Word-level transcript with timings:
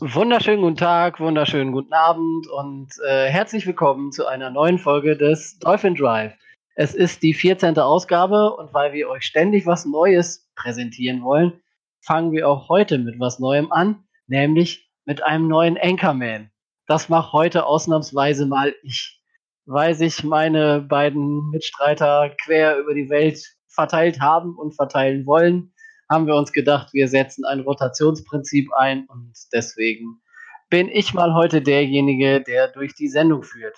Wunderschönen 0.00 0.62
guten 0.62 0.76
Tag, 0.76 1.20
wunderschönen 1.20 1.72
guten 1.72 1.92
Abend 1.92 2.48
und 2.48 2.88
äh, 3.06 3.28
herzlich 3.28 3.66
willkommen 3.66 4.10
zu 4.10 4.26
einer 4.26 4.48
neuen 4.48 4.78
Folge 4.78 5.16
des 5.16 5.58
Dolphin 5.58 5.94
Drive. 5.94 6.32
Es 6.74 6.94
ist 6.94 7.22
die 7.22 7.34
14. 7.34 7.78
Ausgabe 7.78 8.54
und 8.56 8.72
weil 8.72 8.92
wir 8.92 9.10
euch 9.10 9.24
ständig 9.24 9.66
was 9.66 9.84
Neues 9.84 10.48
präsentieren 10.54 11.22
wollen, 11.22 11.60
fangen 12.00 12.32
wir 12.32 12.48
auch 12.48 12.68
heute 12.68 12.98
mit 12.98 13.20
was 13.20 13.38
Neuem 13.38 13.70
an, 13.70 14.04
nämlich 14.26 14.88
mit 15.04 15.22
einem 15.22 15.48
neuen 15.48 15.76
Anchorman. 15.76 16.50
Das 16.86 17.08
mache 17.08 17.32
heute 17.32 17.66
ausnahmsweise 17.66 18.46
mal 18.46 18.74
ich, 18.82 19.20
weil 19.66 19.94
sich 19.94 20.24
meine 20.24 20.80
beiden 20.80 21.50
Mitstreiter 21.50 22.34
quer 22.44 22.78
über 22.78 22.94
die 22.94 23.10
Welt 23.10 23.44
verteilt 23.68 24.20
haben 24.20 24.56
und 24.56 24.74
verteilen 24.74 25.26
wollen, 25.26 25.71
haben 26.12 26.26
wir 26.26 26.36
uns 26.36 26.52
gedacht, 26.52 26.92
wir 26.92 27.08
setzen 27.08 27.44
ein 27.44 27.60
Rotationsprinzip 27.60 28.70
ein 28.74 29.06
und 29.06 29.32
deswegen 29.52 30.20
bin 30.68 30.88
ich 30.88 31.14
mal 31.14 31.34
heute 31.34 31.62
derjenige, 31.62 32.42
der 32.42 32.68
durch 32.68 32.94
die 32.94 33.08
Sendung 33.08 33.42
führt. 33.42 33.76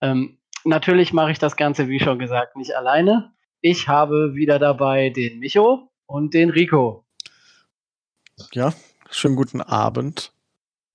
Ähm, 0.00 0.38
natürlich 0.64 1.12
mache 1.12 1.32
ich 1.32 1.38
das 1.38 1.56
Ganze, 1.56 1.88
wie 1.88 2.00
schon 2.00 2.18
gesagt, 2.18 2.56
nicht 2.56 2.74
alleine. 2.74 3.32
Ich 3.60 3.86
habe 3.86 4.34
wieder 4.34 4.58
dabei 4.58 5.10
den 5.10 5.38
Micho 5.38 5.90
und 6.06 6.32
den 6.32 6.50
Rico. 6.50 7.04
Ja, 8.52 8.72
schönen 9.10 9.36
guten 9.36 9.60
Abend. 9.60 10.32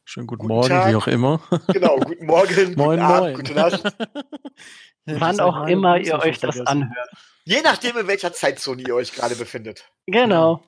Schönen 0.05 0.27
guten, 0.27 0.41
guten 0.41 0.53
Morgen, 0.53 0.69
Tag. 0.69 0.89
wie 0.91 0.95
auch 0.95 1.07
immer. 1.07 1.39
Genau, 1.67 1.97
guten 1.97 2.25
Morgen, 2.25 2.73
moin, 2.77 2.99
guten 2.99 3.01
Abend, 3.01 3.35
gute 3.37 3.53
Nacht. 3.53 3.83
Wann 5.05 5.39
auch 5.39 5.67
immer 5.67 5.97
ihr 5.97 6.19
euch 6.19 6.39
das 6.39 6.59
anhört. 6.61 7.09
Je 7.43 7.61
nachdem, 7.63 7.97
in 7.97 8.07
welcher 8.07 8.33
Zeitzone 8.33 8.83
ihr 8.83 8.95
euch 8.95 9.13
gerade 9.13 9.35
befindet. 9.35 9.89
Genau. 10.05 10.63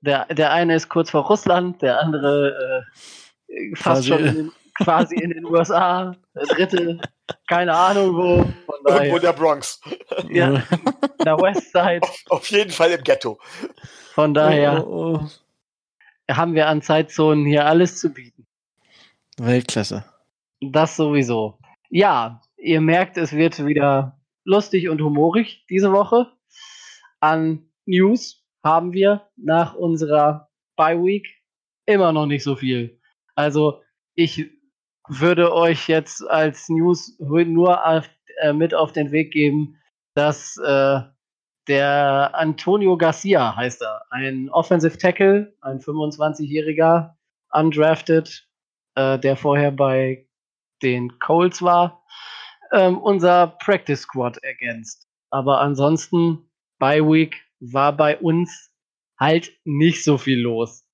Der, 0.00 0.26
der 0.26 0.52
eine 0.52 0.76
ist 0.76 0.88
kurz 0.88 1.10
vor 1.10 1.24
Russland, 1.26 1.82
der 1.82 2.00
andere 2.00 2.84
äh, 3.48 3.74
fast 3.74 4.06
quasi. 4.06 4.08
schon 4.08 4.24
in 4.24 4.34
den, 4.34 4.52
quasi 4.74 5.16
in 5.16 5.30
den 5.30 5.44
USA, 5.44 6.14
der 6.34 6.46
dritte, 6.46 7.00
keine 7.48 7.74
Ahnung 7.74 8.14
wo. 8.16 8.44
Irgendwo 8.88 9.16
in 9.16 9.22
der 9.22 9.32
Bronx. 9.32 9.80
Ja, 10.28 10.62
der 11.24 11.38
Westside. 11.38 12.02
Auf, 12.02 12.24
auf 12.28 12.50
jeden 12.50 12.70
Fall 12.70 12.92
im 12.92 13.02
Ghetto. 13.02 13.38
Von 14.12 14.32
daher 14.32 14.86
oh, 14.86 15.18
oh, 15.18 15.20
oh. 15.20 16.34
haben 16.34 16.54
wir 16.54 16.68
an 16.68 16.82
Zeitzonen 16.82 17.44
hier 17.46 17.66
alles 17.66 17.98
zu 17.98 18.10
bieten. 18.10 18.46
Weltklasse. 19.38 20.04
Das 20.60 20.96
sowieso. 20.96 21.58
Ja, 21.90 22.40
ihr 22.66 22.80
merkt, 22.80 23.16
es 23.16 23.32
wird 23.32 23.64
wieder 23.64 24.20
lustig 24.44 24.88
und 24.88 25.00
humorig 25.00 25.64
diese 25.70 25.92
Woche. 25.92 26.32
An 27.20 27.70
News 27.86 28.44
haben 28.64 28.92
wir 28.92 29.28
nach 29.36 29.74
unserer 29.74 30.50
Bye 30.74 31.00
Week 31.02 31.26
immer 31.86 32.12
noch 32.12 32.26
nicht 32.26 32.42
so 32.42 32.56
viel. 32.56 32.98
Also 33.36 33.82
ich 34.16 34.50
würde 35.08 35.52
euch 35.54 35.88
jetzt 35.88 36.28
als 36.28 36.68
News 36.68 37.16
nur 37.20 37.86
auf, 37.86 38.10
äh, 38.40 38.52
mit 38.52 38.74
auf 38.74 38.92
den 38.92 39.12
Weg 39.12 39.32
geben, 39.32 39.78
dass 40.14 40.56
äh, 40.56 41.00
der 41.68 42.30
Antonio 42.34 42.96
Garcia 42.96 43.54
heißt 43.54 43.82
er, 43.82 44.02
ein 44.10 44.50
Offensive 44.50 44.98
Tackle, 44.98 45.54
ein 45.60 45.78
25-jähriger, 45.78 47.14
undrafted, 47.52 48.48
äh, 48.96 49.18
der 49.20 49.36
vorher 49.36 49.70
bei 49.70 50.26
den 50.82 51.18
Colts 51.20 51.62
war, 51.62 52.02
ähm, 52.72 52.98
unser 52.98 53.48
Practice 53.58 54.02
Squad 54.02 54.38
ergänzt. 54.38 55.06
Aber 55.30 55.60
ansonsten, 55.60 56.50
Bye 56.78 57.02
Week 57.02 57.36
war 57.60 57.96
bei 57.96 58.18
uns 58.18 58.70
halt 59.18 59.52
nicht 59.64 60.04
so 60.04 60.18
viel 60.18 60.40
los. 60.40 60.84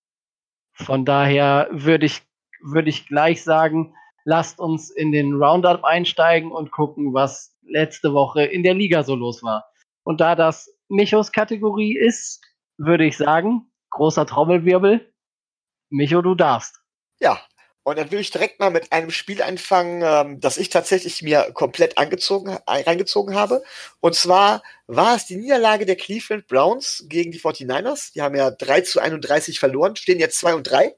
Von 0.73 1.05
daher 1.05 1.69
würde 1.71 2.07
ich, 2.07 2.23
würde 2.63 2.89
ich 2.89 3.07
gleich 3.07 3.43
sagen, 3.43 3.95
lasst 4.25 4.59
uns 4.59 4.91
in 4.91 5.13
den 5.13 5.35
Roundup 5.35 5.85
einsteigen 5.85 6.53
und 6.53 6.71
gucken, 6.71 7.13
was 7.15 7.57
letzte 7.63 8.13
Woche 8.13 8.45
in 8.45 8.63
der 8.63 8.75
Liga 8.75 9.03
so 9.03 9.15
los 9.15 9.43
war. 9.43 9.65
Und 10.05 10.21
da 10.21 10.35
das 10.35 10.71
Michos 10.89 11.33
Kategorie 11.33 11.97
ist, 11.97 12.41
würde 12.77 13.05
ich 13.05 13.17
sagen, 13.17 13.71
großer 13.91 14.27
Trommelwirbel. 14.27 15.13
Micho, 15.91 16.23
du 16.23 16.35
darfst. 16.35 16.81
Ja, 17.21 17.41
und 17.85 17.99
dann 17.99 18.11
will 18.11 18.21
ich 18.21 18.31
direkt 18.31 18.61
mal 18.61 18.71
mit 18.71 18.93
einem 18.93 19.11
Spiel 19.11 19.43
anfangen, 19.43 20.03
ähm, 20.05 20.41
das 20.41 20.57
ich 20.57 20.69
tatsächlich 20.69 21.23
mir 21.23 21.51
komplett 21.53 21.99
angezogen, 21.99 22.57
reingezogen 22.67 23.35
habe. 23.35 23.63
Und 24.01 24.15
zwar 24.15 24.63
war 24.87 25.17
es 25.17 25.27
die 25.27 25.37
Niederlage 25.37 25.85
der 25.85 25.97
Cleveland 25.97 26.47
Browns 26.47 27.05
gegen 27.09 27.33
die 27.33 27.41
49ers. 27.41 28.13
Die 28.13 28.23
haben 28.23 28.37
ja 28.37 28.51
3 28.51 28.83
zu 28.83 29.01
31 29.01 29.59
verloren, 29.59 29.97
stehen 29.97 30.21
jetzt 30.21 30.39
2 30.39 30.55
und 30.55 30.65
3. 30.65 30.95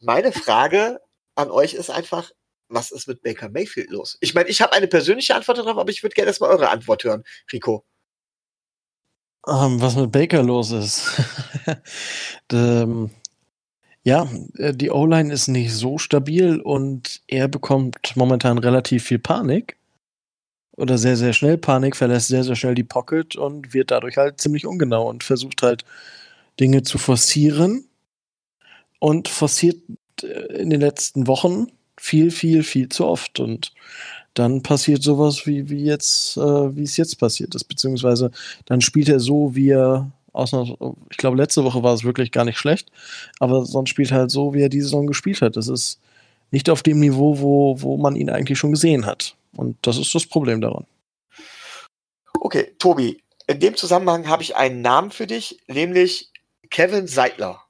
Meine 0.00 0.32
Frage 0.32 1.00
an 1.36 1.50
euch 1.50 1.74
ist 1.74 1.90
einfach, 1.90 2.30
was 2.68 2.90
ist 2.90 3.08
mit 3.08 3.22
Baker 3.22 3.48
Mayfield 3.48 3.90
los? 3.90 4.18
Ich 4.20 4.34
meine, 4.34 4.48
ich 4.48 4.60
habe 4.60 4.74
eine 4.74 4.88
persönliche 4.88 5.34
Antwort 5.34 5.58
darauf, 5.58 5.78
aber 5.78 5.90
ich 5.90 6.02
würde 6.02 6.14
gerne 6.14 6.28
erstmal 6.28 6.50
eure 6.50 6.70
Antwort 6.70 7.04
hören, 7.04 7.24
Rico. 7.52 7.84
Um, 9.46 9.74
ähm, 9.74 9.80
was 9.80 9.96
mit 9.96 10.12
Baker 10.12 10.42
los 10.42 10.70
ist. 10.70 11.02
ähm, 12.52 13.10
ja, 14.02 14.28
äh, 14.56 14.72
die 14.74 14.90
O-Line 14.90 15.32
ist 15.32 15.48
nicht 15.48 15.72
so 15.72 15.98
stabil 15.98 16.60
und 16.60 17.20
er 17.26 17.48
bekommt 17.48 18.16
momentan 18.16 18.58
relativ 18.58 19.04
viel 19.04 19.18
Panik. 19.18 19.76
Oder 20.76 20.96
sehr, 20.96 21.16
sehr 21.16 21.34
schnell 21.34 21.58
Panik, 21.58 21.94
verlässt 21.94 22.28
sehr, 22.28 22.44
sehr 22.44 22.56
schnell 22.56 22.74
die 22.74 22.84
Pocket 22.84 23.36
und 23.36 23.74
wird 23.74 23.90
dadurch 23.90 24.16
halt 24.16 24.40
ziemlich 24.40 24.66
ungenau 24.66 25.08
und 25.08 25.24
versucht 25.24 25.62
halt 25.62 25.84
Dinge 26.58 26.82
zu 26.82 26.96
forcieren. 26.96 27.84
Und 28.98 29.28
forciert 29.28 29.78
äh, 30.22 30.60
in 30.60 30.70
den 30.70 30.80
letzten 30.80 31.26
Wochen 31.26 31.68
viel, 31.98 32.30
viel, 32.30 32.62
viel 32.62 32.88
zu 32.88 33.06
oft. 33.06 33.40
Und 33.40 33.72
dann 34.34 34.62
passiert 34.62 35.02
sowas, 35.02 35.46
wie, 35.46 35.68
wie 35.68 35.84
jetzt, 35.84 36.36
äh, 36.36 36.76
wie 36.76 36.84
es 36.84 36.96
jetzt 36.96 37.18
passiert 37.18 37.54
ist. 37.54 37.64
Beziehungsweise 37.64 38.30
dann 38.64 38.80
spielt 38.80 39.08
er 39.08 39.20
so, 39.20 39.54
wie 39.54 39.70
er 39.70 40.10
ich 40.34 41.16
glaube, 41.16 41.36
letzte 41.36 41.64
Woche 41.64 41.82
war 41.82 41.94
es 41.94 42.04
wirklich 42.04 42.32
gar 42.32 42.44
nicht 42.44 42.58
schlecht, 42.58 42.90
aber 43.38 43.64
sonst 43.64 43.90
spielt 43.90 44.10
er 44.10 44.18
halt 44.18 44.30
so, 44.30 44.54
wie 44.54 44.62
er 44.62 44.68
diese 44.68 44.86
Saison 44.86 45.06
gespielt 45.06 45.42
hat. 45.42 45.56
Das 45.56 45.68
ist 45.68 46.00
nicht 46.50 46.70
auf 46.70 46.82
dem 46.82 47.00
Niveau, 47.00 47.40
wo, 47.40 47.80
wo 47.80 47.96
man 47.96 48.16
ihn 48.16 48.30
eigentlich 48.30 48.58
schon 48.58 48.72
gesehen 48.72 49.06
hat. 49.06 49.36
Und 49.56 49.76
das 49.82 49.98
ist 49.98 50.14
das 50.14 50.26
Problem 50.26 50.60
daran. 50.60 50.86
Okay, 52.40 52.74
Tobi, 52.78 53.22
in 53.46 53.60
dem 53.60 53.76
Zusammenhang 53.76 54.28
habe 54.28 54.42
ich 54.42 54.56
einen 54.56 54.80
Namen 54.80 55.10
für 55.10 55.26
dich, 55.26 55.60
nämlich 55.66 56.30
Kevin 56.70 57.06
Seidler. 57.06 57.62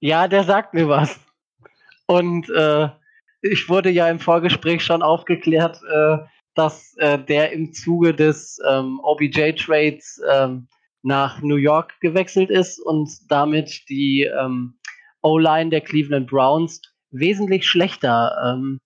Ja, 0.00 0.28
der 0.28 0.44
sagt 0.44 0.74
mir 0.74 0.88
was. 0.88 1.18
Und 2.06 2.48
äh, 2.50 2.88
ich 3.42 3.68
wurde 3.68 3.90
ja 3.90 4.08
im 4.08 4.20
Vorgespräch 4.20 4.82
schon 4.82 5.02
aufgeklärt, 5.02 5.80
äh, 5.92 6.18
dass 6.54 6.94
äh, 6.96 7.18
der 7.18 7.52
im 7.52 7.72
Zuge 7.72 8.14
des 8.14 8.58
ähm, 8.68 9.00
OBJ-Trades 9.02 10.22
ähm, 10.30 10.68
nach 11.06 11.40
New 11.40 11.56
York 11.56 11.94
gewechselt 12.00 12.50
ist 12.50 12.80
und 12.80 13.08
damit 13.30 13.88
die 13.88 14.24
ähm, 14.24 14.76
O-Line 15.22 15.70
der 15.70 15.80
Cleveland 15.80 16.28
Browns 16.28 16.82
wesentlich 17.12 17.64
schlechter 17.68 18.36
ähm, 18.44 18.80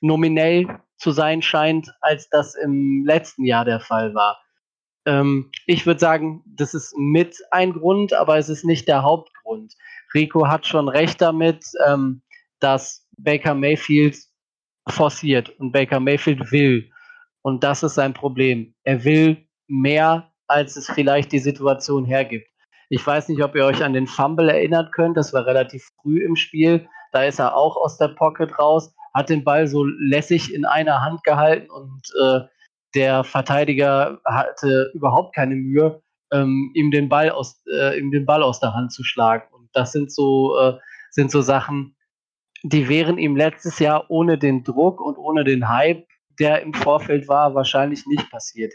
nominell 0.00 0.78
zu 0.96 1.10
sein 1.10 1.42
scheint, 1.42 1.92
als 2.00 2.28
das 2.28 2.54
im 2.54 3.04
letzten 3.04 3.44
Jahr 3.44 3.64
der 3.64 3.80
Fall 3.80 4.14
war. 4.14 4.40
Ähm, 5.06 5.50
ich 5.66 5.84
würde 5.86 5.98
sagen, 5.98 6.44
das 6.46 6.72
ist 6.72 6.96
mit 6.96 7.36
ein 7.50 7.72
Grund, 7.72 8.12
aber 8.12 8.38
es 8.38 8.48
ist 8.48 8.64
nicht 8.64 8.86
der 8.86 9.02
Hauptgrund. 9.02 9.74
Rico 10.14 10.46
hat 10.46 10.68
schon 10.68 10.88
recht 10.88 11.20
damit, 11.20 11.64
ähm, 11.84 12.22
dass 12.60 13.08
Baker 13.18 13.56
Mayfield 13.56 14.16
forciert 14.88 15.50
und 15.58 15.72
Baker 15.72 15.98
Mayfield 15.98 16.52
will. 16.52 16.88
Und 17.42 17.64
das 17.64 17.82
ist 17.82 17.96
sein 17.96 18.14
Problem. 18.14 18.72
Er 18.84 19.02
will 19.02 19.48
mehr 19.66 20.32
als 20.48 20.76
es 20.76 20.86
vielleicht 20.86 21.32
die 21.32 21.38
Situation 21.38 22.04
hergibt. 22.04 22.48
Ich 22.88 23.04
weiß 23.04 23.28
nicht, 23.28 23.42
ob 23.42 23.54
ihr 23.56 23.64
euch 23.64 23.82
an 23.82 23.92
den 23.92 24.06
Fumble 24.06 24.48
erinnert 24.48 24.92
könnt. 24.92 25.16
Das 25.16 25.32
war 25.32 25.44
relativ 25.44 25.88
früh 26.00 26.24
im 26.24 26.36
Spiel. 26.36 26.88
Da 27.12 27.24
ist 27.24 27.38
er 27.38 27.56
auch 27.56 27.76
aus 27.76 27.98
der 27.98 28.08
Pocket 28.08 28.58
raus, 28.58 28.94
hat 29.14 29.28
den 29.28 29.42
Ball 29.42 29.66
so 29.66 29.84
lässig 29.84 30.52
in 30.52 30.64
einer 30.64 31.02
Hand 31.02 31.24
gehalten 31.24 31.70
und 31.70 32.02
äh, 32.22 32.40
der 32.94 33.24
Verteidiger 33.24 34.20
hatte 34.24 34.90
überhaupt 34.94 35.34
keine 35.34 35.56
Mühe, 35.56 36.02
ähm, 36.32 36.70
ihm, 36.74 36.90
den 36.90 37.08
Ball 37.08 37.30
aus, 37.30 37.62
äh, 37.70 37.98
ihm 37.98 38.10
den 38.10 38.26
Ball 38.26 38.42
aus 38.42 38.60
der 38.60 38.74
Hand 38.74 38.92
zu 38.92 39.04
schlagen. 39.04 39.44
Und 39.52 39.68
das 39.72 39.92
sind 39.92 40.12
so, 40.12 40.58
äh, 40.58 40.74
sind 41.10 41.30
so 41.30 41.42
Sachen, 41.42 41.96
die 42.62 42.88
wären 42.88 43.18
ihm 43.18 43.36
letztes 43.36 43.78
Jahr 43.78 44.10
ohne 44.10 44.38
den 44.38 44.64
Druck 44.64 45.00
und 45.00 45.18
ohne 45.18 45.44
den 45.44 45.68
Hype, 45.68 46.06
der 46.38 46.62
im 46.62 46.74
Vorfeld 46.74 47.28
war, 47.28 47.54
wahrscheinlich 47.54 48.06
nicht 48.06 48.30
passiert. 48.30 48.72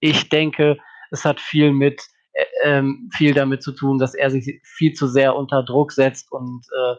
Ich 0.00 0.28
denke, 0.28 0.78
es 1.12 1.24
hat 1.24 1.40
viel 1.40 1.72
mit 1.72 2.02
äh, 2.32 2.44
ähm, 2.64 3.10
viel 3.14 3.34
damit 3.34 3.62
zu 3.62 3.72
tun, 3.72 3.98
dass 3.98 4.14
er 4.14 4.30
sich 4.30 4.60
viel 4.64 4.94
zu 4.94 5.06
sehr 5.06 5.36
unter 5.36 5.62
Druck 5.62 5.92
setzt 5.92 6.32
und 6.32 6.66
äh, 6.76 6.94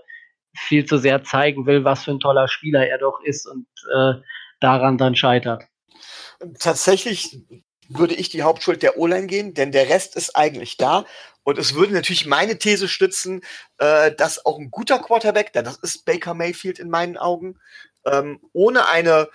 viel 0.56 0.86
zu 0.86 0.98
sehr 0.98 1.24
zeigen 1.24 1.65
will, 1.65 1.83
was 1.83 2.04
für 2.04 2.12
ein 2.12 2.19
toller 2.19 2.48
Spieler 2.48 2.88
er 2.88 3.00
doch 3.00 3.19
ist 3.24 3.48
und 3.48 3.68
äh, 3.94 4.13
daran 4.60 4.98
dann 4.98 5.15
scheitert. 5.15 5.63
Tatsächlich 6.60 7.44
würde 7.89 8.13
ich 8.13 8.30
die 8.30 8.44
Hauptschuld 8.44 8.81
der 8.81 8.98
O-Line 8.98 9.27
gehen, 9.27 9.54
denn 9.54 9.71
der 9.71 9.89
Rest 9.89 10.16
ist 10.16 10.36
eigentlich 10.36 10.77
da. 10.77 11.06
Und 11.44 11.57
es 11.57 11.75
würde 11.75 11.94
natürlich 11.94 12.25
meine 12.25 12.57
These 12.57 12.88
stützen, 12.88 13.42
äh, 13.77 14.13
dass 14.13 14.45
auch 14.45 14.59
ein 14.59 14.71
guter 14.71 15.00
Quarterback, 15.00 15.51
denn 15.54 15.66
das 15.66 15.77
ist 15.77 16.06
Baker 16.06 16.33
Mayfield 16.33 16.80
in 16.80 16.89
meinen 16.89 17.18
Augen, 17.18 17.59
ähm, 18.06 18.39
ohne 18.54 18.88
eine 18.88 19.30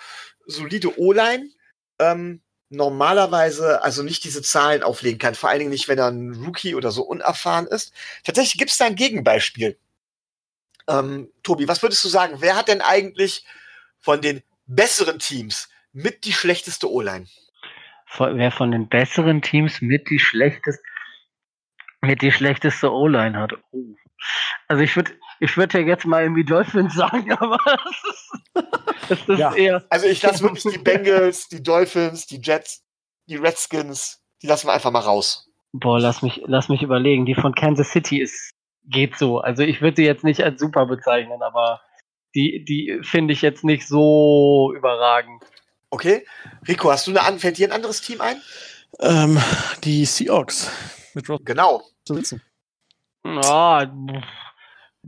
solide 0.46 0.98
O-Line 0.98 1.50
ähm, 1.98 2.42
normalerweise 2.70 3.82
also 3.82 4.02
nicht 4.02 4.24
diese 4.24 4.42
Zahlen 4.42 4.82
auflegen 4.82 5.18
kann. 5.18 5.34
Vor 5.34 5.48
allen 5.48 5.60
Dingen 5.60 5.70
nicht, 5.70 5.88
wenn 5.88 5.98
er 5.98 6.08
ein 6.08 6.34
Rookie 6.44 6.74
oder 6.74 6.90
so 6.90 7.02
unerfahren 7.02 7.66
ist. 7.66 7.94
Tatsächlich 8.24 8.58
gibt 8.58 8.70
es 8.70 8.78
da 8.78 8.86
ein 8.86 8.96
Gegenbeispiel. 8.96 9.78
Ähm, 10.88 11.30
Tobi, 11.42 11.68
was 11.68 11.82
würdest 11.82 12.04
du 12.04 12.08
sagen? 12.08 12.36
Wer 12.40 12.56
hat 12.56 12.68
denn 12.68 12.80
eigentlich 12.80 13.44
von 14.00 14.20
den 14.20 14.42
besseren 14.66 15.18
Teams 15.18 15.68
mit 15.92 16.24
die 16.24 16.32
schlechteste 16.32 16.90
O-Line? 16.90 17.26
Wer 18.18 18.50
von 18.50 18.70
den 18.70 18.88
besseren 18.88 19.42
Teams 19.42 19.80
mit 19.80 20.08
die 20.08 20.18
schlechteste, 20.18 20.82
mit 22.00 22.22
die 22.22 22.32
schlechteste 22.32 22.92
O-Line 22.92 23.38
hat? 23.38 23.52
Oh. 23.70 23.96
Also 24.66 24.82
ich 24.82 24.96
würde 24.96 25.12
ich 25.40 25.56
würde 25.56 25.80
ja 25.80 25.86
jetzt 25.86 26.04
mal 26.04 26.22
irgendwie 26.22 26.44
Dolphins 26.44 26.94
sagen, 26.94 27.32
aber 27.38 27.58
das 29.08 29.10
ist, 29.10 29.28
das 29.28 29.38
ja. 29.38 29.54
eher. 29.54 29.84
Also 29.90 30.06
ich 30.06 30.22
lasse 30.22 30.42
wirklich 30.42 30.64
die 30.72 30.78
Bengals, 30.78 31.48
die 31.48 31.62
Dolphins, 31.62 32.26
die 32.26 32.40
Jets, 32.42 32.84
die 33.26 33.36
Redskins, 33.36 34.20
die 34.42 34.46
lassen 34.46 34.68
wir 34.68 34.72
einfach 34.72 34.90
mal 34.90 35.00
raus. 35.00 35.48
Boah, 35.72 36.00
lass 36.00 36.22
mich, 36.22 36.42
lass 36.46 36.68
mich 36.68 36.82
überlegen. 36.82 37.26
Die 37.26 37.34
von 37.34 37.54
Kansas 37.54 37.90
City 37.90 38.20
ist, 38.20 38.52
geht 38.84 39.16
so. 39.16 39.40
Also 39.40 39.62
ich 39.62 39.80
würde 39.80 39.96
die 39.96 40.04
jetzt 40.04 40.24
nicht 40.24 40.42
als 40.42 40.60
super 40.60 40.86
bezeichnen, 40.86 41.42
aber 41.42 41.80
die, 42.34 42.64
die 42.64 43.00
finde 43.02 43.34
ich 43.34 43.42
jetzt 43.42 43.64
nicht 43.64 43.86
so 43.86 44.72
überragend. 44.74 45.42
Okay. 45.90 46.26
Rico, 46.66 46.90
hast 46.90 47.06
du 47.06 47.16
eine, 47.16 47.38
fällt 47.38 47.58
dir 47.58 47.68
ein 47.68 47.72
anderes 47.72 48.00
Team 48.00 48.20
ein? 48.20 48.40
Ähm, 49.00 49.40
die 49.84 50.04
Seahawks. 50.04 50.70
Mit 51.14 51.26
genau. 51.44 51.82
Oh, 52.10 53.82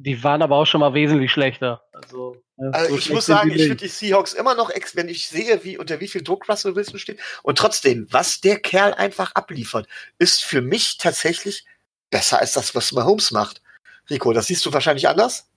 die 0.03 0.25
waren 0.25 0.41
aber 0.41 0.57
auch 0.57 0.65
schon 0.65 0.81
mal 0.81 0.95
wesentlich 0.95 1.31
schlechter. 1.31 1.83
Also, 1.93 2.37
also 2.57 2.91
so 2.91 2.97
ich 2.97 3.11
muss 3.11 3.27
sagen, 3.27 3.51
ich 3.51 3.63
finde 3.63 3.77
die 3.77 3.89
Seahawks 3.89 4.33
immer 4.33 4.55
noch, 4.55 4.71
wenn 4.95 5.09
ich 5.09 5.29
sehe, 5.29 5.63
wie 5.63 5.77
unter 5.77 6.01
wie 6.01 6.09
viel 6.09 6.23
Druck 6.23 6.49
Russell 6.49 6.75
Wilson 6.75 6.99
steht. 6.99 7.21
Und 7.43 7.59
trotzdem, 7.59 8.07
was 8.11 8.41
der 8.41 8.59
Kerl 8.59 8.95
einfach 8.95 9.33
abliefert, 9.35 9.87
ist 10.19 10.43
für 10.43 10.63
mich 10.63 10.97
tatsächlich 10.97 11.67
besser 12.11 12.41
als 12.41 12.55
das, 12.55 12.75
was 12.75 12.93
Mahomes 12.93 13.31
macht. 13.31 13.61
Rico, 14.09 14.33
das 14.33 14.47
siehst 14.47 14.65
du 14.65 14.73
wahrscheinlich 14.73 15.07
anders? 15.07 15.49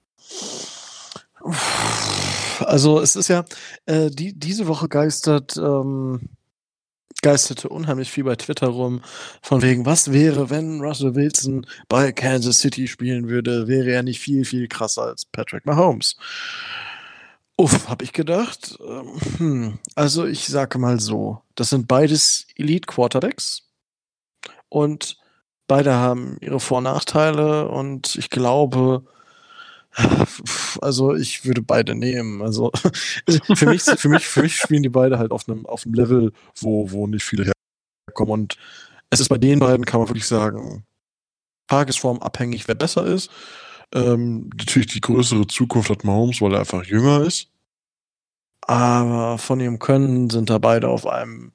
Also 2.60 3.00
es 3.00 3.16
ist 3.16 3.30
ja, 3.30 3.45
äh, 3.86 4.10
die, 4.10 4.38
diese 4.38 4.68
Woche 4.68 4.90
geistert 4.90 5.56
ähm, 5.57 6.30
geisterte 7.24 7.70
unheimlich 7.70 8.12
viel 8.12 8.25
bei 8.25 8.36
Twitter 8.36 8.68
rum, 8.68 9.02
von 9.42 9.64
wegen, 9.64 9.88
was 9.88 10.12
wäre, 10.12 10.52
wenn 10.52 10.81
Russell 10.81 11.16
Wilson 11.16 11.66
bei 11.90 12.12
Kansas 12.12 12.60
City 12.60 12.88
spielen 12.88 13.28
würde, 13.28 13.68
wäre 13.68 13.92
er 13.92 14.04
nicht 14.04 14.20
viel, 14.20 14.46
viel 14.46 14.68
krasser 14.68 15.04
als 15.04 15.25
Patrick 15.25 15.66
Mahomes. 15.66 16.18
Uff, 17.58 17.88
hab 17.88 18.02
ich 18.02 18.14
gedacht. 18.14 18.78
Ähm, 18.86 19.20
hm, 19.38 19.80
also 19.96 20.25
ich 20.25 20.48
sage 20.48 20.78
mal 20.78 21.00
so, 21.00 21.42
das 21.56 21.70
sind 21.70 21.88
beides 21.88 22.48
Elite 22.56 22.88
Quarterbacks 22.88 23.69
und 24.69 25.18
beide 25.68 25.94
haben 25.94 26.38
ihre 26.42 26.60
Vor- 26.60 26.80
und 26.80 26.86
Nachteile 26.86 27.68
und 27.69 28.16
ich 28.16 28.30
glaube, 28.30 29.06
also 30.81 31.16
ich 31.16 31.45
würde 31.45 31.62
beide 31.62 31.95
nehmen. 31.95 32.42
Also 32.42 32.72
für 33.56 33.68
mich, 33.68 33.84
für 33.84 34.10
mich, 34.10 34.28
für 34.28 34.42
mich 34.42 34.57
spielen 34.57 34.84
die 34.84 34.90
beide 34.90 35.19
halt 35.19 35.31
auf 35.31 35.48
einem, 35.48 35.66
auf 35.66 35.86
einem 35.86 35.94
Level, 35.95 36.34
wo, 36.60 36.92
wo 36.92 37.07
nicht 37.07 37.24
viele 37.24 37.51
herkommen. 38.07 38.34
Und 38.34 38.57
es 39.10 39.19
ist 39.19 39.30
bei 39.30 39.38
den 39.38 39.60
beiden, 39.60 39.86
kann 39.86 40.00
man 40.00 40.10
wirklich 40.10 40.28
sagen, 40.28 40.86
Tagesform 41.68 42.19
abhängig, 42.19 42.68
wer 42.68 42.75
besser 42.75 43.06
ist. 43.06 43.31
Ähm, 43.94 44.50
natürlich 44.57 44.88
die 44.88 45.01
größere 45.01 45.48
Zukunft 45.48 45.90
hat 45.90 46.04
Mahomes, 46.04 46.42
weil 46.42 46.54
er 46.54 46.60
einfach 46.60 46.84
jünger 46.84 47.22
ist. 47.22 47.50
Aber 48.62 49.38
von 49.38 49.60
ihrem 49.60 49.80
Können 49.80 50.30
sind 50.30 50.50
da 50.50 50.57
beide 50.57 50.90
auf 50.90 51.06
einem 51.06 51.53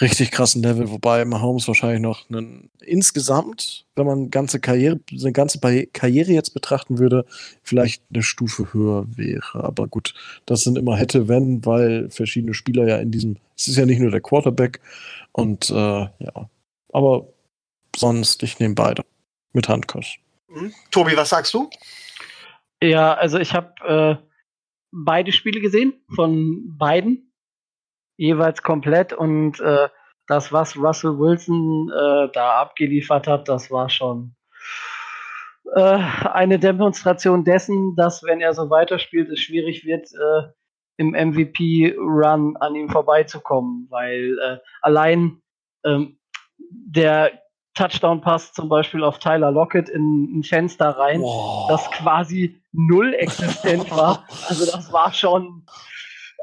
richtig 0.00 0.30
krassen 0.30 0.62
Level, 0.62 0.90
wobei 0.90 1.24
Mahomes 1.24 1.66
wahrscheinlich 1.68 2.00
noch 2.00 2.28
einen, 2.28 2.70
insgesamt, 2.80 3.86
wenn 3.94 4.06
man 4.06 4.30
ganze 4.30 4.60
Karriere, 4.60 5.00
eine 5.10 5.32
ganze 5.32 5.58
Karriere 5.58 6.32
jetzt 6.32 6.50
betrachten 6.50 6.98
würde, 6.98 7.24
vielleicht 7.62 8.02
eine 8.12 8.22
Stufe 8.22 8.72
höher 8.72 9.06
wäre. 9.16 9.64
Aber 9.64 9.86
gut, 9.88 10.14
das 10.44 10.62
sind 10.62 10.76
immer 10.76 10.96
hätte, 10.96 11.28
wenn, 11.28 11.64
weil 11.64 12.10
verschiedene 12.10 12.54
Spieler 12.54 12.86
ja 12.86 12.98
in 12.98 13.10
diesem, 13.10 13.36
es 13.56 13.68
ist 13.68 13.76
ja 13.76 13.86
nicht 13.86 14.00
nur 14.00 14.10
der 14.10 14.20
Quarterback 14.20 14.80
und 15.32 15.70
äh, 15.70 15.74
ja, 15.74 16.50
aber 16.92 17.28
sonst, 17.96 18.42
ich 18.42 18.58
nehme 18.58 18.74
beide 18.74 19.04
mit 19.52 19.68
Handkuss. 19.68 20.16
Mhm. 20.48 20.72
Tobi, 20.90 21.16
was 21.16 21.30
sagst 21.30 21.54
du? 21.54 21.70
Ja, 22.82 23.14
also 23.14 23.38
ich 23.38 23.54
habe 23.54 24.20
äh, 24.20 24.26
beide 24.92 25.32
Spiele 25.32 25.60
gesehen 25.60 25.94
von 26.14 26.76
beiden 26.76 27.32
jeweils 28.16 28.62
komplett 28.62 29.12
und 29.12 29.60
äh, 29.60 29.88
das, 30.26 30.52
was 30.52 30.76
Russell 30.76 31.18
Wilson 31.18 31.90
äh, 31.90 32.28
da 32.32 32.60
abgeliefert 32.60 33.26
hat, 33.26 33.48
das 33.48 33.70
war 33.70 33.88
schon 33.88 34.34
äh, 35.74 35.98
eine 36.32 36.58
Demonstration 36.58 37.44
dessen, 37.44 37.94
dass 37.96 38.22
wenn 38.22 38.40
er 38.40 38.54
so 38.54 38.70
weiterspielt, 38.70 39.28
es 39.30 39.40
schwierig 39.40 39.84
wird, 39.84 40.08
äh, 40.12 40.48
im 40.98 41.10
MVP-Run 41.10 42.56
an 42.56 42.74
ihm 42.74 42.88
vorbeizukommen, 42.88 43.86
weil 43.90 44.38
äh, 44.38 44.58
allein 44.80 45.42
ähm, 45.84 46.18
der 46.58 47.32
Touchdown-Pass 47.74 48.54
zum 48.54 48.70
Beispiel 48.70 49.04
auf 49.04 49.18
Tyler 49.18 49.50
Lockett 49.50 49.90
in 49.90 50.38
ein 50.38 50.42
Fenster 50.42 50.90
rein, 50.90 51.20
oh. 51.22 51.66
das 51.68 51.90
quasi 51.90 52.60
null 52.72 53.12
existent 53.14 53.90
war. 53.90 54.24
Also 54.48 54.64
das 54.64 54.90
war 54.92 55.12
schon 55.12 55.66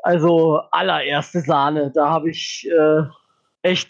also 0.03 0.59
allererste 0.71 1.39
Sahne. 1.39 1.91
Da 1.91 2.09
habe 2.09 2.29
ich 2.29 2.69
äh, 2.69 3.03
echt 3.61 3.89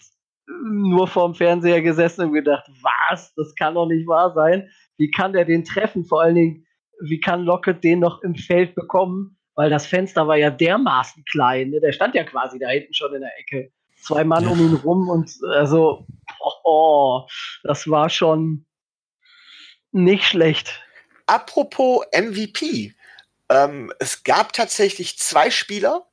nur 0.63 1.07
vorm 1.07 1.35
Fernseher 1.35 1.81
gesessen 1.81 2.27
und 2.27 2.33
gedacht, 2.33 2.69
was? 2.81 3.33
Das 3.35 3.55
kann 3.55 3.73
doch 3.73 3.87
nicht 3.87 4.07
wahr 4.07 4.33
sein. 4.33 4.69
Wie 4.97 5.09
kann 5.09 5.33
der 5.33 5.45
den 5.45 5.65
treffen? 5.65 6.05
Vor 6.05 6.21
allen 6.21 6.35
Dingen, 6.35 6.67
wie 7.01 7.19
kann 7.19 7.43
Lockett 7.43 7.83
den 7.83 7.99
noch 7.99 8.21
im 8.21 8.35
Feld 8.35 8.75
bekommen? 8.75 9.37
Weil 9.55 9.69
das 9.69 9.87
Fenster 9.87 10.27
war 10.27 10.37
ja 10.37 10.51
dermaßen 10.51 11.23
klein. 11.31 11.71
Ne? 11.71 11.79
Der 11.79 11.91
stand 11.91 12.15
ja 12.15 12.23
quasi 12.23 12.59
da 12.59 12.69
hinten 12.69 12.93
schon 12.93 13.13
in 13.13 13.21
der 13.21 13.39
Ecke. 13.39 13.71
Zwei 13.95 14.23
Mann 14.23 14.43
ja. 14.43 14.49
um 14.51 14.59
ihn 14.59 14.75
rum 14.75 15.09
und 15.09 15.31
also, 15.55 16.05
oh, 16.39 16.51
oh, 16.63 17.27
das 17.63 17.89
war 17.89 18.09
schon 18.09 18.65
nicht 19.91 20.25
schlecht. 20.25 20.81
Apropos 21.25 22.05
MVP. 22.13 22.93
Ähm, 23.49 23.93
es 23.99 24.23
gab 24.23 24.53
tatsächlich 24.53 25.19
zwei 25.19 25.51
Spieler 25.51 26.09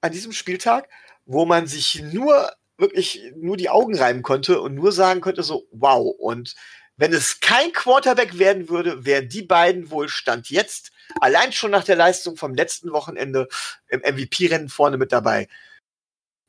an 0.00 0.12
diesem 0.12 0.32
Spieltag, 0.32 0.88
wo 1.24 1.44
man 1.44 1.66
sich 1.66 2.02
nur 2.02 2.50
wirklich 2.78 3.22
nur 3.36 3.56
die 3.56 3.70
Augen 3.70 3.96
reiben 3.96 4.22
konnte 4.22 4.60
und 4.60 4.74
nur 4.74 4.92
sagen 4.92 5.20
konnte 5.20 5.42
so, 5.42 5.66
wow. 5.70 6.14
Und 6.18 6.54
wenn 6.96 7.12
es 7.12 7.40
kein 7.40 7.72
Quarterback 7.72 8.38
werden 8.38 8.68
würde, 8.68 9.04
wären 9.04 9.28
die 9.28 9.42
beiden 9.42 9.90
wohl 9.90 10.08
Stand 10.08 10.50
jetzt 10.50 10.92
allein 11.20 11.52
schon 11.52 11.70
nach 11.70 11.84
der 11.84 11.96
Leistung 11.96 12.36
vom 12.36 12.54
letzten 12.54 12.92
Wochenende 12.92 13.48
im 13.88 14.00
MVP-Rennen 14.00 14.68
vorne 14.68 14.96
mit 14.96 15.12
dabei. 15.12 15.48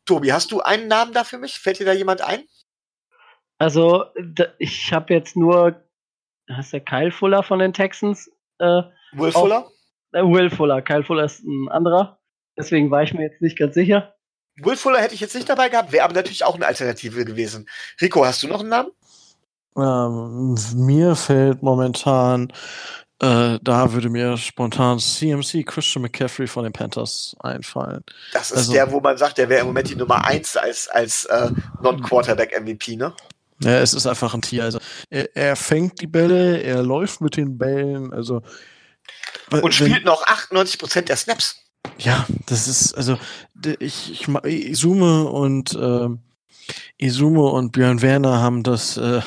Tobi, 0.06 0.34
hast 0.34 0.52
du 0.52 0.62
einen 0.62 0.88
Namen 0.88 1.14
da 1.14 1.24
für 1.24 1.38
mich? 1.38 1.60
Fällt 1.60 1.80
dir 1.80 1.86
da 1.86 1.94
jemand 1.94 2.22
ein? 2.22 2.44
Also, 3.58 4.06
ich 4.58 4.92
habe 4.92 5.14
jetzt 5.14 5.38
nur, 5.38 5.82
hast 6.50 6.74
der 6.74 6.82
Kyle 6.82 7.12
Fuller 7.12 7.44
von 7.44 7.60
den 7.60 7.72
Texans? 7.72 8.30
Äh, 8.60 8.82
Will 9.14 9.32
Fuller? 9.32 9.72
Äh, 10.14 10.24
Will 10.24 10.50
Fuller. 10.50 10.82
Kyle 10.82 11.04
Fuller 11.04 11.26
ist 11.26 11.44
ein 11.44 11.70
anderer. 11.70 12.20
Deswegen 12.58 12.92
war 12.92 13.04
ich 13.04 13.14
mir 13.14 13.24
jetzt 13.24 13.42
nicht 13.42 13.58
ganz 13.58 13.74
sicher. 13.74 14.14
Will 14.62 14.76
Fuller 14.76 15.00
hätte 15.00 15.16
ich 15.16 15.20
jetzt 15.20 15.36
nicht 15.36 15.50
dabei 15.50 15.70
gehabt, 15.70 15.92
wäre 15.92 16.04
aber 16.04 16.14
natürlich 16.14 16.46
auch 16.46 16.56
eine 16.56 16.68
Alternative 16.68 17.26
gewesen. 17.26 17.68
Rico, 18.00 18.24
hast 18.26 18.44
du 18.44 18.48
noch 18.48 18.60
einen 18.60 18.70
Namen? 18.70 18.92
Ähm, 19.76 20.56
mir 20.76 21.16
fällt 21.16 21.64
momentan, 21.64 22.54
äh, 23.20 23.58
da 23.62 23.94
würde 23.94 24.10
mir 24.10 24.38
spontan 24.38 25.00
CMC 25.00 25.66
Christian 25.66 26.04
McCaffrey 26.04 26.46
von 26.46 26.64
den 26.64 26.74
Panthers 26.74 27.36
einfallen. 27.40 28.04
Das 28.34 28.52
ist 28.52 28.58
also, 28.58 28.74
der, 28.74 28.92
wo 28.92 29.00
man 29.00 29.18
sagt, 29.18 29.40
der 29.40 29.50
wäre 29.50 29.62
im 29.62 29.68
Moment 29.68 29.90
die 29.90 29.96
Nummer 29.96 30.24
1 30.26 30.58
als, 30.58 30.88
als 30.88 31.26
äh, 31.26 31.50
Non-Quarterback-MVP, 31.82 32.96
ne? 32.96 33.14
Ja, 33.64 33.80
es 33.80 33.94
ist 33.94 34.06
einfach 34.06 34.36
ein 34.36 34.42
Tier. 34.42 34.64
Also 34.64 34.80
er, 35.10 35.36
er 35.36 35.56
fängt 35.56 36.02
die 36.02 36.08
Bälle, 36.08 36.62
er 36.62 36.84
läuft 36.84 37.22
mit 37.22 37.38
den 37.38 37.58
Bällen, 37.58 38.14
also 38.14 38.42
und 39.52 39.74
spielt 39.74 39.92
wenn, 39.92 40.04
noch 40.04 40.26
98% 40.26 41.02
der 41.02 41.18
Snaps. 41.18 41.58
Ja, 41.98 42.26
das 42.46 42.68
ist, 42.68 42.94
also 42.94 43.18
ich, 43.80 44.12
ich, 44.12 44.28
Isume 44.28 45.26
und 45.26 45.74
äh, 45.74 46.10
Isume 46.98 47.44
und 47.44 47.72
Björn 47.72 48.02
Werner 48.02 48.42
haben 48.42 48.64
das 48.64 48.98
äh, 48.98 49.22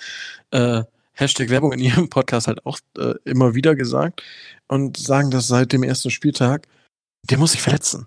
äh, 0.50 0.82
Hashtag 1.12 1.50
Werbung 1.50 1.72
in 1.72 1.80
ihrem 1.80 2.08
Podcast 2.08 2.46
halt 2.46 2.64
auch 2.66 2.78
äh, 2.98 3.14
immer 3.24 3.54
wieder 3.54 3.74
gesagt 3.74 4.22
und 4.68 4.96
sagen 4.96 5.30
das 5.30 5.48
seit 5.48 5.72
dem 5.72 5.82
ersten 5.82 6.10
Spieltag. 6.10 6.66
Der 7.24 7.38
muss 7.38 7.52
sich 7.52 7.62
verletzen. 7.62 8.06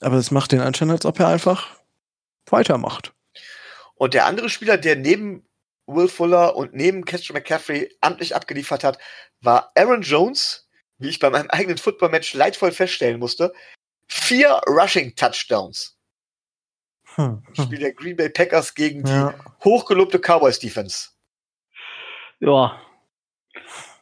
Aber 0.00 0.16
es 0.16 0.30
macht 0.30 0.52
den 0.52 0.60
Anschein, 0.60 0.90
als 0.90 1.06
ob 1.06 1.20
er 1.20 1.28
einfach 1.28 1.76
weitermacht. 2.46 3.12
Und 3.94 4.14
der 4.14 4.26
andere 4.26 4.48
Spieler, 4.50 4.76
der 4.76 4.96
neben 4.96 5.44
Will 5.86 6.08
Fuller 6.08 6.56
und 6.56 6.74
neben 6.74 7.04
Christian 7.04 7.34
McCaffrey 7.34 7.94
amtlich 8.00 8.34
abgeliefert 8.34 8.84
hat, 8.84 8.98
war 9.40 9.72
Aaron 9.74 10.02
Jones, 10.02 10.68
wie 10.98 11.08
ich 11.08 11.18
bei 11.18 11.30
meinem 11.30 11.50
eigenen 11.50 11.78
Football-Match 11.78 12.34
leidvoll 12.34 12.72
feststellen 12.72 13.20
musste, 13.20 13.52
vier 14.08 14.60
Rushing-Touchdowns. 14.66 15.96
Hm, 17.14 17.42
hm. 17.54 17.64
Spiel 17.64 17.78
der 17.78 17.92
Green 17.94 18.16
Bay 18.16 18.28
Packers 18.28 18.74
gegen 18.74 19.06
ja. 19.06 19.30
die 19.30 19.64
hochgelobte 19.64 20.18
Cowboys-Defense. 20.18 21.10
Ja, 22.40 22.80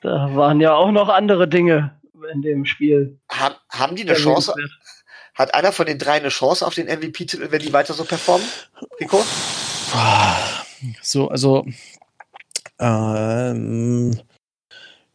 da 0.00 0.34
waren 0.34 0.60
ja 0.60 0.74
auch 0.74 0.90
noch 0.90 1.08
andere 1.08 1.48
Dinge 1.48 2.00
in 2.32 2.42
dem 2.42 2.64
Spiel. 2.64 3.18
Haben, 3.30 3.54
haben 3.70 3.96
die 3.96 4.02
eine 4.02 4.14
Chance? 4.14 4.54
Hat 5.34 5.54
einer 5.54 5.72
von 5.72 5.86
den 5.86 5.98
drei 5.98 6.12
eine 6.12 6.28
Chance 6.28 6.66
auf 6.66 6.74
den 6.74 6.86
MVP-Titel, 6.86 7.50
wenn 7.50 7.60
die 7.60 7.72
weiter 7.72 7.92
so 7.94 8.04
performen? 8.04 8.46
Rico? 9.00 9.24
So, 11.02 11.28
also 11.28 11.66
ähm, 12.78 14.20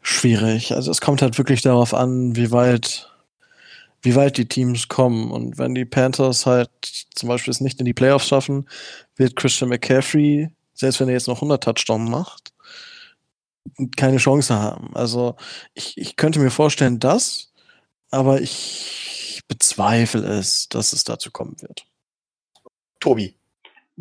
schwierig. 0.01 0.73
Also 0.73 0.91
es 0.91 1.01
kommt 1.01 1.21
halt 1.21 1.37
wirklich 1.37 1.61
darauf 1.61 1.93
an, 1.93 2.35
wie 2.35 2.51
weit, 2.51 3.09
wie 4.01 4.15
weit 4.15 4.37
die 4.37 4.47
Teams 4.47 4.87
kommen. 4.87 5.31
Und 5.31 5.57
wenn 5.57 5.75
die 5.75 5.85
Panthers 5.85 6.45
halt 6.45 6.69
zum 7.15 7.29
Beispiel 7.29 7.51
es 7.51 7.61
nicht 7.61 7.79
in 7.79 7.85
die 7.85 7.93
Playoffs 7.93 8.27
schaffen, 8.27 8.67
wird 9.15 9.35
Christian 9.35 9.69
McCaffrey, 9.69 10.49
selbst 10.73 10.99
wenn 10.99 11.09
er 11.09 11.15
jetzt 11.15 11.27
noch 11.27 11.37
100 11.37 11.63
Touchdowns 11.63 12.09
macht, 12.09 12.53
keine 13.97 14.17
Chance 14.17 14.55
haben. 14.55 14.95
Also 14.95 15.35
ich, 15.73 15.97
ich 15.97 16.15
könnte 16.15 16.39
mir 16.39 16.51
vorstellen, 16.51 16.99
dass, 16.99 17.51
aber 18.11 18.41
ich 18.41 19.41
bezweifle 19.47 20.25
es, 20.25 20.69
dass 20.69 20.93
es 20.93 21.03
dazu 21.03 21.31
kommen 21.31 21.61
wird. 21.61 21.85
Tobi. 22.99 23.38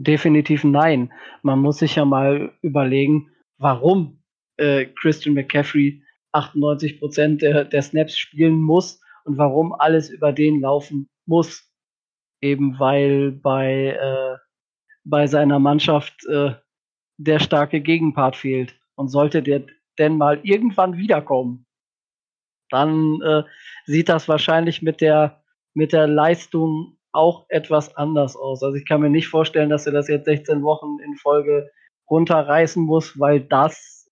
Definitiv 0.01 0.63
nein. 0.63 1.13
Man 1.43 1.59
muss 1.59 1.79
sich 1.79 1.97
ja 1.97 2.05
mal 2.05 2.53
überlegen, 2.63 3.33
warum 3.57 4.23
äh, 4.57 4.87
Christian 4.87 5.35
McCaffrey 5.35 6.05
98 6.31 7.01
Prozent 7.01 7.43
der, 7.43 7.65
der 7.65 7.83
Snaps 7.83 8.17
spielen 8.17 8.61
muss 8.61 9.01
und 9.25 9.39
warum 9.39 9.73
alles 9.73 10.09
über 10.09 10.33
den 10.33 10.61
laufen 10.61 11.09
muss. 11.27 11.69
Eben 12.41 12.79
weil 12.79 13.33
bei, 13.33 13.99
äh, 14.01 14.37
bei 15.03 15.27
seiner 15.27 15.59
Mannschaft 15.59 16.25
äh, 16.27 16.55
der 17.17 17.41
starke 17.41 17.81
Gegenpart 17.81 18.37
fehlt. 18.37 18.79
Und 18.95 19.09
sollte 19.09 19.43
der 19.43 19.67
denn 19.99 20.17
mal 20.17 20.39
irgendwann 20.45 20.97
wiederkommen, 20.97 21.67
dann 22.71 23.21
äh, 23.23 23.43
sieht 23.87 24.09
das 24.09 24.29
wahrscheinlich 24.29 24.81
mit 24.81 25.01
der, 25.01 25.43
mit 25.75 25.93
der 25.93 26.07
Leistung 26.07 26.98
auch 27.13 27.47
etwas 27.49 27.97
anders 27.97 28.37
aus. 28.37 28.63
Also 28.63 28.77
ich 28.77 28.87
kann 28.87 29.01
mir 29.01 29.11
nicht 29.11 29.29
vorstellen, 29.29 29.71
dass 29.71 29.87
er 29.87 29.93
das 29.93 30.09
jetzt 30.09 30.27
16 30.27 30.63
Wochen 30.63 30.99
in 31.05 31.17
Folge 31.17 31.71
runterreißen 32.11 32.83
muss, 32.83 33.19
weil 33.19 33.41
das, 33.41 34.11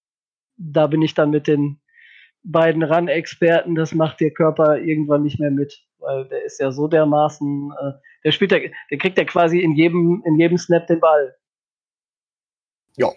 da 0.56 0.86
bin 0.86 1.02
ich 1.02 1.14
dann 1.14 1.30
mit 1.30 1.46
den 1.46 1.80
beiden 2.42 2.82
Run-Experten, 2.82 3.74
das 3.74 3.94
macht 3.94 4.20
der 4.20 4.30
Körper 4.30 4.78
irgendwann 4.78 5.22
nicht 5.22 5.40
mehr 5.40 5.50
mit, 5.50 5.84
weil 5.98 6.28
der 6.28 6.44
ist 6.44 6.60
ja 6.60 6.70
so 6.70 6.88
dermaßen, 6.88 7.72
äh, 7.80 7.92
der 8.24 8.32
spielt, 8.32 8.52
der, 8.52 8.70
der 8.90 8.98
kriegt 8.98 9.18
ja 9.18 9.24
quasi 9.24 9.60
in 9.60 9.74
jedem, 9.74 10.22
in 10.24 10.38
jedem 10.38 10.58
Snap 10.58 10.86
den 10.86 11.00
Ball. 11.00 11.34
Ja, 12.96 13.12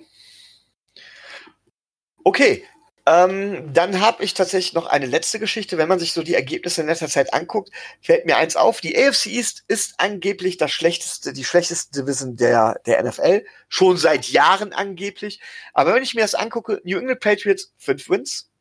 Okay, 2.29 2.63
ähm, 3.09 3.73
dann 3.73 4.01
habe 4.01 4.23
ich 4.23 4.35
tatsächlich 4.35 4.73
noch 4.73 4.85
eine 4.85 5.07
letzte 5.07 5.39
Geschichte. 5.39 5.79
Wenn 5.79 5.87
man 5.89 5.97
sich 5.97 6.13
so 6.13 6.21
die 6.21 6.35
Ergebnisse 6.35 6.81
in 6.81 6.87
letzter 6.87 7.07
Zeit 7.07 7.33
anguckt, 7.33 7.71
fällt 8.01 8.27
mir 8.27 8.37
eins 8.37 8.55
auf. 8.55 8.81
Die 8.81 8.95
AFC 8.95 9.25
East 9.27 9.63
ist 9.67 9.95
angeblich 9.97 10.57
das 10.57 10.71
schlechteste, 10.71 11.33
die 11.33 11.43
schlechteste 11.43 12.01
Division 12.01 12.35
der, 12.35 12.79
der 12.85 13.03
NFL. 13.03 13.45
Schon 13.67 13.97
seit 13.97 14.27
Jahren 14.29 14.73
angeblich. 14.73 15.41
Aber 15.73 15.95
wenn 15.95 16.03
ich 16.03 16.13
mir 16.13 16.21
das 16.21 16.35
angucke, 16.35 16.81
New 16.83 16.99
England 16.99 17.19
Patriots 17.19 17.73
fünf 17.77 18.09
Wins, 18.09 18.51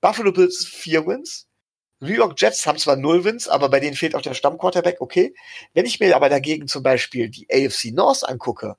Buffalo 0.00 0.32
Bills 0.32 0.66
vier 0.66 1.06
Wins, 1.06 1.46
New 2.00 2.14
York 2.14 2.34
Jets 2.36 2.66
haben 2.66 2.78
zwar 2.78 2.96
null 2.96 3.22
Wins, 3.22 3.46
aber 3.46 3.68
bei 3.68 3.78
denen 3.78 3.94
fehlt 3.94 4.16
auch 4.16 4.22
der 4.22 4.34
Stammquarterback, 4.34 5.00
okay. 5.00 5.34
Wenn 5.72 5.86
ich 5.86 6.00
mir 6.00 6.16
aber 6.16 6.28
dagegen 6.28 6.66
zum 6.66 6.82
Beispiel 6.82 7.28
die 7.28 7.46
AFC 7.48 7.92
North 7.92 8.28
angucke, 8.28 8.76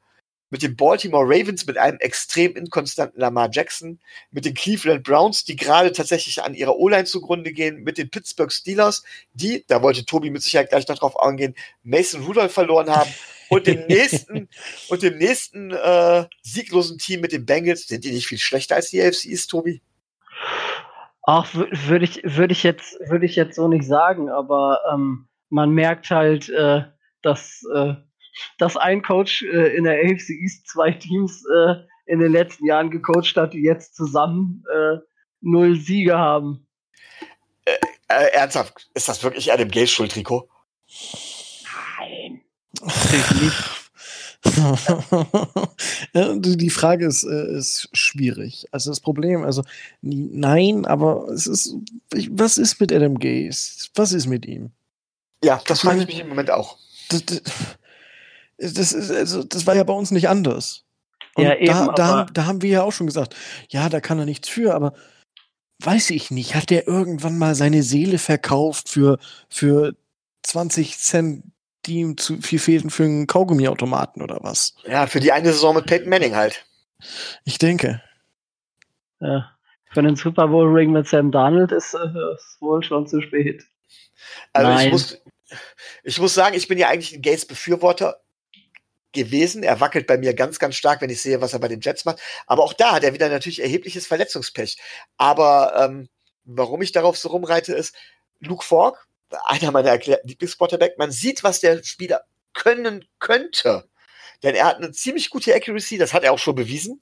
mit 0.49 0.61
den 0.61 0.75
Baltimore 0.75 1.25
Ravens 1.25 1.65
mit 1.65 1.77
einem 1.77 1.97
extrem 1.99 2.55
inkonstanten 2.55 3.19
Lamar 3.19 3.49
Jackson, 3.51 3.99
mit 4.31 4.45
den 4.45 4.53
Cleveland 4.53 5.03
Browns, 5.03 5.43
die 5.43 5.55
gerade 5.55 5.91
tatsächlich 5.91 6.43
an 6.43 6.53
ihrer 6.53 6.77
O-Line 6.77 7.05
zugrunde 7.05 7.51
gehen, 7.51 7.83
mit 7.83 7.97
den 7.97 8.09
Pittsburgh 8.09 8.51
Steelers, 8.51 9.03
die, 9.33 9.65
da 9.67 9.81
wollte 9.81 10.05
Tobi 10.05 10.29
mit 10.29 10.43
Sicherheit 10.43 10.69
gleich 10.69 10.87
noch 10.87 10.99
drauf 10.99 11.19
eingehen, 11.19 11.55
Mason 11.83 12.23
Rudolph 12.23 12.53
verloren 12.53 12.89
haben 12.89 13.11
und 13.49 13.67
dem 13.67 13.85
nächsten 13.87 14.49
und 14.89 15.01
dem 15.01 15.17
nächsten 15.17 15.71
äh, 15.71 16.25
sieglosen 16.41 16.97
Team 16.97 17.21
mit 17.21 17.31
den 17.31 17.45
Bengals, 17.45 17.87
sind 17.87 18.03
die 18.03 18.11
nicht 18.11 18.27
viel 18.27 18.39
schlechter 18.39 18.75
als 18.75 18.91
die 18.91 19.01
AFC 19.01 19.25
ist, 19.25 19.47
Tobi? 19.47 19.81
Ach, 21.23 21.53
würde 21.53 22.05
ich, 22.05 22.21
würde 22.23 22.53
ich 22.53 22.61
jetzt, 22.61 22.99
würde 23.07 23.25
ich 23.25 23.35
jetzt 23.35 23.55
so 23.55 23.67
nicht 23.67 23.85
sagen, 23.85 24.29
aber 24.29 24.81
ähm, 24.93 25.27
man 25.49 25.71
merkt 25.71 26.11
halt, 26.11 26.49
äh, 26.49 26.83
dass 27.23 27.63
äh, 27.73 27.95
dass 28.57 28.77
ein 28.77 29.01
Coach 29.01 29.43
äh, 29.43 29.75
in 29.75 29.83
der 29.83 29.99
AFC 29.99 30.29
East 30.31 30.67
zwei 30.67 30.91
Teams 30.91 31.43
äh, 31.45 31.75
in 32.05 32.19
den 32.19 32.31
letzten 32.31 32.65
Jahren 32.65 32.91
gecoacht 32.91 33.35
hat, 33.35 33.53
die 33.53 33.63
jetzt 33.63 33.95
zusammen 33.95 34.63
äh, 34.73 34.97
null 35.41 35.75
Siege 35.75 36.17
haben. 36.17 36.67
Äh, 37.65 37.73
äh, 38.07 38.31
ernsthaft, 38.33 38.89
ist 38.93 39.09
das 39.09 39.23
wirklich 39.23 39.51
Adam 39.51 39.69
Gaze 39.69 39.87
Schuld, 39.87 40.15
Rico? 40.15 40.49
Nein. 41.99 42.41
die 46.35 46.69
Frage 46.69 47.07
ist, 47.07 47.23
äh, 47.23 47.57
ist 47.57 47.89
schwierig. 47.93 48.67
Also 48.71 48.91
das 48.91 48.99
Problem, 48.99 49.43
also 49.43 49.63
nein, 50.01 50.85
aber 50.85 51.27
es 51.29 51.47
ist, 51.47 51.75
was 52.29 52.59
ist 52.59 52.79
mit 52.79 52.93
Adam 52.93 53.17
Gaze? 53.17 53.89
Was 53.95 54.11
ist 54.11 54.27
mit 54.27 54.45
ihm? 54.45 54.71
Ja, 55.43 55.61
das 55.67 55.81
frage 55.81 56.01
ich 56.01 56.07
mich 56.07 56.19
im 56.19 56.29
Moment 56.29 56.51
auch. 56.51 56.77
Das, 57.09 57.25
das, 57.25 57.41
das, 58.57 58.93
ist, 58.93 59.11
also, 59.11 59.43
das 59.43 59.67
war 59.67 59.75
ja 59.75 59.83
bei 59.83 59.93
uns 59.93 60.11
nicht 60.11 60.29
anders. 60.29 60.85
Und 61.35 61.43
ja, 61.43 61.55
eben, 61.55 61.67
da, 61.67 61.87
da, 61.93 62.07
haben, 62.07 62.33
da 62.33 62.45
haben 62.45 62.61
wir 62.61 62.69
ja 62.69 62.83
auch 62.83 62.93
schon 62.93 63.07
gesagt, 63.07 63.35
ja, 63.69 63.89
da 63.89 63.99
kann 63.99 64.19
er 64.19 64.25
nichts 64.25 64.47
für, 64.47 64.73
aber 64.73 64.93
weiß 65.79 66.11
ich 66.11 66.31
nicht, 66.31 66.55
hat 66.55 66.69
der 66.69 66.87
irgendwann 66.87 67.37
mal 67.37 67.55
seine 67.55 67.83
Seele 67.83 68.17
verkauft 68.17 68.89
für, 68.89 69.19
für 69.49 69.95
20 70.43 70.97
Cent, 70.97 71.43
die 71.85 71.99
ihm 71.99 72.17
zu 72.17 72.41
viel 72.41 72.59
fehlten 72.59 72.89
für 72.89 73.03
einen 73.03 73.27
Kaugummiautomaten 73.27 74.21
oder 74.21 74.39
was? 74.41 74.75
Ja, 74.85 75.07
für 75.07 75.19
die 75.19 75.31
eine 75.31 75.51
Saison 75.51 75.75
mit 75.75 75.85
Peyton 75.85 76.09
Manning 76.09 76.35
halt. 76.35 76.65
Ich 77.43 77.57
denke. 77.57 78.01
Ja, 79.19 79.51
für 79.91 79.99
einen 79.99 80.15
Super 80.15 80.47
Bowl 80.47 80.67
Ring 80.67 80.91
mit 80.91 81.07
Sam 81.07 81.31
Darnold 81.31 81.71
ist, 81.71 81.93
äh, 81.93 82.33
ist 82.35 82.57
wohl 82.59 82.83
schon 82.83 83.07
zu 83.07 83.21
spät. 83.21 83.65
Also 84.53 84.69
Nein. 84.69 84.85
ich 84.85 84.91
muss, 84.91 85.21
ich 86.03 86.19
muss 86.19 86.33
sagen, 86.33 86.55
ich 86.55 86.67
bin 86.67 86.77
ja 86.77 86.89
eigentlich 86.89 87.13
ein 87.13 87.21
Gates-Befürworter 87.21 88.17
gewesen. 89.15 89.63
Er 89.63 89.79
wackelt 89.79 90.05
bei 90.05 90.17
mir 90.17 90.33
ganz, 90.33 90.59
ganz 90.59 90.75
stark, 90.75 91.01
wenn 91.01 91.09
ich 91.09 91.21
sehe, 91.21 91.41
was 91.41 91.53
er 91.53 91.59
bei 91.59 91.67
den 91.67 91.81
Jets 91.81 92.05
macht. 92.05 92.19
Aber 92.45 92.63
auch 92.63 92.73
da 92.73 92.93
hat 92.93 93.03
er 93.03 93.13
wieder 93.13 93.29
natürlich 93.29 93.61
erhebliches 93.61 94.05
Verletzungspech. 94.05 94.77
Aber 95.17 95.73
ähm, 95.75 96.09
warum 96.43 96.81
ich 96.81 96.91
darauf 96.91 97.17
so 97.17 97.29
rumreite, 97.29 97.73
ist 97.73 97.95
Luke 98.39 98.63
Falk, 98.63 99.07
einer 99.45 99.71
meiner 99.71 99.89
erklärten 99.89 100.27
Lieblingsquarterback. 100.27 100.97
Man 100.97 101.11
sieht, 101.11 101.43
was 101.43 101.59
der 101.59 101.83
Spieler 101.83 102.21
können 102.53 103.05
könnte. 103.19 103.89
Denn 104.43 104.55
er 104.55 104.65
hat 104.65 104.77
eine 104.77 104.91
ziemlich 104.91 105.29
gute 105.29 105.55
Accuracy, 105.55 105.97
das 105.97 106.13
hat 106.13 106.23
er 106.23 106.31
auch 106.31 106.39
schon 106.39 106.55
bewiesen. 106.55 107.01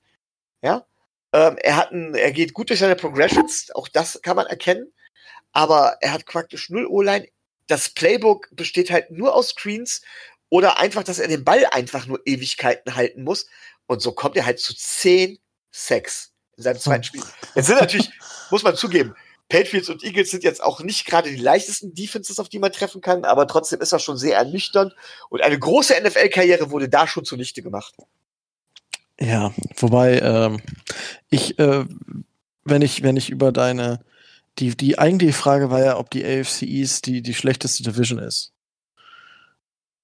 Ja. 0.62 0.86
Ähm, 1.34 1.58
er 1.62 1.77
hat 1.77 1.91
ein, 1.91 2.15
er 2.15 2.32
geht 2.32 2.53
gut 2.53 2.70
durch 2.70 2.79
seine 2.79 2.96
Progressions, 2.96 3.72
auch 3.74 3.88
das 3.88 4.22
kann 4.22 4.36
man 4.36 4.46
erkennen. 4.46 4.93
Aber 5.51 5.98
er 6.01 6.13
hat 6.13 6.25
praktisch 6.25 6.70
null 6.70 6.86
O-Line. 6.88 7.27
Das 7.67 7.89
Playbook 7.89 8.50
besteht 8.51 8.91
halt 8.91 9.12
nur 9.12 9.36
aus 9.36 9.50
Screens 9.50 10.01
oder 10.53 10.77
einfach, 10.77 11.03
dass 11.03 11.17
er 11.17 11.27
den 11.27 11.43
Ball 11.43 11.65
einfach 11.72 12.05
nur 12.05 12.22
Ewigkeiten 12.25 12.95
halten 12.95 13.24
muss. 13.24 13.48
Und 13.88 14.03
so 14.03 14.12
kommt 14.12 14.38
er 14.38 14.45
halt 14.45 14.60
zu 14.60 14.75
10 14.75 15.39
Sex 15.72 16.31
in 16.57 16.62
seinem 16.62 16.77
zweiten 16.77 17.03
Spiel. 17.03 17.24
Jetzt 17.55 17.65
sind 17.65 17.79
natürlich, 17.79 18.12
muss 18.51 18.62
man 18.62 18.75
zugeben, 18.75 19.15
Patriots 19.50 19.89
und 19.89 20.03
Eagles 20.03 20.29
sind 20.29 20.43
jetzt 20.43 20.62
auch 20.62 20.81
nicht 20.81 21.07
gerade 21.07 21.31
die 21.31 21.41
leichtesten 21.41 21.95
Defenses, 21.95 22.38
auf 22.38 22.50
die 22.50 22.60
man 22.60 22.72
treffen 22.72 23.01
kann, 23.01 23.25
aber 23.25 23.48
trotzdem 23.48 23.81
ist 23.81 23.93
das 23.93 24.03
schon 24.03 24.15
sehr 24.15 24.38
ernüchternd. 24.38 24.93
Und 25.29 25.41
eine 25.41 25.57
große 25.57 25.95
NFL-Karriere 26.00 26.69
wurde 26.69 26.88
da 26.88 27.07
schon 27.07 27.25
zunichte 27.25 27.63
gemacht. 27.63 27.95
Ja, 29.19 29.55
wobei 29.77 30.19
ähm, 30.19 30.62
ich, 31.31 31.57
äh, 31.57 31.83
wenn 32.63 32.83
ich, 32.83 33.01
wenn 33.01 33.17
ich 33.17 33.31
über 33.31 33.51
deine, 33.51 34.05
die, 34.60 34.77
die 34.77 35.00
eigentliche 35.00 35.33
Frage 35.33 35.72
war 35.72 35.83
ja, 35.83 35.98
ob 35.98 36.12
die 36.12 36.24
AFC 36.24 36.62
East 36.62 37.07
die, 37.07 37.24
die 37.24 37.33
schlechteste 37.33 37.81
Division 37.81 38.19
ist. 38.19 38.53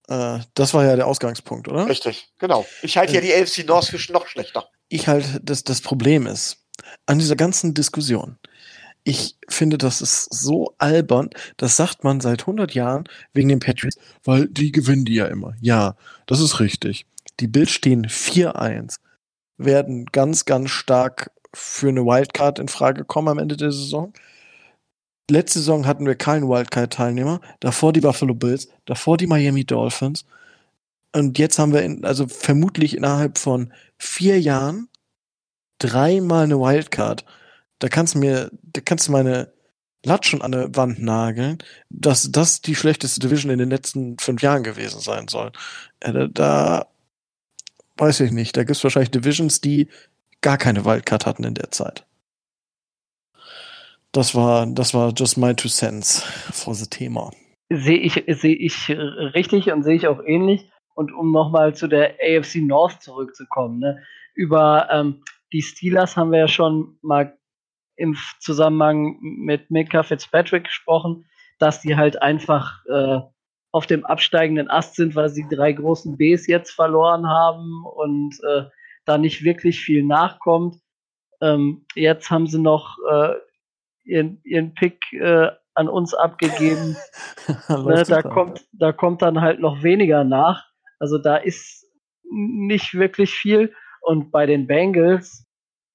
Äh, 0.09 0.39
das 0.55 0.73
war 0.73 0.83
ja 0.85 0.95
der 0.95 1.07
Ausgangspunkt, 1.07 1.67
oder? 1.67 1.87
Richtig, 1.87 2.29
genau. 2.39 2.65
Ich 2.81 2.97
halte 2.97 3.13
ja 3.13 3.19
äh, 3.19 3.23
die 3.23 3.33
AFC 3.33 3.65
North 3.67 3.85
für 3.85 4.11
noch 4.11 4.27
schlechter. 4.27 4.67
Ich 4.89 5.07
halte, 5.07 5.39
das, 5.41 5.63
das 5.63 5.81
Problem 5.81 6.25
ist, 6.25 6.65
an 7.05 7.19
dieser 7.19 7.35
ganzen 7.35 7.75
Diskussion, 7.75 8.37
ich 9.03 9.37
finde, 9.47 9.77
das 9.77 10.01
ist 10.01 10.33
so 10.33 10.73
albern. 10.77 11.29
Das 11.57 11.77
sagt 11.77 12.03
man 12.03 12.19
seit 12.21 12.41
100 12.41 12.73
Jahren 12.73 13.05
wegen 13.33 13.49
den 13.49 13.59
Patriots, 13.59 13.97
weil 14.23 14.47
die 14.47 14.71
gewinnen 14.71 15.05
die 15.05 15.15
ja 15.15 15.27
immer. 15.27 15.53
Ja, 15.61 15.95
das 16.25 16.39
ist 16.41 16.59
richtig. 16.59 17.05
Die 17.39 17.47
Bills 17.47 17.71
stehen 17.71 18.07
4-1. 18.07 18.97
werden 19.57 20.05
ganz, 20.07 20.45
ganz 20.45 20.71
stark 20.71 21.31
für 21.53 21.89
eine 21.89 22.05
Wildcard 22.05 22.59
in 22.59 22.67
Frage 22.67 23.05
kommen 23.05 23.27
am 23.27 23.39
Ende 23.39 23.57
der 23.57 23.71
Saison. 23.71 24.13
Letzte 25.29 25.59
Saison 25.59 25.85
hatten 25.85 26.05
wir 26.05 26.15
keinen 26.15 26.49
Wildcard-Teilnehmer, 26.49 27.39
davor 27.59 27.93
die 27.93 28.01
Buffalo 28.01 28.33
Bills, 28.33 28.67
davor 28.85 29.17
die 29.17 29.27
Miami 29.27 29.65
Dolphins. 29.65 30.25
Und 31.13 31.37
jetzt 31.37 31.59
haben 31.59 31.73
wir 31.73 31.83
in, 31.83 32.05
also 32.05 32.27
vermutlich 32.27 32.95
innerhalb 32.95 33.37
von 33.37 33.73
vier 33.97 34.39
Jahren 34.39 34.89
dreimal 35.79 36.43
eine 36.43 36.59
Wildcard. 36.59 37.25
Da 37.79 37.89
kannst 37.89 38.15
du 38.15 38.19
mir, 38.19 38.51
da 38.61 38.81
kannst 38.81 39.07
du 39.07 39.11
meine 39.11 39.51
Latschen 40.03 40.41
an 40.41 40.51
der 40.51 40.75
Wand 40.75 41.01
nageln, 41.01 41.57
dass 41.89 42.31
das 42.31 42.61
die 42.61 42.75
schlechteste 42.75 43.19
Division 43.19 43.51
in 43.51 43.59
den 43.59 43.69
letzten 43.69 44.17
fünf 44.19 44.41
Jahren 44.41 44.63
gewesen 44.63 45.01
sein 45.01 45.27
soll. 45.27 45.51
Äh, 45.99 46.13
da, 46.13 46.27
da 46.27 46.87
weiß 47.97 48.21
ich 48.21 48.31
nicht. 48.31 48.55
Da 48.55 48.63
gibt 48.63 48.77
es 48.77 48.83
wahrscheinlich 48.83 49.11
Divisions, 49.11 49.61
die 49.61 49.89
gar 50.41 50.57
keine 50.57 50.85
Wildcard 50.85 51.25
hatten 51.25 51.43
in 51.43 51.53
der 51.53 51.71
Zeit. 51.71 52.05
Das 54.11 54.33
war, 54.33 54.65
das 54.65 54.93
war 54.93 55.13
just 55.15 55.37
my 55.37 55.53
two 55.53 55.69
cents 55.69 56.23
for 56.51 56.73
the 56.73 56.87
Thema. 56.87 57.31
Sehe 57.71 57.99
ich, 57.99 58.23
sehe 58.27 58.55
ich 58.55 58.89
richtig 58.89 59.71
und 59.71 59.83
sehe 59.83 59.95
ich 59.95 60.07
auch 60.07 60.23
ähnlich. 60.25 60.69
Und 60.95 61.13
um 61.13 61.31
nochmal 61.31 61.75
zu 61.75 61.87
der 61.87 62.15
AFC 62.21 62.55
North 62.55 63.01
zurückzukommen, 63.01 63.79
ne? 63.79 64.03
über 64.33 64.89
ähm, 64.91 65.23
die 65.53 65.61
Steelers 65.61 66.17
haben 66.17 66.31
wir 66.31 66.39
ja 66.39 66.47
schon 66.47 66.97
mal 67.01 67.37
im 67.95 68.17
Zusammenhang 68.39 69.17
mit 69.21 69.69
Mika 69.69 70.03
Fitzpatrick 70.03 70.65
gesprochen, 70.65 71.25
dass 71.59 71.81
die 71.81 71.95
halt 71.95 72.21
einfach 72.21 72.85
äh, 72.85 73.19
auf 73.71 73.85
dem 73.85 74.05
absteigenden 74.05 74.69
Ast 74.69 74.95
sind, 74.95 75.15
weil 75.15 75.29
sie 75.29 75.45
drei 75.49 75.73
großen 75.73 76.17
Bs 76.17 76.47
jetzt 76.47 76.71
verloren 76.71 77.27
haben 77.27 77.85
und 77.85 78.39
äh, 78.43 78.63
da 79.05 79.17
nicht 79.17 79.43
wirklich 79.43 79.81
viel 79.81 80.03
nachkommt. 80.03 80.77
Ähm, 81.41 81.85
jetzt 81.95 82.31
haben 82.31 82.47
sie 82.47 82.59
noch 82.59 82.97
äh, 83.11 83.33
ihren, 84.09 84.41
ihren 84.43 84.73
Pick 84.73 85.13
äh, 85.13 85.49
an 85.75 85.87
uns 85.87 86.13
abgegeben. 86.13 86.97
ne, 87.69 88.03
da, 88.07 88.21
kommt, 88.21 88.67
da 88.73 88.91
kommt 88.91 89.21
dann 89.21 89.41
halt 89.41 89.59
noch 89.59 89.83
weniger 89.83 90.23
nach. 90.23 90.65
Also 90.99 91.17
da 91.17 91.37
ist 91.37 91.85
nicht 92.29 92.93
wirklich 92.93 93.31
viel. 93.31 93.73
Und 94.01 94.31
bei 94.31 94.45
den 94.45 94.67
Bengals, 94.67 95.45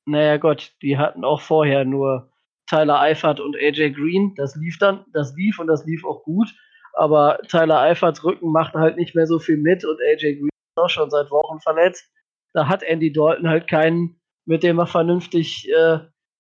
naja 0.07 0.37
Gott, 0.37 0.73
die 0.83 0.99
hatten 0.99 1.25
auch 1.25 1.41
vorher 1.41 1.85
nur 1.85 2.31
Tyler 2.67 3.01
Eifert 3.01 3.41
und 3.41 3.57
AJ 3.57 3.93
Green. 3.93 4.35
Das 4.37 4.57
lief 4.57 4.79
dann, 4.79 5.05
das 5.13 5.35
lief 5.37 5.59
und 5.59 5.67
das 5.67 5.85
lief 5.85 6.05
auch 6.05 6.23
gut. 6.23 6.49
Aber 6.95 7.39
Tyler 7.49 7.81
Eiferts 7.81 8.25
Rücken 8.25 8.53
macht 8.53 8.75
halt 8.75 8.97
nicht 8.97 9.15
mehr 9.15 9.27
so 9.27 9.39
viel 9.39 9.57
mit 9.57 9.85
und 9.85 10.01
AJ 10.01 10.37
Green 10.37 10.49
ist 10.49 10.83
auch 10.83 10.91
schon 10.91 11.11
seit 11.11 11.31
Wochen 11.31 11.61
verletzt. 11.61 12.09
Da 12.55 12.69
hat 12.69 12.83
Andy 12.83 13.13
Dalton 13.13 13.49
halt 13.49 13.69
keinen, 13.69 14.21
mit 14.47 14.63
dem 14.63 14.79
er 14.79 14.87
vernünftig 14.87 15.69
äh, 15.71 15.99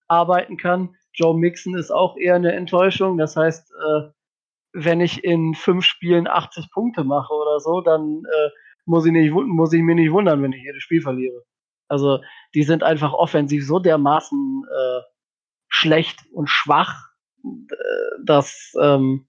arbeiten 0.08 0.56
kann. 0.56 0.94
Joe 1.14 1.36
Mixon 1.36 1.76
ist 1.76 1.90
auch 1.90 2.16
eher 2.16 2.34
eine 2.34 2.52
Enttäuschung. 2.52 3.18
Das 3.18 3.36
heißt, 3.36 3.72
äh, 3.72 4.10
wenn 4.72 5.00
ich 5.00 5.22
in 5.22 5.54
fünf 5.54 5.84
Spielen 5.84 6.26
80 6.26 6.70
Punkte 6.72 7.04
mache 7.04 7.32
oder 7.32 7.60
so, 7.60 7.80
dann 7.80 8.24
äh, 8.24 8.50
muss, 8.84 9.06
ich 9.06 9.12
nicht, 9.12 9.32
muss 9.32 9.72
ich 9.72 9.82
mich 9.82 9.96
nicht 9.96 10.12
wundern, 10.12 10.42
wenn 10.42 10.52
ich 10.52 10.62
jedes 10.62 10.82
Spiel 10.82 11.00
verliere. 11.00 11.44
Also 11.88 12.20
die 12.54 12.64
sind 12.64 12.82
einfach 12.82 13.12
offensiv 13.12 13.64
so 13.66 13.78
dermaßen 13.78 14.64
äh, 14.68 15.00
schlecht 15.68 16.24
und 16.32 16.48
schwach, 16.48 17.10
äh, 17.44 18.24
dass, 18.24 18.72
ähm, 18.80 19.28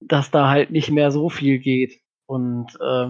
dass 0.00 0.30
da 0.30 0.48
halt 0.48 0.70
nicht 0.70 0.90
mehr 0.90 1.10
so 1.10 1.30
viel 1.30 1.58
geht. 1.58 2.00
Und 2.26 2.76
äh, 2.80 3.08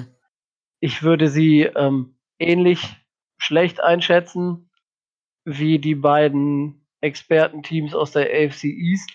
ich 0.80 1.02
würde 1.02 1.28
sie 1.28 1.62
ähm, 1.62 2.18
ähnlich 2.38 2.96
schlecht 3.38 3.80
einschätzen 3.80 4.70
wie 5.44 5.78
die 5.78 5.94
beiden 5.94 6.88
Expertenteams 7.00 7.94
aus 7.94 8.12
der 8.12 8.26
AFC 8.26 8.64
East. 8.64 9.10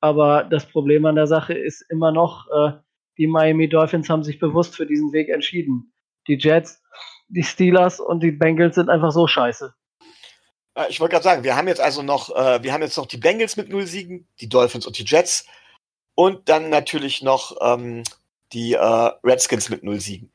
Aber 0.00 0.44
das 0.44 0.66
Problem 0.66 1.06
an 1.06 1.16
der 1.16 1.26
Sache 1.26 1.54
ist 1.54 1.84
immer 1.90 2.12
noch, 2.12 2.46
äh, 2.50 2.72
die 3.18 3.26
Miami 3.26 3.68
Dolphins 3.68 4.08
haben 4.08 4.22
sich 4.22 4.38
bewusst 4.38 4.76
für 4.76 4.86
diesen 4.86 5.12
Weg 5.12 5.28
entschieden. 5.28 5.92
Die 6.28 6.36
Jets, 6.38 6.82
die 7.28 7.42
Steelers 7.42 8.00
und 8.00 8.22
die 8.22 8.32
Bengals 8.32 8.74
sind 8.74 8.90
einfach 8.90 9.10
so 9.10 9.26
scheiße. 9.26 9.74
Äh, 10.74 10.86
ich 10.88 11.00
wollte 11.00 11.12
gerade 11.12 11.24
sagen, 11.24 11.44
wir 11.44 11.56
haben 11.56 11.68
jetzt 11.68 11.80
also 11.80 12.02
noch, 12.02 12.34
äh, 12.34 12.62
wir 12.62 12.72
haben 12.72 12.82
jetzt 12.82 12.96
noch 12.96 13.06
die 13.06 13.16
Bengals 13.16 13.56
mit 13.56 13.68
null 13.68 13.86
Siegen, 13.86 14.28
die 14.40 14.48
Dolphins 14.48 14.86
und 14.86 14.98
die 14.98 15.04
Jets 15.04 15.46
und 16.14 16.48
dann 16.48 16.70
natürlich 16.70 17.22
noch 17.22 17.56
ähm, 17.60 18.02
die 18.52 18.74
äh, 18.74 19.10
Redskins 19.24 19.68
mit 19.68 19.82
null 19.82 20.00
Siegen. 20.00 20.32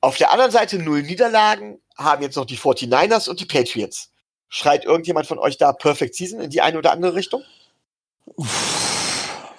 Auf 0.00 0.18
der 0.18 0.32
anderen 0.32 0.50
Seite 0.50 0.78
null 0.78 1.02
Niederlagen 1.02 1.80
haben 1.96 2.22
jetzt 2.22 2.36
noch 2.36 2.44
die 2.44 2.58
49ers 2.58 3.28
und 3.28 3.40
die 3.40 3.46
Patriots. 3.46 4.12
Schreit 4.54 4.84
irgendjemand 4.84 5.26
von 5.26 5.40
euch 5.40 5.58
da 5.58 5.72
Perfect 5.72 6.14
Season 6.14 6.38
in 6.38 6.48
die 6.48 6.60
eine 6.60 6.78
oder 6.78 6.92
andere 6.92 7.16
Richtung? 7.16 7.42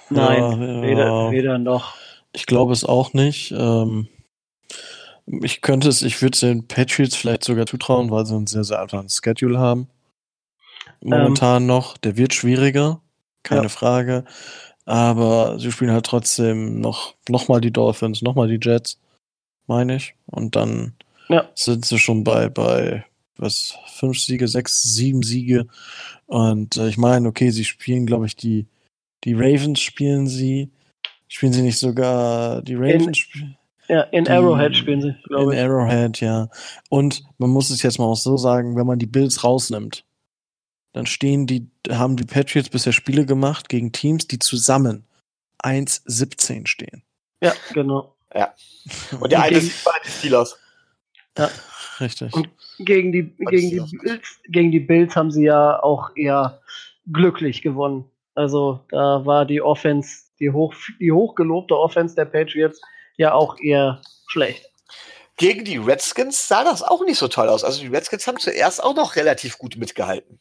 Nein, 0.09 0.39
ja, 0.39 0.81
weder, 0.81 1.05
ja. 1.05 1.31
weder 1.31 1.57
noch. 1.57 1.95
Ich 2.31 2.45
glaube 2.45 2.71
es 2.71 2.85
auch 2.85 3.11
nicht. 3.11 3.51
Ähm, 3.51 4.07
ich 5.25 5.59
könnte 5.59 5.89
es, 5.89 6.01
ich 6.01 6.21
würde 6.21 6.35
es 6.35 6.39
den 6.39 6.69
Patriots 6.69 7.13
vielleicht 7.13 7.43
sogar 7.43 7.65
zutrauen, 7.65 8.09
weil 8.09 8.25
sie 8.25 8.35
einen 8.35 8.47
sehr, 8.47 8.63
sehr 8.63 8.81
einfachen 8.81 9.09
Schedule 9.09 9.59
haben. 9.59 9.89
Momentan 11.01 11.63
ähm, 11.63 11.67
noch. 11.67 11.97
Der 11.97 12.15
wird 12.15 12.33
schwieriger, 12.33 13.01
keine 13.43 13.63
ja. 13.63 13.69
Frage. 13.69 14.23
Aber 14.85 15.59
sie 15.59 15.73
spielen 15.73 15.91
halt 15.91 16.05
trotzdem 16.05 16.79
noch, 16.79 17.15
noch 17.27 17.49
mal 17.49 17.59
die 17.59 17.71
Dolphins, 17.71 18.21
noch 18.21 18.35
mal 18.35 18.47
die 18.47 18.65
Jets, 18.65 18.97
meine 19.67 19.97
ich. 19.97 20.15
Und 20.27 20.55
dann 20.55 20.93
ja. 21.27 21.49
sind 21.53 21.83
sie 21.83 21.99
schon 21.99 22.23
bei, 22.23 22.47
bei 22.47 23.03
was, 23.37 23.77
fünf 23.87 24.19
Siege, 24.19 24.47
sechs, 24.47 24.81
sieben 24.83 25.23
Siege. 25.23 25.67
Und 26.27 26.77
äh, 26.77 26.87
ich 26.87 26.97
meine, 26.97 27.27
okay, 27.27 27.49
sie 27.49 27.65
spielen, 27.65 28.05
glaube 28.05 28.25
ich, 28.25 28.35
die, 28.35 28.67
die 29.23 29.33
Ravens 29.33 29.81
spielen 29.81 30.27
sie. 30.27 30.71
Spielen 31.27 31.53
sie 31.53 31.61
nicht 31.61 31.79
sogar 31.79 32.61
die 32.61 32.75
Ravens? 32.75 33.27
In, 33.33 33.55
ja, 33.87 34.01
in 34.03 34.25
die, 34.25 34.31
Arrowhead 34.31 34.75
spielen 34.75 35.01
sie, 35.01 35.15
glaube 35.23 35.53
ich. 35.53 35.59
In 35.59 35.65
Arrowhead, 35.65 36.21
ja. 36.21 36.49
Und 36.89 37.23
man 37.37 37.49
muss 37.49 37.69
es 37.69 37.81
jetzt 37.81 37.99
mal 37.99 38.05
auch 38.05 38.15
so 38.15 38.37
sagen, 38.37 38.75
wenn 38.75 38.87
man 38.87 38.99
die 38.99 39.07
Bills 39.07 39.43
rausnimmt, 39.43 40.05
dann 40.93 41.05
stehen 41.05 41.45
die, 41.45 41.67
haben 41.89 42.15
die 42.15 42.23
Patriots 42.23 42.69
bisher 42.69 42.93
Spiele 42.93 43.25
gemacht 43.25 43.67
gegen 43.67 43.91
Teams, 43.91 44.27
die 44.27 44.39
zusammen 44.39 45.05
1-17 45.61 46.67
stehen. 46.67 47.03
Ja, 47.41 47.53
genau. 47.73 48.15
Ja. 48.33 48.53
Und 49.19 49.31
der 49.31 49.41
eine 49.43 49.57
ist 49.57 49.85
die 50.05 50.09
Steelers. 50.09 50.57
Ja, 51.37 51.49
richtig. 51.99 52.33
Und 52.33 52.49
gegen 52.79 53.11
die, 53.11 53.35
gegen, 53.37 53.69
die 53.69 53.97
Bills, 53.97 54.39
gegen 54.47 54.71
die 54.71 54.79
Bills 54.79 55.15
haben 55.15 55.31
sie 55.31 55.45
ja 55.45 55.81
auch 55.81 56.11
eher 56.15 56.61
glücklich 57.11 57.61
gewonnen. 57.61 58.05
Also 58.33 58.81
da 58.89 59.25
war 59.25 59.45
die 59.45 59.61
Offense, 59.61 60.23
die, 60.39 60.51
hoch, 60.51 60.73
die 60.99 61.11
hochgelobte 61.11 61.77
Offense 61.77 62.15
der 62.15 62.25
Patriots 62.25 62.81
ja 63.17 63.33
auch 63.33 63.57
eher 63.59 64.01
schlecht. 64.27 64.69
Gegen 65.37 65.65
die 65.65 65.77
Redskins 65.77 66.47
sah 66.47 66.63
das 66.63 66.81
auch 66.81 67.03
nicht 67.03 67.17
so 67.17 67.27
toll 67.27 67.49
aus. 67.49 67.63
Also 67.63 67.81
die 67.81 67.87
Redskins 67.87 68.27
haben 68.27 68.39
zuerst 68.39 68.83
auch 68.83 68.95
noch 68.95 69.15
relativ 69.15 69.57
gut 69.57 69.75
mitgehalten. 69.77 70.39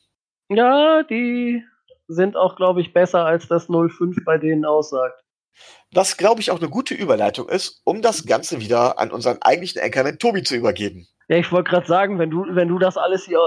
Ja, 0.49 1.03
die 1.03 1.65
sind 2.07 2.37
auch, 2.37 2.57
glaube 2.57 2.81
ich, 2.81 2.93
besser 2.93 3.25
als 3.25 3.49
das 3.49 3.67
05 3.67 4.25
bei 4.25 4.39
denen 4.39 4.65
aussagt. 4.65 5.24
Was, 5.95 6.17
glaube 6.17 6.41
ich, 6.41 6.51
auch 6.51 6.59
eine 6.59 6.69
gute 6.69 6.95
Überleitung 6.95 7.49
ist, 7.49 7.81
um 7.85 8.03
das 8.03 8.27
Ganze 8.27 8.61
wieder 8.61 8.99
an 8.99 9.11
unseren 9.11 9.41
eigentlichen 9.43 9.81
Anchorman 9.81 10.19
Tobi 10.19 10.43
zu 10.43 10.57
übergeben. 10.57 11.07
Ja, 11.29 11.37
ich 11.37 11.51
wollte 11.53 11.71
gerade 11.71 11.87
sagen, 11.87 12.19
wenn 12.19 12.31
du, 12.31 12.45
wenn 12.51 12.69
du 12.69 12.79
das 12.79 12.97
alles 12.97 13.25
hier 13.25 13.41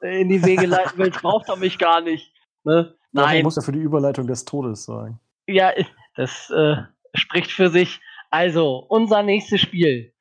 äh, 0.00 0.20
in 0.20 0.28
die 0.28 0.44
Wege 0.44 0.66
leiten 0.66 0.92
willst, 0.96 1.22
braucht 1.22 1.48
er 1.48 1.56
mich 1.56 1.78
gar 1.78 2.00
nicht. 2.00 2.32
Ne? 2.64 2.94
Nein. 3.12 3.36
Man 3.36 3.42
muss 3.44 3.56
ja 3.56 3.62
für 3.62 3.72
die 3.72 3.80
Überleitung 3.80 4.26
des 4.26 4.44
Todes 4.44 4.84
sagen. 4.84 5.20
Ja, 5.46 5.72
das 6.16 6.50
äh, 6.50 6.76
spricht 7.14 7.50
für 7.50 7.68
sich. 7.70 8.00
Also, 8.30 8.84
unser 8.88 9.22
nächstes 9.22 9.60
Spiel, 9.60 10.12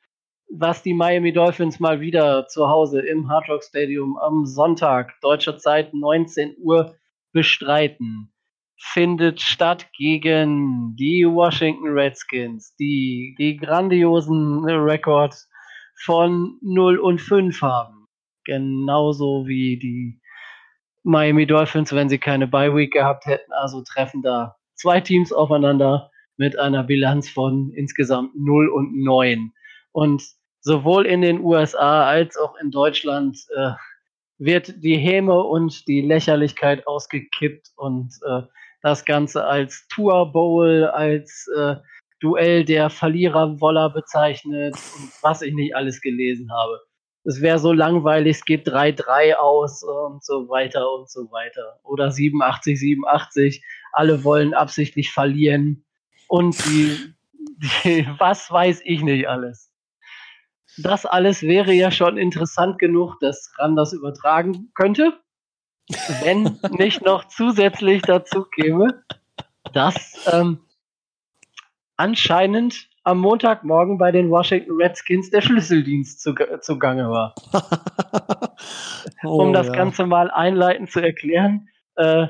was 0.50 0.84
die 0.84 0.94
Miami 0.94 1.34
Dolphins 1.34 1.80
mal 1.80 2.00
wieder 2.00 2.48
zu 2.48 2.68
Hause 2.68 3.02
im 3.02 3.30
Hard 3.30 3.50
Rock 3.50 3.64
Stadium 3.64 4.18
am 4.18 4.46
Sonntag, 4.46 5.14
deutscher 5.22 5.58
Zeit 5.58 5.94
19 5.94 6.56
Uhr, 6.60 6.96
bestreiten, 7.32 8.33
findet 8.86 9.40
statt 9.40 9.88
gegen 9.94 10.96
die 10.98 11.26
Washington 11.26 11.88
Redskins, 11.88 12.76
die 12.76 13.34
die 13.40 13.56
grandiosen 13.56 14.66
Rekord 14.66 15.34
von 16.04 16.58
0 16.62 17.00
und 17.00 17.20
5 17.20 17.62
haben. 17.62 18.08
Genauso 18.44 19.48
wie 19.48 19.80
die 19.80 20.20
Miami 21.04 21.48
Dolphins, 21.48 21.94
wenn 21.94 22.10
sie 22.10 22.20
keine 22.20 22.46
Bye 22.46 22.76
Week 22.76 22.92
gehabt 22.92 23.26
hätten. 23.26 23.52
Also 23.54 23.82
treffen 23.84 24.22
da 24.22 24.58
zwei 24.76 25.00
Teams 25.00 25.32
aufeinander 25.32 26.12
mit 26.36 26.60
einer 26.60 26.84
Bilanz 26.84 27.30
von 27.30 27.72
insgesamt 27.72 28.36
0 28.36 28.68
und 28.68 29.02
9. 29.02 29.54
Und 29.94 30.24
sowohl 30.60 31.06
in 31.06 31.22
den 31.22 31.40
USA 31.40 32.06
als 32.06 32.36
auch 32.36 32.56
in 32.62 32.70
Deutschland 32.70 33.40
äh, 33.56 33.72
wird 34.38 34.84
die 34.84 34.98
Häme 34.98 35.42
und 35.42 35.88
die 35.88 36.02
Lächerlichkeit 36.02 36.86
ausgekippt 36.86 37.72
und 37.78 38.12
äh, 38.28 38.42
das 38.84 39.06
Ganze 39.06 39.46
als 39.46 39.88
Tour 39.88 40.32
Bowl, 40.32 40.86
als 40.86 41.48
äh, 41.58 41.76
Duell 42.20 42.64
der 42.64 42.90
Verliererwoller 42.90 43.90
bezeichnet 43.90 44.76
und 44.76 45.12
was 45.22 45.42
ich 45.42 45.54
nicht 45.54 45.76
alles 45.76 46.00
gelesen 46.02 46.50
habe. 46.54 46.80
es 47.26 47.42
wäre 47.42 47.60
so 47.60 47.74
langweilig, 47.74 48.38
es 48.38 48.46
geht 48.46 48.68
3-3 48.68 49.34
aus 49.36 49.84
und 49.84 50.24
so 50.24 50.48
weiter 50.50 50.90
und 50.94 51.10
so 51.10 51.32
weiter. 51.32 51.80
Oder 51.84 52.12
87, 52.12 52.80
87, 52.80 53.64
alle 53.94 54.24
wollen 54.24 54.54
absichtlich 54.54 55.12
verlieren 55.12 55.86
und 56.28 56.58
die, 56.66 57.14
die 57.34 58.08
was 58.20 58.52
weiß 58.52 58.82
ich 58.86 59.02
nicht 59.02 59.28
alles. 59.28 59.70
Das 60.78 61.06
alles 61.06 61.42
wäre 61.42 61.74
ja 61.74 61.92
schon 61.92 62.18
interessant 62.18 62.80
genug, 62.80 63.20
dass 63.20 63.54
Ran 63.58 63.78
übertragen 63.94 64.72
könnte, 64.76 65.14
wenn 66.22 66.60
nicht 66.78 67.02
noch 67.04 67.28
zusätzlich 67.28 68.02
dazu 68.02 68.46
käme, 68.46 69.04
dass 69.74 70.28
ähm, 70.32 70.60
anscheinend 71.98 72.90
am 73.04 73.20
Montagmorgen 73.20 73.98
bei 73.98 74.12
den 74.12 74.30
Washington 74.30 74.82
Redskins 74.82 75.30
der 75.30 75.42
Schlüsseldienst 75.42 76.22
zu, 76.22 76.34
zugange 76.62 77.10
war. 77.10 77.36
oh, 79.24 79.44
um 79.44 79.54
das 79.54 79.68
ja. 79.68 79.74
Ganze 79.74 80.06
mal 80.06 80.32
einleitend 80.32 80.90
zu 80.90 81.02
erklären. 81.02 81.68
Äh, 81.96 82.28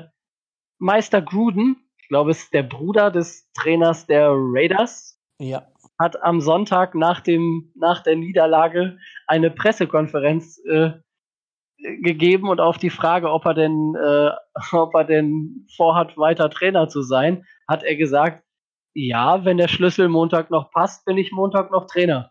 Meister 0.78 1.22
Gruden, 1.22 1.76
ich 1.98 2.08
glaube, 2.08 2.32
es 2.32 2.44
ist 2.44 2.54
der 2.54 2.64
Bruder 2.64 3.10
des 3.10 3.50
Trainers 3.54 4.06
der 4.06 4.30
Raiders, 4.32 5.20
ja. 5.38 5.66
hat 5.98 6.20
am 6.22 6.40
Sonntag 6.40 6.94
nach, 6.94 7.20
dem, 7.20 7.72
nach 7.76 8.02
der 8.02 8.16
Niederlage 8.16 8.98
eine 9.28 9.50
Pressekonferenz 9.50 10.60
äh, 10.66 10.90
gegeben 11.78 12.48
und 12.48 12.60
auf 12.60 12.78
die 12.78 12.90
Frage, 12.90 13.30
ob 13.30 13.44
er 13.46 13.54
denn, 13.54 13.94
äh, 13.94 14.30
ob 14.72 14.94
er 14.94 15.04
denn 15.04 15.66
vorhat, 15.76 16.16
weiter 16.16 16.50
Trainer 16.50 16.88
zu 16.88 17.02
sein, 17.02 17.44
hat 17.68 17.82
er 17.82 17.96
gesagt, 17.96 18.44
ja, 18.94 19.44
wenn 19.44 19.58
der 19.58 19.68
Schlüssel 19.68 20.08
Montag 20.08 20.50
noch 20.50 20.70
passt, 20.70 21.04
bin 21.04 21.18
ich 21.18 21.32
Montag 21.32 21.70
noch 21.72 21.86
Trainer. 21.86 22.30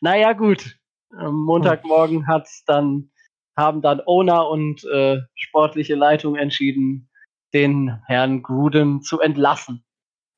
Naja, 0.00 0.32
gut. 0.32 0.78
Montagmorgen 1.10 2.26
hat's 2.26 2.64
dann, 2.64 3.10
haben 3.56 3.82
dann 3.82 4.00
Owner 4.06 4.48
und 4.48 4.84
äh, 4.84 5.20
sportliche 5.34 5.94
Leitung 5.94 6.36
entschieden, 6.36 7.08
den 7.52 8.00
Herrn 8.06 8.42
Gruden 8.42 9.02
zu 9.02 9.20
entlassen. 9.20 9.84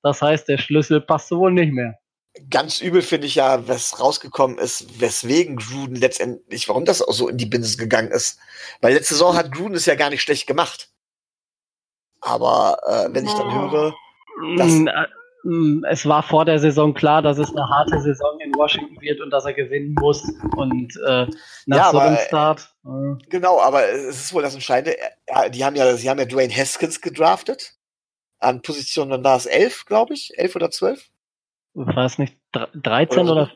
Das 0.03 0.23
heißt, 0.23 0.49
der 0.49 0.59
Schlüssel 0.59 1.01
passt 1.01 1.31
wohl 1.33 1.53
nicht 1.53 1.73
mehr. 1.73 1.99
Ganz 2.51 2.81
übel 2.81 3.03
finde 3.03 3.27
ich 3.27 3.37
ja, 3.37 3.67
was 3.67 4.01
rausgekommen 4.01 4.59
ist, 4.59 5.01
weswegen 5.01 5.57
Gruden 5.57 5.97
letztendlich, 5.97 6.69
warum 6.69 6.85
das 6.85 7.03
auch 7.03 7.13
so 7.13 7.29
in 7.29 7.39
die 7.39 7.47
Binsen 7.47 7.79
gegangen 7.79 8.11
ist. 8.11 8.39
Weil 8.81 8.95
letzte 8.95 9.15
Saison 9.15 9.37
hat 9.37 9.53
Gruden 9.53 9.75
es 9.75 9.87
ja 9.87 9.95
gar 9.95 10.11
nicht 10.11 10.23
schlecht 10.23 10.47
gemacht. 10.47 10.91
Aber 12.21 12.79
äh, 12.87 13.15
wenn 13.15 13.25
ich 13.25 13.33
dann 13.33 13.53
höre, 13.53 13.95
dass, 14.57 14.73
hm, 15.47 15.87
es 15.89 16.05
war 16.07 16.25
vor 16.25 16.45
der 16.45 16.59
Saison 16.59 16.93
klar, 16.93 17.23
dass 17.23 17.39
es 17.39 17.51
eine 17.51 17.69
harte 17.69 18.01
Saison 18.01 18.39
in 18.41 18.53
Washington 18.57 19.01
wird 19.01 19.21
und 19.21 19.31
dass 19.31 19.45
er 19.45 19.55
gewinnen 19.55 19.95
muss. 19.95 20.23
Und 20.57 20.93
äh, 21.07 21.27
nach 21.67 21.77
ja, 21.77 21.91
so 21.93 21.99
einem 21.99 22.17
Start. 22.17 22.75
Äh, 22.85 23.29
genau, 23.29 23.61
aber 23.61 23.89
es 23.89 24.25
ist 24.25 24.35
wohl 24.35 24.43
das 24.43 24.55
Entscheidende. 24.55 24.99
Ja, 25.29 25.49
die 25.49 25.65
haben 25.65 25.77
ja, 25.77 25.95
sie 25.95 26.11
haben 26.11 26.19
ja 26.19 26.25
Dwayne 26.25 26.53
Haskins 26.53 27.01
gedraftet. 27.01 27.75
An 28.39 28.61
Position, 28.61 29.11
dann 29.11 29.23
war 29.25 29.37
es 29.37 29.47
11, 29.47 29.85
glaube 29.87 30.15
ich. 30.15 30.37
11 30.37 30.57
oder 30.57 30.71
12? 30.71 31.09
War 31.77 32.07
es 32.07 32.17
nicht 32.17 32.35
13 32.53 33.21
oder, 33.29 33.33
oder 33.33 33.51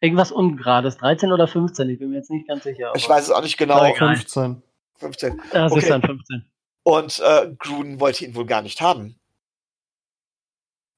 irgendwas 0.00 0.30
Ungerades? 0.30 0.96
13 0.98 1.32
oder 1.32 1.48
15? 1.48 1.90
Ich 1.90 1.98
bin 1.98 2.10
mir 2.10 2.18
jetzt 2.18 2.30
nicht 2.30 2.46
ganz 2.46 2.62
sicher. 2.62 2.92
Ich 2.94 3.08
weiß 3.08 3.24
es 3.24 3.30
auch 3.30 3.42
nicht 3.42 3.56
genau. 3.56 3.92
15. 3.92 4.62
15. 4.98 5.42
Ja, 5.52 5.66
es 5.66 5.72
okay. 5.72 5.80
ist 5.80 5.90
dann 5.90 6.02
15. 6.02 6.44
Und 6.84 7.20
äh, 7.24 7.50
Gruden 7.58 7.98
wollte 7.98 8.24
ihn 8.24 8.36
wohl 8.36 8.46
gar 8.46 8.62
nicht 8.62 8.80
haben. 8.80 9.16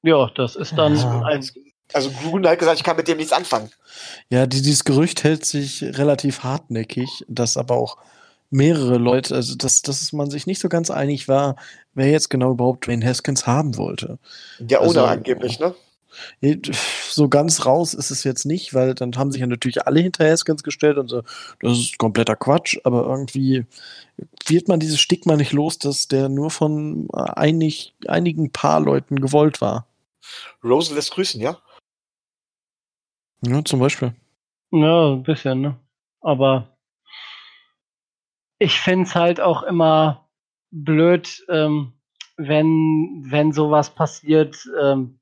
Ja, 0.03 0.31
das 0.35 0.55
ist 0.55 0.77
dann 0.77 0.97
ja. 0.97 1.23
ein. 1.23 1.49
Also 1.93 2.11
Gruden 2.11 2.47
hat 2.47 2.59
gesagt, 2.59 2.79
ich 2.79 2.85
kann 2.85 2.97
mit 2.97 3.09
dem 3.09 3.17
nichts 3.17 3.33
anfangen. 3.33 3.71
Ja, 4.29 4.47
die, 4.47 4.61
dieses 4.61 4.85
Gerücht 4.85 5.25
hält 5.25 5.47
sich 5.47 5.83
relativ 5.83 6.43
hartnäckig, 6.43 7.25
dass 7.29 7.57
aber 7.57 7.77
auch 7.77 7.97
mehrere 8.51 8.99
Leute, 8.99 9.35
also 9.35 9.55
dass, 9.55 9.83
dass 9.83 10.13
man 10.13 10.29
sich 10.31 10.47
nicht 10.47 10.61
so 10.61 10.69
ganz 10.69 10.91
einig 10.91 11.29
war, 11.29 11.57
wer 11.95 12.11
jetzt 12.11 12.29
genau 12.29 12.53
überhaupt 12.53 12.87
Dwayne 12.87 13.07
Haskins 13.07 13.47
haben 13.47 13.77
wollte. 13.77 14.19
Der 14.59 14.81
Owner 14.81 14.89
also, 14.89 15.05
angeblich, 15.05 15.59
ne? 15.61 15.75
So 17.09 17.29
ganz 17.29 17.67
raus 17.67 17.95
ist 17.95 18.11
es 18.11 18.25
jetzt 18.25 18.47
nicht, 18.47 18.75
weil 18.75 18.95
dann 18.95 19.17
haben 19.17 19.33
sich 19.33 19.41
ja 19.41 19.47
natürlich 19.47 19.87
alle 19.87 20.01
hinter 20.01 20.29
Haskins 20.29 20.63
gestellt 20.63 20.99
und 20.99 21.09
so, 21.09 21.23
das 21.61 21.79
ist 21.79 21.99
kompletter 21.99 22.37
Quatsch, 22.37 22.79
aber 22.85 23.05
irgendwie 23.05 23.65
wird 24.47 24.69
man 24.69 24.81
dieses 24.81 25.01
Stigma 25.01 25.37
nicht 25.37 25.53
los, 25.53 25.79
dass 25.79 26.09
der 26.09 26.29
nur 26.29 26.51
von 26.51 27.09
einig, 27.13 27.95
einigen 28.09 28.51
paar 28.51 28.81
Leuten 28.81 29.21
gewollt 29.21 29.61
war. 29.61 29.87
Rosen 30.65 30.97
lässt 30.97 31.13
grüßen, 31.13 31.41
ja? 31.41 31.59
Ja, 33.43 33.65
zum 33.65 33.81
Beispiel. 33.81 34.15
Ja, 34.71 35.13
ein 35.13 35.23
bisschen, 35.23 35.61
ne? 35.61 35.79
Aber 36.21 36.77
ich 38.59 38.81
finde 38.81 39.05
es 39.05 39.15
halt 39.15 39.41
auch 39.41 39.63
immer 39.63 40.29
blöd, 40.71 41.45
ähm, 41.49 41.93
wenn, 42.37 43.25
wenn 43.29 43.53
sowas 43.53 43.91
passiert, 43.95 44.69
ähm, 44.81 45.19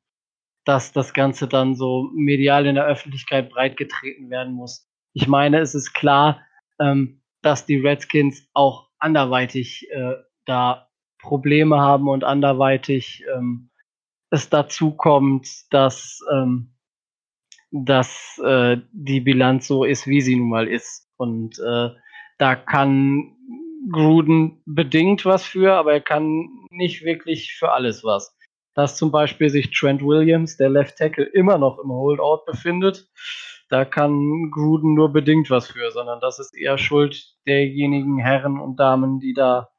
dass 0.64 0.92
das 0.92 1.12
Ganze 1.12 1.46
dann 1.46 1.74
so 1.74 2.10
medial 2.14 2.66
in 2.66 2.76
der 2.76 2.86
Öffentlichkeit 2.86 3.50
breitgetreten 3.50 4.30
werden 4.30 4.54
muss. 4.54 4.88
Ich 5.12 5.28
meine, 5.28 5.58
es 5.58 5.74
ist 5.74 5.92
klar, 5.92 6.40
ähm, 6.80 7.22
dass 7.42 7.66
die 7.66 7.76
Redskins 7.76 8.48
auch 8.54 8.88
anderweitig 8.98 9.88
äh, 9.90 10.14
da 10.46 10.88
Probleme 11.18 11.78
haben 11.78 12.08
und 12.08 12.24
anderweitig 12.24 13.24
ähm, 13.34 13.70
es 14.30 14.48
dazu 14.50 14.90
kommt, 14.92 15.48
dass, 15.70 16.20
ähm, 16.32 16.74
dass 17.70 18.40
äh, 18.44 18.78
die 18.92 19.20
Bilanz 19.20 19.66
so 19.66 19.84
ist, 19.84 20.06
wie 20.06 20.20
sie 20.20 20.36
nun 20.36 20.48
mal 20.48 20.68
ist. 20.68 21.08
Und 21.16 21.58
äh, 21.58 21.90
da 22.38 22.56
kann 22.56 23.36
Gruden 23.90 24.62
bedingt 24.66 25.24
was 25.24 25.44
für, 25.44 25.74
aber 25.74 25.92
er 25.92 26.00
kann 26.00 26.48
nicht 26.70 27.04
wirklich 27.04 27.54
für 27.54 27.72
alles 27.72 28.02
was. 28.02 28.36
Dass 28.74 28.96
zum 28.96 29.10
Beispiel 29.10 29.50
sich 29.50 29.70
Trent 29.70 30.02
Williams, 30.02 30.56
der 30.56 30.68
Left 30.68 30.96
Tackle, 30.98 31.24
immer 31.24 31.58
noch 31.58 31.78
im 31.78 31.90
Holdout 31.90 32.44
befindet, 32.46 33.08
da 33.68 33.84
kann 33.84 34.50
Gruden 34.50 34.94
nur 34.94 35.12
bedingt 35.12 35.50
was 35.50 35.68
für, 35.68 35.90
sondern 35.90 36.20
das 36.20 36.38
ist 36.38 36.56
eher 36.56 36.78
Schuld 36.78 37.34
derjenigen 37.46 38.18
Herren 38.18 38.60
und 38.60 38.76
Damen, 38.76 39.20
die 39.20 39.32
da 39.32 39.70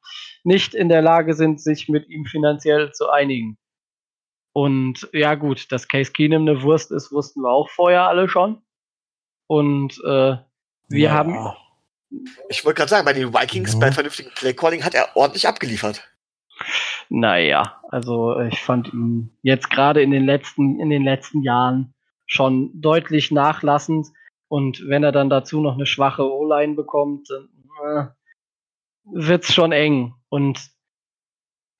nicht 0.43 0.73
in 0.73 0.89
der 0.89 1.01
Lage 1.01 1.33
sind, 1.33 1.61
sich 1.61 1.87
mit 1.89 2.07
ihm 2.09 2.25
finanziell 2.25 2.91
zu 2.91 3.09
einigen. 3.09 3.57
Und 4.53 5.09
ja 5.11 5.35
gut, 5.35 5.71
dass 5.71 5.87
Case 5.87 6.11
Keenum 6.11 6.43
eine 6.43 6.61
Wurst 6.61 6.91
ist, 6.91 7.11
wussten 7.11 7.41
wir 7.41 7.51
auch 7.51 7.69
vorher 7.69 8.03
alle 8.03 8.29
schon. 8.29 8.61
Und 9.47 9.99
äh, 10.05 10.37
wir 10.87 10.99
ja. 10.99 11.11
haben. 11.11 11.53
Ich 12.49 12.63
wollte 12.63 12.77
gerade 12.77 12.89
sagen, 12.89 13.05
bei 13.05 13.13
den 13.13 13.33
Vikings 13.33 13.73
ja. 13.73 13.79
bei 13.79 13.91
vernünftigen 13.91 14.31
Playcalling 14.33 14.83
hat 14.83 14.93
er 14.93 15.15
ordentlich 15.15 15.47
abgeliefert. 15.47 16.07
Naja, 17.09 17.81
also 17.89 18.39
ich 18.39 18.59
fand 18.61 18.93
ihn 18.93 19.37
jetzt 19.41 19.69
gerade 19.69 20.01
in 20.01 20.11
den 20.11 20.25
letzten, 20.25 20.79
in 20.79 20.89
den 20.89 21.03
letzten 21.03 21.41
Jahren 21.41 21.93
schon 22.25 22.71
deutlich 22.81 23.31
nachlassend. 23.31 24.07
Und 24.47 24.83
wenn 24.87 25.03
er 25.03 25.11
dann 25.11 25.29
dazu 25.29 25.61
noch 25.61 25.75
eine 25.75 25.85
schwache 25.85 26.23
O-Line 26.23 26.75
bekommt, 26.75 27.29
dann 27.29 27.49
äh, 27.83 28.07
wird's 29.05 29.53
schon 29.53 29.71
eng. 29.71 30.13
Und 30.29 30.69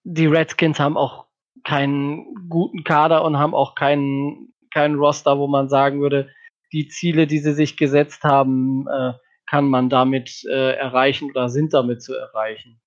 die 0.04 0.28
Redskins 0.28 0.80
haben 0.80 0.98
auch 0.98 1.26
keinen 1.64 2.50
guten 2.50 2.84
Kader 2.84 3.24
und 3.24 3.38
haben 3.38 3.56
auch 3.56 3.76
keinen, 3.76 4.54
keinen 4.72 4.96
Roster, 4.96 5.38
wo 5.38 5.48
man 5.48 5.68
sagen 5.70 6.02
würde, 6.02 6.30
die 6.72 6.88
Ziele, 6.88 7.28
die 7.28 7.40
sie 7.40 7.54
sich 7.54 7.78
gesetzt 7.78 8.24
haben, 8.24 8.88
äh, 8.88 9.14
kann 9.48 9.70
man 9.70 9.90
damit 9.90 10.44
äh, 10.46 10.74
erreichen 10.76 11.30
oder 11.30 11.50
sind 11.50 11.74
damit 11.74 12.02
zu 12.02 12.14
erreichen. 12.14 12.82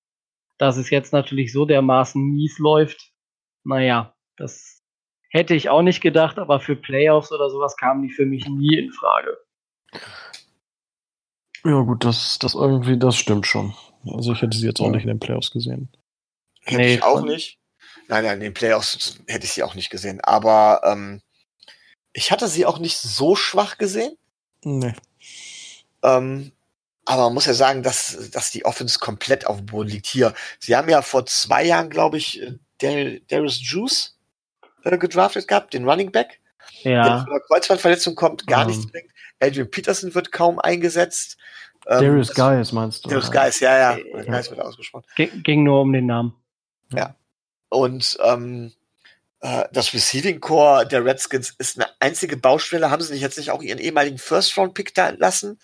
Dass 0.59 0.77
es 0.77 0.91
jetzt 0.91 1.11
natürlich 1.11 1.51
so 1.51 1.65
dermaßen 1.65 2.21
mies 2.21 2.59
läuft, 2.59 3.11
naja, 3.63 4.13
das 4.37 4.83
hätte 5.29 5.55
ich 5.55 5.69
auch 5.69 5.81
nicht 5.81 6.01
gedacht, 6.01 6.37
aber 6.37 6.59
für 6.59 6.75
Playoffs 6.75 7.31
oder 7.31 7.49
sowas 7.49 7.75
kamen 7.77 8.03
die 8.03 8.13
für 8.13 8.25
mich 8.25 8.47
nie 8.47 8.77
in 8.77 8.91
Frage. 8.91 9.37
Ja, 11.65 11.81
gut, 11.81 12.05
das, 12.05 12.39
das 12.39 12.53
irgendwie, 12.53 12.97
das 12.97 13.17
stimmt 13.17 13.47
schon. 13.47 13.73
Also 14.05 14.33
ich 14.33 14.41
hätte 14.41 14.57
sie 14.57 14.67
jetzt 14.67 14.79
auch 14.79 14.89
nicht 14.89 15.03
in 15.03 15.09
den 15.09 15.19
Playoffs 15.19 15.51
gesehen. 15.51 15.89
Hätte 16.61 16.81
nee, 16.81 16.93
ich 16.95 17.03
auch 17.03 17.21
nicht. 17.21 17.59
Nein, 18.07 18.23
nein, 18.23 18.35
in 18.35 18.39
den 18.41 18.53
Playoffs 18.53 19.19
hätte 19.27 19.45
ich 19.45 19.53
sie 19.53 19.63
auch 19.63 19.75
nicht 19.75 19.89
gesehen. 19.89 20.21
Aber 20.21 20.81
ähm, 20.83 21.21
ich 22.13 22.31
hatte 22.31 22.47
sie 22.47 22.65
auch 22.65 22.79
nicht 22.79 22.97
so 22.97 23.35
schwach 23.35 23.77
gesehen. 23.77 24.15
Nee. 24.63 24.93
Ähm, 26.01 26.51
aber 27.09 27.23
man 27.23 27.33
muss 27.33 27.47
ja 27.47 27.55
sagen, 27.55 27.81
dass, 27.81 28.29
dass 28.29 28.51
die 28.51 28.65
Offense 28.65 28.99
komplett 28.99 29.47
auf 29.47 29.57
dem 29.57 29.65
Boden 29.65 29.89
liegt 29.89 30.05
hier. 30.05 30.35
Sie 30.59 30.75
haben 30.75 30.87
ja 30.87 31.01
vor 31.01 31.25
zwei 31.25 31.65
Jahren, 31.65 31.89
glaube 31.89 32.17
ich, 32.17 32.39
Dar 32.77 32.91
Darius 33.27 33.59
Juice 33.63 34.15
äh, 34.83 34.95
gedraftet 34.95 35.47
gehabt, 35.47 35.73
den 35.73 35.89
Running 35.89 36.11
Back. 36.11 36.39
Ja. 36.83 37.03
Der 37.03 37.17
von 37.21 37.31
der 37.31 37.39
Kreuzbandverletzung 37.47 38.13
kommt, 38.13 38.45
gar 38.45 38.61
um. 38.61 38.67
nichts 38.67 38.85
bringt. 38.85 39.09
Adrian 39.39 39.71
Peterson 39.71 40.13
wird 40.13 40.31
kaum 40.31 40.59
eingesetzt. 40.59 41.37
Ähm, 41.87 42.01
Darius 42.01 42.31
Guys 42.35 42.71
meinst 42.73 43.03
du? 43.03 43.09
Darius 43.09 43.31
Guys, 43.31 43.59
ja, 43.59 43.75
ja. 43.75 43.97
ja. 43.97 44.23
Guys 44.25 44.51
wird 44.51 44.59
ausgesprochen. 44.59 45.05
Ging 45.15 45.63
nur 45.63 45.81
um 45.81 45.91
den 45.91 46.05
Namen. 46.05 46.35
Ja. 46.93 47.15
Und 47.69 48.19
ähm, 48.23 48.71
äh, 49.39 49.63
das 49.73 49.95
Receiving 49.95 50.41
Core 50.41 50.87
der 50.87 51.03
Redskins 51.03 51.55
ist 51.57 51.79
eine 51.79 51.89
einzige 51.99 52.37
Baustelle. 52.37 52.91
Haben 52.91 53.01
sie 53.01 53.13
nicht 53.13 53.23
jetzt 53.23 53.39
nicht 53.39 53.49
auch 53.49 53.63
ihren 53.63 53.79
ehemaligen 53.79 54.19
First 54.19 54.55
Round 54.59 54.75
Pick 54.75 54.93
da 54.93 55.09
entlassen? 55.09 55.59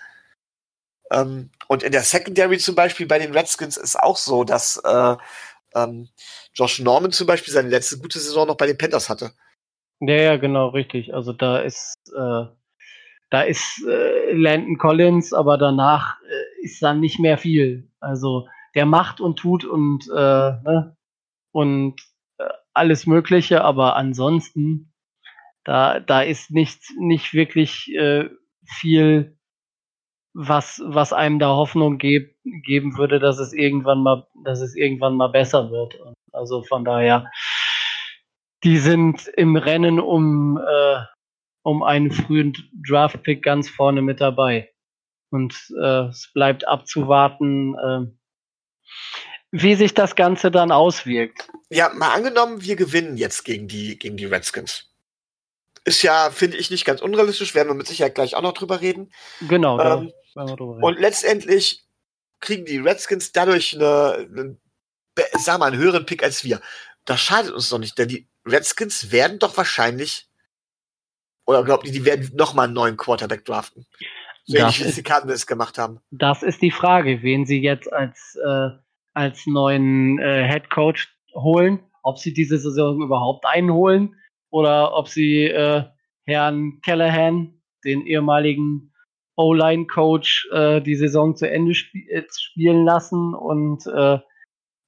Ähm, 1.11 1.51
und 1.67 1.83
in 1.83 1.91
der 1.91 2.01
Secondary 2.01 2.57
zum 2.57 2.75
Beispiel 2.75 3.05
bei 3.07 3.19
den 3.19 3.33
Redskins 3.33 3.77
ist 3.77 3.99
auch 3.99 4.17
so, 4.17 4.43
dass 4.43 4.77
äh, 4.83 5.15
ähm, 5.75 6.09
Josh 6.53 6.79
Norman 6.79 7.11
zum 7.11 7.27
Beispiel 7.27 7.53
seine 7.53 7.69
letzte 7.69 7.99
gute 7.99 8.19
Saison 8.19 8.47
noch 8.47 8.57
bei 8.57 8.67
den 8.67 8.77
Panthers 8.77 9.09
hatte. 9.09 9.31
Ja, 9.99 10.15
ja, 10.15 10.37
genau, 10.37 10.69
richtig. 10.69 11.13
Also 11.13 11.33
da 11.33 11.59
ist, 11.59 11.95
äh, 12.15 12.45
da 13.29 13.41
ist 13.41 13.83
äh, 13.87 14.33
Landon 14.33 14.77
Collins, 14.77 15.33
aber 15.33 15.57
danach 15.57 16.17
äh, 16.21 16.63
ist 16.65 16.81
dann 16.81 16.99
nicht 16.99 17.19
mehr 17.19 17.37
viel. 17.37 17.89
Also 17.99 18.47
der 18.75 18.85
macht 18.85 19.21
und 19.21 19.37
tut 19.37 19.65
und, 19.65 20.07
äh, 20.09 20.13
ne? 20.13 20.97
und 21.51 22.01
äh, 22.37 22.49
alles 22.73 23.05
Mögliche, 23.05 23.63
aber 23.63 23.95
ansonsten, 23.95 24.93
da, 25.63 25.99
da 25.99 26.21
ist 26.21 26.51
nicht, 26.51 26.81
nicht 26.99 27.33
wirklich 27.33 27.93
äh, 27.95 28.29
viel, 28.65 29.34
was, 30.37 30.81
was 30.85 31.13
einem 31.13 31.39
da 31.39 31.47
Hoffnung 31.47 31.97
geb, 31.97 32.35
geben 32.43 32.97
würde, 32.97 33.19
dass 33.19 33.39
es 33.39 33.53
irgendwann 33.53 34.03
mal, 34.03 34.27
dass 34.43 34.59
es 34.59 34.75
irgendwann 34.75 35.15
mal 35.15 35.29
besser 35.29 35.71
wird. 35.71 35.95
Und 35.95 36.15
also 36.33 36.61
von 36.61 36.83
daher, 36.83 37.31
die 38.63 38.77
sind 38.77 39.27
im 39.37 39.55
Rennen 39.55 39.99
um, 39.99 40.57
äh, 40.57 40.99
um 41.63 41.83
einen 41.83 42.11
frühen 42.11 42.53
Draft-Pick 42.87 43.43
ganz 43.43 43.69
vorne 43.69 44.01
mit 44.01 44.19
dabei. 44.19 44.69
Und 45.29 45.55
äh, 45.81 46.07
es 46.09 46.29
bleibt 46.33 46.67
abzuwarten, 46.67 47.75
äh, 47.75 48.05
wie 49.51 49.75
sich 49.75 49.93
das 49.93 50.17
Ganze 50.17 50.51
dann 50.51 50.71
auswirkt. 50.71 51.47
Ja, 51.69 51.93
mal 51.93 52.13
angenommen, 52.13 52.61
wir 52.61 52.75
gewinnen 52.75 53.15
jetzt 53.15 53.45
gegen 53.45 53.69
die, 53.69 53.97
gegen 53.97 54.17
die 54.17 54.25
Redskins. 54.25 54.91
Ist 55.85 56.01
ja, 56.01 56.29
finde 56.29 56.57
ich, 56.57 56.71
nicht 56.71 56.83
ganz 56.83 57.01
unrealistisch, 57.01 57.55
werden 57.55 57.69
wir 57.69 57.75
mit 57.75 57.87
Sicherheit 57.87 58.15
gleich 58.15 58.35
auch 58.35 58.41
noch 58.41 58.53
drüber 58.53 58.81
reden. 58.81 59.13
Genau, 59.47 59.77
da 59.77 59.97
Ähm, 59.97 60.11
Und 60.83 60.99
letztendlich 60.99 61.83
kriegen 62.41 62.65
die 62.65 62.77
Redskins 62.77 63.31
dadurch 63.31 63.75
eine, 63.75 64.27
eine 64.31 64.57
sag 65.37 65.59
mal, 65.59 65.71
einen 65.71 65.77
höheren 65.81 66.05
Pick 66.05 66.23
als 66.23 66.43
wir. 66.43 66.61
Das 67.05 67.19
schadet 67.21 67.51
uns 67.53 67.69
doch 67.69 67.79
nicht, 67.79 67.97
denn 67.97 68.07
die 68.09 68.27
Redskins 68.45 69.11
werden 69.11 69.39
doch 69.39 69.55
wahrscheinlich, 69.57 70.27
oder 71.45 71.63
glaubt 71.63 71.85
ihr, 71.85 71.91
die 71.93 72.05
werden 72.05 72.31
nochmal 72.35 72.65
einen 72.65 72.73
neuen 72.73 72.97
Quarterback 72.97 73.45
draften? 73.45 73.85
So 74.45 74.53
Das 74.57 74.61
ähnlich 74.61 74.79
wie 74.79 74.83
es 74.83 74.89
ist- 74.89 74.97
die 74.97 75.03
Cardinals 75.03 75.47
gemacht 75.47 75.77
haben. 75.77 75.99
Das 76.11 76.43
ist 76.43 76.61
die 76.61 76.71
Frage, 76.71 77.21
wen 77.23 77.45
sie 77.45 77.61
jetzt 77.61 77.91
als, 77.91 78.37
äh, 78.45 78.69
als 79.13 79.45
neuen 79.47 80.19
äh, 80.19 80.47
Head 80.47 80.69
Coach 80.69 81.15
holen, 81.33 81.79
ob 82.03 82.19
sie 82.19 82.33
diese 82.33 82.59
Saison 82.59 83.01
überhaupt 83.01 83.45
einholen 83.45 84.15
oder 84.51 84.93
ob 84.93 85.07
sie 85.07 85.45
äh, 85.45 85.83
Herrn 86.25 86.79
Callahan, 86.83 87.61
den 87.83 88.05
ehemaligen 88.05 88.91
O-Line-Coach, 89.35 90.49
äh, 90.51 90.81
die 90.81 90.95
Saison 90.95 91.35
zu 91.35 91.49
Ende 91.49 91.71
sp 91.75 91.93
äh, 92.09 92.23
spielen 92.31 92.85
lassen 92.85 93.33
und 93.33 93.85
äh, 93.87 94.19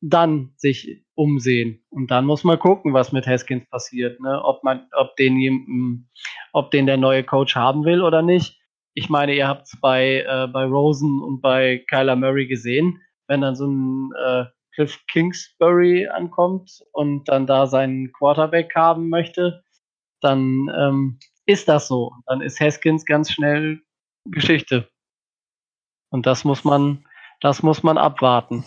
dann 0.01 0.53
sich 0.57 1.03
umsehen. 1.15 1.83
Und 1.89 2.11
dann 2.11 2.25
muss 2.25 2.43
man 2.43 2.59
gucken, 2.59 2.93
was 2.93 3.11
mit 3.11 3.25
Haskins 3.25 3.67
passiert, 3.69 4.19
ne? 4.19 4.41
ob 4.43 4.63
man, 4.63 4.87
ob 4.95 5.15
den, 5.15 6.07
ob 6.53 6.71
den 6.71 6.85
der 6.85 6.97
neue 6.97 7.23
Coach 7.23 7.55
haben 7.55 7.83
will 7.83 8.03
oder 8.03 8.21
nicht 8.21 8.57
ich 8.97 9.09
meine, 9.09 9.35
ihr 9.35 9.47
habt 9.47 9.67
es 9.67 9.79
bei, 9.79 10.25
äh, 10.27 10.47
bei 10.47 10.65
Rosen 10.65 11.21
und 11.21 11.39
bei 11.39 11.85
Kyler 11.87 12.15
Murray 12.15 12.47
gesehen, 12.47 12.99
wenn 13.27 13.41
dann 13.41 13.55
so 13.55 13.67
ein 13.67 14.09
äh, 14.25 14.45
Cliff 14.73 14.99
Kingsbury 15.11 16.07
ankommt 16.07 16.83
und 16.93 17.29
dann 17.29 17.45
da 17.45 17.67
seinen 17.67 18.11
Quarterback 18.11 18.73
haben 18.73 19.09
möchte, 19.09 19.63
dann 20.19 20.67
ähm, 20.75 21.19
ist 21.45 21.67
das 21.67 21.87
so. 21.87 22.11
Dann 22.25 22.41
ist 22.41 22.59
Haskins 22.59 23.05
ganz 23.05 23.29
schnell 23.29 23.81
Geschichte. 24.31 24.89
Und 26.09 26.25
das 26.25 26.43
muss 26.43 26.63
man, 26.63 27.05
das 27.41 27.63
muss 27.63 27.83
man 27.83 27.97
abwarten. 27.97 28.63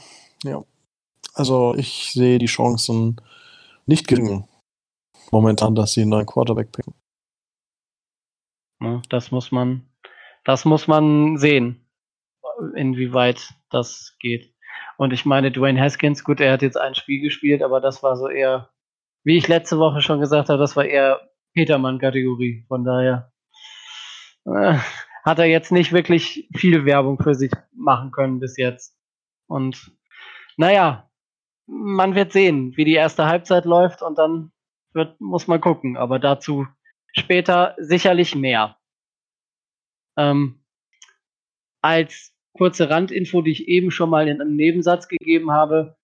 Also 1.35 1.75
ich 1.77 2.13
sehe 2.13 2.39
die 2.39 2.47
Chancen 2.47 3.21
nicht 3.87 4.09
gering 4.09 4.49
momentan, 5.31 5.75
dass 5.75 5.93
sie 5.93 6.03
einen 6.03 6.11
neuen 6.11 6.27
Quarterback 6.27 6.73
picken. 6.73 6.95
Das 9.09 9.31
muss 9.31 9.53
man, 9.53 9.89
das 10.45 10.65
muss 10.65 10.89
man 10.89 11.37
sehen, 11.37 11.87
inwieweit 12.75 13.55
das 13.71 14.17
geht. 14.21 14.55
Und 14.97 15.13
ich 15.13 15.25
meine, 15.25 15.53
Dwayne 15.53 15.81
Haskins, 15.81 16.25
gut, 16.25 16.41
er 16.41 16.53
hat 16.53 16.63
jetzt 16.63 16.77
ein 16.77 16.95
Spiel 16.95 17.21
gespielt, 17.21 17.63
aber 17.63 17.81
das 17.81 18.03
war 18.03 18.17
so 18.17 18.29
eher, 18.29 18.71
wie 19.25 19.37
ich 19.37 19.49
letzte 19.49 19.79
Woche 19.79 20.01
schon 20.01 20.21
gesagt 20.21 20.49
habe, 20.49 20.59
das 20.59 20.77
war 20.77 20.85
eher 20.85 21.21
Petermann-Kategorie. 21.55 22.65
Von 22.69 22.85
daher 22.85 23.33
äh, 24.47 24.79
hat 25.25 25.39
er 25.39 25.47
jetzt 25.47 25.73
nicht 25.73 25.93
wirklich 25.93 26.49
viel 26.55 26.85
Werbung 26.85 27.19
für 27.19 27.35
sich 27.35 27.53
machen 27.73 28.11
können 28.11 28.41
bis 28.41 28.57
jetzt. 28.57 28.97
Und 29.47 29.93
naja, 30.57 31.11
man 31.67 32.15
wird 32.15 32.33
sehen, 32.33 32.77
wie 32.77 32.85
die 32.85 32.95
erste 32.95 33.27
Halbzeit 33.27 33.65
läuft 33.65 34.03
und 34.03 34.19
dann 34.19 34.53
wird, 34.93 35.21
muss 35.21 35.47
man 35.47 35.61
gucken. 35.61 35.97
Aber 35.97 36.19
dazu 36.19 36.67
später 37.13 37.75
sicherlich 37.79 38.35
mehr. 38.35 38.77
Ähm, 40.17 40.61
als 41.83 42.35
kurze 42.53 42.91
Randinfo, 42.91 43.43
die 43.43 43.53
ich 43.53 43.69
eben 43.69 43.91
schon 43.91 44.11
mal 44.11 44.29
in 44.29 44.41
einem 44.41 44.57
Nebensatz 44.57 45.09
gegeben 45.09 45.51
habe, 45.51 45.97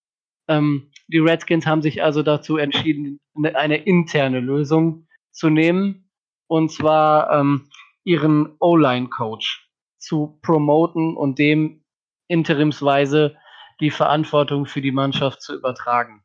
ähm, 0.47 0.89
die 1.07 1.19
Redskins 1.19 1.65
haben 1.65 1.81
sich 1.81 2.03
also 2.03 2.23
dazu 2.23 2.57
entschieden, 2.57 3.19
eine, 3.35 3.77
interne 3.77 4.39
Lösung 4.39 5.07
zu 5.31 5.49
nehmen, 5.49 6.09
und 6.47 6.71
zwar 6.71 7.31
ähm, 7.31 7.66
ihren 8.07 8.55
O-Line-Coach 8.61 9.69
zu 9.97 10.39
promoten 10.41 11.17
und 11.17 11.39
dem 11.39 11.83
interimsweise 12.29 13.35
die 13.81 13.91
Verantwortung 13.91 14.65
für 14.65 14.79
die 14.79 14.93
Mannschaft 14.93 15.41
zu 15.41 15.53
übertragen. 15.53 16.23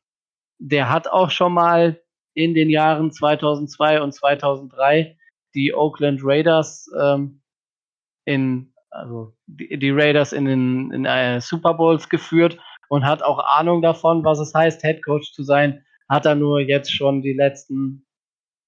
Der 0.60 0.90
hat 0.90 1.08
auch 1.08 1.30
schon 1.30 1.52
mal 1.52 2.00
in 2.34 2.54
den 2.54 2.70
Jahren 2.70 3.10
2002 3.10 4.00
und 4.00 4.12
2003 4.12 5.18
die 5.56 5.74
Oakland 5.74 6.20
Raiders 6.22 6.88
ähm, 6.96 7.42
in 8.24 8.72
also 8.90 9.34
die, 9.46 9.90
Raiders 9.90 10.32
in 10.32 10.44
den 10.44 10.92
in, 10.92 11.04
äh, 11.04 11.40
Super 11.40 11.74
Bowls 11.74 12.08
geführt 12.08 12.58
und 12.90 13.04
hat 13.04 13.24
auch 13.24 13.40
Ahnung 13.40 13.82
davon, 13.82 14.24
was 14.24 14.38
es 14.38 14.54
heißt, 14.54 14.82
Head 14.82 15.04
Coach 15.04 15.32
zu 15.32 15.42
sein. 15.42 15.84
Hat 16.08 16.26
er 16.26 16.36
nur 16.36 16.60
jetzt 16.60 16.94
schon 16.94 17.22
die 17.22 17.32
letzten 17.32 18.06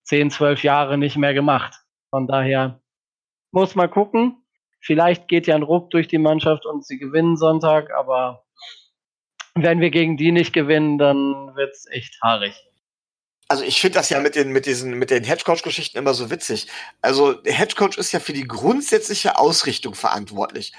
10, 0.05 0.33
12 0.33 0.65
Jahre 0.65 0.99
nicht 0.99 1.17
mehr 1.17 1.35
gemacht. 1.35 1.75
Von 2.11 2.27
daher 2.27 2.81
muss 3.55 3.75
man 3.75 3.91
gucken. 3.91 4.37
Vielleicht 4.81 5.29
geht 5.29 5.47
ja 5.47 5.55
ein 5.55 5.63
Ruck 5.63 5.91
durch 5.91 6.09
die 6.09 6.19
Mannschaft 6.19 6.67
und 6.67 6.85
sie 6.85 6.99
gewinnen 6.99 7.37
Sonntag, 7.37 7.91
aber 7.95 8.45
wenn 9.55 9.81
wir 9.81 9.91
gegen 9.91 10.17
die 10.17 10.33
nicht 10.33 10.53
gewinnen, 10.53 10.99
dann 10.99 11.55
wird's 11.55 11.87
echt 11.91 12.21
haarig. 12.21 12.55
Also 13.49 13.63
ich 13.63 13.81
finde 13.81 13.99
das 13.99 14.11
ja 14.11 14.21
mit 14.21 14.35
den, 14.35 14.51
mit 14.51 14.67
mit 14.67 15.11
den 15.11 15.25
Headcoach-Geschichten 15.25 15.97
immer 15.97 16.15
so 16.15 16.31
witzig. 16.31 16.67
Also 17.01 17.33
der 17.33 17.53
Headcoach 17.53 17.97
ist 17.97 18.13
ja 18.13 18.19
für 18.19 18.33
die 18.33 18.49
grundsätzliche 18.49 19.39
Ausrichtung 19.39 19.95
verantwortlich. 19.95 20.73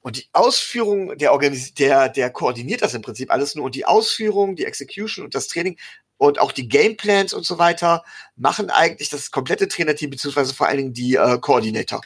Und 0.00 0.16
die 0.16 0.26
Ausführung, 0.32 1.16
der, 1.18 1.32
Organis 1.32 1.74
der, 1.74 2.08
der 2.08 2.30
koordiniert 2.30 2.82
das 2.82 2.94
im 2.94 3.02
Prinzip 3.02 3.30
alles 3.30 3.54
nur. 3.54 3.64
Und 3.64 3.74
die 3.74 3.84
Ausführung, 3.84 4.56
die 4.56 4.64
Execution 4.64 5.24
und 5.24 5.34
das 5.34 5.48
Training 5.48 5.78
und 6.18 6.40
auch 6.40 6.52
die 6.52 6.68
Gameplans 6.68 7.32
und 7.32 7.44
so 7.44 7.58
weiter 7.58 8.04
machen 8.36 8.70
eigentlich 8.70 9.08
das 9.08 9.30
komplette 9.30 9.68
Trainerteam, 9.68 10.10
beziehungsweise 10.10 10.54
vor 10.54 10.66
allen 10.66 10.78
Dingen 10.78 10.92
die 10.94 11.14
äh, 11.14 11.38
Koordinator. 11.38 12.00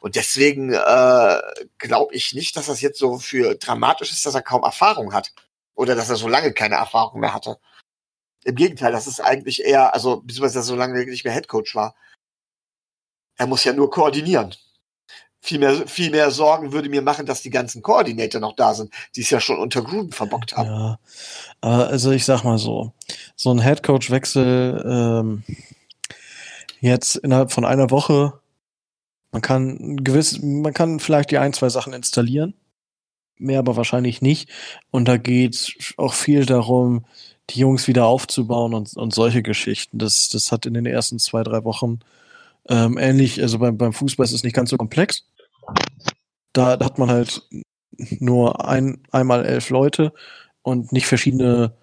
Und 0.00 0.16
deswegen 0.16 0.72
äh, 0.72 1.40
glaube 1.78 2.14
ich 2.14 2.34
nicht, 2.34 2.56
dass 2.56 2.66
das 2.66 2.80
jetzt 2.80 2.98
so 2.98 3.18
für 3.18 3.54
dramatisch 3.56 4.12
ist, 4.12 4.24
dass 4.26 4.34
er 4.34 4.42
kaum 4.42 4.62
Erfahrung 4.62 5.12
hat. 5.12 5.32
Oder 5.74 5.94
dass 5.94 6.10
er 6.10 6.16
so 6.16 6.28
lange 6.28 6.52
keine 6.52 6.76
Erfahrung 6.76 7.20
mehr 7.20 7.34
hatte. 7.34 7.58
Im 8.44 8.54
Gegenteil, 8.54 8.92
das 8.92 9.06
ist 9.06 9.20
eigentlich 9.20 9.64
eher, 9.64 9.94
also 9.94 10.20
beziehungsweise 10.20 10.54
dass 10.58 10.66
er 10.66 10.70
so 10.70 10.76
lange 10.76 11.04
nicht 11.04 11.24
mehr 11.24 11.34
Headcoach 11.34 11.74
war. 11.74 11.94
Er 13.36 13.46
muss 13.46 13.64
ja 13.64 13.72
nur 13.72 13.90
koordinieren. 13.90 14.54
Viel 15.40 15.60
mehr, 15.60 15.86
viel 15.86 16.10
mehr 16.10 16.32
Sorgen 16.32 16.72
würde 16.72 16.88
mir 16.88 17.00
machen, 17.00 17.24
dass 17.24 17.42
die 17.42 17.50
ganzen 17.50 17.80
Koordinator 17.80 18.40
noch 18.40 18.56
da 18.56 18.74
sind, 18.74 18.92
die 19.14 19.20
es 19.20 19.30
ja 19.30 19.40
schon 19.40 19.58
unter 19.58 19.82
Gruden 19.82 20.10
verbockt 20.10 20.56
haben. 20.56 20.68
Ja, 20.68 20.98
also 21.60 22.10
ich 22.10 22.24
sag 22.24 22.42
mal 22.42 22.58
so, 22.58 22.92
so 23.36 23.52
ein 23.52 23.60
Headcoach-Wechsel 23.60 24.84
ähm, 24.84 25.44
jetzt 26.80 27.16
innerhalb 27.16 27.52
von 27.52 27.64
einer 27.64 27.90
Woche, 27.90 28.40
man 29.38 29.42
kann 29.42 29.96
gewiss, 30.02 30.42
man 30.42 30.74
kann 30.74 30.98
vielleicht 30.98 31.30
die 31.30 31.38
ein, 31.38 31.52
zwei 31.52 31.68
Sachen 31.68 31.92
installieren, 31.92 32.54
mehr 33.36 33.60
aber 33.60 33.76
wahrscheinlich 33.76 34.20
nicht. 34.20 34.50
Und 34.90 35.06
da 35.06 35.16
geht 35.16 35.76
auch 35.96 36.12
viel 36.12 36.44
darum, 36.44 37.04
die 37.50 37.60
Jungs 37.60 37.86
wieder 37.86 38.06
aufzubauen 38.06 38.74
und, 38.74 38.96
und 38.96 39.14
solche 39.14 39.44
Geschichten. 39.44 39.98
Das, 39.98 40.28
das 40.28 40.50
hat 40.50 40.66
in 40.66 40.74
den 40.74 40.86
ersten 40.86 41.20
zwei, 41.20 41.44
drei 41.44 41.62
Wochen 41.62 42.00
ähm, 42.68 42.98
ähnlich, 42.98 43.40
also 43.40 43.60
beim, 43.60 43.78
beim 43.78 43.92
Fußball 43.92 44.24
ist 44.24 44.32
es 44.32 44.42
nicht 44.42 44.56
ganz 44.56 44.70
so 44.70 44.76
komplex. 44.76 45.24
Da, 46.52 46.72
hat 46.72 46.98
man 46.98 47.08
halt 47.08 47.42
nur 48.18 48.68
ein, 48.68 48.98
einmal 49.12 49.46
elf 49.46 49.70
Leute 49.70 50.12
und 50.62 50.90
nicht 50.90 51.06
verschiedene 51.06 51.74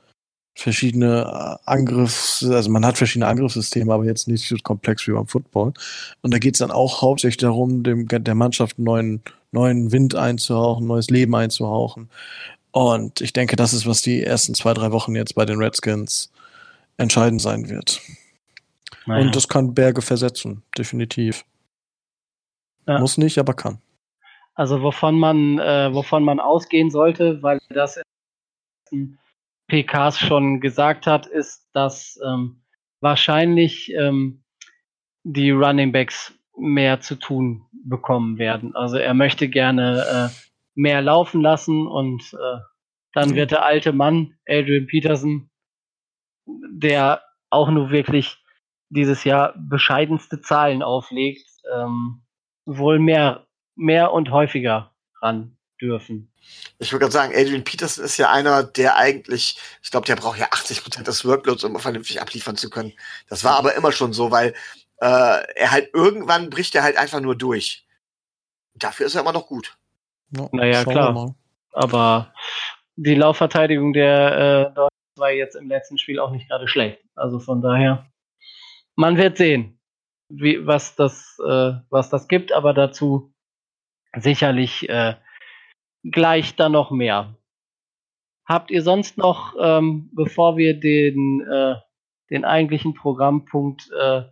verschiedene 0.56 1.60
äh, 1.65 1.70
Angriffs, 1.70 2.44
also 2.44 2.70
man 2.72 2.86
hat 2.86 2.98
verschiedene 2.98 3.28
Angriffssysteme, 3.28 3.94
aber 3.94 4.06
jetzt 4.06 4.28
nicht 4.28 4.48
so 4.48 4.56
komplex 4.63 5.06
wie 5.08 5.12
beim 5.12 5.28
Football. 5.28 5.74
Und 6.22 6.34
da 6.34 6.39
geht 6.39 6.56
es 6.56 6.60
dann 6.60 6.72
auch 6.72 7.02
hauptsächlich 7.02 7.38
darum, 7.38 7.84
dem, 7.84 8.08
der 8.08 8.36
Mannschaft 8.36 8.78
einen 8.78 8.86
neuen, 8.86 9.24
neuen 9.52 9.91
Wind 9.91 10.15
einzuhauchen, 10.15 10.88
neues 10.88 11.10
Leben 11.10 11.36
einzuhauchen. 11.36 12.10
Und 12.72 13.22
ich 13.22 13.34
denke, 13.34 13.56
das 13.56 13.74
ist, 13.74 13.86
was 13.86 14.02
die 14.02 14.24
ersten 14.24 14.56
zwei, 14.56 14.74
drei 14.74 14.91
Wochen 14.91 15.15
jetzt 15.15 15.36
bei 15.36 15.46
den 15.46 15.58
Redskins 15.58 16.32
entscheidend 16.98 17.41
sein 17.41 17.70
wird. 17.70 18.02
Naja. 19.06 19.22
Und 19.22 19.36
das 19.36 19.48
kann 19.48 19.74
Berge 19.74 20.02
versetzen, 20.02 20.63
definitiv. 20.78 21.46
Ja. 22.88 23.00
Muss 23.00 23.18
nicht, 23.18 23.38
aber 23.38 23.54
kann. 23.54 23.80
Also 24.56 24.82
wovon 24.82 25.20
man, 25.20 25.60
äh, 25.60 25.94
wovon 25.94 26.24
man 26.24 26.39
ausgehen 26.39 26.89
sollte, 26.89 27.44
weil 27.44 27.60
das 27.70 28.00
in 28.91 29.18
PKs 29.67 30.19
schon 30.19 30.62
gesagt 30.62 31.08
hat, 31.08 31.25
ist, 31.25 31.67
dass 31.73 32.19
ähm, 32.25 32.62
wahrscheinlich 33.01 33.91
ähm, 33.93 34.43
die 35.23 35.51
Running 35.51 35.91
Backs 35.91 36.34
mehr 36.58 37.01
zu 37.01 37.15
tun 37.15 37.65
bekommen 37.71 38.38
werden. 38.38 38.75
Also 38.75 38.97
er 38.97 39.13
möchte 39.13 39.49
gerne 39.49 40.32
äh, 40.32 40.36
mehr 40.75 41.01
laufen 41.01 41.41
lassen 41.41 41.88
und 41.88 42.34
äh, 42.34 42.60
dann 43.13 43.36
wird 43.36 43.51
der 43.51 43.65
alte 43.65 43.93
Mann, 43.93 44.38
Adrian 44.47 44.88
Peterson, 44.88 45.49
der 46.45 47.21
auch 47.49 47.69
nur 47.69 47.89
wirklich 47.89 48.38
dieses 48.89 49.23
Jahr 49.23 49.54
bescheidenste 49.58 50.41
Zahlen 50.41 50.84
auflegt, 50.84 51.49
ähm, 51.73 52.23
wohl 52.65 52.99
mehr, 52.99 53.47
mehr 53.75 54.12
und 54.13 54.32
häufiger 54.32 54.93
ran 55.21 55.56
dürfen. 55.86 56.32
Ich 56.78 56.91
würde 56.91 57.04
gerade 57.04 57.13
sagen, 57.13 57.34
Adrian 57.36 57.63
Peterson 57.63 58.04
ist 58.04 58.17
ja 58.17 58.32
einer, 58.32 58.63
der 58.63 58.98
eigentlich, 58.98 59.58
ich 59.82 59.91
glaube, 59.91 60.06
der 60.06 60.15
braucht 60.15 60.39
ja 60.39 60.48
80 60.52 60.84
Prozent 60.84 61.08
des 61.08 61.26
Workloads, 61.26 61.63
um 61.63 61.80
vernünftig 61.80 62.21
abliefern 62.21 62.58
zu 62.58 62.69
können. 62.69 62.93
Das 63.30 63.43
war 63.43 63.58
aber 63.58 63.76
immer 63.76 63.91
schon 63.91 64.13
so, 64.13 64.32
weil 64.32 64.54
äh, 64.98 65.06
er 65.56 65.71
halt 65.71 65.89
irgendwann 65.93 66.50
bricht 66.50 66.76
er 66.76 66.84
halt 66.84 66.98
einfach 66.98 67.19
nur 67.19 67.36
durch. 67.36 67.86
Dafür 68.76 69.06
ist 69.06 69.15
er 69.15 69.21
immer 69.21 69.34
noch 69.34 69.48
gut. 69.48 69.78
Ja, 70.32 70.50
naja, 70.52 70.84
klar. 70.84 71.36
Aber 71.71 72.34
die 72.95 73.15
Laufverteidigung 73.15 73.93
der 73.93 74.74
äh, 74.76 75.19
war 75.19 75.32
jetzt 75.32 75.56
im 75.56 75.69
letzten 75.69 75.98
Spiel 75.98 76.19
auch 76.19 76.32
nicht 76.32 76.50
gerade 76.50 76.67
schlecht. 76.67 77.00
Also 77.15 77.39
von 77.39 77.62
daher, 77.62 78.06
man 78.95 79.17
wird 79.17 79.38
sehen, 79.38 79.80
wie, 80.30 80.65
was, 80.65 80.95
das, 80.95 81.38
äh, 81.45 81.74
was 81.89 82.10
das 82.10 82.28
gibt, 82.28 82.52
aber 82.52 82.74
dazu 82.74 83.34
sicherlich 84.15 84.89
äh, 84.89 85.15
gleich 86.12 86.56
dann 86.56 86.74
noch 86.74 86.91
mehr. 86.91 87.36
Habt 88.46 88.70
ihr 88.70 88.84
sonst 88.84 89.18
noch, 89.18 89.56
ähm, 89.60 90.10
bevor 90.13 90.56
wir 90.58 90.80
den, 90.80 91.41
äh, 91.41 91.76
den 92.30 92.46
eigentlichen 92.46 92.94
Programmpunkt 92.94 93.89
äh, 94.00 94.24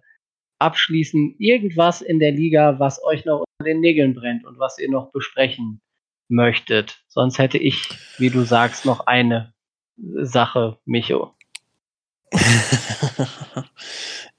abschließen, 0.60 1.36
irgendwas 1.40 2.02
in 2.02 2.20
der 2.20 2.32
Liga, 2.32 2.80
was 2.80 3.04
euch 3.04 3.26
noch 3.26 3.44
unter 3.60 3.72
den 3.72 3.80
Nägeln 3.82 4.14
brennt 4.14 4.46
und 4.46 4.60
was 4.60 4.78
ihr 4.78 4.90
noch 4.90 5.12
besprechen 5.12 5.82
möchtet? 6.30 7.04
Sonst 7.08 7.40
hätte 7.40 7.58
ich, 7.58 7.90
wie 8.18 8.30
du 8.30 8.44
sagst, 8.44 8.86
noch 8.86 9.08
eine 9.08 9.54
Sache, 9.98 10.78
Micho. 10.86 11.34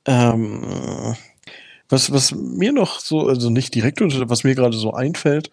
ähm, 0.07 1.17
was, 1.89 2.13
was 2.13 2.33
mir 2.33 2.73
noch 2.73 2.99
so, 2.99 3.27
also 3.29 3.51
nicht 3.51 3.75
direkt, 3.75 4.01
was 4.01 4.45
mir 4.45 4.55
gerade 4.55 4.77
so 4.77 4.93
einfällt, 4.93 5.51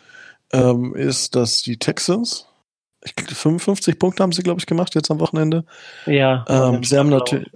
ähm, 0.54 0.96
ist, 0.96 1.36
dass 1.36 1.62
die 1.62 1.78
Texans, 1.78 2.48
ich, 3.04 3.14
55 3.14 3.98
Punkte 3.98 4.24
haben 4.24 4.32
sie, 4.32 4.44
glaube 4.44 4.60
ich, 4.60 4.66
gemacht 4.66 4.96
jetzt 4.96 5.10
am 5.12 5.20
Wochenende. 5.20 5.66
Ja. 6.06 6.46
Ähm, 6.48 6.84
sie, 6.84 6.98
haben 6.98 7.10
natürlich, 7.10 7.50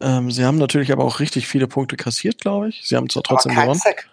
ähm, 0.00 0.30
sie 0.30 0.44
haben 0.44 0.58
natürlich 0.58 0.92
aber 0.92 1.04
auch 1.04 1.20
richtig 1.20 1.46
viele 1.46 1.68
Punkte 1.68 1.96
kassiert, 1.96 2.40
glaube 2.40 2.68
ich. 2.68 2.86
Sie 2.86 2.96
haben 2.96 3.08
zwar 3.08 3.22
trotzdem 3.22 3.52
aber 3.52 3.60
kein 3.60 3.66
gewonnen. 3.68 3.80
Sack. 3.80 4.10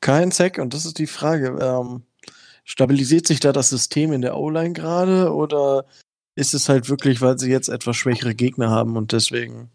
Kein 0.00 0.30
Sack, 0.30 0.58
und 0.58 0.74
das 0.74 0.84
ist 0.84 0.98
die 0.98 1.06
Frage. 1.06 1.58
Ähm, 1.60 2.02
stabilisiert 2.64 3.26
sich 3.26 3.40
da 3.40 3.52
das 3.52 3.70
System 3.70 4.12
in 4.12 4.22
der 4.22 4.36
O-Line 4.36 4.72
gerade 4.72 5.32
oder 5.32 5.84
ist 6.34 6.54
es 6.54 6.68
halt 6.68 6.88
wirklich, 6.88 7.20
weil 7.20 7.38
sie 7.38 7.50
jetzt 7.50 7.68
etwas 7.68 7.96
schwächere 7.96 8.34
Gegner 8.34 8.70
haben 8.70 8.96
und 8.96 9.12
deswegen, 9.12 9.70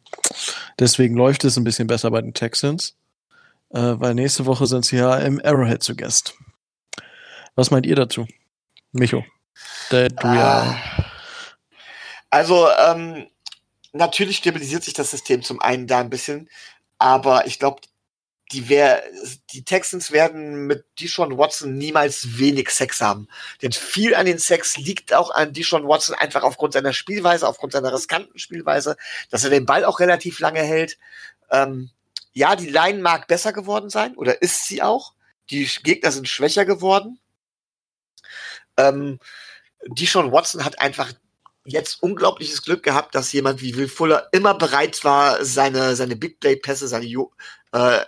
deswegen 0.78 1.16
läuft 1.16 1.46
es 1.46 1.58
ein 1.58 1.64
bisschen 1.64 1.88
besser 1.88 2.12
bei 2.12 2.22
den 2.22 2.34
Texans? 2.34 2.96
Äh, 3.70 3.96
weil 3.98 4.16
nächste 4.16 4.46
Woche 4.46 4.66
sind 4.68 4.86
sie 4.86 4.98
ja 4.98 5.16
im 5.18 5.40
Arrowhead 5.44 5.84
zu 5.84 5.96
Gast. 5.96 6.34
Was 7.60 7.72
meint 7.72 7.86
ihr 7.86 7.98
dazu? 7.98 8.26
Micho? 8.94 9.26
Der, 9.92 10.08
du 10.08 10.28
ja. 10.28 10.62
Ah. 10.62 11.06
Also, 12.30 12.70
ähm, 12.70 13.28
natürlich 13.92 14.38
stabilisiert 14.38 14.86
sich 14.86 14.94
das 14.94 15.12
System 15.12 15.44
zum 15.44 15.60
einen 15.60 15.86
da 15.86 16.00
ein 16.00 16.10
bisschen, 16.10 16.50
aber 17.00 17.48
ich 17.48 17.60
glaube, 17.60 17.82
die, 18.54 18.64
die 19.52 19.66
Texans 19.66 20.14
werden 20.14 20.68
mit 20.68 20.86
Deshaun 21.02 21.38
Watson 21.38 21.78
niemals 21.78 22.40
wenig 22.40 22.70
Sex 22.70 23.02
haben. 23.02 23.28
Denn 23.62 23.74
viel 23.74 24.16
an 24.16 24.26
den 24.26 24.40
Sex 24.40 24.78
liegt 24.78 25.14
auch 25.14 25.30
an 25.30 25.52
Deshaun 25.52 25.86
Watson 25.86 26.16
einfach 26.16 26.44
aufgrund 26.44 26.72
seiner 26.72 26.94
Spielweise, 26.94 27.46
aufgrund 27.46 27.74
seiner 27.74 27.92
riskanten 27.92 28.40
Spielweise, 28.40 28.96
dass 29.32 29.44
er 29.44 29.50
den 29.50 29.66
Ball 29.66 29.84
auch 29.84 30.00
relativ 30.00 30.40
lange 30.40 30.62
hält. 30.62 30.98
Ähm, 31.52 31.90
ja, 32.32 32.56
die 32.56 32.70
Line 32.70 33.02
mag 33.02 33.28
besser 33.28 33.52
geworden 33.52 33.90
sein, 33.90 34.16
oder 34.16 34.42
ist 34.42 34.66
sie 34.66 34.82
auch. 34.82 35.12
Die 35.50 35.70
Gegner 35.84 36.14
sind 36.14 36.30
schwächer 36.30 36.64
geworden. 36.64 37.20
Ähm, 38.80 39.20
Deshaun 39.88 40.32
Watson 40.32 40.66
hat 40.66 40.80
einfach 40.80 41.12
jetzt 41.66 42.02
unglaubliches 42.02 42.64
Glück 42.64 42.84
gehabt, 42.84 43.16
dass 43.16 43.32
jemand 43.32 43.62
wie 43.62 43.76
Will 43.76 43.88
Fuller 43.88 44.28
immer 44.32 44.54
bereit 44.56 45.04
war, 45.04 45.44
seine, 45.46 45.96
seine 45.96 46.16
Big 46.16 46.40
Play 46.40 46.56
Pässe, 46.56 46.88
seine 46.88 47.06
äh, 47.06 47.26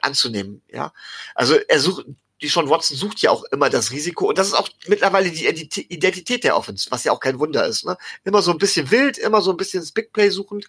anzunehmen. 0.01 0.61
Ja, 0.71 0.93
also 1.35 1.55
er 1.55 1.79
sucht, 1.79 2.05
die 2.41 2.47
Sean 2.47 2.69
Watson 2.69 2.97
sucht 2.97 3.21
ja 3.21 3.29
auch 3.29 3.43
immer 3.51 3.69
das 3.69 3.91
Risiko 3.91 4.29
und 4.29 4.37
das 4.37 4.47
ist 4.47 4.53
auch 4.53 4.69
mittlerweile 4.87 5.29
die 5.29 5.45
Identität 5.45 6.43
der 6.43 6.57
Offense, 6.57 6.89
was 6.89 7.03
ja 7.03 7.11
auch 7.11 7.19
kein 7.19 7.39
Wunder 7.39 7.65
ist. 7.67 7.85
Ne? 7.85 7.97
Immer 8.23 8.41
so 8.41 8.51
ein 8.51 8.57
bisschen 8.57 8.89
wild, 8.89 9.17
immer 9.17 9.41
so 9.41 9.51
ein 9.51 9.57
bisschen 9.57 9.81
das 9.81 9.91
Big 9.91 10.11
Play 10.11 10.29
suchend. 10.29 10.65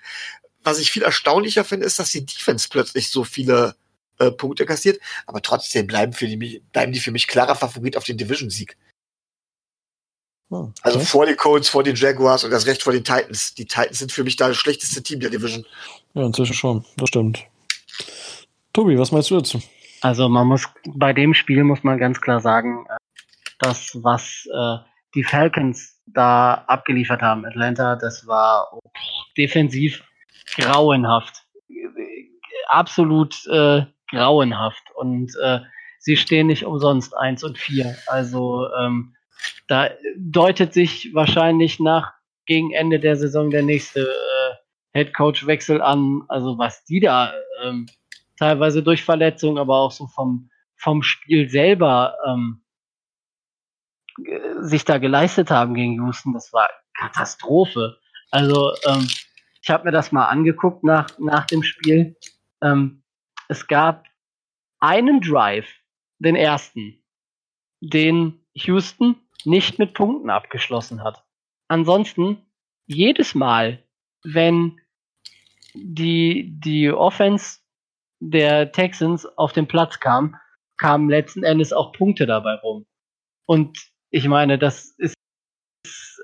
Was 0.63 0.79
ich 0.79 0.91
viel 0.91 1.03
erstaunlicher 1.03 1.65
finde, 1.65 1.87
ist, 1.87 1.99
dass 1.99 2.11
die 2.11 2.25
Defense 2.25 2.69
plötzlich 2.71 3.11
so 3.11 3.25
viele 3.25 3.75
äh, 4.19 4.31
Punkte 4.31 4.67
kassiert, 4.67 5.01
aber 5.27 5.41
trotzdem 5.43 5.87
bleiben, 5.87 6.13
für 6.13 6.27
die, 6.27 6.63
bleiben 6.73 6.93
die 6.93 7.01
für 7.01 7.11
mich 7.11 7.27
klarer 7.27 7.57
Favorit 7.57 7.97
auf 7.97 8.05
den 8.05 8.19
Division-Sieg. 8.19 8.77
Oh, 10.53 10.65
okay. 10.65 10.73
Also 10.83 11.01
vor 11.01 11.25
den 11.25 11.37
Colts, 11.37 11.71
vor 11.71 11.83
den 11.83 11.97
Jaguars 11.97 12.45
und 12.45 12.51
das 12.51 12.67
Recht 12.67 12.83
vor 12.83 12.93
den 12.93 13.03
Titans. 13.03 13.55
Die 13.55 13.65
Titans 13.65 14.01
sind 14.01 14.13
für 14.13 14.23
mich 14.23 14.37
da 14.37 14.49
das 14.49 14.59
schlechteste 14.59 15.03
Team 15.03 15.19
der 15.19 15.31
Division. 15.31 15.65
Ja, 16.13 16.27
inzwischen 16.27 16.53
schon, 16.53 16.85
das 16.99 17.09
stimmt. 17.09 17.47
Tobi, 18.75 18.99
was 18.99 19.13
meinst 19.13 19.31
du 19.31 19.37
dazu? 19.37 19.63
Also 20.03 20.29
man 20.29 20.47
muss 20.47 20.69
bei 20.85 21.15
dem 21.15 21.33
Spiel 21.33 21.65
muss 21.65 21.83
man 21.85 21.97
ganz 21.97 22.21
klar 22.21 22.41
sagen, 22.41 22.85
äh, 22.91 22.97
das 23.61 23.97
was 24.03 24.47
äh, 24.53 24.77
die 25.15 25.25
Falcons 25.25 25.99
da 26.07 26.65
abgeliefert 26.67 27.23
haben, 27.23 27.47
Atlanta, 27.47 27.97
das 27.97 28.27
war 28.27 28.75
oh, 28.75 28.81
defensiv 29.39 30.05
grauenhaft, 30.57 31.47
absolut 32.69 33.47
äh, 33.47 33.87
grauenhaft 34.11 34.83
und 34.97 35.35
äh, 35.43 35.61
sie 35.99 36.19
stehen 36.19 36.49
nicht 36.49 36.67
umsonst 36.67 37.17
eins 37.17 37.43
und 37.43 37.57
vier. 37.57 37.97
Also 38.07 38.69
ähm, 38.79 39.15
da 39.69 39.91
deutet 40.17 40.73
sich 40.73 41.15
wahrscheinlich 41.15 41.81
nach 41.81 42.13
gegen 42.47 42.73
Ende 42.73 42.99
der 43.01 43.17
Saison 43.17 43.51
der 43.51 43.63
nächste 43.63 44.01
äh, 44.03 44.55
Head 44.99 45.15
Coach 45.15 45.47
Wechsel 45.47 45.81
an. 45.81 46.23
Also 46.29 46.59
was 46.59 46.85
die 46.85 47.01
da 47.01 47.33
ähm, 47.63 47.87
teilweise 48.37 48.83
durch 48.83 49.05
Verletzungen, 49.05 49.59
aber 49.59 49.77
auch 49.77 49.93
so 49.93 50.07
vom, 50.09 50.51
vom 50.77 51.03
Spiel 51.03 51.49
selber 51.49 52.17
ähm, 52.27 52.63
sich 54.61 54.85
da 54.85 54.99
geleistet 54.99 55.51
haben 55.51 55.75
gegen 55.75 55.95
Houston, 55.95 56.35
das 56.35 56.53
war 56.53 56.69
Katastrophe. 56.95 57.99
Also 58.31 58.73
ähm, 58.87 59.09
ich 59.63 59.71
habe 59.71 59.85
mir 59.85 59.93
das 59.93 60.13
mal 60.13 60.27
angeguckt 60.27 60.85
nach, 60.85 61.19
nach 61.19 61.47
dem 61.47 61.63
Spiel. 61.63 62.17
Ähm, 62.61 63.03
es 63.49 63.67
gab 63.67 64.07
einen 64.81 65.21
Drive, 65.21 65.69
den 66.19 66.37
ersten, 66.37 67.03
den 67.81 68.45
Houston 68.55 69.17
nicht 69.45 69.79
mit 69.79 69.95
Punkten 69.95 70.31
abgeschlossen 70.31 71.03
hat. 71.03 71.25
Ansonsten 71.69 72.39
jedes 72.87 73.35
Mal, 73.35 73.83
wenn 74.25 74.81
die, 75.75 76.53
die 76.63 76.91
Offense 76.91 77.61
der 78.21 78.73
Texans 78.73 79.27
auf 79.27 79.53
den 79.53 79.67
Platz 79.67 80.01
kam, 80.01 80.37
kamen 80.77 81.09
letzten 81.09 81.45
Endes 81.45 81.73
auch 81.73 81.93
Punkte 81.93 82.27
dabei 82.27 82.55
rum. 82.55 82.87
Und 83.47 83.91
ich 84.11 84.29
meine, 84.29 84.59
das 84.59 84.95
ist, 84.99 85.15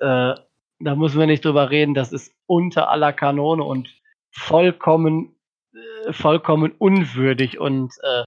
äh, 0.00 0.34
da 0.80 0.94
müssen 0.94 1.18
wir 1.18 1.26
nicht 1.26 1.44
drüber 1.44 1.70
reden, 1.70 1.94
das 1.94 2.12
ist 2.12 2.32
unter 2.46 2.90
aller 2.90 3.12
Kanone 3.12 3.64
und 3.64 3.88
vollkommen, 4.30 5.36
äh, 5.74 6.12
vollkommen 6.12 6.72
unwürdig. 6.72 7.58
Und 7.58 7.92
äh, 8.02 8.24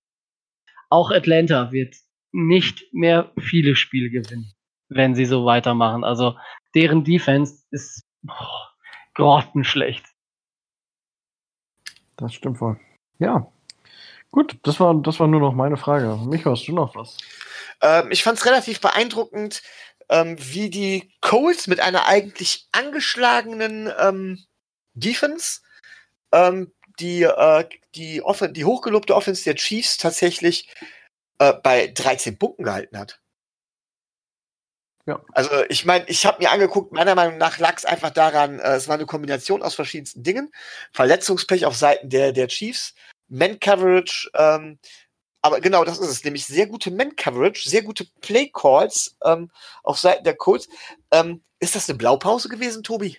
auch 0.89 1.11
Atlanta 1.11 1.71
wird 1.71 1.95
nicht 2.31 2.93
mehr 2.93 3.31
viele 3.39 3.75
Spiele 3.75 4.09
gewinnen, 4.09 4.53
wenn 4.91 5.15
sie 5.15 5.25
so 5.25 5.45
weitermachen. 5.45 6.03
Also 6.03 6.37
deren 6.75 7.03
Defense 7.03 7.63
ist 7.71 8.03
oh, 8.27 8.33
grottenschlecht. 9.15 10.05
Das 12.17 12.33
stimmt 12.33 12.61
wohl. 12.61 12.79
Ja. 13.17 13.47
Gut, 14.29 14.57
das 14.63 14.79
war, 14.79 14.93
das 14.95 15.19
war 15.19 15.27
nur 15.27 15.41
noch 15.41 15.53
meine 15.53 15.77
Frage. 15.77 16.17
Mich 16.27 16.45
hast 16.45 16.67
du 16.67 16.73
noch 16.73 16.95
was? 16.95 17.17
Ähm, 17.81 18.11
ich 18.11 18.23
fand 18.23 18.37
es 18.37 18.45
relativ 18.45 18.79
beeindruckend, 18.79 19.61
ähm, 20.09 20.35
wie 20.39 20.69
die 20.69 21.11
Colts 21.21 21.67
mit 21.67 21.79
einer 21.79 22.07
eigentlich 22.07 22.67
angeschlagenen 22.71 23.91
ähm, 23.99 24.43
Defense 24.93 25.61
ähm, 26.31 26.71
die, 26.99 27.23
äh, 27.23 27.65
die, 27.95 28.21
Offen 28.21 28.53
die 28.53 28.65
hochgelobte 28.65 29.15
Offense 29.15 29.43
der 29.43 29.55
Chiefs 29.55 29.97
tatsächlich 29.97 30.69
äh, 31.39 31.53
bei 31.53 31.87
13 31.87 32.37
Punkten 32.37 32.63
gehalten 32.63 32.97
hat. 32.97 33.20
Ja. 35.07 35.21
Also 35.33 35.49
ich 35.69 35.85
meine, 35.85 36.05
ich 36.07 36.25
habe 36.25 36.41
mir 36.41 36.51
angeguckt, 36.51 36.91
meiner 36.91 37.15
Meinung 37.15 37.37
nach 37.37 37.57
lag 37.57 37.75
es 37.77 37.85
einfach 37.85 38.11
daran, 38.11 38.59
äh, 38.59 38.75
es 38.75 38.87
war 38.87 38.95
eine 38.95 39.05
Kombination 39.05 39.63
aus 39.63 39.75
verschiedensten 39.75 40.23
Dingen. 40.23 40.51
Verletzungspech 40.91 41.65
auf 41.65 41.75
Seiten 41.75 42.09
der, 42.09 42.31
der 42.31 42.47
Chiefs, 42.47 42.93
Man-Coverage, 43.29 44.29
ähm, 44.35 44.77
aber 45.41 45.59
genau 45.59 45.83
das 45.83 45.99
ist 45.99 46.09
es, 46.09 46.23
nämlich 46.23 46.45
sehr 46.45 46.67
gute 46.67 46.91
Man-Coverage, 46.91 47.67
sehr 47.67 47.81
gute 47.81 48.05
Play-Calls 48.21 49.17
ähm, 49.25 49.49
auf 49.83 49.97
Seiten 49.97 50.23
der 50.23 50.35
Colts. 50.35 50.69
Ähm, 51.11 51.41
ist 51.59 51.75
das 51.75 51.89
eine 51.89 51.97
Blaupause 51.97 52.47
gewesen, 52.47 52.83
Tobi? 52.83 53.17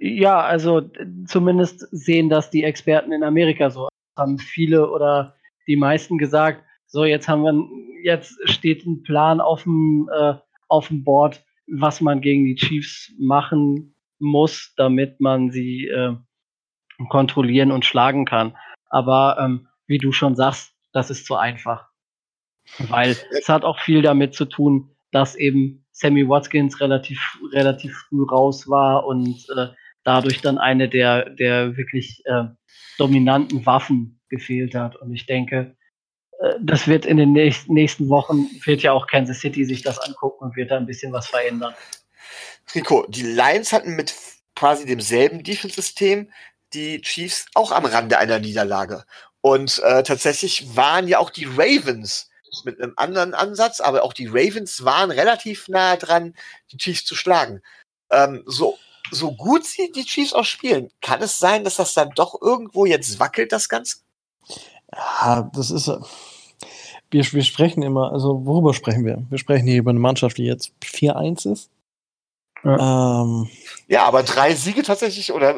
Ja, 0.00 0.40
also 0.42 0.82
zumindest 1.26 1.86
sehen 1.90 2.28
das 2.28 2.50
die 2.50 2.62
Experten 2.62 3.12
in 3.12 3.24
Amerika 3.24 3.70
so. 3.70 3.88
Haben 4.16 4.38
viele 4.38 4.90
oder 4.90 5.34
die 5.66 5.76
meisten 5.76 6.18
gesagt, 6.18 6.62
so 6.86 7.04
jetzt 7.04 7.28
haben 7.28 7.42
wir, 7.42 7.54
jetzt 8.02 8.36
steht 8.44 8.84
ein 8.86 9.02
Plan 9.02 9.40
auf 9.40 9.62
dem, 9.62 10.10
äh, 10.12 10.34
auf 10.68 10.88
dem 10.88 11.04
Board, 11.04 11.44
was 11.66 12.00
man 12.00 12.20
gegen 12.20 12.44
die 12.44 12.54
Chiefs 12.54 13.12
machen 13.18 13.94
muss, 14.18 14.72
damit 14.76 15.20
man 15.20 15.50
sie 15.50 15.86
äh, 15.86 16.14
kontrollieren 17.08 17.70
und 17.70 17.84
schlagen 17.84 18.24
kann. 18.24 18.56
Aber 18.90 19.36
ähm, 19.40 19.68
wie 19.86 19.98
du 19.98 20.12
schon 20.12 20.36
sagst, 20.36 20.74
das 20.92 21.10
ist 21.10 21.26
zu 21.26 21.36
einfach. 21.36 21.88
Weil 22.88 23.16
es 23.30 23.48
hat 23.48 23.64
auch 23.64 23.78
viel 23.80 24.02
damit 24.02 24.34
zu 24.34 24.44
tun, 24.44 24.90
dass 25.10 25.34
eben 25.34 25.86
Sammy 25.92 26.28
Watkins 26.28 26.80
relativ, 26.80 27.38
relativ 27.52 27.96
früh 28.08 28.24
raus 28.24 28.68
war 28.68 29.06
und 29.06 29.46
äh, 29.56 29.68
dadurch 30.04 30.40
dann 30.42 30.58
eine 30.58 30.88
der, 30.88 31.30
der 31.30 31.76
wirklich 31.76 32.22
äh, 32.26 32.44
dominanten 32.98 33.64
Waffen 33.64 34.20
gefehlt 34.28 34.74
hat. 34.74 34.96
Und 34.96 35.14
ich 35.14 35.26
denke, 35.26 35.76
das 36.60 36.86
wird 36.86 37.04
in 37.04 37.16
den 37.16 37.32
nächsten 37.32 38.08
Wochen, 38.08 38.48
wird 38.64 38.82
ja 38.82 38.92
auch 38.92 39.06
Kansas 39.06 39.40
City 39.40 39.64
sich 39.64 39.82
das 39.82 39.98
angucken 39.98 40.44
und 40.44 40.56
wird 40.56 40.70
da 40.70 40.76
ein 40.76 40.86
bisschen 40.86 41.12
was 41.12 41.26
verändern. 41.26 41.74
Rico, 42.74 43.06
die 43.08 43.22
Lions 43.22 43.72
hatten 43.72 43.96
mit 43.96 44.14
quasi 44.54 44.86
demselben 44.86 45.42
Defense-System 45.42 46.30
die 46.74 47.00
Chiefs 47.00 47.46
auch 47.54 47.72
am 47.72 47.86
Rande 47.86 48.18
einer 48.18 48.38
Niederlage. 48.38 49.04
Und 49.40 49.78
äh, 49.80 50.02
tatsächlich 50.02 50.76
waren 50.76 51.08
ja 51.08 51.18
auch 51.18 51.30
die 51.30 51.46
Ravens 51.46 52.28
mit 52.64 52.80
einem 52.80 52.92
anderen 52.96 53.34
Ansatz, 53.34 53.80
aber 53.80 54.02
auch 54.02 54.12
die 54.12 54.26
Ravens 54.26 54.84
waren 54.84 55.10
relativ 55.10 55.68
nah 55.68 55.96
dran, 55.96 56.34
die 56.72 56.76
Chiefs 56.76 57.04
zu 57.04 57.14
schlagen. 57.14 57.62
Ähm, 58.10 58.42
so, 58.46 58.78
so 59.10 59.34
gut 59.34 59.64
sie 59.64 59.92
die 59.92 60.04
Chiefs 60.04 60.32
auch 60.32 60.44
spielen, 60.44 60.90
kann 61.00 61.22
es 61.22 61.38
sein, 61.38 61.64
dass 61.64 61.76
das 61.76 61.94
dann 61.94 62.10
doch 62.10 62.40
irgendwo 62.40 62.84
jetzt 62.84 63.18
wackelt, 63.20 63.52
das 63.52 63.68
Ganze? 63.68 63.98
Ja, 64.92 65.50
das 65.54 65.70
ist. 65.70 65.88
Äh, 65.88 65.98
wir, 67.10 67.24
wir 67.24 67.42
sprechen 67.42 67.82
immer, 67.82 68.12
also 68.12 68.44
worüber 68.44 68.74
sprechen 68.74 69.04
wir? 69.04 69.24
Wir 69.30 69.38
sprechen 69.38 69.66
hier 69.66 69.78
über 69.78 69.90
eine 69.90 69.98
Mannschaft, 69.98 70.36
die 70.36 70.44
jetzt 70.44 70.72
4-1 70.82 71.50
ist. 71.50 71.70
Ja. 72.64 73.22
Ähm, 73.22 73.48
ja, 73.86 74.04
aber 74.04 74.22
drei 74.22 74.54
Siege 74.54 74.82
tatsächlich 74.82 75.32
oder 75.32 75.54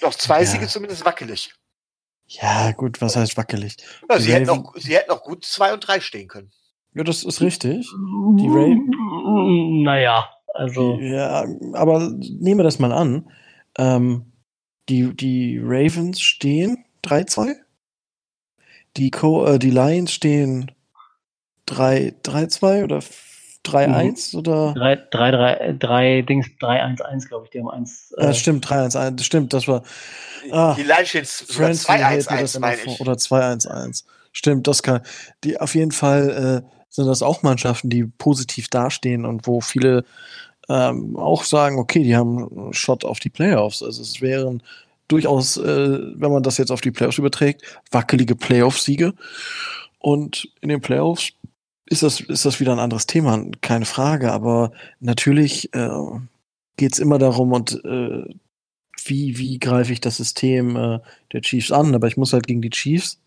doch 0.00 0.14
zwei 0.14 0.40
ja. 0.40 0.46
Siege 0.46 0.68
zumindest 0.68 1.04
wackelig. 1.04 1.54
Ja, 2.26 2.72
gut, 2.72 3.00
was 3.00 3.16
heißt 3.16 3.36
wackelig? 3.36 3.76
Ja, 4.08 4.18
sie, 4.18 4.32
hätten 4.32 4.50
auch, 4.50 4.74
sie 4.76 4.94
hätten 4.94 5.10
auch 5.10 5.22
gut 5.22 5.44
zwei 5.44 5.72
und 5.72 5.80
drei 5.86 6.00
stehen 6.00 6.28
können. 6.28 6.52
Ja, 6.94 7.02
das 7.02 7.24
ist 7.24 7.40
richtig. 7.40 7.88
Die 8.36 8.48
Ray. 8.48 8.76
Naja, 9.82 10.28
also. 10.54 10.98
Ja, 11.00 11.46
aber 11.72 12.10
nehmen 12.10 12.58
wir 12.58 12.64
das 12.64 12.78
mal 12.78 12.92
an. 12.92 13.30
Ähm, 13.78 14.32
die, 14.88 15.14
die 15.14 15.60
Ravens 15.62 16.20
stehen 16.20 16.84
3-2. 17.04 17.54
Die, 18.98 19.10
äh, 19.10 19.58
die 19.58 19.70
Lions 19.70 20.12
stehen 20.12 20.72
3-2 21.68 22.84
oder 22.84 23.00
3-1 23.64 24.32
mhm. 24.32 24.38
oder? 24.38 24.74
3, 24.74 24.96
3, 25.10 25.30
3, 25.30 25.76
3 25.78 26.22
Dings, 26.22 26.46
3-1-1, 26.60 27.28
glaube 27.28 27.44
ich, 27.46 27.50
die 27.50 27.60
haben 27.60 27.70
1. 27.70 28.14
Äh, 28.16 28.24
ja, 28.24 28.34
stimmt, 28.34 28.66
3-1-1, 28.66 29.22
stimmt, 29.22 29.52
das 29.52 29.68
war. 29.68 29.82
Ah, 30.50 30.74
die 30.74 30.82
Line 30.82 31.06
steht 31.06 31.24
2-1-1, 31.26 32.60
meine 32.60 32.80
ich. 32.84 33.00
Oder 33.00 33.12
2-1-1. 33.12 34.04
Stimmt, 34.32 34.66
das 34.66 34.82
kann. 34.82 35.00
Die, 35.44 35.60
auf 35.60 35.74
jeden 35.74 35.92
Fall 35.92 36.64
äh, 36.64 36.68
sind 36.88 37.06
das 37.06 37.22
auch 37.22 37.42
Mannschaften, 37.42 37.90
die 37.90 38.04
positiv 38.04 38.68
dastehen 38.68 39.24
und 39.24 39.46
wo 39.46 39.60
viele 39.60 40.04
ähm, 40.68 41.16
auch 41.16 41.44
sagen, 41.44 41.78
okay, 41.78 42.02
die 42.02 42.16
haben 42.16 42.48
einen 42.50 42.72
Shot 42.72 43.04
auf 43.04 43.20
die 43.20 43.30
Playoffs. 43.30 43.82
Also 43.82 44.02
es 44.02 44.20
wären 44.20 44.62
durchaus, 45.08 45.56
äh, 45.56 45.98
wenn 46.14 46.30
man 46.30 46.42
das 46.42 46.58
jetzt 46.58 46.70
auf 46.70 46.80
die 46.80 46.90
Playoffs 46.90 47.18
überträgt, 47.18 47.62
wackelige 47.90 48.36
Playoff-Siege. 48.36 49.14
Und 49.98 50.48
in 50.60 50.68
den 50.68 50.80
Playoffs 50.80 51.32
ist 51.86 52.02
das, 52.02 52.20
ist 52.20 52.44
das 52.44 52.60
wieder 52.60 52.72
ein 52.72 52.78
anderes 52.78 53.06
Thema, 53.06 53.44
keine 53.60 53.86
Frage. 53.86 54.32
Aber 54.32 54.72
natürlich 55.00 55.74
äh, 55.74 55.88
geht 56.76 56.92
es 56.92 56.98
immer 56.98 57.18
darum, 57.18 57.52
und 57.52 57.82
äh, 57.84 58.24
wie, 59.04 59.38
wie 59.38 59.58
greife 59.58 59.92
ich 59.92 60.00
das 60.00 60.16
System 60.16 60.76
äh, 60.76 61.00
der 61.32 61.40
Chiefs 61.40 61.72
an? 61.72 61.94
Aber 61.94 62.06
ich 62.06 62.16
muss 62.16 62.32
halt 62.32 62.46
gegen 62.46 62.62
die 62.62 62.70
Chiefs. 62.70 63.18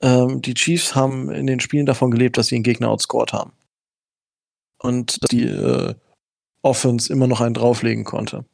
Ähm, 0.00 0.42
die 0.42 0.54
Chiefs 0.54 0.94
haben 0.94 1.30
in 1.30 1.46
den 1.46 1.60
Spielen 1.60 1.86
davon 1.86 2.10
gelebt, 2.10 2.36
dass 2.36 2.48
sie 2.48 2.56
einen 2.56 2.64
Gegner 2.64 2.88
outscored 2.90 3.32
haben. 3.32 3.52
Und 4.78 5.22
dass 5.22 5.28
die 5.30 5.44
äh, 5.44 5.94
Offense 6.62 7.12
immer 7.12 7.26
noch 7.26 7.40
einen 7.40 7.54
drauflegen 7.54 8.04
konnte. 8.04 8.44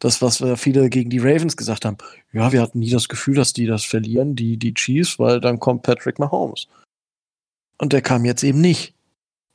Das, 0.00 0.20
was 0.22 0.40
wir 0.40 0.56
viele 0.56 0.90
gegen 0.90 1.10
die 1.10 1.18
Ravens 1.18 1.56
gesagt 1.56 1.84
haben, 1.84 1.98
ja, 2.32 2.50
wir 2.52 2.60
hatten 2.60 2.80
nie 2.80 2.90
das 2.90 3.08
Gefühl, 3.08 3.36
dass 3.36 3.52
die 3.52 3.66
das 3.66 3.84
verlieren, 3.84 4.34
die, 4.34 4.56
die 4.56 4.74
Chiefs, 4.74 5.18
weil 5.18 5.40
dann 5.40 5.60
kommt 5.60 5.82
Patrick 5.82 6.18
Mahomes. 6.18 6.66
Und 7.78 7.92
der 7.92 8.02
kam 8.02 8.24
jetzt 8.24 8.42
eben 8.42 8.60
nicht. 8.60 8.94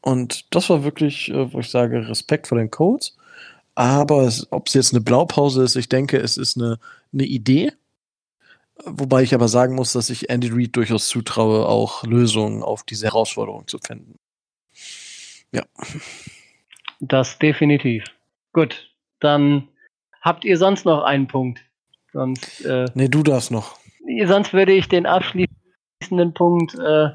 Und 0.02 0.46
das 0.54 0.70
war 0.70 0.84
wirklich, 0.84 1.30
äh, 1.30 1.52
wo 1.52 1.60
ich 1.60 1.70
sage, 1.70 2.08
Respekt 2.08 2.48
vor 2.48 2.58
den 2.58 2.72
Codes. 2.72 3.18
Aber 3.74 4.32
ob 4.52 4.68
es 4.68 4.74
jetzt 4.74 4.94
eine 4.94 5.02
Blaupause 5.02 5.64
ist, 5.64 5.76
ich 5.76 5.90
denke, 5.90 6.18
es 6.18 6.38
ist 6.38 6.56
eine, 6.58 6.80
eine 7.12 7.26
Idee. 7.26 7.74
Wobei 8.86 9.24
ich 9.24 9.34
aber 9.34 9.48
sagen 9.48 9.76
muss, 9.76 9.94
dass 9.94 10.10
ich 10.10 10.30
Andy 10.30 10.50
Reid 10.52 10.76
durchaus 10.76 11.08
zutraue, 11.08 11.66
auch 11.68 12.04
Lösungen 12.04 12.62
auf 12.62 12.84
diese 12.84 13.06
Herausforderung 13.06 13.68
zu 13.68 13.80
finden. 13.80 14.16
Ja. 15.52 15.64
Das 17.00 17.40
definitiv. 17.40 18.04
Gut, 18.54 18.92
dann 19.20 19.68
habt 20.26 20.44
ihr 20.44 20.58
sonst 20.58 20.86
noch 20.86 21.04
einen 21.04 21.28
Punkt. 21.28 21.64
Sonst, 22.12 22.66
äh, 22.66 22.86
nee, 22.96 23.08
du 23.08 23.24
darfst 23.24 23.52
noch. 23.52 23.78
Sonst 24.26 24.54
würde 24.54 24.74
ich 24.74 24.90
den 24.90 25.06
abschließenden 25.06 26.34
Punkt 26.34 26.76
äh, 26.76 27.10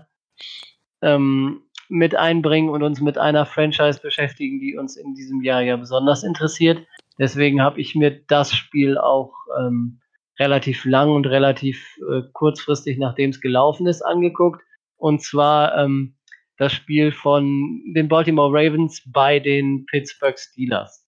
ähm, 1.02 1.62
mit 1.88 2.14
einbringen 2.14 2.70
und 2.70 2.82
uns 2.82 3.00
mit 3.00 3.18
einer 3.18 3.46
Franchise 3.46 4.00
beschäftigen, 4.00 4.60
die 4.60 4.76
uns 4.76 4.96
in 4.96 5.14
diesem 5.14 5.42
Jahr 5.42 5.60
ja 5.60 5.76
besonders 5.76 6.22
interessiert. 6.22 6.86
Deswegen 7.18 7.60
habe 7.60 7.80
ich 7.80 7.94
mir 7.94 8.22
das 8.28 8.54
Spiel 8.54 8.96
auch 8.96 9.34
ähm, 9.58 10.00
relativ 10.38 10.84
lang 10.84 11.10
und 11.10 11.26
relativ 11.26 11.98
äh, 12.10 12.22
kurzfristig, 12.32 12.96
nachdem 12.98 13.30
es 13.30 13.40
gelaufen 13.40 13.86
ist, 13.86 14.02
angeguckt. 14.02 14.62
Und 14.96 15.22
zwar 15.22 15.76
ähm, 15.76 16.14
das 16.58 16.72
Spiel 16.72 17.10
von 17.10 17.82
den 17.94 18.08
Baltimore 18.08 18.52
Ravens 18.52 19.02
bei 19.06 19.40
den 19.40 19.86
Pittsburgh 19.86 20.38
Steelers. 20.38 21.06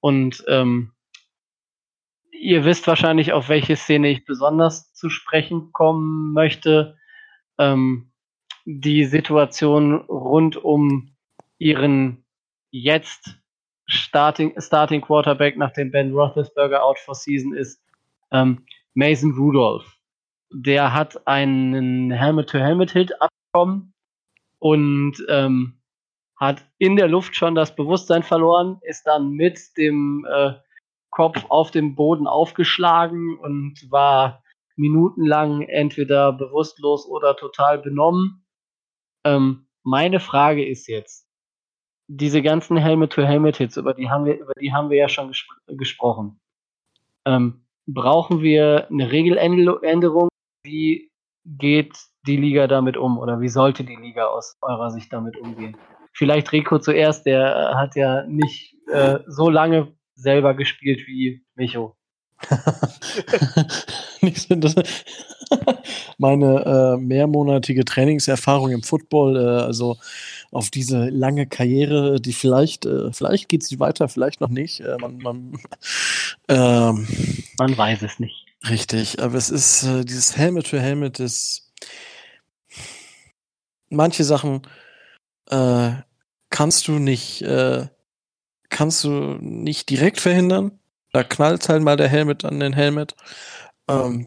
Und 0.00 0.42
ähm, 0.48 0.93
ihr 2.40 2.64
wisst 2.64 2.86
wahrscheinlich, 2.86 3.32
auf 3.32 3.48
welche 3.48 3.76
Szene 3.76 4.08
ich 4.08 4.24
besonders 4.24 4.92
zu 4.92 5.08
sprechen 5.10 5.72
kommen 5.72 6.32
möchte. 6.32 6.96
Ähm, 7.58 8.12
die 8.64 9.04
Situation 9.04 9.94
rund 9.94 10.56
um 10.56 11.14
ihren 11.58 12.24
jetzt 12.70 13.38
Starting, 13.86 14.54
Starting 14.58 15.02
Quarterback, 15.02 15.56
nachdem 15.56 15.90
Ben 15.90 16.12
Roethlisberger 16.12 16.82
out 16.82 16.98
for 16.98 17.14
season 17.14 17.54
ist, 17.54 17.82
ähm, 18.32 18.64
Mason 18.94 19.32
Rudolph. 19.32 19.98
Der 20.50 20.92
hat 20.94 21.26
einen 21.26 22.10
Helmet-to-Helmet-Hit 22.10 23.20
abbekommen 23.20 23.92
und 24.58 25.16
ähm, 25.28 25.80
hat 26.36 26.64
in 26.78 26.96
der 26.96 27.08
Luft 27.08 27.36
schon 27.36 27.54
das 27.54 27.74
Bewusstsein 27.76 28.22
verloren, 28.22 28.78
ist 28.82 29.04
dann 29.04 29.32
mit 29.32 29.76
dem 29.76 30.26
äh, 30.30 30.54
Kopf 31.14 31.44
auf 31.48 31.70
dem 31.70 31.94
Boden 31.94 32.26
aufgeschlagen 32.26 33.38
und 33.38 33.90
war 33.90 34.42
minutenlang 34.76 35.62
entweder 35.62 36.32
bewusstlos 36.32 37.06
oder 37.06 37.36
total 37.36 37.78
benommen. 37.78 38.44
Ähm, 39.24 39.68
meine 39.84 40.18
Frage 40.18 40.66
ist 40.66 40.88
jetzt, 40.88 41.28
diese 42.08 42.42
ganzen 42.42 42.76
Helmet-to-Helmet-Hits, 42.76 43.76
über 43.76 43.94
die 43.94 44.10
haben 44.10 44.24
wir, 44.24 44.40
über 44.40 44.52
die 44.60 44.72
haben 44.72 44.90
wir 44.90 44.98
ja 44.98 45.08
schon 45.08 45.28
gespr 45.28 45.54
gesprochen. 45.68 46.40
Ähm, 47.24 47.66
brauchen 47.86 48.42
wir 48.42 48.88
eine 48.90 49.10
Regeländerung? 49.10 50.28
Wie 50.64 51.12
geht 51.44 51.96
die 52.26 52.36
Liga 52.36 52.66
damit 52.66 52.96
um 52.96 53.18
oder 53.18 53.40
wie 53.40 53.48
sollte 53.48 53.84
die 53.84 53.96
Liga 53.96 54.26
aus 54.26 54.56
eurer 54.62 54.90
Sicht 54.90 55.12
damit 55.12 55.36
umgehen? 55.38 55.76
Vielleicht 56.12 56.52
Rico 56.52 56.78
zuerst, 56.78 57.24
der 57.26 57.74
hat 57.76 57.96
ja 57.96 58.24
nicht 58.26 58.76
äh, 58.88 59.20
so 59.26 59.48
lange 59.48 59.94
selber 60.14 60.54
gespielt 60.54 61.06
wie 61.06 61.42
Micho. 61.54 61.96
Meine 66.18 66.64
äh, 66.64 66.96
mehrmonatige 67.00 67.84
Trainingserfahrung 67.84 68.70
im 68.70 68.82
Football, 68.82 69.36
äh, 69.36 69.62
also 69.62 69.96
auf 70.50 70.70
diese 70.70 71.08
lange 71.08 71.46
Karriere, 71.46 72.20
die 72.20 72.32
vielleicht, 72.32 72.86
äh, 72.86 73.12
vielleicht 73.12 73.48
geht 73.48 73.62
sie 73.62 73.78
weiter, 73.80 74.08
vielleicht 74.08 74.40
noch 74.40 74.48
nicht. 74.50 74.80
Äh, 74.80 74.96
man, 74.98 75.18
man, 75.18 75.58
ähm, 76.48 77.06
man 77.58 77.76
weiß 77.76 78.02
es 78.02 78.18
nicht. 78.18 78.46
Richtig, 78.68 79.22
aber 79.22 79.36
es 79.36 79.50
ist 79.50 79.84
äh, 79.84 80.04
dieses 80.04 80.36
Helmet 80.36 80.68
für 80.68 80.80
Helmet 80.80 81.20
ist 81.20 81.72
manche 83.90 84.24
Sachen 84.24 84.62
äh, 85.50 85.90
kannst 86.50 86.88
du 86.88 86.92
nicht 86.92 87.42
äh, 87.42 87.86
kannst 88.74 89.04
du 89.04 89.38
nicht 89.40 89.88
direkt 89.88 90.20
verhindern. 90.20 90.72
Da 91.12 91.22
knallt 91.22 91.68
halt 91.68 91.82
mal 91.82 91.96
der 91.96 92.08
Helmet 92.08 92.44
an 92.44 92.58
den 92.58 92.72
Helmet. 92.72 93.14
Ähm, 93.88 94.26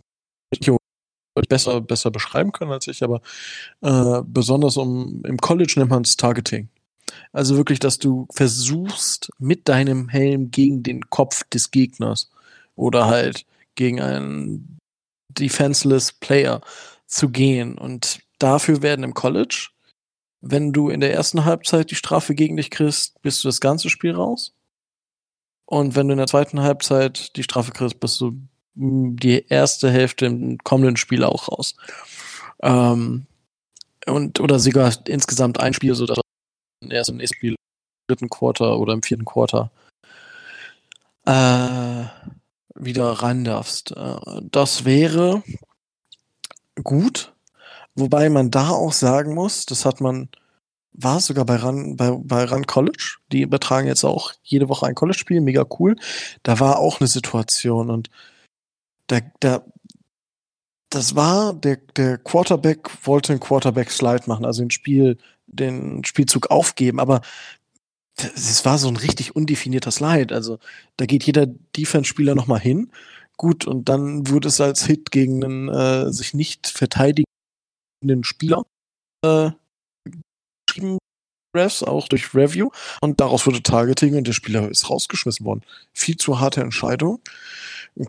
besser, 1.49 1.81
besser 1.81 2.11
beschreiben 2.11 2.53
können 2.53 2.71
als 2.71 2.87
ich, 2.87 3.03
aber 3.03 3.21
äh, 3.81 4.21
besonders 4.25 4.77
um 4.77 5.21
im 5.25 5.37
College 5.37 5.73
nennt 5.75 5.91
man 5.91 6.03
es 6.03 6.15
Targeting. 6.15 6.69
Also 7.33 7.57
wirklich, 7.57 7.79
dass 7.79 7.99
du 7.99 8.25
versuchst, 8.31 9.29
mit 9.37 9.67
deinem 9.67 10.07
Helm 10.07 10.49
gegen 10.49 10.81
den 10.81 11.09
Kopf 11.09 11.43
des 11.49 11.71
Gegners 11.71 12.31
oder 12.75 13.05
halt 13.05 13.45
gegen 13.75 13.99
einen 13.99 14.79
defenseless 15.29 16.13
Player 16.13 16.61
zu 17.05 17.29
gehen. 17.29 17.77
Und 17.77 18.19
dafür 18.39 18.81
werden 18.81 19.03
im 19.03 19.13
College, 19.13 19.69
wenn 20.51 20.73
du 20.73 20.89
in 20.89 20.99
der 20.99 21.13
ersten 21.13 21.45
Halbzeit 21.45 21.91
die 21.91 21.95
Strafe 21.95 22.35
gegen 22.35 22.57
dich 22.57 22.71
kriegst, 22.71 23.21
bist 23.21 23.43
du 23.43 23.47
das 23.47 23.59
ganze 23.59 23.89
Spiel 23.89 24.13
raus. 24.13 24.53
Und 25.65 25.95
wenn 25.95 26.07
du 26.07 26.13
in 26.13 26.17
der 26.17 26.27
zweiten 26.27 26.61
Halbzeit 26.61 27.35
die 27.35 27.43
Strafe 27.43 27.71
kriegst, 27.71 27.99
bist 27.99 28.21
du 28.21 28.37
die 28.75 29.45
erste 29.49 29.91
Hälfte 29.91 30.27
im 30.27 30.57
kommenden 30.59 30.97
Spiel 30.97 31.23
auch 31.23 31.49
raus. 31.49 31.75
Ähm, 32.61 33.25
und, 34.05 34.39
oder 34.39 34.59
sogar 34.59 34.93
insgesamt 35.07 35.59
ein 35.59 35.73
Spiel, 35.73 35.95
sodass 35.95 36.19
du 36.81 36.89
erst 36.89 37.09
im 37.09 37.17
nächsten 37.17 37.35
Spiel, 37.35 37.51
im 37.51 37.57
dritten 38.07 38.29
Quarter 38.29 38.79
oder 38.79 38.93
im 38.93 39.03
vierten 39.03 39.25
Quarter 39.25 39.71
äh, 41.25 42.05
wieder 42.75 43.11
rein 43.11 43.43
darfst. 43.43 43.91
Äh, 43.91 44.41
das 44.43 44.85
wäre 44.85 45.43
gut, 46.83 47.33
wobei 47.97 48.29
man 48.29 48.51
da 48.51 48.69
auch 48.69 48.93
sagen 48.93 49.33
muss, 49.33 49.65
das 49.65 49.85
hat 49.85 50.01
man, 50.01 50.29
war 50.93 51.19
sogar 51.19 51.45
bei 51.45 51.57
Run, 51.57 51.97
bei, 51.97 52.11
bei 52.11 52.45
Run 52.45 52.65
College, 52.67 53.17
die 53.31 53.41
übertragen 53.41 53.87
jetzt 53.87 54.03
auch 54.03 54.33
jede 54.43 54.69
Woche 54.69 54.85
ein 54.85 54.95
College-Spiel, 54.95 55.41
mega 55.41 55.65
cool. 55.79 55.95
Da 56.43 56.59
war 56.59 56.79
auch 56.79 56.99
eine 56.99 57.07
Situation 57.07 57.89
und 57.89 58.09
der, 59.09 59.31
der, 59.41 59.65
das 60.89 61.15
war, 61.15 61.53
der, 61.53 61.77
der 61.95 62.17
Quarterback 62.17 62.89
wollte 63.05 63.33
einen 63.33 63.39
Quarterback-Slide 63.39 64.23
machen, 64.27 64.45
also 64.45 64.61
den 64.61 64.71
Spiel, 64.71 65.17
den 65.47 66.03
Spielzug 66.05 66.51
aufgeben, 66.51 66.99
aber 66.99 67.21
es 68.17 68.65
war 68.65 68.77
so 68.77 68.87
ein 68.87 68.97
richtig 68.97 69.35
undefinierter 69.35 69.91
Slide. 69.91 70.33
Also 70.33 70.59
da 70.97 71.05
geht 71.05 71.23
jeder 71.23 71.45
Defense-Spieler 71.45 72.35
nochmal 72.35 72.59
hin. 72.59 72.91
Gut, 73.37 73.67
und 73.67 73.89
dann 73.89 74.27
wurde 74.27 74.47
es 74.47 74.59
als 74.59 74.85
Hit 74.85 75.11
gegen 75.11 75.43
einen 75.43 75.69
äh, 75.69 76.11
sich 76.11 76.33
nicht 76.33 76.67
verteidigenden 77.97 78.23
Spieler 78.23 78.63
äh, 79.23 79.51
geschrieben, 80.65 80.97
Refs, 81.55 81.83
auch 81.83 82.07
durch 82.07 82.33
Review. 82.35 82.69
Und 83.01 83.19
daraus 83.19 83.45
wurde 83.45 83.63
Targeting 83.63 84.15
und 84.15 84.27
der 84.27 84.33
Spieler 84.33 84.69
ist 84.69 84.89
rausgeschmissen 84.89 85.45
worden. 85.45 85.63
Viel 85.93 86.17
zu 86.17 86.39
harte 86.39 86.61
Entscheidung 86.61 87.19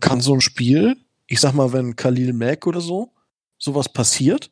kann 0.01 0.21
so 0.21 0.33
ein 0.33 0.41
Spiel, 0.41 0.97
ich 1.25 1.39
sag 1.39 1.53
mal, 1.53 1.73
wenn 1.73 1.95
Khalil 1.95 2.33
Mack 2.33 2.67
oder 2.67 2.81
so, 2.81 3.11
sowas 3.57 3.89
passiert, 3.89 4.51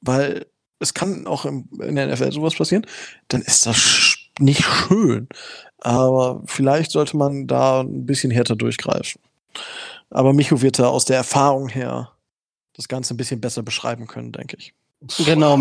weil 0.00 0.46
es 0.78 0.94
kann 0.94 1.26
auch 1.26 1.44
im, 1.44 1.68
in 1.80 1.96
der 1.96 2.06
NFL 2.06 2.32
sowas 2.32 2.54
passieren, 2.54 2.86
dann 3.28 3.42
ist 3.42 3.66
das 3.66 4.16
nicht 4.38 4.64
schön. 4.64 5.28
Aber 5.78 6.42
vielleicht 6.46 6.90
sollte 6.90 7.16
man 7.16 7.46
da 7.46 7.80
ein 7.80 8.06
bisschen 8.06 8.30
härter 8.30 8.56
durchgreifen. 8.56 9.20
Aber 10.10 10.32
Micho 10.32 10.62
wird 10.62 10.78
da 10.78 10.88
aus 10.88 11.04
der 11.04 11.16
Erfahrung 11.18 11.68
her 11.68 12.11
das 12.74 12.88
Ganze 12.88 13.14
ein 13.14 13.16
bisschen 13.16 13.40
besser 13.40 13.62
beschreiben 13.62 14.06
können, 14.06 14.32
denke 14.32 14.56
ich. 14.56 14.74
Genau, 15.26 15.58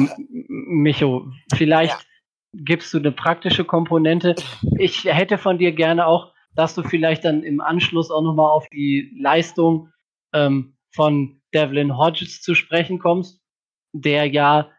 Micho, 0.48 1.32
vielleicht 1.54 1.94
ja. 1.94 2.60
gibst 2.64 2.94
du 2.94 3.00
eine 3.00 3.12
praktische 3.12 3.66
Komponente. 3.66 4.36
Ich 4.78 5.06
hätte 5.06 5.38
von 5.38 5.58
dir 5.58 5.72
gerne 5.72 6.06
auch 6.06 6.32
dass 6.56 6.76
du 6.76 6.84
vielleicht 6.84 7.26
dann 7.26 7.44
im 7.44 7.62
Anschluss 7.62 8.12
auch 8.12 8.22
nochmal 8.22 8.50
auf 8.50 8.68
die 8.70 9.12
Leistung 9.20 9.90
ähm, 10.34 10.76
von 10.94 11.42
Devlin 11.54 11.98
Hodges 11.98 12.42
zu 12.42 12.56
sprechen 12.56 13.00
kommst, 13.00 13.42
der 13.94 14.26
ja, 14.26 14.70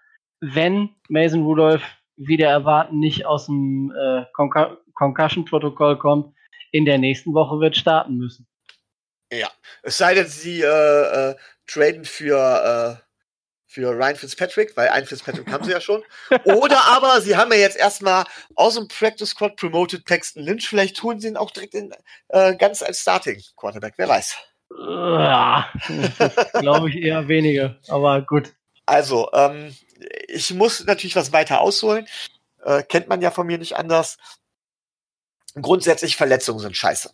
wenn 0.40 0.90
Mason 1.08 1.42
Rudolph 1.42 1.84
wieder 2.16 2.48
erwarten 2.48 2.98
nicht 2.98 3.26
aus 3.26 3.46
dem 3.46 3.92
äh, 3.98 4.24
Concussion-Protokoll 4.94 5.98
kommt, 5.98 6.34
in 6.72 6.84
der 6.84 6.98
nächsten 6.98 7.34
Woche 7.34 7.60
wird 7.60 7.76
starten 7.76 8.16
müssen. 8.16 8.46
Ja, 9.32 9.50
es 9.82 9.96
sei 9.96 10.14
denn, 10.14 10.28
sie 10.28 10.60
äh, 10.60 11.30
äh, 11.30 11.36
traden 11.66 12.04
für 12.04 12.98
äh, 13.00 13.02
für 13.66 13.90
Ryan 13.90 14.16
Fitzpatrick, 14.16 14.76
weil 14.76 14.90
einen 14.90 15.06
Fitzpatrick 15.06 15.50
haben 15.50 15.64
sie 15.64 15.70
ja 15.70 15.80
schon. 15.80 16.04
Oder 16.44 16.84
aber 16.88 17.22
sie 17.22 17.36
haben 17.36 17.50
ja 17.52 17.58
jetzt 17.58 17.78
erstmal 17.78 18.24
aus 18.54 18.74
dem 18.74 18.86
Practice 18.86 19.30
Squad 19.30 19.56
promoted 19.56 20.04
Paxton 20.04 20.42
Lynch. 20.42 20.68
Vielleicht 20.68 20.98
tun 20.98 21.18
sie 21.18 21.28
ihn 21.28 21.38
auch 21.38 21.50
direkt 21.50 21.74
in, 21.74 21.94
äh, 22.28 22.54
ganz 22.56 22.82
als 22.82 23.00
Starting 23.00 23.40
Quarterback. 23.56 23.94
Wer 23.96 24.08
weiß. 24.08 24.36
Ja, 24.78 25.72
glaube 26.60 26.90
ich 26.90 26.96
eher 26.96 27.28
weniger, 27.28 27.78
aber 27.88 28.20
gut. 28.20 28.52
Also, 28.84 29.30
ähm, 29.32 29.74
ich 30.28 30.52
muss 30.52 30.84
natürlich 30.84 31.16
was 31.16 31.32
weiter 31.32 31.60
ausholen. 31.60 32.06
Äh, 32.62 32.82
kennt 32.82 33.08
man 33.08 33.22
ja 33.22 33.30
von 33.30 33.46
mir 33.46 33.56
nicht 33.56 33.76
anders. 33.76 34.18
Grundsätzlich 35.54 36.16
Verletzungen 36.16 36.60
sind 36.60 36.76
scheiße. 36.76 37.10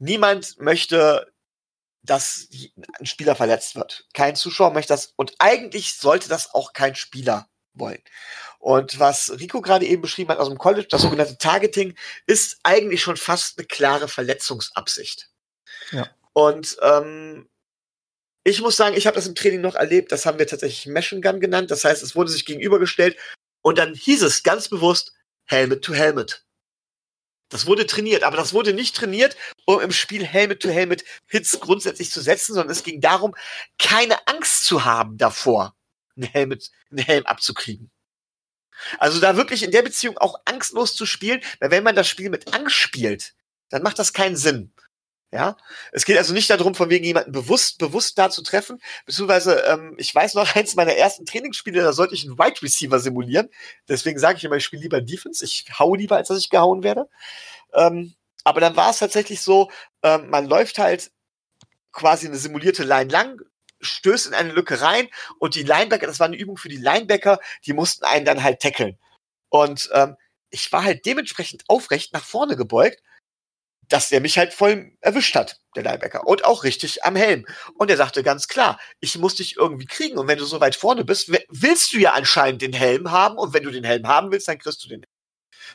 Niemand 0.00 0.58
möchte 0.58 1.30
dass 2.02 2.48
ein 2.98 3.06
Spieler 3.06 3.36
verletzt 3.36 3.76
wird. 3.76 4.06
Kein 4.14 4.36
Zuschauer 4.36 4.72
möchte 4.72 4.92
das 4.92 5.12
und 5.16 5.34
eigentlich 5.38 5.96
sollte 5.96 6.28
das 6.28 6.54
auch 6.54 6.72
kein 6.72 6.94
Spieler 6.94 7.48
wollen. 7.74 8.02
Und 8.58 8.98
was 8.98 9.38
Rico 9.38 9.60
gerade 9.60 9.86
eben 9.86 10.02
beschrieben 10.02 10.30
hat 10.30 10.38
aus 10.38 10.48
dem 10.48 10.58
College, 10.58 10.88
das 10.90 11.02
sogenannte 11.02 11.38
Targeting, 11.38 11.96
ist 12.26 12.58
eigentlich 12.62 13.02
schon 13.02 13.16
fast 13.16 13.58
eine 13.58 13.66
klare 13.66 14.08
Verletzungsabsicht. 14.08 15.30
Ja. 15.92 16.08
Und 16.32 16.76
ähm, 16.82 17.48
ich 18.44 18.60
muss 18.60 18.76
sagen, 18.76 18.96
ich 18.96 19.06
habe 19.06 19.16
das 19.16 19.26
im 19.26 19.34
Training 19.34 19.60
noch 19.60 19.74
erlebt, 19.74 20.12
das 20.12 20.24
haben 20.26 20.38
wir 20.38 20.46
tatsächlich 20.46 20.86
Machine 20.86 21.20
Gun 21.20 21.40
genannt. 21.40 21.70
Das 21.70 21.84
heißt, 21.84 22.02
es 22.02 22.16
wurde 22.16 22.30
sich 22.30 22.46
gegenübergestellt 22.46 23.16
und 23.62 23.78
dann 23.78 23.94
hieß 23.94 24.22
es 24.22 24.42
ganz 24.42 24.68
bewusst 24.68 25.12
Helmet 25.44 25.84
to 25.84 25.94
Helmet. 25.94 26.44
Das 27.50 27.66
wurde 27.66 27.86
trainiert, 27.86 28.22
aber 28.22 28.36
das 28.36 28.52
wurde 28.52 28.72
nicht 28.72 28.96
trainiert, 28.96 29.36
um 29.66 29.80
im 29.80 29.92
Spiel 29.92 30.24
Helmet 30.24 30.62
to 30.62 30.70
Helmet 30.70 31.04
Hits 31.26 31.58
grundsätzlich 31.60 32.10
zu 32.10 32.20
setzen, 32.20 32.54
sondern 32.54 32.70
es 32.70 32.84
ging 32.84 33.00
darum, 33.00 33.34
keine 33.78 34.26
Angst 34.28 34.64
zu 34.64 34.84
haben 34.84 35.18
davor, 35.18 35.74
einen 36.16 36.28
Helm, 36.28 36.56
einen 36.90 36.98
Helm 37.04 37.26
abzukriegen. 37.26 37.90
Also 38.98 39.20
da 39.20 39.36
wirklich 39.36 39.62
in 39.62 39.72
der 39.72 39.82
Beziehung 39.82 40.16
auch 40.16 40.40
angstlos 40.44 40.94
zu 40.94 41.06
spielen, 41.06 41.42
weil 41.58 41.70
wenn 41.70 41.84
man 41.84 41.96
das 41.96 42.08
Spiel 42.08 42.30
mit 42.30 42.54
Angst 42.54 42.76
spielt, 42.76 43.34
dann 43.68 43.82
macht 43.82 43.98
das 43.98 44.12
keinen 44.12 44.36
Sinn. 44.36 44.72
Ja, 45.32 45.56
es 45.92 46.04
geht 46.04 46.18
also 46.18 46.34
nicht 46.34 46.50
darum, 46.50 46.74
von 46.74 46.90
wegen 46.90 47.04
jemanden 47.04 47.30
bewusst, 47.30 47.78
bewusst 47.78 48.18
da 48.18 48.30
zu 48.30 48.42
treffen. 48.42 48.80
Beziehungsweise, 49.06 49.60
ähm, 49.60 49.94
ich 49.96 50.12
weiß 50.12 50.34
noch, 50.34 50.54
eins 50.56 50.74
meiner 50.74 50.94
ersten 50.94 51.24
Trainingsspiele, 51.24 51.82
da 51.82 51.92
sollte 51.92 52.14
ich 52.14 52.24
einen 52.24 52.36
Wide 52.36 52.60
Receiver 52.62 52.98
simulieren. 52.98 53.48
Deswegen 53.88 54.18
sage 54.18 54.38
ich 54.38 54.44
immer, 54.44 54.56
ich 54.56 54.64
spiele 54.64 54.82
lieber 54.82 55.00
Defense. 55.00 55.44
Ich 55.44 55.66
hau 55.78 55.94
lieber, 55.94 56.16
als 56.16 56.28
dass 56.28 56.38
ich 56.38 56.50
gehauen 56.50 56.82
werde. 56.82 57.08
Ähm, 57.74 58.14
aber 58.42 58.60
dann 58.60 58.74
war 58.74 58.90
es 58.90 58.98
tatsächlich 58.98 59.40
so, 59.40 59.70
ähm, 60.02 60.30
man 60.30 60.46
läuft 60.46 60.78
halt 60.78 61.12
quasi 61.92 62.26
eine 62.26 62.36
simulierte 62.36 62.82
Line 62.82 63.10
lang, 63.10 63.40
stößt 63.80 64.26
in 64.28 64.34
eine 64.34 64.52
Lücke 64.52 64.80
rein 64.80 65.08
und 65.38 65.54
die 65.54 65.62
Linebacker, 65.62 66.06
das 66.06 66.20
war 66.20 66.26
eine 66.26 66.36
Übung 66.36 66.56
für 66.56 66.68
die 66.68 66.76
Linebacker, 66.76 67.38
die 67.66 67.72
mussten 67.72 68.04
einen 68.04 68.24
dann 68.24 68.42
halt 68.42 68.60
tackeln. 68.60 68.98
Und 69.48 69.90
ähm, 69.92 70.16
ich 70.50 70.72
war 70.72 70.84
halt 70.84 71.06
dementsprechend 71.06 71.64
aufrecht 71.68 72.12
nach 72.12 72.24
vorne 72.24 72.56
gebeugt 72.56 73.00
dass 73.90 74.08
der 74.08 74.20
mich 74.20 74.38
halt 74.38 74.54
voll 74.54 74.92
erwischt 75.00 75.34
hat, 75.34 75.60
der 75.74 75.82
Linebacker. 75.82 76.26
Und 76.26 76.44
auch 76.44 76.64
richtig 76.64 77.04
am 77.04 77.16
Helm. 77.16 77.44
Und 77.74 77.90
er 77.90 77.96
sagte 77.96 78.22
ganz 78.22 78.48
klar, 78.48 78.78
ich 79.00 79.18
muss 79.18 79.34
dich 79.34 79.56
irgendwie 79.56 79.86
kriegen. 79.86 80.16
Und 80.16 80.28
wenn 80.28 80.38
du 80.38 80.44
so 80.44 80.60
weit 80.60 80.76
vorne 80.76 81.04
bist, 81.04 81.30
willst 81.48 81.92
du 81.92 81.98
ja 81.98 82.12
anscheinend 82.12 82.62
den 82.62 82.72
Helm 82.72 83.10
haben. 83.10 83.36
Und 83.36 83.52
wenn 83.52 83.64
du 83.64 83.70
den 83.70 83.84
Helm 83.84 84.06
haben 84.06 84.30
willst, 84.30 84.48
dann 84.48 84.58
kriegst 84.58 84.82
du 84.84 84.88
den. 84.88 85.04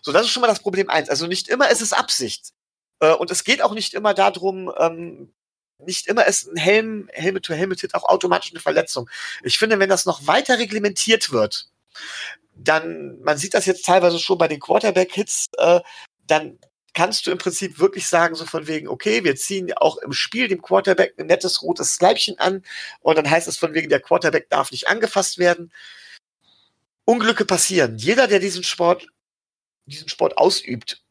So, 0.02 0.14
das 0.14 0.26
ist 0.26 0.32
schon 0.32 0.42
mal 0.42 0.48
das 0.48 0.62
Problem 0.62 0.90
eins. 0.90 1.10
Also 1.10 1.28
nicht 1.28 1.50
immer 1.50 1.70
ist 1.70 1.82
es 1.82 1.92
Absicht. 1.92 2.54
Äh, 3.02 3.12
und 3.12 3.32
es 3.32 3.44
geht 3.44 3.62
auch 3.62 3.74
nicht 3.74 3.94
immer 3.94 4.14
darum, 4.14 4.72
ähm, 4.78 5.34
nicht 5.80 6.08
immer 6.08 6.26
ist 6.26 6.48
ein 6.48 6.56
Helm, 6.56 7.10
Helmet-to-Helmet-Hit 7.12 7.96
auch 7.96 8.06
automatisch 8.06 8.52
eine 8.52 8.62
Verletzung. 8.62 9.10
Ich 9.44 9.58
finde, 9.58 9.78
wenn 9.78 9.90
das 9.90 10.06
noch 10.06 10.26
weiter 10.26 10.58
reglementiert 10.58 11.34
wird, 11.34 11.68
dann, 12.56 13.20
man 13.22 13.38
sieht 13.38 13.54
das 13.54 13.66
jetzt 13.66 13.86
teilweise 13.86 14.20
schon 14.20 14.38
bei 14.38 14.48
den 14.48 14.62
Quarterback-Hits, 14.62 15.48
äh, 15.58 15.82
dann 16.28 16.58
kannst 16.96 17.28
du 17.28 17.32
im 17.32 17.38
Prinzip 17.38 17.78
wirklich 17.78 18.08
sagen, 18.08 18.36
so 18.36 18.46
von 18.46 18.68
wegen, 18.68 18.88
okay, 18.88 19.24
wir 19.24 19.36
ziehen 19.36 19.72
auch 19.74 19.98
im 19.98 20.14
Spiel 20.14 20.48
dem 20.48 20.62
Quarterback 20.62 21.14
ein 21.20 21.28
nettes 21.28 21.62
rotes 21.62 22.00
Leibchen 22.02 22.40
an 22.40 22.64
und 23.02 23.18
dann 23.18 23.30
heißt 23.30 23.48
es 23.48 23.58
von 23.58 23.74
wegen, 23.74 23.90
der 23.90 24.00
Quarterback 24.00 24.50
darf 24.50 24.72
nicht 24.72 24.88
angefasst 24.88 25.38
werden. 25.38 25.72
Unglücke 27.04 27.46
passieren. 27.46 27.98
Jeder, 27.98 28.28
der 28.28 28.40
diesen 28.40 28.64
Sport, 28.64 29.08
diesen 29.86 30.10
Sport 30.10 30.38
ausübt, 30.38 31.04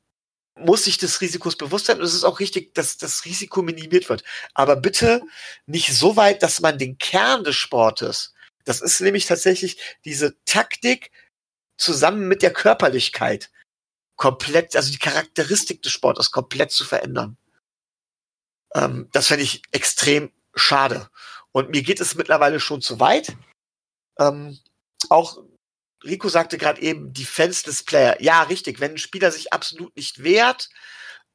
muss 0.59 0.85
sich 0.85 0.99
des 0.99 1.21
Risikos 1.21 1.57
bewusst 1.57 1.87
sein. 1.87 1.99
Und 1.99 2.05
es 2.05 2.15
ist 2.15 2.25
auch 2.25 2.41
richtig, 2.41 2.75
dass 2.75 2.97
das 2.97 3.25
Risiko 3.25 3.63
minimiert 3.63 4.09
wird. 4.09 4.25
Aber 4.55 4.77
bitte 4.77 5.23
nicht 5.67 5.93
so 5.93 6.17
weit, 6.17 6.43
dass 6.43 6.61
man 6.61 6.79
den 6.79 6.99
Kern 6.99 7.45
des 7.45 7.57
Sportes, 7.57 8.33
das 8.65 8.81
ist 8.81 9.01
nämlich 9.01 9.27
tatsächlich 9.27 9.79
diese 10.05 10.37
Taktik 10.47 11.11
zusammen 11.77 12.27
mit 12.29 12.41
der 12.43 12.53
Körperlichkeit, 12.53 13.51
komplett, 14.17 14.77
also 14.77 14.91
die 14.93 14.99
Charakteristik 14.99 15.83
des 15.83 15.93
Sportes 15.93 16.31
komplett 16.31 16.71
zu 16.71 16.85
verändern. 16.85 17.37
Ähm, 18.75 19.09
das 19.13 19.29
fände 19.29 19.45
ich 19.45 19.63
extrem 19.73 20.33
schade. 20.55 21.09
Und 21.53 21.71
mir 21.71 21.83
geht 21.83 22.01
es 22.01 22.15
mittlerweile 22.15 22.61
schon 22.61 22.81
zu 22.81 23.01
weit. 23.01 23.37
Ähm, 24.19 24.59
auch 25.09 25.39
Rico 26.05 26.29
sagte 26.29 26.59
gerade 26.59 26.83
eben 26.83 27.13
Defenseless 27.13 27.83
Player. 27.83 28.21
Ja, 28.21 28.43
richtig. 28.43 28.81
Wenn 28.81 28.93
ein 28.93 28.99
Spieler 28.99 29.31
sich 29.31 29.53
absolut 29.53 29.97
nicht 29.97 30.23
wehrt, 30.23 30.69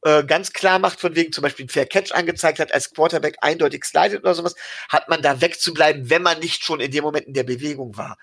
äh, 0.04 0.24
ganz 0.24 0.54
klar 0.54 0.80
macht, 0.80 1.00
von 1.00 1.16
wegen 1.16 1.34
zum 1.34 1.42
Beispiel 1.42 1.66
ein 1.66 1.70
Fair 1.70 1.86
Catch 1.86 2.14
angezeigt 2.14 2.60
hat, 2.60 2.72
als 2.72 2.92
Quarterback 2.92 3.38
eindeutig 3.42 3.84
slidet 3.84 4.22
oder 4.22 4.36
sowas, 4.36 4.56
hat 4.88 5.10
man 5.10 5.22
da 5.22 5.42
wegzubleiben, 5.42 6.10
wenn 6.10 6.22
man 6.22 6.40
nicht 6.40 6.64
schon 6.64 6.80
in 6.80 6.92
dem 6.92 7.04
Moment 7.04 7.28
in 7.28 7.34
der 7.34 7.44
Bewegung 7.44 7.98
war. 7.98 8.18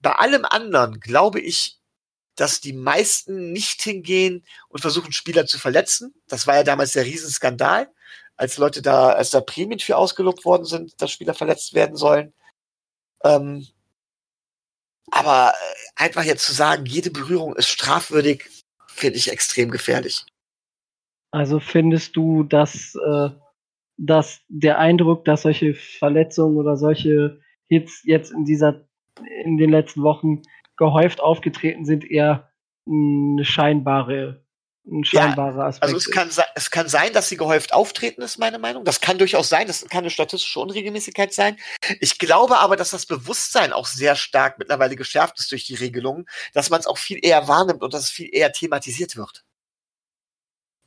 Bei 0.00 0.12
allem 0.12 0.44
anderen 0.44 1.00
glaube 1.00 1.40
ich, 1.40 1.78
dass 2.36 2.60
die 2.60 2.72
meisten 2.72 3.52
nicht 3.52 3.82
hingehen 3.82 4.44
und 4.68 4.80
versuchen, 4.80 5.12
Spieler 5.12 5.46
zu 5.46 5.58
verletzen. 5.58 6.14
Das 6.28 6.46
war 6.46 6.56
ja 6.56 6.62
damals 6.62 6.92
der 6.92 7.04
Riesenskandal, 7.04 7.90
als 8.36 8.58
Leute 8.58 8.82
da, 8.82 9.08
als 9.10 9.30
da 9.30 9.40
Prämien 9.40 9.80
für 9.80 9.96
ausgelobt 9.96 10.44
worden 10.44 10.64
sind, 10.64 11.00
dass 11.00 11.10
Spieler 11.10 11.34
verletzt 11.34 11.74
werden 11.74 11.96
sollen. 11.96 12.34
Ähm, 13.24 13.66
aber 15.10 15.54
äh, 15.54 16.02
einfach 16.04 16.24
jetzt 16.24 16.44
zu 16.44 16.52
sagen, 16.52 16.84
jede 16.84 17.10
Berührung 17.10 17.56
ist 17.56 17.68
strafwürdig, 17.68 18.44
finde 18.86 19.18
ich 19.18 19.30
extrem 19.30 19.70
gefährlich. 19.70 20.24
Also 21.30 21.58
findest 21.58 22.16
du, 22.16 22.42
dass, 22.42 22.94
äh, 22.94 23.30
dass 23.96 24.40
der 24.48 24.78
Eindruck, 24.78 25.24
dass 25.24 25.42
solche 25.42 25.74
Verletzungen 25.74 26.56
oder 26.56 26.76
solche 26.76 27.40
Hits 27.68 28.02
jetzt 28.04 28.30
in 28.30 28.44
dieser 28.44 28.86
in 29.42 29.56
den 29.56 29.70
letzten 29.70 30.02
Wochen 30.02 30.42
gehäuft 30.76 31.20
aufgetreten 31.20 31.84
sind, 31.84 32.08
eher 32.08 32.50
eine 32.86 33.44
scheinbare 33.44 34.46
ein 34.86 35.04
scheinbarer 35.04 35.58
ja, 35.58 35.66
Aspekt. 35.66 35.82
Also 35.82 35.96
es 35.96 36.10
kann, 36.10 36.30
es 36.54 36.70
kann 36.70 36.88
sein, 36.88 37.12
dass 37.12 37.28
sie 37.28 37.36
gehäuft 37.36 37.74
auftreten, 37.74 38.22
ist 38.22 38.38
meine 38.38 38.58
Meinung. 38.58 38.84
Das 38.84 39.00
kann 39.00 39.18
durchaus 39.18 39.48
sein, 39.48 39.66
das 39.66 39.84
kann 39.86 40.00
eine 40.00 40.10
statistische 40.10 40.60
Unregelmäßigkeit 40.60 41.32
sein. 41.32 41.56
Ich 42.00 42.18
glaube 42.18 42.58
aber, 42.58 42.76
dass 42.76 42.90
das 42.90 43.06
Bewusstsein 43.06 43.72
auch 43.72 43.86
sehr 43.86 44.14
stark 44.14 44.58
mittlerweile 44.58 44.96
geschärft 44.96 45.38
ist 45.40 45.50
durch 45.50 45.64
die 45.66 45.74
Regelungen, 45.74 46.26
dass 46.52 46.70
man 46.70 46.80
es 46.80 46.86
auch 46.86 46.98
viel 46.98 47.18
eher 47.20 47.48
wahrnimmt 47.48 47.82
und 47.82 47.94
dass 47.94 48.04
es 48.04 48.10
viel 48.10 48.28
eher 48.32 48.52
thematisiert 48.52 49.16
wird. 49.16 49.44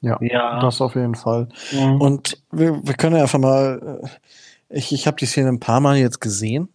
Ja, 0.01 0.17
ja. 0.21 0.59
das 0.61 0.79
auf 0.79 0.95
jeden 0.95 1.15
Fall. 1.15 1.49
Mhm. 1.71 1.99
Und 1.99 2.41
wir, 2.51 2.79
wir 2.81 2.93
können 2.93 3.17
ja 3.17 3.23
einfach 3.23 3.39
mal, 3.39 4.01
äh, 4.01 4.77
ich, 4.77 4.93
ich 4.93 5.07
habe 5.07 5.17
die 5.17 5.25
Szene 5.25 5.49
ein 5.49 5.59
paar 5.59 5.81
Mal 5.81 5.97
jetzt 5.97 6.21
gesehen 6.21 6.69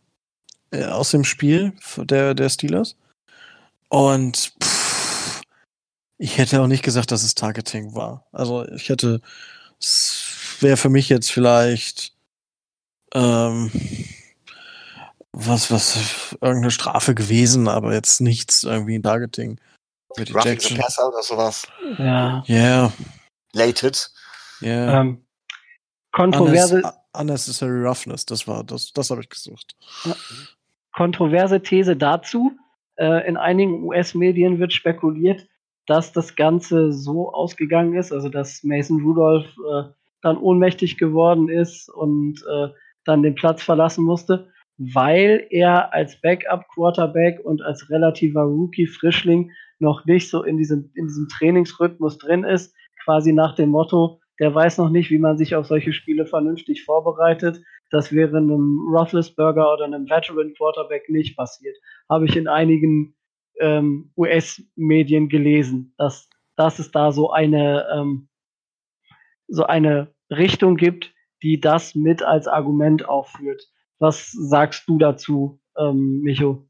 äh, 0.71 0.85
aus 0.85 1.11
dem 1.11 1.25
Spiel 1.25 1.73
der, 1.97 2.35
der 2.35 2.51
Steelers. 2.51 2.97
Und 3.89 4.53
pff, 4.62 5.43
ich 6.18 6.39
hätte 6.39 6.61
auch 6.61 6.66
nicht 6.66 6.82
gesagt, 6.82 7.11
dass 7.11 7.22
es 7.22 7.35
Targeting 7.35 7.95
war. 7.95 8.26
Also 8.32 8.66
ich 8.68 8.89
hätte, 8.89 9.20
es 9.80 10.24
wäre 10.61 10.76
für 10.76 10.89
mich 10.89 11.09
jetzt 11.09 11.30
vielleicht 11.30 12.14
ähm, 13.14 13.70
was, 15.32 15.70
was, 15.70 16.37
irgendeine 16.41 16.70
Strafe 16.70 17.14
gewesen, 17.14 17.68
aber 17.68 17.93
jetzt 17.93 18.20
nichts 18.20 18.64
irgendwie 18.64 18.97
ein 18.97 19.03
Targeting. 19.03 19.61
Mit 20.16 20.32
Passer 20.32 21.09
oder 21.09 21.22
sowas. 21.22 21.66
Ja. 21.99 22.45
Ja. 22.47 22.55
Yeah. 22.57 22.93
Lated. 23.53 24.11
Ja. 24.61 24.68
Yeah. 24.68 25.01
Ähm, 25.01 25.26
kontroverse. 26.12 26.82
Unnecessary 27.16 27.87
Roughness, 27.87 28.26
das 28.26 28.49
war, 28.49 28.64
das, 28.64 28.93
das 28.93 29.11
habe 29.11 29.20
ich 29.20 29.28
gesucht. 29.28 29.76
Kontroverse 30.93 31.62
These 31.62 31.97
dazu. 31.97 32.53
Äh, 32.97 33.27
in 33.29 33.37
einigen 33.37 33.85
US-Medien 33.85 34.59
wird 34.59 34.73
spekuliert, 34.73 35.47
dass 35.87 36.13
das 36.13 36.37
Ganze 36.37 36.93
so 36.93 37.33
ausgegangen 37.33 37.95
ist, 37.95 38.13
also 38.13 38.29
dass 38.29 38.63
Mason 38.63 39.03
Rudolph 39.03 39.57
äh, 39.59 39.91
dann 40.23 40.39
ohnmächtig 40.39 40.97
geworden 40.97 41.49
ist 41.49 41.89
und 41.91 42.43
äh, 42.51 42.69
dann 43.05 43.23
den 43.23 43.35
Platz 43.35 43.63
verlassen 43.63 44.05
musste, 44.05 44.49
weil 44.79 45.47
er 45.51 45.93
als 45.93 46.21
Backup-Quarterback 46.21 47.41
und 47.45 47.63
als 47.63 47.91
relativer 47.91 48.43
Rookie-Frischling 48.43 49.51
noch 49.79 50.05
nicht 50.07 50.31
so 50.31 50.43
in 50.43 50.57
diesem, 50.57 50.91
in 50.95 51.07
diesem 51.07 51.29
Trainingsrhythmus 51.29 52.19
drin 52.19 52.45
ist, 52.45 52.75
quasi 53.05 53.33
nach 53.33 53.55
dem 53.55 53.69
Motto, 53.69 54.21
der 54.41 54.55
weiß 54.55 54.79
noch 54.79 54.91
nicht, 54.91 55.11
wie 55.11 55.19
man 55.19 55.37
sich 55.37 55.55
auf 55.55 55.67
solche 55.67 55.93
Spiele 55.93 56.27
vernünftig 56.27 56.85
vorbereitet. 56.85 57.61
Das 57.95 58.11
wäre 58.11 58.37
einem 58.37 58.89
Roethlisberger 58.93 59.73
oder 59.73 59.85
einem 59.85 60.11
Veteran 60.11 60.53
Quarterback 60.55 61.09
nicht 61.09 61.37
passiert. 61.37 61.77
Habe 62.09 62.25
ich 62.25 62.37
in 62.37 62.49
einigen 62.49 63.15
ähm, 63.61 64.13
US-Medien 64.17 65.29
gelesen, 65.29 65.95
dass, 65.97 66.29
dass 66.57 66.81
es 66.81 66.91
da 66.91 67.13
so 67.13 67.31
eine, 67.31 67.87
ähm, 67.95 68.29
so 69.47 69.63
eine 69.63 70.13
Richtung 70.29 70.77
gibt, 70.77 71.13
die 71.45 71.61
das 71.61 71.95
mit 71.95 72.21
als 72.21 72.49
Argument 72.49 73.09
aufführt. 73.09 73.63
Was 74.01 74.33
sagst 74.33 74.89
du 74.89 74.99
dazu, 74.99 75.61
ähm, 75.79 76.21
Micho? 76.23 76.69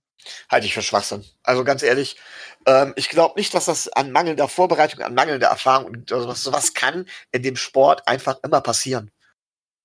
Halte 0.50 0.66
ich 0.66 0.74
für 0.74 0.82
Schwachsinn. 0.82 1.24
Also 1.42 1.64
ganz 1.64 1.82
ehrlich, 1.82 2.18
ähm, 2.66 2.92
ich 2.96 3.08
glaube 3.08 3.38
nicht, 3.38 3.54
dass 3.54 3.64
das 3.64 3.88
an 3.88 4.12
mangelnder 4.12 4.48
Vorbereitung, 4.48 5.00
an 5.00 5.14
mangelnder 5.14 5.46
Erfahrung 5.46 6.04
sowas, 6.06 6.42
sowas 6.42 6.74
kann 6.74 7.06
in 7.32 7.42
dem 7.42 7.56
Sport 7.56 8.06
einfach 8.06 8.36
immer 8.42 8.60
passieren. 8.60 9.10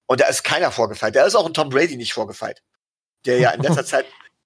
Und 0.10 0.22
da 0.22 0.26
ist 0.26 0.44
keiner 0.44 0.72
vorgefeilt. 0.72 1.16
Da 1.16 1.24
ist 1.24 1.36
auch 1.36 1.46
ein 1.46 1.54
Tom 1.54 1.70
Brady 1.70 1.96
nicht 1.96 2.14
vorgefeilt. 2.14 2.64
Der 3.28 3.38
ja 3.38 3.52
in 3.52 3.62
letzter 3.62 3.86
Zeit. 3.86 4.06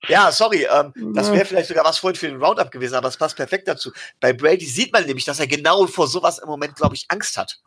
Ja, 0.10 0.30
sorry, 0.34 0.68
ähm, 0.70 0.92
das 1.16 1.32
wäre 1.32 1.46
vielleicht 1.46 1.70
sogar 1.70 1.86
was 1.86 2.00
vorhin 2.00 2.20
für 2.20 2.28
den 2.28 2.44
Roundup 2.44 2.70
gewesen, 2.70 2.96
aber 2.96 3.08
es 3.08 3.16
passt 3.16 3.38
perfekt 3.38 3.70
dazu. 3.70 3.94
Bei 4.20 4.34
Brady 4.34 4.66
sieht 4.66 4.92
man 4.92 5.06
nämlich, 5.06 5.24
dass 5.24 5.40
er 5.40 5.48
genau 5.48 5.88
vor 5.88 6.10
sowas 6.10 6.40
im 6.40 6.50
Moment, 6.50 6.76
glaube 6.76 6.96
ich, 6.96 7.06
Angst 7.08 7.38
hat. 7.38 7.62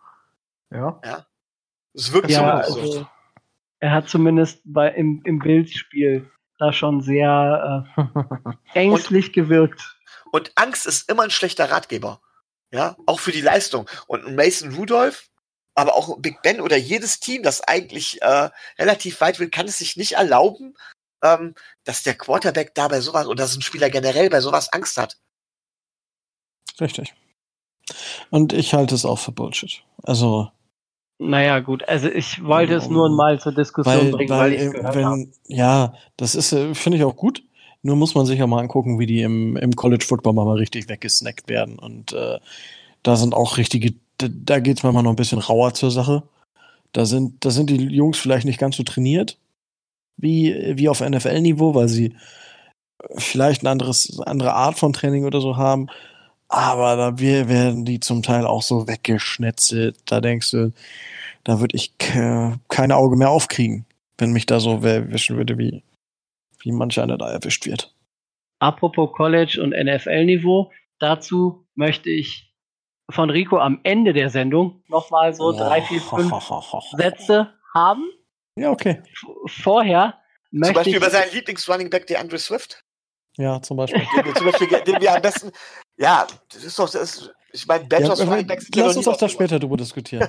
Ja. 0.70 1.00
Ja. 1.02 1.26
Es 1.94 2.12
wirkt 2.12 2.30
ja, 2.30 2.62
so. 2.64 2.78
Also, 2.78 3.06
er 3.80 3.92
hat 3.92 4.10
zumindest 4.10 4.60
bei, 4.64 4.90
im, 4.90 5.22
im 5.24 5.38
Bildspiel 5.38 6.30
da 6.58 6.74
schon 6.74 7.00
sehr 7.00 7.86
äh, 7.96 8.02
ängstlich 8.78 9.28
und, 9.28 9.32
gewirkt. 9.32 9.96
Und 10.32 10.52
Angst 10.56 10.86
ist 10.86 11.10
immer 11.10 11.22
ein 11.22 11.30
schlechter 11.30 11.70
Ratgeber. 11.70 12.20
Ja, 12.70 12.96
auch 13.06 13.20
für 13.20 13.32
die 13.32 13.40
Leistung. 13.40 13.88
Und 14.06 14.36
Mason 14.36 14.74
Rudolph, 14.74 15.30
aber 15.76 15.94
auch 15.94 16.18
Big 16.18 16.42
Ben 16.42 16.60
oder 16.60 16.76
jedes 16.76 17.20
Team, 17.20 17.42
das 17.42 17.60
eigentlich 17.60 18.20
äh, 18.22 18.50
relativ 18.78 19.20
weit 19.20 19.38
will, 19.38 19.50
kann 19.50 19.66
es 19.66 19.78
sich 19.78 19.96
nicht 19.96 20.12
erlauben, 20.12 20.74
ähm, 21.22 21.54
dass 21.84 22.02
der 22.02 22.14
Quarterback 22.14 22.74
da 22.74 22.88
bei 22.88 23.00
sowas 23.00 23.26
oder 23.26 23.44
dass 23.44 23.54
ein 23.54 23.62
Spieler 23.62 23.90
generell 23.90 24.30
bei 24.30 24.40
sowas 24.40 24.72
Angst 24.72 24.96
hat. 24.96 25.18
Richtig. 26.80 27.14
Und 28.30 28.52
ich 28.52 28.74
halte 28.74 28.94
es 28.94 29.04
auch 29.04 29.18
für 29.18 29.32
Bullshit. 29.32 29.82
Also 30.02 30.50
naja, 31.18 31.60
gut, 31.60 31.88
also 31.88 32.08
ich 32.08 32.44
wollte 32.44 32.74
es 32.74 32.88
nur 32.88 33.08
mal 33.08 33.40
zur 33.40 33.52
Diskussion 33.52 33.96
weil, 33.96 34.10
bringen, 34.10 34.30
weil, 34.30 34.38
weil 34.38 34.52
ich 34.52 34.72
gehört 34.72 34.94
wenn, 34.94 35.04
habe. 35.04 35.28
Ja, 35.46 35.94
das 36.16 36.34
ist, 36.34 36.52
äh, 36.52 36.74
finde 36.74 36.98
ich 36.98 37.04
auch 37.04 37.16
gut. 37.16 37.42
Nur 37.82 37.96
muss 37.96 38.14
man 38.14 38.26
sich 38.26 38.38
ja 38.38 38.46
mal 38.46 38.60
angucken, 38.60 38.98
wie 38.98 39.06
die 39.06 39.22
im, 39.22 39.56
im 39.56 39.76
College 39.76 40.04
Football 40.04 40.34
mal 40.34 40.56
richtig 40.56 40.88
weggesnackt 40.88 41.48
werden. 41.48 41.78
Und 41.78 42.12
äh, 42.12 42.38
da 43.06 43.14
sind 43.14 43.34
auch 43.34 43.56
richtige, 43.56 43.94
da, 44.18 44.58
geht 44.58 44.78
es 44.78 44.82
manchmal 44.82 45.04
noch 45.04 45.10
ein 45.10 45.16
bisschen 45.16 45.38
rauer 45.38 45.74
zur 45.74 45.92
Sache. 45.92 46.24
Da 46.90 47.06
sind, 47.06 47.44
da 47.44 47.50
sind 47.50 47.70
die 47.70 47.76
Jungs 47.76 48.18
vielleicht 48.18 48.46
nicht 48.46 48.58
ganz 48.58 48.76
so 48.76 48.82
trainiert 48.82 49.38
wie, 50.16 50.76
wie 50.76 50.88
auf 50.88 51.00
NFL-Niveau, 51.00 51.74
weil 51.76 51.88
sie 51.88 52.16
vielleicht 53.14 53.60
eine 53.62 53.70
anderes, 53.70 54.18
andere 54.20 54.54
Art 54.54 54.76
von 54.76 54.92
Training 54.92 55.24
oder 55.24 55.40
so 55.40 55.56
haben. 55.56 55.86
Aber 56.48 56.96
da 56.96 57.20
werden 57.20 57.84
die 57.84 58.00
zum 58.00 58.24
Teil 58.24 58.44
auch 58.44 58.62
so 58.62 58.88
weggeschnetzelt. 58.88 59.96
Da 60.06 60.20
denkst 60.20 60.50
du, 60.50 60.72
da 61.44 61.60
würde 61.60 61.76
ich 61.76 61.96
kein 61.98 62.90
Auge 62.90 63.16
mehr 63.16 63.30
aufkriegen, 63.30 63.84
wenn 64.18 64.32
mich 64.32 64.46
da 64.46 64.58
so 64.58 64.80
erwischen 64.80 65.36
würde, 65.36 65.58
wie, 65.58 65.84
wie 66.60 66.72
manch 66.72 66.98
einer 66.98 67.18
da 67.18 67.30
erwischt 67.30 67.66
wird. 67.66 67.94
Apropos 68.58 69.12
College 69.12 69.60
und 69.62 69.70
NFL-Niveau, 69.70 70.72
dazu 70.98 71.64
möchte 71.76 72.10
ich 72.10 72.45
von 73.10 73.30
Rico 73.30 73.58
am 73.58 73.80
Ende 73.82 74.12
der 74.12 74.30
Sendung 74.30 74.82
nochmal 74.88 75.34
so 75.34 75.52
drei, 75.52 75.82
vier, 75.82 76.00
fünf 76.00 76.32
Sätze 76.96 77.52
haben. 77.74 78.04
Ja, 78.56 78.70
okay. 78.70 79.02
Vorher 79.46 80.18
Zum 80.50 80.72
Beispiel 80.72 80.96
über 80.96 81.10
seinen 81.10 81.32
Lieblings-Running 81.32 81.90
Back, 81.90 82.06
der 82.06 82.20
Andrew 82.20 82.38
Swift. 82.38 82.82
Ja, 83.36 83.60
zum 83.60 83.76
Beispiel. 83.76 84.00
Den 84.16 84.24
wir, 84.24 84.34
zum 84.34 84.46
Beispiel, 84.46 84.68
den 84.68 85.00
wir 85.00 85.14
am 85.14 85.20
besten, 85.20 85.50
ja, 85.98 86.26
das 86.52 86.64
ist 86.64 86.78
doch, 86.78 86.88
das 86.88 87.02
ist, 87.18 87.34
ich 87.52 87.66
meine, 87.66 87.84
Badgers 87.84 88.18
ja, 88.18 88.24
Running 88.24 88.46
Backs 88.46 88.64
sind 88.64 88.76
Lass 88.76 88.96
uns 88.96 89.04
doch 89.04 89.16
da 89.16 89.28
später 89.28 89.58
drüber 89.58 89.76
diskutieren. 89.76 90.28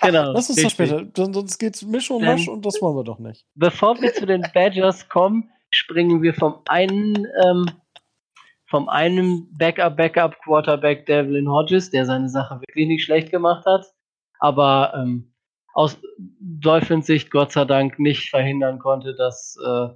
genau. 0.00 0.32
Lass 0.32 0.48
uns 0.48 0.62
da 0.62 0.70
später, 0.70 1.04
sonst 1.16 1.58
geht's 1.58 1.82
Misch 1.82 2.10
und 2.10 2.24
Masch 2.24 2.48
und 2.48 2.64
das 2.64 2.80
wollen 2.80 2.96
wir 2.96 3.04
doch 3.04 3.18
nicht. 3.18 3.44
Bevor 3.54 4.00
wir 4.00 4.14
zu 4.14 4.24
den 4.26 4.42
Badgers 4.54 5.08
kommen, 5.08 5.50
springen 5.70 6.22
wir 6.22 6.34
vom 6.34 6.60
einen, 6.66 7.26
ähm, 7.44 7.66
vom 8.74 8.88
einen 8.88 9.56
Backup, 9.56 9.96
Backup 9.96 10.36
Quarterback 10.42 11.06
Devlin 11.06 11.48
Hodges, 11.48 11.90
der 11.90 12.06
seine 12.06 12.28
Sache 12.28 12.60
wirklich 12.60 12.88
nicht 12.88 13.04
schlecht 13.04 13.30
gemacht 13.30 13.64
hat, 13.66 13.86
aber 14.40 14.94
ähm, 14.96 15.32
aus 15.74 15.96
Dolphins 16.40 17.06
Sicht 17.06 17.30
Gott 17.30 17.52
sei 17.52 17.66
Dank 17.66 18.00
nicht 18.00 18.30
verhindern 18.30 18.80
konnte, 18.80 19.14
dass 19.14 19.56
äh, 19.64 19.90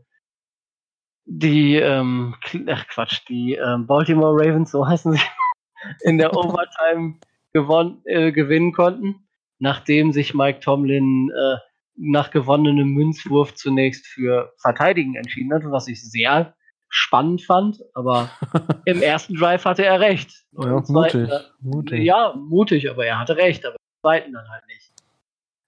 die, 1.24 1.74
ähm, 1.74 2.36
ach 2.68 2.86
Quatsch, 2.86 3.22
die 3.28 3.54
ähm, 3.54 3.88
Baltimore 3.88 4.32
Ravens, 4.32 4.70
so 4.70 4.86
heißen 4.86 5.14
sie, 5.14 5.20
in 6.04 6.18
der 6.18 6.36
Overtime 6.36 7.18
gewon 7.52 8.00
äh, 8.04 8.30
gewinnen 8.30 8.72
konnten, 8.72 9.26
nachdem 9.58 10.12
sich 10.12 10.34
Mike 10.34 10.60
Tomlin 10.60 11.32
äh, 11.36 11.56
nach 11.96 12.30
gewonnenem 12.30 12.90
Münzwurf 12.90 13.56
zunächst 13.56 14.06
für 14.06 14.52
Verteidigen 14.58 15.16
entschieden 15.16 15.52
hat, 15.52 15.64
was 15.64 15.88
ich 15.88 16.08
sehr 16.08 16.54
spannend 16.88 17.42
fand, 17.42 17.80
aber 17.94 18.30
im 18.86 19.02
ersten 19.02 19.34
Drive 19.34 19.64
hatte 19.64 19.84
er 19.84 20.00
recht. 20.00 20.44
Ja, 20.52 20.82
zweiten, 20.82 21.22
mutig, 21.22 21.30
mutig. 21.60 22.04
Ja, 22.04 22.34
mutig, 22.34 22.90
aber 22.90 23.06
er 23.06 23.18
hatte 23.18 23.36
recht, 23.36 23.64
aber 23.64 23.74
im 23.76 24.00
zweiten 24.02 24.32
dann 24.32 24.48
halt 24.48 24.66
nicht. 24.66 24.92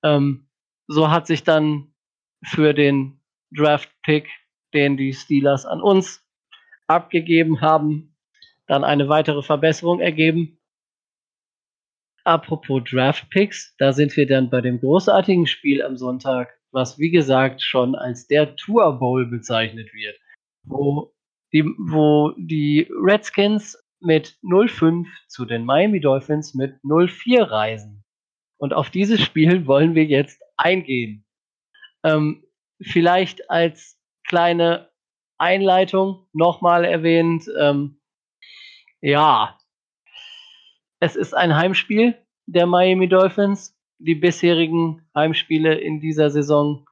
Ähm, 0.02 0.48
so 0.86 1.10
hat 1.10 1.26
sich 1.26 1.44
dann 1.44 1.92
für 2.42 2.74
den 2.74 3.20
Draft-Pick, 3.52 4.28
den 4.72 4.96
die 4.96 5.12
Steelers 5.12 5.66
an 5.66 5.80
uns 5.80 6.24
abgegeben 6.86 7.60
haben, 7.60 8.16
dann 8.66 8.84
eine 8.84 9.08
weitere 9.08 9.42
Verbesserung 9.42 10.00
ergeben. 10.00 10.58
Apropos 12.24 12.82
Draft-Picks, 12.84 13.76
da 13.78 13.92
sind 13.92 14.16
wir 14.16 14.26
dann 14.26 14.50
bei 14.50 14.60
dem 14.60 14.80
großartigen 14.80 15.46
Spiel 15.46 15.82
am 15.82 15.96
Sonntag, 15.96 16.58
was 16.70 16.98
wie 16.98 17.10
gesagt 17.10 17.62
schon 17.62 17.94
als 17.94 18.26
der 18.26 18.56
Tour 18.56 18.98
Bowl 18.98 19.26
bezeichnet 19.26 19.92
wird, 19.92 20.16
wo 20.70 21.14
die, 21.52 21.64
wo 21.78 22.32
die 22.36 22.88
Redskins 22.90 23.76
mit 24.00 24.38
0-5 24.42 25.06
zu 25.28 25.44
den 25.44 25.64
Miami 25.64 26.00
Dolphins 26.00 26.54
mit 26.54 26.76
0-4 26.82 27.50
reisen. 27.50 28.04
Und 28.58 28.72
auf 28.72 28.90
dieses 28.90 29.20
Spiel 29.20 29.66
wollen 29.66 29.94
wir 29.94 30.04
jetzt 30.04 30.40
eingehen. 30.56 31.26
Ähm, 32.04 32.44
vielleicht 32.80 33.50
als 33.50 33.98
kleine 34.26 34.90
Einleitung 35.38 36.26
nochmal 36.32 36.84
erwähnt, 36.84 37.50
ähm, 37.58 38.00
ja, 39.00 39.58
es 41.00 41.16
ist 41.16 41.34
ein 41.34 41.56
Heimspiel 41.56 42.14
der 42.46 42.66
Miami 42.66 43.08
Dolphins. 43.08 43.76
Die 43.98 44.14
bisherigen 44.14 45.06
Heimspiele 45.14 45.74
in 45.74 46.00
dieser 46.00 46.30
Saison 46.30 46.86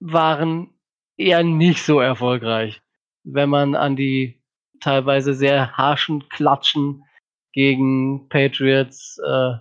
waren 0.00 0.74
eher 1.16 1.42
nicht 1.42 1.82
so 1.82 2.00
erfolgreich, 2.00 2.82
wenn 3.24 3.48
man 3.48 3.74
an 3.74 3.96
die 3.96 4.42
teilweise 4.80 5.34
sehr 5.34 5.76
harschen 5.76 6.28
Klatschen 6.28 7.04
gegen 7.52 8.28
Patriots, 8.28 9.18
äh, 9.24 9.54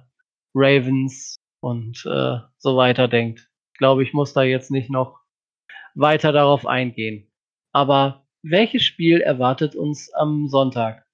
Ravens 0.54 1.36
und 1.60 2.06
äh, 2.06 2.38
so 2.58 2.78
weiter 2.78 3.08
denkt. 3.08 3.50
Ich 3.74 3.78
glaube, 3.78 4.04
ich 4.04 4.14
muss 4.14 4.34
da 4.34 4.44
jetzt 4.44 4.72
nicht 4.72 4.90
noch 4.90 5.20
weiter 5.96 6.32
darauf 6.32 6.66
eingehen. 6.66 7.28
Aber 7.72 8.26
welches 8.44 8.84
Spiel 8.84 9.22
erwartet 9.22 9.76
uns 9.76 10.14
am 10.14 10.48
Sonntag? 10.48 11.06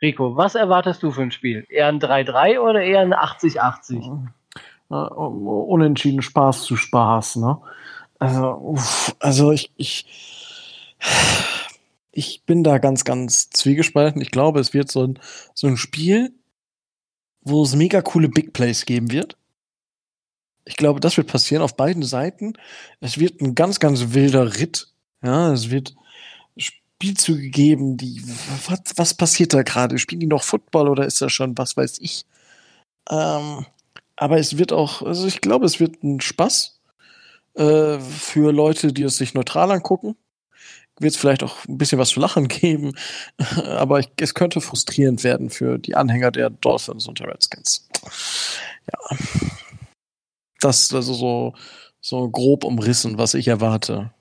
Rico, 0.00 0.36
was 0.36 0.54
erwartest 0.54 1.02
du 1.02 1.10
für 1.12 1.22
ein 1.22 1.30
Spiel? 1.30 1.64
Eher 1.68 1.88
ein 1.88 2.00
3-3 2.00 2.58
oder 2.58 2.82
eher 2.82 3.00
ein 3.00 3.14
80-80? 3.14 4.28
Unentschieden 4.88 6.22
Spaß 6.22 6.64
zu 6.64 6.76
Spaß, 6.76 7.36
ne? 7.36 7.60
Also, 8.22 8.52
uff, 8.52 9.16
also 9.18 9.50
ich, 9.50 9.72
ich, 9.76 10.06
ich 12.12 12.44
bin 12.46 12.62
da 12.62 12.78
ganz, 12.78 13.02
ganz 13.02 13.50
zwiegespalten. 13.50 14.22
Ich 14.22 14.30
glaube, 14.30 14.60
es 14.60 14.72
wird 14.72 14.92
so 14.92 15.04
ein, 15.04 15.18
so 15.54 15.66
ein 15.66 15.76
Spiel, 15.76 16.32
wo 17.40 17.64
es 17.64 17.74
mega 17.74 18.00
coole 18.00 18.28
Big 18.28 18.52
Plays 18.52 18.84
geben 18.84 19.10
wird. 19.10 19.36
Ich 20.64 20.76
glaube, 20.76 21.00
das 21.00 21.16
wird 21.16 21.26
passieren 21.26 21.64
auf 21.64 21.76
beiden 21.76 22.04
Seiten. 22.04 22.52
Es 23.00 23.18
wird 23.18 23.40
ein 23.40 23.56
ganz, 23.56 23.80
ganz 23.80 24.12
wilder 24.14 24.54
Ritt. 24.56 24.92
Ja, 25.24 25.52
es 25.52 25.70
wird 25.70 25.96
Spielzüge 26.56 27.50
geben, 27.50 27.96
die, 27.96 28.22
was, 28.68 28.82
was 28.94 29.14
passiert 29.14 29.52
da 29.52 29.64
gerade? 29.64 29.98
Spielen 29.98 30.20
die 30.20 30.28
noch 30.28 30.44
Football 30.44 30.88
oder 30.88 31.06
ist 31.06 31.20
das 31.20 31.32
schon, 31.32 31.58
was 31.58 31.76
weiß 31.76 31.98
ich? 31.98 32.24
Ähm, 33.10 33.66
aber 34.14 34.38
es 34.38 34.58
wird 34.58 34.72
auch, 34.72 35.02
also 35.02 35.26
ich 35.26 35.40
glaube, 35.40 35.66
es 35.66 35.80
wird 35.80 36.04
ein 36.04 36.20
Spaß 36.20 36.78
äh, 37.54 37.98
für 37.98 38.52
Leute, 38.52 38.92
die 38.92 39.02
es 39.02 39.16
sich 39.16 39.34
neutral 39.34 39.70
angucken. 39.70 40.16
Wird 40.98 41.14
es 41.14 41.18
vielleicht 41.18 41.42
auch 41.42 41.66
ein 41.66 41.78
bisschen 41.78 41.98
was 41.98 42.10
zu 42.10 42.20
lachen 42.20 42.48
geben, 42.48 42.94
aber 43.64 44.00
ich, 44.00 44.08
es 44.20 44.34
könnte 44.34 44.60
frustrierend 44.60 45.24
werden 45.24 45.50
für 45.50 45.78
die 45.78 45.94
Anhänger 45.94 46.30
der 46.30 46.50
Dolphins 46.50 47.08
und 47.08 47.18
der 47.18 47.28
Redskins. 47.28 47.88
Ja. 48.92 49.16
Das 50.60 50.82
ist 50.82 50.94
also 50.94 51.14
so, 51.14 51.54
so 52.00 52.28
grob 52.28 52.64
umrissen, 52.64 53.18
was 53.18 53.34
ich 53.34 53.48
erwarte. 53.48 54.12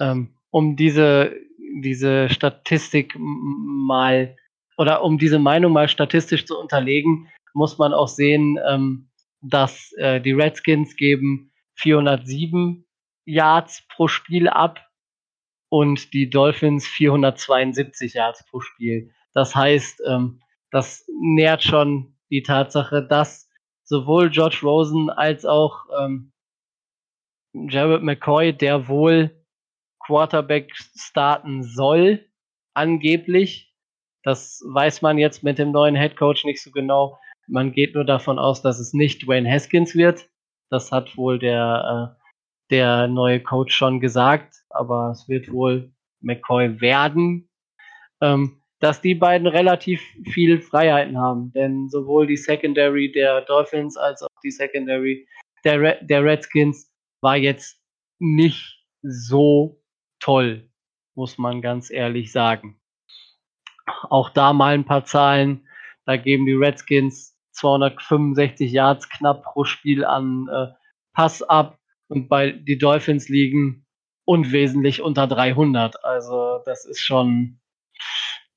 Ähm, 0.00 0.30
um 0.50 0.76
diese, 0.76 1.34
diese 1.82 2.30
Statistik 2.30 3.14
mal 3.18 4.36
oder 4.78 5.02
um 5.02 5.18
diese 5.18 5.38
Meinung 5.38 5.72
mal 5.72 5.88
statistisch 5.88 6.46
zu 6.46 6.58
unterlegen, 6.58 7.28
muss 7.52 7.78
man 7.78 7.92
auch 7.92 8.08
sehen, 8.08 8.58
ähm, 8.68 9.08
dass 9.42 9.92
äh, 9.98 10.20
die 10.20 10.32
Redskins 10.32 10.96
geben 10.96 11.47
407 11.78 12.86
Yards 13.24 13.86
pro 13.88 14.08
Spiel 14.08 14.48
ab 14.48 14.80
und 15.68 16.12
die 16.12 16.30
Dolphins 16.30 16.86
472 16.86 18.14
Yards 18.14 18.44
pro 18.46 18.60
Spiel. 18.60 19.12
Das 19.34 19.54
heißt, 19.54 20.02
ähm, 20.06 20.40
das 20.70 21.06
nährt 21.20 21.62
schon 21.62 22.16
die 22.30 22.42
Tatsache, 22.42 23.06
dass 23.06 23.48
sowohl 23.84 24.30
George 24.30 24.60
Rosen 24.62 25.10
als 25.10 25.44
auch 25.44 25.86
ähm, 25.98 26.32
Jared 27.52 28.02
McCoy, 28.02 28.52
der 28.52 28.88
wohl 28.88 29.44
Quarterback 30.04 30.74
starten 30.74 31.62
soll, 31.62 32.26
angeblich. 32.74 33.74
Das 34.22 34.62
weiß 34.66 35.02
man 35.02 35.18
jetzt 35.18 35.42
mit 35.42 35.58
dem 35.58 35.70
neuen 35.70 35.96
Head 35.96 36.16
Coach 36.16 36.44
nicht 36.44 36.62
so 36.62 36.70
genau. 36.70 37.18
Man 37.46 37.72
geht 37.72 37.94
nur 37.94 38.04
davon 38.04 38.38
aus, 38.38 38.62
dass 38.62 38.78
es 38.78 38.92
nicht 38.92 39.26
Dwayne 39.26 39.50
Haskins 39.50 39.94
wird. 39.94 40.28
Das 40.70 40.92
hat 40.92 41.16
wohl 41.16 41.38
der, 41.38 42.16
äh, 42.18 42.22
der 42.70 43.08
neue 43.08 43.40
Coach 43.40 43.74
schon 43.74 44.00
gesagt, 44.00 44.54
aber 44.70 45.10
es 45.10 45.28
wird 45.28 45.50
wohl 45.50 45.92
McCoy 46.20 46.80
werden. 46.80 47.48
Ähm, 48.20 48.58
dass 48.80 49.00
die 49.00 49.14
beiden 49.14 49.46
relativ 49.46 50.00
viel 50.24 50.60
Freiheiten 50.60 51.18
haben, 51.18 51.52
denn 51.52 51.88
sowohl 51.88 52.26
die 52.26 52.36
Secondary 52.36 53.10
der 53.10 53.40
Dolphins 53.42 53.96
als 53.96 54.22
auch 54.22 54.28
die 54.42 54.50
Secondary 54.50 55.26
der, 55.64 55.80
Red, 55.80 55.98
der 56.02 56.22
Redskins 56.24 56.90
war 57.20 57.36
jetzt 57.36 57.80
nicht 58.20 58.84
so 59.02 59.82
toll, 60.20 60.70
muss 61.14 61.38
man 61.38 61.60
ganz 61.60 61.90
ehrlich 61.90 62.30
sagen. 62.30 62.80
Auch 64.10 64.30
da 64.30 64.52
mal 64.52 64.74
ein 64.74 64.84
paar 64.84 65.04
Zahlen. 65.04 65.66
Da 66.04 66.16
geben 66.16 66.46
die 66.46 66.54
Redskins 66.54 67.37
265 67.58 68.70
Yards 68.70 69.08
knapp 69.08 69.42
pro 69.42 69.64
Spiel 69.64 70.04
an 70.04 70.48
äh, 70.48 70.66
Pass 71.12 71.42
ab 71.42 71.78
und 72.08 72.28
bei 72.28 72.52
die 72.52 72.78
Dolphins 72.78 73.28
liegen 73.28 73.86
unwesentlich 74.24 75.02
unter 75.02 75.26
300. 75.26 76.04
Also 76.04 76.60
das 76.64 76.84
ist 76.84 77.00
schon 77.00 77.60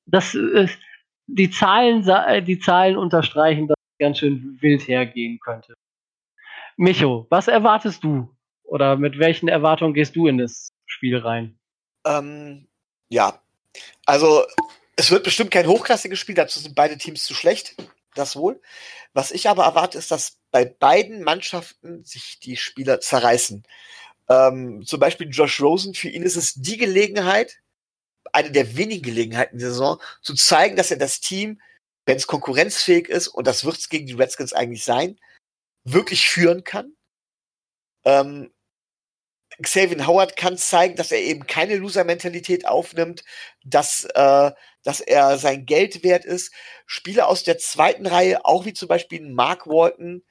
das 0.05 0.35
äh, 0.35 0.67
die 1.27 1.49
Zahlen 1.49 2.07
äh, 2.07 2.43
die 2.43 2.59
Zahlen 2.59 2.97
unterstreichen, 2.97 3.67
dass 3.67 3.77
es 3.77 3.97
ganz 3.99 4.19
schön 4.19 4.57
wild 4.61 4.87
hergehen 4.87 5.39
könnte. 5.39 5.73
Micho, 6.77 7.27
was 7.29 7.47
erwartest 7.47 8.03
du 8.03 8.35
oder 8.63 8.95
mit 8.95 9.19
welchen 9.19 9.47
Erwartungen 9.47 9.93
gehst 9.93 10.15
du 10.15 10.27
in 10.27 10.37
das 10.37 10.69
Spiel 10.85 11.17
rein? 11.17 11.59
Ähm, 12.05 12.67
ja, 13.09 13.41
also 14.05 14.43
es 14.95 15.11
wird 15.11 15.23
bestimmt 15.23 15.51
kein 15.51 15.67
hochklassiges 15.67 16.19
Spiel, 16.19 16.35
dazu 16.35 16.59
sind 16.59 16.75
beide 16.75 16.97
Teams 16.97 17.23
zu 17.23 17.33
schlecht 17.33 17.75
das 18.15 18.35
wohl. 18.35 18.61
Was 19.13 19.31
ich 19.31 19.49
aber 19.49 19.65
erwarte, 19.65 19.97
ist, 19.97 20.11
dass 20.11 20.37
bei 20.51 20.65
beiden 20.65 21.23
Mannschaften 21.23 22.03
sich 22.03 22.39
die 22.39 22.57
Spieler 22.57 22.99
zerreißen. 22.99 23.63
Ähm, 24.29 24.85
zum 24.85 24.99
Beispiel 24.99 25.29
Josh 25.29 25.61
Rosen, 25.61 25.93
für 25.93 26.09
ihn 26.09 26.23
ist 26.23 26.35
es 26.35 26.53
die 26.55 26.77
Gelegenheit, 26.77 27.59
eine 28.33 28.51
der 28.51 28.77
wenigen 28.77 29.03
Gelegenheiten 29.03 29.59
der 29.59 29.69
Saison, 29.69 30.01
zu 30.21 30.35
zeigen, 30.35 30.75
dass 30.75 30.91
er 30.91 30.97
das 30.97 31.19
Team, 31.19 31.61
wenn 32.05 32.17
es 32.17 32.27
konkurrenzfähig 32.27 33.09
ist, 33.09 33.27
und 33.27 33.47
das 33.47 33.65
wird 33.65 33.77
es 33.77 33.89
gegen 33.89 34.07
die 34.07 34.13
Redskins 34.13 34.53
eigentlich 34.53 34.83
sein, 34.83 35.19
wirklich 35.83 36.27
führen 36.27 36.63
kann. 36.63 36.95
Ähm, 38.03 38.51
Xavier 39.61 40.07
Howard 40.07 40.35
kann 40.35 40.57
zeigen, 40.57 40.95
dass 40.95 41.11
er 41.11 41.19
eben 41.19 41.47
keine 41.47 41.75
Loser-Mentalität 41.75 42.67
aufnimmt, 42.67 43.23
dass, 43.63 44.05
äh, 44.15 44.51
dass 44.83 45.01
er 45.01 45.37
sein 45.37 45.65
Geld 45.65 46.03
wert 46.03 46.25
ist. 46.25 46.51
Spieler 46.85 47.27
aus 47.27 47.43
der 47.43 47.57
zweiten 47.57 48.07
Reihe, 48.07 48.45
auch 48.45 48.65
wie 48.65 48.73
zum 48.73 48.87
Beispiel 48.87 49.21
Mark 49.21 49.67
Walton, 49.67 50.23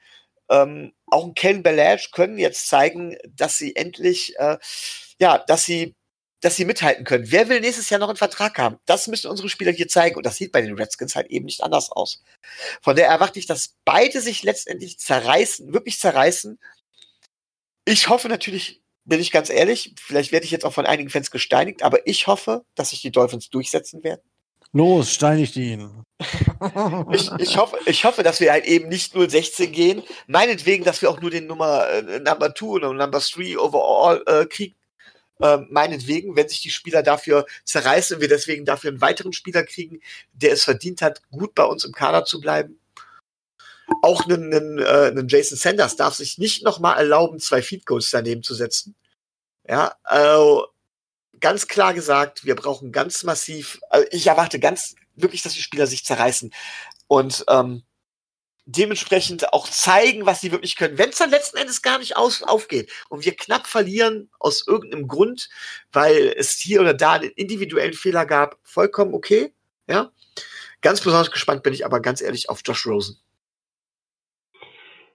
ähm, 0.49 0.93
auch 1.07 1.25
ein 1.25 1.33
Ken 1.35 1.63
Belash, 1.63 2.11
können 2.11 2.37
jetzt 2.37 2.67
zeigen, 2.67 3.17
dass 3.27 3.57
sie 3.57 3.75
endlich, 3.75 4.37
äh, 4.37 4.57
ja, 5.19 5.37
dass 5.39 5.65
sie 5.65 5.95
dass 6.41 6.55
sie 6.55 6.65
mithalten 6.65 7.05
können. 7.05 7.31
Wer 7.31 7.49
will 7.49 7.61
nächstes 7.61 7.89
Jahr 7.89 7.99
noch 7.99 8.09
einen 8.09 8.17
Vertrag 8.17 8.57
haben? 8.57 8.79
Das 8.85 9.07
müssen 9.07 9.29
unsere 9.29 9.47
Spieler 9.47 9.71
hier 9.71 9.87
zeigen. 9.87 10.15
Und 10.15 10.25
das 10.25 10.37
sieht 10.37 10.51
bei 10.51 10.61
den 10.61 10.75
Redskins 10.75 11.15
halt 11.15 11.27
eben 11.27 11.45
nicht 11.45 11.61
anders 11.61 11.91
aus. 11.91 12.23
Von 12.81 12.95
der 12.95 13.07
erwarte 13.07 13.39
ich, 13.39 13.45
dass 13.45 13.75
beide 13.85 14.21
sich 14.21 14.43
letztendlich 14.43 14.97
zerreißen, 14.99 15.71
wirklich 15.71 15.99
zerreißen. 15.99 16.59
Ich 17.85 18.09
hoffe 18.09 18.27
natürlich, 18.27 18.80
bin 19.05 19.19
ich 19.19 19.31
ganz 19.31 19.49
ehrlich, 19.49 19.93
vielleicht 19.99 20.31
werde 20.31 20.45
ich 20.45 20.51
jetzt 20.51 20.65
auch 20.65 20.73
von 20.73 20.85
einigen 20.85 21.09
Fans 21.09 21.31
gesteinigt, 21.31 21.83
aber 21.83 22.07
ich 22.07 22.27
hoffe, 22.27 22.63
dass 22.75 22.91
sich 22.91 23.01
die 23.01 23.11
Dolphins 23.11 23.49
durchsetzen 23.49 24.03
werden. 24.03 24.21
Los, 24.73 25.11
steinigt 25.11 25.57
ihn. 25.57 26.03
ich, 27.11 27.29
ich, 27.39 27.57
hoffe, 27.57 27.77
ich 27.85 28.05
hoffe, 28.05 28.23
dass 28.23 28.39
wir 28.39 28.51
halt 28.51 28.65
eben 28.65 28.87
nicht 28.87 29.13
0-16 29.13 29.67
gehen. 29.67 30.03
Meinetwegen, 30.27 30.85
dass 30.85 31.01
wir 31.01 31.09
auch 31.09 31.19
nur 31.19 31.29
den 31.29 31.47
Nummer 31.47 31.89
äh, 31.89 32.19
Number 32.19 32.55
2 32.55 32.65
oder 32.65 32.93
Number 32.93 33.19
3 33.19 33.57
overall 33.57 34.23
äh, 34.27 34.45
kriegen. 34.45 34.75
Äh, 35.41 35.57
meinetwegen, 35.69 36.35
wenn 36.35 36.47
sich 36.47 36.61
die 36.61 36.69
Spieler 36.69 37.03
dafür 37.03 37.45
zerreißen 37.65 38.15
und 38.15 38.21
wir 38.21 38.29
deswegen 38.29 38.63
dafür 38.63 38.91
einen 38.91 39.01
weiteren 39.01 39.33
Spieler 39.33 39.63
kriegen, 39.63 39.99
der 40.33 40.53
es 40.53 40.63
verdient 40.63 41.01
hat, 41.01 41.21
gut 41.31 41.55
bei 41.55 41.63
uns 41.65 41.83
im 41.83 41.91
Kader 41.91 42.23
zu 42.23 42.39
bleiben. 42.39 42.79
Auch 44.01 44.25
einen, 44.25 44.53
einen, 44.53 44.79
äh, 44.79 45.07
einen 45.07 45.27
Jason 45.27 45.57
Sanders 45.57 45.95
darf 45.95 46.15
sich 46.15 46.37
nicht 46.37 46.63
nochmal 46.63 46.97
erlauben, 46.97 47.39
zwei 47.39 47.61
Feed 47.61 47.85
Goals 47.85 48.09
daneben 48.09 48.43
zu 48.43 48.55
setzen. 48.55 48.95
Ja, 49.67 49.95
also 50.03 50.67
ganz 51.39 51.67
klar 51.67 51.93
gesagt, 51.93 52.45
wir 52.45 52.55
brauchen 52.55 52.91
ganz 52.91 53.23
massiv, 53.23 53.79
also 53.89 54.07
ich 54.11 54.27
erwarte 54.27 54.59
ganz 54.59 54.95
wirklich, 55.15 55.41
dass 55.43 55.53
die 55.53 55.61
Spieler 55.61 55.87
sich 55.87 56.05
zerreißen 56.05 56.53
und 57.07 57.43
ähm, 57.49 57.83
dementsprechend 58.65 59.53
auch 59.53 59.67
zeigen, 59.67 60.25
was 60.25 60.39
sie 60.41 60.51
wirklich 60.51 60.75
können. 60.75 60.97
Wenn 60.97 61.09
es 61.09 61.17
dann 61.17 61.29
letzten 61.29 61.57
Endes 61.57 61.81
gar 61.81 61.99
nicht 61.99 62.15
aus, 62.15 62.43
aufgeht 62.43 62.91
und 63.09 63.25
wir 63.25 63.35
knapp 63.35 63.67
verlieren 63.67 64.29
aus 64.39 64.65
irgendeinem 64.65 65.07
Grund, 65.07 65.49
weil 65.91 66.33
es 66.37 66.51
hier 66.57 66.81
oder 66.81 66.93
da 66.93 67.13
einen 67.13 67.31
individuellen 67.31 67.93
Fehler 67.93 68.25
gab, 68.25 68.57
vollkommen 68.63 69.13
okay. 69.13 69.53
Ja, 69.87 70.11
ganz 70.81 71.01
besonders 71.01 71.31
gespannt 71.31 71.63
bin 71.63 71.73
ich 71.73 71.85
aber 71.85 71.99
ganz 72.01 72.21
ehrlich 72.21 72.49
auf 72.49 72.61
Josh 72.63 72.85
Rosen. 72.85 73.19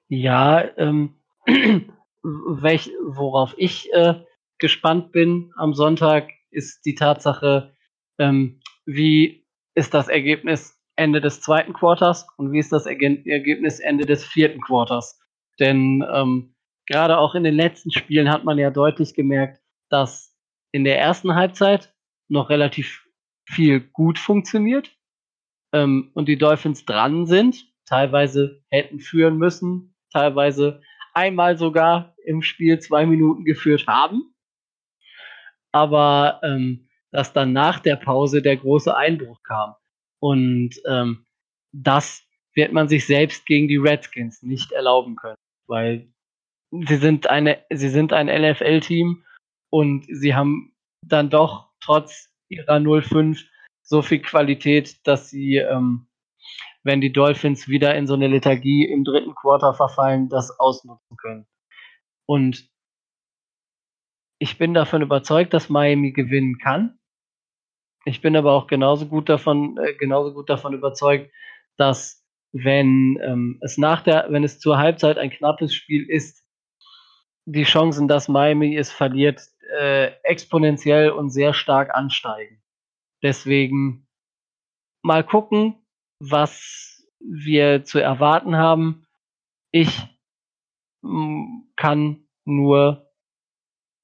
Ja, 0.09 0.64
ähm, 0.76 1.16
welch, 2.22 2.90
worauf 3.04 3.54
ich 3.57 3.92
äh, 3.92 4.14
gespannt 4.59 5.12
bin 5.12 5.52
am 5.57 5.74
Sonntag, 5.74 6.30
ist 6.50 6.84
die 6.84 6.94
Tatsache, 6.94 7.74
ähm, 8.18 8.61
wie 8.84 9.44
ist 9.74 9.94
das 9.94 10.09
Ergebnis 10.09 10.80
Ende 10.96 11.20
des 11.20 11.40
zweiten 11.40 11.72
Quarters 11.72 12.26
und 12.38 12.52
wie 12.52 12.59
ist 12.59 12.72
das 12.72 12.86
Ergebnis 12.86 13.80
Ende 13.80 14.07
des 14.07 14.24
vierten 14.24 14.61
Quarters. 14.61 15.20
Denn 15.61 16.04
ähm, 16.11 16.54
gerade 16.86 17.18
auch 17.18 17.34
in 17.34 17.44
den 17.44 17.54
letzten 17.54 17.90
Spielen 17.90 18.30
hat 18.30 18.44
man 18.44 18.59
ja 18.59 18.70
deutlich 18.70 19.14
gemerkt, 19.14 19.61
dass 19.90 20.34
in 20.72 20.84
der 20.84 20.98
ersten 20.98 21.34
Halbzeit 21.34 21.94
noch 22.28 22.48
relativ 22.48 23.07
viel 23.48 23.80
gut 23.80 24.18
funktioniert 24.18 24.96
ähm, 25.72 26.11
und 26.14 26.28
die 26.28 26.38
Dolphins 26.38 26.84
dran 26.84 27.26
sind, 27.26 27.66
teilweise 27.84 28.62
hätten 28.70 29.00
führen 29.00 29.36
müssen, 29.36 29.95
teilweise 30.12 30.80
einmal 31.14 31.57
sogar 31.59 32.14
im 32.24 32.42
Spiel 32.42 32.78
zwei 32.78 33.07
Minuten 33.07 33.44
geführt 33.44 33.86
haben. 33.86 34.34
Aber 35.72 36.40
ähm, 36.42 36.88
dass 37.11 37.32
dann 37.32 37.52
nach 37.52 37.80
der 37.80 37.96
Pause 37.96 38.42
der 38.42 38.57
große 38.57 38.94
Einbruch 38.94 39.42
kam. 39.42 39.74
Und 40.20 40.74
ähm, 40.86 41.24
das 41.72 42.22
wird 42.54 42.72
man 42.72 42.88
sich 42.88 43.07
selbst 43.07 43.46
gegen 43.46 43.68
die 43.68 43.76
Redskins 43.76 44.42
nicht 44.42 44.72
erlauben 44.72 45.16
können, 45.16 45.36
weil 45.66 46.09
sie 46.70 46.96
sind 46.96 47.28
eine, 47.28 47.64
sie 47.70 47.88
sind 47.88 48.12
ein 48.12 48.28
LFL-Team 48.28 49.24
und 49.70 50.07
sie 50.09 50.34
haben 50.34 50.74
dann 51.02 51.30
doch 51.30 51.70
trotz 51.80 52.30
ihrer 52.48 52.80
05 52.80 53.44
so 53.82 54.02
viel 54.02 54.20
Qualität, 54.20 55.07
dass 55.07 55.30
sie, 55.30 55.57
ähm, 55.57 56.07
wenn 56.87 57.01
die 57.01 57.12
Dolphins 57.12 57.66
wieder 57.66 57.97
in 57.97 58.07
so 58.07 58.14
eine 58.14 58.28
Lethargie 58.28 58.84
im 58.84 59.03
dritten 59.03 59.34
Quarter 59.34 59.74
verfallen, 59.74 60.28
das 60.28 60.59
ausnutzen 60.61 61.16
können. 61.16 61.47
Und 62.26 62.70
ich 64.39 64.57
bin 64.57 64.72
davon 64.72 65.03
überzeugt, 65.03 65.53
dass 65.53 65.68
Miami 65.68 66.12
gewinnen 66.12 66.59
kann. 66.59 66.99
Ich 68.05 68.20
bin 68.20 68.37
aber 68.37 68.53
auch 68.53 68.68
genauso 68.68 69.07
gut 69.07 69.28
davon, 69.28 69.76
äh, 69.78 69.95
genauso 69.95 70.32
gut 70.32 70.49
davon 70.49 70.74
überzeugt, 70.74 71.32
dass 71.76 72.24
wenn 72.53 73.18
ähm, 73.20 73.59
es 73.62 73.78
nach 73.78 74.03
der, 74.03 74.26
wenn 74.30 74.45
es 74.45 74.61
zur 74.61 74.78
Halbzeit 74.78 75.18
ein 75.18 75.30
knappes 75.30 75.74
Spiel 75.74 76.09
ist, 76.09 76.47
die 77.47 77.64
Chancen, 77.64 78.07
dass 78.07 78.28
Miami 78.28 78.76
es 78.76 78.93
verliert, 78.93 79.43
äh, 79.76 80.12
exponentiell 80.22 81.11
und 81.11 81.30
sehr 81.30 81.53
stark 81.53 81.93
ansteigen. 81.97 82.62
Deswegen 83.24 84.07
mal 85.03 85.24
gucken, 85.24 85.86
was 86.18 87.06
wir 87.20 87.84
zu 87.84 87.98
erwarten 87.98 88.56
haben. 88.56 89.06
Ich 89.72 89.90
kann 91.76 92.26
nur 92.44 93.10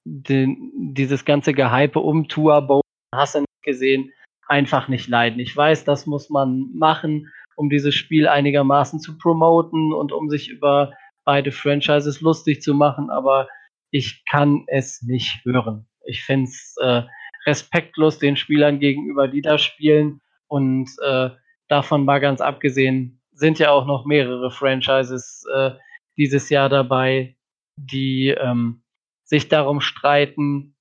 den, 0.04 0.72
dieses 0.94 1.24
ganze 1.24 1.54
Gehype 1.54 1.98
um 1.98 2.28
Tua 2.28 2.60
Bowl 2.60 2.82
hast 3.14 3.34
du 3.34 3.40
nicht 3.40 3.62
gesehen, 3.62 4.10
einfach 4.48 4.88
nicht 4.88 5.08
leiden. 5.08 5.40
Ich 5.40 5.56
weiß, 5.56 5.84
das 5.84 6.06
muss 6.06 6.30
man 6.30 6.70
machen, 6.74 7.28
um 7.56 7.70
dieses 7.70 7.94
Spiel 7.94 8.28
einigermaßen 8.28 9.00
zu 9.00 9.18
promoten 9.18 9.92
und 9.92 10.12
um 10.12 10.28
sich 10.30 10.48
über 10.48 10.92
beide 11.24 11.52
Franchises 11.52 12.20
lustig 12.20 12.62
zu 12.62 12.74
machen, 12.74 13.10
aber 13.10 13.48
ich 13.90 14.24
kann 14.30 14.64
es 14.68 15.02
nicht 15.02 15.44
hören. 15.44 15.86
Ich 16.04 16.24
finde 16.24 16.48
es 16.50 16.74
äh, 16.80 17.02
respektlos 17.46 18.18
den 18.18 18.36
Spielern 18.36 18.80
gegenüber, 18.80 19.28
die 19.28 19.42
da 19.42 19.58
spielen. 19.58 20.20
Und 20.48 20.90
äh, 21.04 21.30
davon 21.72 22.04
mal 22.04 22.20
ganz 22.20 22.40
abgesehen, 22.40 23.20
sind 23.32 23.58
ja 23.58 23.70
auch 23.70 23.86
noch 23.86 24.04
mehrere 24.04 24.50
Franchises 24.50 25.44
äh, 25.52 25.70
dieses 26.18 26.50
Jahr 26.50 26.68
dabei, 26.68 27.36
die 27.76 28.28
ähm, 28.28 28.82
sich 29.24 29.48
darum 29.48 29.80
streiten, 29.80 30.76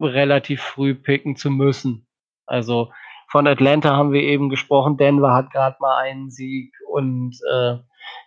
relativ 0.00 0.62
früh 0.62 0.94
picken 0.94 1.34
zu 1.36 1.50
müssen. 1.50 2.06
Also 2.46 2.92
von 3.28 3.48
Atlanta 3.48 3.96
haben 3.96 4.12
wir 4.12 4.22
eben 4.22 4.48
gesprochen, 4.48 4.96
Denver 4.96 5.34
hat 5.34 5.50
gerade 5.50 5.76
mal 5.80 5.96
einen 5.96 6.30
Sieg 6.30 6.72
und 6.88 7.36
äh, 7.52 7.78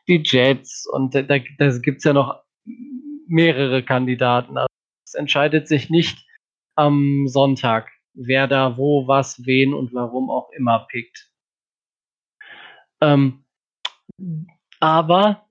die 0.08 0.22
Jets 0.26 0.86
und 0.92 1.16
da, 1.16 1.22
da 1.22 1.38
gibt 1.38 2.00
es 2.00 2.04
ja 2.04 2.14
noch 2.14 2.44
mehrere 3.28 3.84
Kandidaten. 3.84 4.58
Also 4.58 4.68
es 5.06 5.14
entscheidet 5.14 5.70
sich 5.70 5.90
nicht 5.90 6.26
am 6.76 7.28
Sonntag, 7.28 7.90
wer 8.14 8.48
da 8.48 8.78
wo, 8.78 9.08
was, 9.08 9.46
wen 9.46 9.74
und 9.74 9.94
warum 9.94 10.30
auch 10.30 10.50
immer 10.52 10.86
pickt. 10.92 11.32
Ähm, 13.02 13.43
aber 14.80 15.48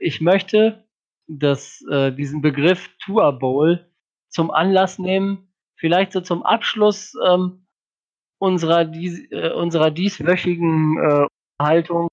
ich 0.00 0.20
möchte 0.20 0.86
dass, 1.28 1.82
äh, 1.90 2.12
diesen 2.12 2.40
Begriff 2.40 2.88
Tour 3.04 3.32
Bowl 3.32 3.90
zum 4.28 4.50
Anlass 4.50 4.98
nehmen, 4.98 5.52
vielleicht 5.76 6.12
so 6.12 6.20
zum 6.20 6.42
Abschluss 6.42 7.14
ähm, 7.26 7.66
unserer, 8.38 8.84
dies, 8.84 9.30
äh, 9.30 9.50
unserer 9.52 9.90
dieswöchigen 9.90 10.98
äh, 10.98 11.26
Haltung 11.60 12.08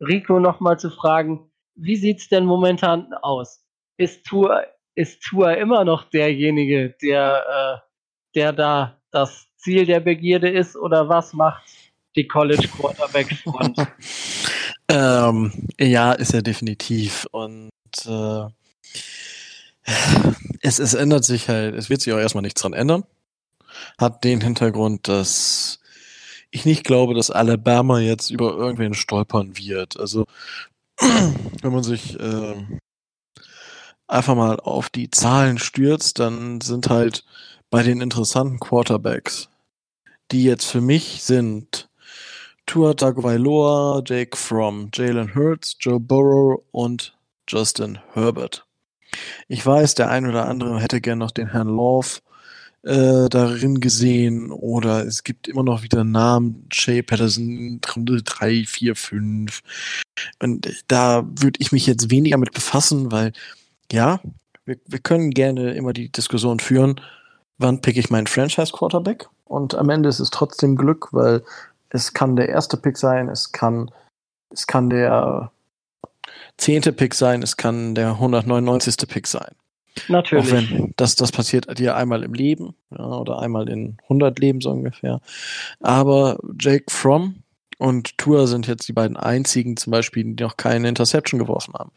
Rico 0.00 0.38
nochmal 0.38 0.78
zu 0.78 0.90
fragen, 0.90 1.50
wie 1.76 1.96
sieht's 1.96 2.28
denn 2.28 2.44
momentan 2.44 3.12
aus? 3.14 3.64
Ist 3.96 4.26
Tour, 4.26 4.64
ist 4.94 5.22
Tour 5.22 5.56
immer 5.56 5.84
noch 5.84 6.04
derjenige, 6.04 6.94
der, 7.02 7.82
äh, 7.82 7.88
der 8.34 8.52
da 8.52 9.00
das 9.10 9.48
Ziel 9.56 9.86
der 9.86 10.00
Begierde 10.00 10.50
ist 10.50 10.76
oder 10.76 11.08
was 11.08 11.32
macht 11.32 11.87
die 12.18 12.28
College 12.28 12.68
Quarterback 12.68 13.32
Front? 13.42 13.78
ähm, 14.88 15.52
ja, 15.78 16.12
ist 16.12 16.34
er 16.34 16.42
definitiv 16.42 17.26
und 17.30 17.70
äh, 18.06 18.46
es, 20.60 20.78
es 20.78 20.94
ändert 20.94 21.24
sich 21.24 21.48
halt, 21.48 21.74
es 21.74 21.88
wird 21.88 22.02
sich 22.02 22.12
auch 22.12 22.18
erstmal 22.18 22.42
nichts 22.42 22.60
dran 22.60 22.74
ändern. 22.74 23.04
Hat 23.98 24.24
den 24.24 24.40
Hintergrund, 24.40 25.08
dass 25.08 25.80
ich 26.50 26.64
nicht 26.64 26.84
glaube, 26.84 27.14
dass 27.14 27.30
Alabama 27.30 28.00
jetzt 28.00 28.30
über 28.30 28.54
irgendwen 28.54 28.94
stolpern 28.94 29.56
wird. 29.56 29.98
Also, 29.98 30.24
wenn 31.00 31.72
man 31.72 31.84
sich 31.84 32.18
äh, 32.18 32.54
einfach 34.06 34.34
mal 34.34 34.58
auf 34.60 34.88
die 34.90 35.10
Zahlen 35.10 35.58
stürzt, 35.58 36.18
dann 36.18 36.60
sind 36.60 36.88
halt 36.88 37.24
bei 37.70 37.82
den 37.82 38.00
interessanten 38.00 38.58
Quarterbacks, 38.58 39.48
die 40.32 40.42
jetzt 40.42 40.64
für 40.64 40.80
mich 40.80 41.22
sind, 41.22 41.87
Tua 42.68 42.92
Tagovailoa, 42.92 44.02
Jake 44.04 44.36
Fromm, 44.36 44.90
Jalen 44.92 45.34
Hurts, 45.34 45.74
Joe 45.80 45.98
Burrow 45.98 46.62
und 46.70 47.16
Justin 47.48 47.98
Herbert. 48.12 48.66
Ich 49.48 49.64
weiß, 49.64 49.94
der 49.94 50.10
ein 50.10 50.26
oder 50.26 50.46
andere 50.46 50.78
hätte 50.78 51.00
gern 51.00 51.18
noch 51.18 51.30
den 51.30 51.50
Herrn 51.50 51.68
Love 51.68 52.20
äh, 52.82 53.30
darin 53.30 53.80
gesehen 53.80 54.50
oder 54.50 55.06
es 55.06 55.24
gibt 55.24 55.48
immer 55.48 55.62
noch 55.62 55.82
wieder 55.82 56.04
Namen, 56.04 56.66
Shay 56.70 57.02
Patterson, 57.02 57.80
Runde 57.96 58.22
3, 58.22 58.64
4, 58.66 58.94
5. 58.94 59.62
Und 60.42 60.68
da 60.88 61.24
würde 61.26 61.58
ich 61.60 61.72
mich 61.72 61.86
jetzt 61.86 62.10
weniger 62.10 62.36
mit 62.36 62.52
befassen, 62.52 63.10
weil 63.10 63.32
ja, 63.90 64.20
wir, 64.66 64.76
wir 64.86 64.98
können 64.98 65.30
gerne 65.30 65.72
immer 65.72 65.94
die 65.94 66.12
Diskussion 66.12 66.60
führen, 66.60 67.00
wann 67.56 67.80
pick 67.80 67.96
ich 67.96 68.10
meinen 68.10 68.26
Franchise-Quarterback? 68.26 69.30
Und 69.46 69.74
am 69.74 69.88
Ende 69.88 70.10
ist 70.10 70.20
es 70.20 70.28
trotzdem 70.28 70.76
Glück, 70.76 71.08
weil 71.12 71.42
es 71.90 72.12
kann 72.12 72.36
der 72.36 72.48
erste 72.48 72.76
Pick 72.76 72.96
sein, 72.96 73.28
es 73.28 73.52
kann, 73.52 73.90
es 74.50 74.66
kann 74.66 74.90
der 74.90 75.50
zehnte 76.56 76.92
Pick 76.92 77.14
sein, 77.14 77.42
es 77.42 77.56
kann 77.56 77.94
der 77.94 78.10
199. 78.10 78.96
Pick 79.08 79.26
sein. 79.26 79.54
Natürlich. 80.08 80.46
Auch 80.46 80.52
wenn 80.52 80.92
das, 80.96 81.16
das 81.16 81.32
passiert 81.32 81.78
dir 81.78 81.96
einmal 81.96 82.22
im 82.22 82.34
Leben 82.34 82.74
ja, 82.90 83.04
oder 83.04 83.40
einmal 83.40 83.68
in 83.68 83.96
100 84.04 84.38
Leben 84.38 84.60
so 84.60 84.70
ungefähr. 84.70 85.20
Aber 85.80 86.38
Jake 86.60 86.84
Fromm 86.88 87.42
und 87.78 88.16
Tour 88.18 88.46
sind 88.46 88.66
jetzt 88.66 88.86
die 88.86 88.92
beiden 88.92 89.16
einzigen 89.16 89.76
zum 89.76 89.90
Beispiel, 89.90 90.34
die 90.34 90.42
noch 90.42 90.56
keine 90.56 90.88
Interception 90.88 91.40
geworfen 91.40 91.74
haben. 91.74 91.90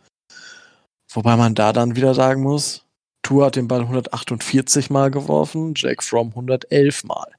Wobei 1.14 1.36
man 1.36 1.56
da 1.56 1.74
dann 1.74 1.96
wieder 1.96 2.14
sagen 2.14 2.42
muss, 2.42 2.86
Tour 3.22 3.46
hat 3.46 3.56
den 3.56 3.68
Ball 3.68 3.82
148 3.82 4.90
Mal 4.90 5.12
geworfen, 5.12 5.74
Jake 5.76 6.04
Fromm 6.04 6.30
111 6.30 7.04
Mal. 7.04 7.32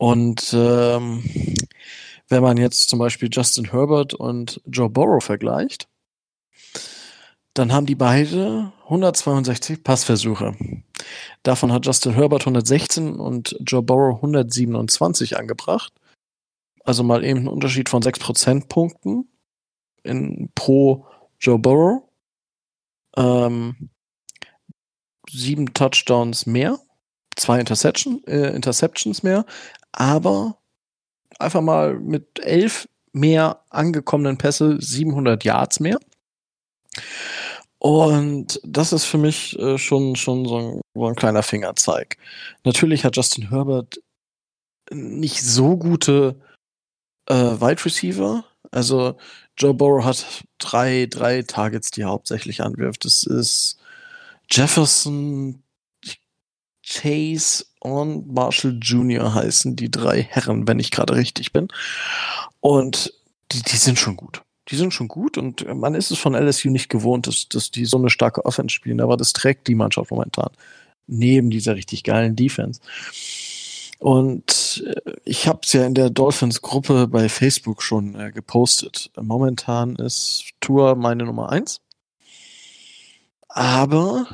Und 0.00 0.54
ähm, 0.54 1.22
wenn 2.28 2.42
man 2.42 2.56
jetzt 2.56 2.88
zum 2.88 2.98
Beispiel 2.98 3.28
Justin 3.30 3.70
Herbert 3.70 4.14
und 4.14 4.58
Joe 4.64 4.88
Burrow 4.88 5.22
vergleicht, 5.22 5.88
dann 7.52 7.70
haben 7.70 7.84
die 7.84 7.96
beide 7.96 8.72
162 8.84 9.84
Passversuche. 9.84 10.56
Davon 11.42 11.70
hat 11.70 11.84
Justin 11.84 12.14
Herbert 12.14 12.42
116 12.42 13.16
und 13.16 13.54
Joe 13.60 13.82
Burrow 13.82 14.16
127 14.16 15.36
angebracht. 15.36 15.92
Also 16.82 17.02
mal 17.02 17.22
eben 17.22 17.40
ein 17.40 17.48
Unterschied 17.48 17.90
von 17.90 18.00
6 18.00 18.20
Prozentpunkten 18.20 19.28
in, 20.02 20.48
pro 20.54 21.04
Joe 21.38 21.58
Burrow. 21.58 22.04
Ähm, 23.18 23.90
sieben 25.28 25.74
Touchdowns 25.74 26.46
mehr, 26.46 26.78
zwei 27.36 27.60
Interception, 27.60 28.24
äh, 28.24 28.54
Interceptions 28.56 29.22
mehr, 29.22 29.44
aber 29.92 30.58
einfach 31.38 31.60
mal 31.60 31.98
mit 31.98 32.38
elf 32.40 32.88
mehr 33.12 33.64
angekommenen 33.70 34.38
Pässe 34.38 34.76
700 34.80 35.44
Yards 35.44 35.80
mehr. 35.80 35.98
Und 37.78 38.60
das 38.62 38.92
ist 38.92 39.04
für 39.04 39.18
mich 39.18 39.58
äh, 39.58 39.78
schon, 39.78 40.14
schon 40.14 40.44
so 40.44 40.58
ein, 40.58 40.80
so 40.94 41.06
ein 41.06 41.14
kleiner 41.14 41.42
Fingerzeig. 41.42 42.18
Natürlich 42.64 43.04
hat 43.04 43.16
Justin 43.16 43.48
Herbert 43.48 44.00
nicht 44.90 45.42
so 45.42 45.76
gute 45.76 46.38
äh, 47.26 47.34
Wide 47.34 47.84
Receiver. 47.84 48.44
Also 48.70 49.16
Joe 49.56 49.72
Burrow 49.72 50.04
hat 50.04 50.44
drei, 50.58 51.06
drei 51.06 51.42
Targets, 51.42 51.90
die 51.90 52.02
er 52.02 52.10
hauptsächlich 52.10 52.62
anwirft. 52.62 53.04
Das 53.04 53.24
ist 53.24 53.78
Jefferson, 54.50 55.62
Chase 56.84 57.64
und 57.80 58.32
Marshall 58.32 58.78
Jr. 58.80 59.34
heißen 59.34 59.76
die 59.76 59.90
drei 59.90 60.22
Herren, 60.22 60.68
wenn 60.68 60.78
ich 60.78 60.90
gerade 60.90 61.16
richtig 61.16 61.52
bin. 61.52 61.68
Und 62.60 63.12
die, 63.52 63.62
die 63.62 63.76
sind 63.76 63.98
schon 63.98 64.16
gut 64.16 64.42
die 64.70 64.76
sind 64.76 64.94
schon 64.94 65.08
gut 65.08 65.36
und 65.36 65.66
man 65.74 65.94
ist 65.94 66.10
es 66.10 66.18
von 66.18 66.34
LSU 66.34 66.70
nicht 66.70 66.88
gewohnt, 66.88 67.26
dass, 67.26 67.48
dass 67.48 67.70
die 67.70 67.84
so 67.84 67.98
eine 67.98 68.10
starke 68.10 68.44
Offense 68.44 68.74
spielen, 68.74 69.00
aber 69.00 69.16
das 69.16 69.32
trägt 69.32 69.66
die 69.66 69.74
Mannschaft 69.74 70.10
momentan. 70.10 70.50
Neben 71.06 71.50
dieser 71.50 71.74
richtig 71.74 72.04
geilen 72.04 72.36
Defense. 72.36 72.80
Und 73.98 74.84
äh, 74.86 75.12
ich 75.24 75.48
habe 75.48 75.60
es 75.64 75.72
ja 75.72 75.84
in 75.84 75.94
der 75.94 76.08
Dolphins-Gruppe 76.08 77.08
bei 77.08 77.28
Facebook 77.28 77.82
schon 77.82 78.14
äh, 78.14 78.30
gepostet. 78.30 79.10
Momentan 79.20 79.96
ist 79.96 80.44
Tour 80.60 80.94
meine 80.94 81.24
Nummer 81.24 81.50
eins. 81.50 81.80
Aber 83.48 84.26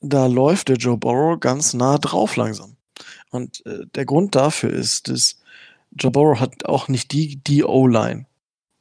da 0.00 0.26
läuft 0.26 0.68
der 0.68 0.76
Joe 0.76 0.98
Burrow 0.98 1.40
ganz 1.40 1.72
nah 1.72 1.96
drauf 1.96 2.36
langsam. 2.36 2.76
Und 3.30 3.64
äh, 3.66 3.86
der 3.94 4.04
Grund 4.04 4.34
dafür 4.34 4.70
ist, 4.70 5.08
dass 5.08 5.40
Burrow 5.90 6.38
hat 6.38 6.64
auch 6.66 6.88
nicht 6.88 7.12
die, 7.12 7.36
die 7.36 7.64
O-Line 7.64 8.26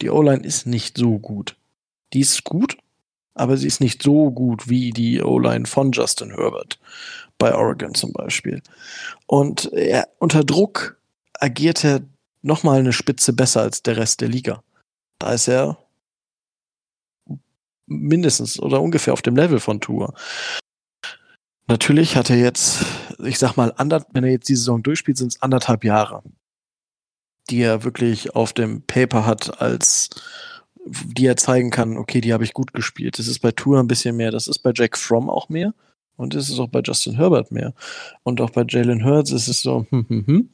die 0.02 0.10
O-Line 0.10 0.44
ist 0.44 0.66
nicht 0.66 0.98
so 0.98 1.20
gut. 1.20 1.56
Die 2.14 2.22
ist 2.22 2.44
gut, 2.44 2.78
aber 3.34 3.58
sie 3.58 3.68
ist 3.68 3.82
nicht 3.82 4.02
so 4.02 4.32
gut 4.32 4.70
wie 4.70 4.92
die 4.92 5.22
O-Line 5.22 5.66
von 5.66 5.92
Justin 5.92 6.32
Herbert 6.32 6.80
bei 7.38 7.54
Oregon 7.54 7.94
zum 7.94 8.14
Beispiel. 8.14 8.62
Und 9.28 9.72
er, 9.74 10.10
unter 10.20 10.44
Druck 10.44 10.98
agiert 11.34 11.84
er 11.84 12.02
nochmal 12.42 12.80
eine 12.80 12.94
Spitze 12.94 13.34
besser 13.34 13.62
als 13.62 13.84
der 13.84 13.98
Rest 13.98 14.22
der 14.22 14.30
Liga. 14.30 14.64
Da 15.20 15.34
ist 15.34 15.48
er 15.48 15.78
mindestens 17.86 18.60
oder 18.60 18.82
ungefähr 18.82 19.14
auf 19.14 19.22
dem 19.22 19.36
Level 19.36 19.60
von 19.60 19.82
Tour. 19.82 20.14
Natürlich 21.70 22.18
hat 22.18 22.30
er 22.30 22.38
jetzt, 22.38 22.84
ich 23.24 23.40
sag 23.40 23.56
mal, 23.56 23.72
ander, 23.78 24.06
wenn 24.12 24.26
er 24.26 24.32
jetzt 24.32 24.50
die 24.50 24.56
Saison 24.56 24.84
durchspielt, 24.84 25.18
sind 25.18 25.34
es 25.34 25.42
anderthalb 25.42 25.86
Jahre 25.86 26.24
die 27.50 27.62
er 27.62 27.84
wirklich 27.84 28.36
auf 28.36 28.54
dem 28.54 28.84
Paper 28.84 29.26
hat, 29.26 29.62
als 29.62 30.10
die 30.86 31.26
er 31.26 31.38
zeigen 31.38 31.72
kann, 31.72 31.98
okay, 31.98 32.22
die 32.22 32.34
habe 32.34 32.44
ich 32.44 32.54
gut 32.54 32.74
gespielt. 32.74 33.20
Das 33.20 33.28
ist 33.28 33.40
bei 33.40 33.52
Tour 33.52 33.80
ein 33.80 33.88
bisschen 33.88 34.16
mehr, 34.16 34.32
das 34.32 34.48
ist 34.48 34.60
bei 34.60 34.72
Jack 34.74 34.98
Fromm 34.98 35.30
auch 35.30 35.50
mehr 35.50 35.74
und 36.16 36.34
das 36.34 36.50
ist 36.50 36.60
auch 36.60 36.70
bei 36.70 36.82
Justin 36.82 37.16
Herbert 37.16 37.52
mehr. 37.52 37.74
Und 38.24 38.42
auch 38.42 38.50
bei 38.52 38.66
Jalen 38.68 39.04
Hurts 39.04 39.32
ist 39.32 39.48
es 39.48 39.62
so, 39.62 39.86
hm, 39.90 40.06
hm, 40.08 40.28
hm. 40.28 40.50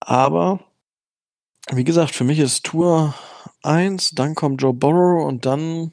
Aber, 0.00 0.60
wie 1.72 1.84
gesagt, 1.84 2.14
für 2.14 2.24
mich 2.24 2.38
ist 2.38 2.64
Tour 2.64 3.14
1, 3.62 4.10
dann 4.10 4.34
kommt 4.34 4.62
Joe 4.62 4.74
Burrow 4.74 5.26
und 5.26 5.46
dann 5.46 5.92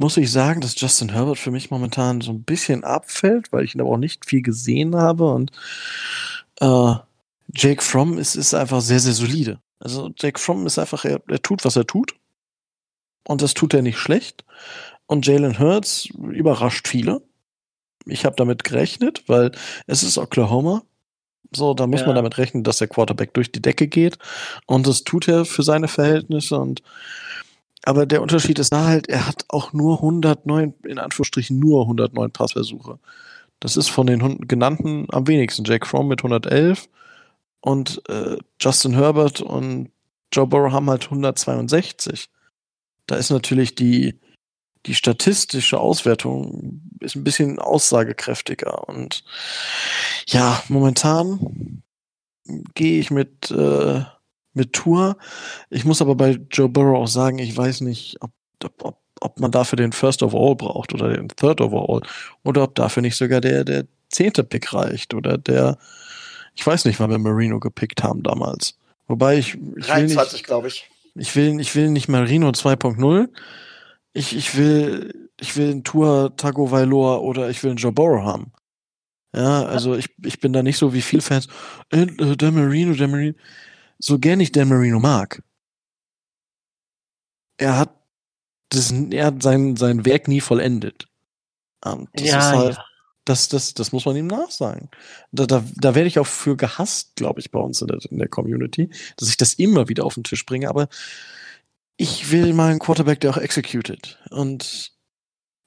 muss 0.00 0.16
ich 0.16 0.32
sagen, 0.32 0.62
dass 0.62 0.80
Justin 0.80 1.10
Herbert 1.10 1.38
für 1.38 1.50
mich 1.50 1.70
momentan 1.70 2.22
so 2.22 2.32
ein 2.32 2.42
bisschen 2.42 2.84
abfällt, 2.84 3.52
weil 3.52 3.64
ich 3.64 3.74
ihn 3.74 3.82
aber 3.82 3.90
auch 3.90 3.98
nicht 3.98 4.24
viel 4.24 4.40
gesehen 4.40 4.96
habe 4.96 5.30
und 5.30 5.52
äh, 6.60 6.94
Jake 7.54 7.82
Fromm 7.82 8.16
ist, 8.16 8.34
ist 8.34 8.54
einfach 8.54 8.80
sehr, 8.80 9.00
sehr 9.00 9.12
solide. 9.12 9.60
Also 9.78 10.10
Jake 10.16 10.40
Fromm 10.40 10.66
ist 10.66 10.78
einfach, 10.78 11.04
er, 11.04 11.20
er 11.28 11.42
tut, 11.42 11.64
was 11.64 11.76
er 11.76 11.86
tut. 11.86 12.14
Und 13.26 13.42
das 13.42 13.54
tut 13.54 13.74
er 13.74 13.82
nicht 13.82 13.98
schlecht. 13.98 14.44
Und 15.06 15.26
Jalen 15.26 15.58
Hurts 15.58 16.06
überrascht 16.06 16.88
viele. 16.88 17.22
Ich 18.06 18.24
habe 18.24 18.36
damit 18.36 18.64
gerechnet, 18.64 19.24
weil 19.26 19.52
es 19.86 20.02
ist 20.02 20.16
Oklahoma. 20.16 20.82
So, 21.54 21.74
da 21.74 21.86
muss 21.86 22.00
ja. 22.00 22.06
man 22.06 22.16
damit 22.16 22.38
rechnen, 22.38 22.64
dass 22.64 22.78
der 22.78 22.88
Quarterback 22.88 23.34
durch 23.34 23.52
die 23.52 23.60
Decke 23.60 23.88
geht. 23.88 24.16
Und 24.66 24.86
das 24.86 25.04
tut 25.04 25.28
er 25.28 25.44
für 25.44 25.62
seine 25.62 25.88
Verhältnisse. 25.88 26.58
Und 26.58 26.82
aber 27.84 28.06
der 28.06 28.22
Unterschied 28.22 28.58
ist 28.58 28.72
da 28.72 28.86
halt, 28.86 29.08
er 29.08 29.26
hat 29.26 29.44
auch 29.48 29.72
nur 29.72 29.96
109, 29.96 30.74
in 30.84 30.98
Anführungsstrichen 30.98 31.58
nur 31.58 31.82
109 31.82 32.30
Passversuche. 32.30 32.98
Das 33.58 33.76
ist 33.76 33.88
von 33.88 34.06
den 34.06 34.38
genannten 34.48 35.06
am 35.10 35.26
wenigsten. 35.26 35.64
Jake 35.64 35.86
Fromm 35.86 36.08
mit 36.08 36.20
111, 36.20 36.88
und 37.60 38.02
äh, 38.08 38.38
Justin 38.60 38.94
Herbert 38.94 39.40
und 39.40 39.90
Joe 40.32 40.46
Burrow 40.46 40.72
haben 40.72 40.88
halt 40.88 41.04
162. 41.04 42.28
Da 43.06 43.16
ist 43.16 43.30
natürlich 43.30 43.74
die, 43.74 44.18
die 44.86 44.94
statistische 44.94 45.78
Auswertung 45.78 46.82
ist 47.00 47.16
ein 47.16 47.24
bisschen 47.24 47.58
aussagekräftiger. 47.58 48.88
Und 48.88 49.24
ja, 50.28 50.62
momentan 50.68 51.82
gehe 52.74 53.00
ich 53.00 53.10
mit, 53.10 53.50
äh, 53.50 54.02
mit 54.52 54.72
Tour. 54.72 55.16
Ich 55.70 55.84
muss 55.84 56.02
aber 56.02 56.14
bei 56.14 56.38
Joe 56.50 56.68
Burrow 56.68 56.98
auch 56.98 57.08
sagen, 57.08 57.38
ich 57.38 57.56
weiß 57.56 57.82
nicht, 57.82 58.16
ob, 58.20 58.30
ob, 58.82 58.98
ob 59.20 59.40
man 59.40 59.50
dafür 59.50 59.76
den 59.76 59.92
First 59.92 60.22
of 60.22 60.34
All 60.34 60.56
braucht 60.56 60.92
oder 60.94 61.08
den 61.08 61.28
Third 61.28 61.60
of 61.60 61.72
All 61.72 62.02
oder 62.42 62.64
ob 62.64 62.74
dafür 62.74 63.02
nicht 63.02 63.16
sogar 63.16 63.40
der, 63.40 63.64
der 63.64 63.86
zehnte 64.08 64.44
Pick 64.44 64.72
reicht 64.72 65.14
oder 65.14 65.38
der 65.38 65.78
ich 66.54 66.66
weiß 66.66 66.84
nicht, 66.84 67.00
wann 67.00 67.10
wir 67.10 67.18
Marino 67.18 67.60
gepickt 67.60 68.02
haben 68.02 68.22
damals. 68.22 68.76
Wobei 69.06 69.38
ich. 69.38 69.56
ich 69.76 69.86
23, 69.86 70.44
glaube 70.44 70.68
ich. 70.68 70.90
Ich 71.14 71.34
will, 71.34 71.58
ich 71.60 71.74
will 71.74 71.90
nicht 71.90 72.08
Marino 72.08 72.50
2.0. 72.50 73.28
Ich, 74.12 74.36
ich 74.36 74.56
will, 74.56 75.30
ich 75.40 75.56
will 75.56 75.70
einen 75.70 75.84
Tour 75.84 76.36
Tagovailoa 76.36 77.16
oder 77.18 77.50
ich 77.50 77.62
will 77.62 77.70
einen 77.70 77.78
Jaboro 77.78 78.24
haben. 78.24 78.52
Ja, 79.34 79.64
also 79.64 79.94
ich, 79.94 80.10
ich 80.24 80.40
bin 80.40 80.52
da 80.52 80.62
nicht 80.62 80.76
so 80.76 80.92
wie 80.92 81.02
viele 81.02 81.22
Fans. 81.22 81.48
Äh, 81.90 82.02
äh, 82.02 82.36
der 82.36 82.50
Marino, 82.50 82.94
der 82.94 83.08
Marino. 83.08 83.38
So 84.00 84.18
gern 84.18 84.40
ich 84.40 84.52
Dan 84.52 84.68
Marino 84.68 84.98
mag. 84.98 85.42
Er 87.58 87.78
hat 87.78 87.94
das, 88.70 88.92
er 88.92 89.26
hat 89.26 89.42
sein, 89.42 89.76
sein 89.76 90.04
Werk 90.04 90.28
nie 90.28 90.40
vollendet. 90.40 91.08
Und 91.84 92.08
das 92.14 92.26
ja, 92.26 92.38
ist 92.38 92.56
halt, 92.56 92.76
ja. 92.76 92.84
Das, 93.26 93.48
das, 93.48 93.74
das 93.74 93.92
muss 93.92 94.06
man 94.06 94.16
ihm 94.16 94.26
nachsagen. 94.26 94.88
Da, 95.30 95.46
da, 95.46 95.62
da 95.76 95.94
werde 95.94 96.08
ich 96.08 96.18
auch 96.18 96.26
für 96.26 96.56
gehasst, 96.56 97.16
glaube 97.16 97.40
ich, 97.40 97.50
bei 97.50 97.60
uns 97.60 97.80
in 97.82 97.88
der, 97.88 97.98
in 98.10 98.18
der 98.18 98.28
Community, 98.28 98.90
dass 99.16 99.28
ich 99.28 99.36
das 99.36 99.54
immer 99.54 99.88
wieder 99.88 100.04
auf 100.04 100.14
den 100.14 100.24
Tisch 100.24 100.46
bringe. 100.46 100.68
Aber 100.68 100.88
ich 101.96 102.30
will 102.30 102.54
mal 102.54 102.70
einen 102.70 102.78
Quarterback, 102.78 103.20
der 103.20 103.30
auch 103.30 103.36
executed. 103.36 104.18
Und 104.30 104.92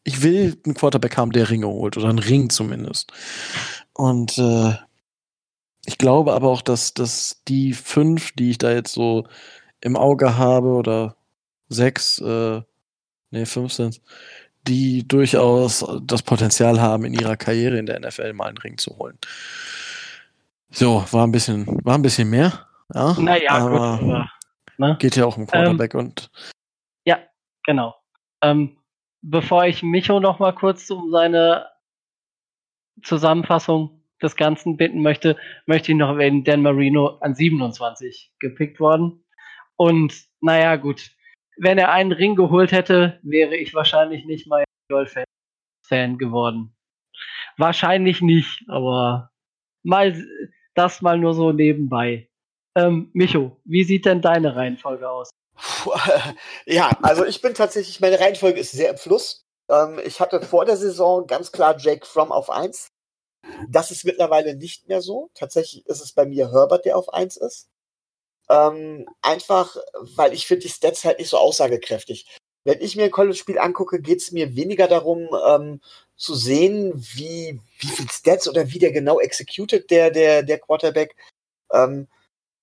ich 0.04 0.24
will 0.24 0.60
einen 0.66 0.74
Quarterback 0.74 1.16
haben, 1.16 1.32
der 1.32 1.50
Ringe 1.50 1.68
holt 1.68 1.96
oder 1.96 2.10
einen 2.10 2.20
Ring 2.20 2.50
zumindest. 2.50 3.14
Und 3.94 4.38
äh, 4.40 4.74
ich 5.86 5.98
glaube 5.98 6.34
aber 6.34 6.50
auch, 6.50 6.62
dass, 6.62 6.94
dass 6.94 7.42
die 7.48 7.74
fünf, 7.74 8.32
die 8.34 8.52
ich 8.52 8.58
da 8.58 8.72
jetzt 8.72 8.94
so 8.94 9.28
im 9.82 9.96
Auge 9.98 10.38
habe 10.38 10.70
oder 10.70 11.16
sechs, 11.70 12.20
äh, 12.20 12.62
nee, 13.32 13.46
fünf 13.46 13.74
sind 13.74 14.02
die 14.68 15.08
durchaus 15.08 15.86
das 16.04 16.22
Potenzial 16.22 16.80
haben, 16.80 17.06
in 17.06 17.14
ihrer 17.14 17.38
Karriere 17.38 17.78
in 17.78 17.86
der 17.86 18.00
NFL 18.00 18.34
mal 18.34 18.48
einen 18.48 18.58
Ring 18.58 18.78
zu 18.78 18.98
holen. 18.98 19.18
So, 20.70 21.06
war 21.12 21.28
ein 21.28 21.32
bisschen, 21.32 21.68
war 21.84 21.96
ein 21.96 22.02
bisschen 22.02 22.30
mehr. 22.30 22.68
Ja, 22.94 23.14
naja, 23.20 23.52
aber 23.52 23.98
gut, 23.98 24.10
aber, 24.10 24.30
ne? 24.78 24.98
geht 25.00 25.16
ja 25.16 25.26
auch 25.26 25.38
um 25.38 25.48
Quarterback 25.48 25.94
ähm, 25.94 26.00
und. 26.00 26.32
Ja, 27.06 27.20
genau. 27.64 27.96
Ähm, 28.42 28.78
bevor 29.22 29.66
ich 29.66 29.84
Micho 29.84 30.20
noch 30.20 30.40
mal 30.40 30.54
kurz 30.54 30.90
um 30.90 31.12
seine 31.12 31.68
Zusammenfassung 33.04 34.03
des 34.24 34.36
Ganzen 34.36 34.78
bitten 34.78 35.02
möchte, 35.02 35.38
möchte 35.66 35.92
ich 35.92 35.98
noch 35.98 36.10
erwähnen, 36.10 36.44
Dan 36.44 36.62
Marino 36.62 37.18
an 37.20 37.36
27 37.36 38.32
gepickt 38.40 38.80
worden. 38.80 39.26
Und 39.76 40.26
naja, 40.42 40.76
gut. 40.76 41.12
Wenn 41.58 41.78
er 41.78 41.92
einen 41.92 42.12
Ring 42.12 42.36
geholt 42.36 42.72
hätte, 42.72 43.20
wäre 43.22 43.56
ich 43.56 43.74
wahrscheinlich 43.74 44.26
nicht 44.26 44.48
mal 44.48 44.64
Golf-Fan 44.90 46.18
geworden. 46.18 46.76
Wahrscheinlich 47.58 48.22
nicht, 48.22 48.64
aber 48.68 49.32
mal 49.84 50.16
das 50.74 51.02
mal 51.02 51.18
nur 51.18 51.34
so 51.34 51.52
nebenbei. 51.52 52.30
Ähm, 52.76 53.12
Micho, 53.14 53.62
wie 53.66 53.84
sieht 53.84 54.06
denn 54.06 54.22
deine 54.22 54.56
Reihenfolge 54.56 55.10
aus? 55.10 55.30
Ja, 56.66 56.90
also 57.02 57.26
ich 57.26 57.42
bin 57.42 57.54
tatsächlich, 57.54 58.00
meine 58.00 58.20
Reihenfolge 58.20 58.60
ist 58.60 58.72
sehr 58.72 58.90
im 58.92 58.98
Fluss. 58.98 59.46
Ähm, 59.70 60.00
ich 60.04 60.20
hatte 60.20 60.42
vor 60.42 60.66
der 60.66 60.78
Saison 60.78 61.28
ganz 61.28 61.52
klar 61.52 61.76
Jake 61.78 62.06
Fromm 62.06 62.32
auf 62.32 62.50
1. 62.50 62.88
Das 63.70 63.92
ist 63.92 64.06
mittlerweile 64.06 64.56
nicht 64.56 64.88
mehr 64.88 65.02
so. 65.02 65.30
Tatsächlich 65.34 65.86
ist 65.86 66.02
es 66.02 66.14
bei 66.14 66.26
mir 66.26 66.52
Herbert, 66.52 66.86
der 66.86 66.98
auf 66.98 67.14
1 67.14 67.38
ist. 67.38 67.70
Ähm, 68.50 69.08
einfach, 69.22 69.78
weil 70.16 70.34
ich 70.34 70.48
finde 70.48 70.64
die 70.64 70.70
Stats 70.70 71.06
halt 71.06 71.20
nicht 71.20 71.30
so 71.30 71.38
aussagekräftig. 71.38 72.38
Wenn 72.66 72.82
ich 72.82 72.96
mir 72.96 73.06
ein 73.06 73.12
College-Spiel 73.12 73.60
angucke, 73.60 74.02
geht 74.02 74.20
es 74.20 74.32
mir 74.32 74.56
weniger 74.56 74.88
darum, 74.88 75.30
ähm, 75.48 75.82
zu 76.16 76.36
sehen, 76.36 76.94
wie, 76.96 77.60
wie 77.80 77.88
viel 77.88 78.10
Stats 78.10 78.48
oder 78.48 78.70
wie 78.72 78.80
der 78.80 78.92
genau 78.92 79.20
executed, 79.20 79.90
der, 79.92 80.12
der, 80.12 80.44
der 80.44 80.60
Quarterback, 80.60 81.16
ähm, 81.72 82.08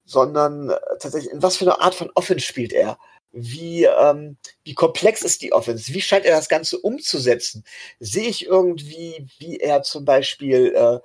sondern 0.04 0.70
äh, 0.70 0.78
tatsächlich, 1.00 1.32
in 1.32 1.42
was 1.42 1.56
für 1.56 1.64
eine 1.64 1.80
Art 1.80 1.94
von 1.94 2.10
Offense 2.14 2.46
spielt 2.46 2.72
er? 2.72 2.98
Wie, 3.32 3.84
ähm, 3.84 4.36
wie 4.64 4.74
komplex 4.74 5.22
ist 5.22 5.42
die 5.42 5.52
Offense? 5.52 5.92
Wie 5.94 6.00
scheint 6.00 6.24
er 6.24 6.36
das 6.36 6.48
Ganze 6.48 6.78
umzusetzen? 6.78 7.64
Sehe 8.00 8.28
ich 8.28 8.46
irgendwie, 8.46 9.28
wie 9.38 9.58
er 9.58 9.82
zum 9.82 10.04
Beispiel, 10.04 10.74
äh, 10.74 10.98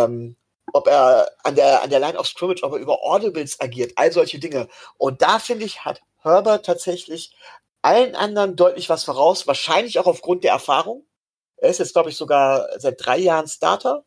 ähm, 0.00 0.36
ob 0.72 0.86
er 0.86 1.30
an 1.42 1.54
der, 1.54 1.82
an 1.82 1.90
der 1.90 2.00
Line 2.00 2.18
of 2.18 2.26
Scrimmage, 2.26 2.62
ob 2.62 2.72
er 2.72 2.78
über 2.78 3.02
Audibles 3.02 3.60
agiert, 3.60 3.92
all 3.96 4.12
solche 4.12 4.38
Dinge. 4.38 4.68
Und 4.98 5.22
da 5.22 5.38
finde 5.38 5.64
ich, 5.64 5.84
hat 5.84 6.02
Herbert 6.18 6.66
tatsächlich 6.66 7.34
allen 7.82 8.14
anderen 8.14 8.56
deutlich 8.56 8.88
was 8.88 9.04
voraus, 9.04 9.46
wahrscheinlich 9.46 9.98
auch 9.98 10.06
aufgrund 10.06 10.44
der 10.44 10.52
Erfahrung. 10.52 11.06
Er 11.56 11.70
ist 11.70 11.78
jetzt, 11.78 11.94
glaube 11.94 12.10
ich, 12.10 12.16
sogar 12.16 12.68
seit 12.78 13.04
drei 13.04 13.18
Jahren 13.18 13.48
Starter. 13.48 14.04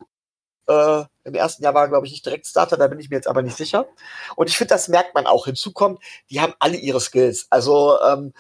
Äh, 0.68 1.04
Im 1.26 1.36
ersten 1.36 1.64
Jahr 1.64 1.74
war 1.74 1.90
glaube 1.90 2.06
ich, 2.06 2.12
nicht 2.14 2.26
direkt 2.26 2.48
Starter, 2.48 2.78
da 2.78 2.88
bin 2.88 3.00
ich 3.00 3.10
mir 3.10 3.18
jetzt 3.18 3.28
aber 3.28 3.42
nicht 3.42 3.58
sicher. 3.58 3.88
Und 4.36 4.50
ich 4.50 4.58
finde, 4.58 4.74
das 4.74 4.88
merkt 4.88 5.14
man 5.14 5.28
auch. 5.28 5.46
Hinzu 5.46 5.74
kommt, 5.74 6.02
die 6.30 6.40
haben 6.42 6.54
alle 6.60 6.78
ihre 6.78 7.02
Skills. 7.02 7.48
Also, 7.50 8.00
ähm, 8.02 8.34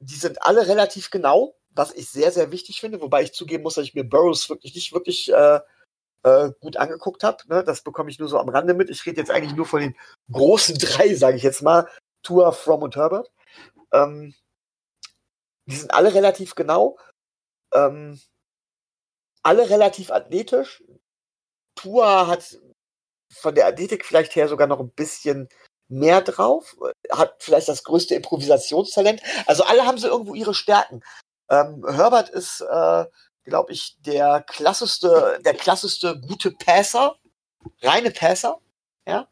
die 0.00 0.16
sind 0.16 0.42
alle 0.42 0.66
relativ 0.68 1.10
genau, 1.10 1.54
was 1.70 1.92
ich 1.92 2.08
sehr, 2.10 2.32
sehr 2.32 2.50
wichtig 2.50 2.80
finde, 2.80 3.00
wobei 3.00 3.22
ich 3.22 3.32
zugeben 3.32 3.62
muss, 3.62 3.74
dass 3.74 3.84
ich 3.84 3.94
mir 3.94 4.04
Burrows 4.04 4.48
wirklich 4.48 4.74
nicht 4.74 4.92
wirklich 4.92 5.32
äh, 5.32 5.60
äh, 6.22 6.50
gut 6.60 6.76
angeguckt 6.76 7.24
habe. 7.24 7.38
Ne? 7.48 7.64
Das 7.64 7.82
bekomme 7.82 8.10
ich 8.10 8.18
nur 8.18 8.28
so 8.28 8.38
am 8.38 8.48
Rande 8.48 8.74
mit. 8.74 8.90
Ich 8.90 9.04
rede 9.06 9.20
jetzt 9.20 9.30
eigentlich 9.30 9.54
nur 9.54 9.66
von 9.66 9.80
den 9.80 9.96
großen 10.30 10.78
drei, 10.78 11.14
sage 11.14 11.36
ich 11.36 11.42
jetzt 11.42 11.62
mal. 11.62 11.88
Tua, 12.22 12.52
From 12.52 12.82
und 12.82 12.96
Herbert. 12.96 13.30
Ähm, 13.92 14.34
die 15.66 15.76
sind 15.76 15.92
alle 15.92 16.14
relativ 16.14 16.54
genau. 16.54 16.98
Ähm, 17.74 18.20
alle 19.42 19.70
relativ 19.70 20.10
athletisch. 20.10 20.82
Tua 21.78 22.26
hat 22.26 22.58
von 23.32 23.54
der 23.54 23.66
Athletik 23.68 24.04
vielleicht 24.04 24.34
her 24.34 24.48
sogar 24.48 24.66
noch 24.66 24.80
ein 24.80 24.90
bisschen 24.90 25.48
mehr 25.88 26.20
drauf, 26.22 26.76
hat 27.12 27.36
vielleicht 27.38 27.68
das 27.68 27.84
größte 27.84 28.16
Improvisationstalent. 28.16 29.22
Also 29.46 29.62
alle 29.62 29.86
haben 29.86 29.96
sie 29.96 30.08
irgendwo 30.08 30.34
ihre 30.34 30.54
Stärken. 30.54 31.02
Ähm, 31.48 31.86
Herbert 31.88 32.30
ist, 32.30 32.62
äh, 32.62 33.04
glaube 33.44 33.72
ich, 33.72 33.96
der 34.00 34.42
klassischste, 34.42 35.40
der 35.44 35.54
klassischste 35.54 36.20
gute 36.20 36.50
Passer, 36.50 37.16
reine 37.80 38.10
Passer. 38.10 38.60
Ja. 39.06 39.28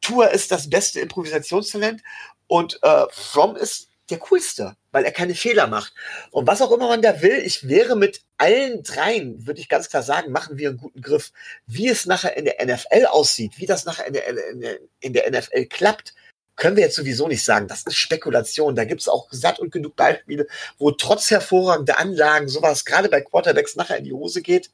Tua 0.00 0.26
ist 0.26 0.50
das 0.50 0.70
beste 0.70 1.00
Improvisationstalent 1.00 2.02
und 2.46 2.82
äh, 2.82 3.06
From 3.10 3.54
ist 3.54 3.90
der 4.12 4.20
coolste, 4.20 4.76
weil 4.92 5.04
er 5.04 5.12
keine 5.12 5.34
Fehler 5.34 5.66
macht. 5.66 5.92
Und 6.30 6.46
was 6.46 6.62
auch 6.62 6.70
immer 6.70 6.88
man 6.88 7.02
da 7.02 7.22
will, 7.22 7.42
ich 7.44 7.68
wäre 7.68 7.96
mit 7.96 8.22
allen 8.38 8.82
dreien, 8.82 9.46
würde 9.46 9.60
ich 9.60 9.68
ganz 9.68 9.88
klar 9.88 10.02
sagen, 10.02 10.30
machen 10.30 10.58
wir 10.58 10.68
einen 10.68 10.78
guten 10.78 11.00
Griff. 11.00 11.32
Wie 11.66 11.88
es 11.88 12.06
nachher 12.06 12.36
in 12.36 12.44
der 12.44 12.64
NFL 12.64 13.06
aussieht, 13.06 13.52
wie 13.56 13.66
das 13.66 13.84
nachher 13.84 14.06
in 14.06 14.12
der, 14.12 14.50
in 14.50 14.60
der, 14.60 14.78
in 15.00 15.12
der 15.12 15.30
NFL 15.30 15.66
klappt, 15.66 16.14
können 16.56 16.76
wir 16.76 16.84
jetzt 16.84 16.96
sowieso 16.96 17.28
nicht 17.28 17.44
sagen. 17.44 17.66
Das 17.66 17.82
ist 17.82 17.96
Spekulation. 17.96 18.76
Da 18.76 18.84
gibt 18.84 19.00
es 19.00 19.08
auch 19.08 19.28
satt 19.30 19.58
und 19.58 19.72
genug 19.72 19.96
Beispiele, 19.96 20.46
wo 20.78 20.90
trotz 20.90 21.30
hervorragender 21.30 21.98
Anlagen 21.98 22.48
sowas 22.48 22.84
gerade 22.84 23.08
bei 23.08 23.20
Quarterbacks 23.20 23.76
nachher 23.76 23.96
in 23.96 24.04
die 24.04 24.12
Hose 24.12 24.42
geht. 24.42 24.70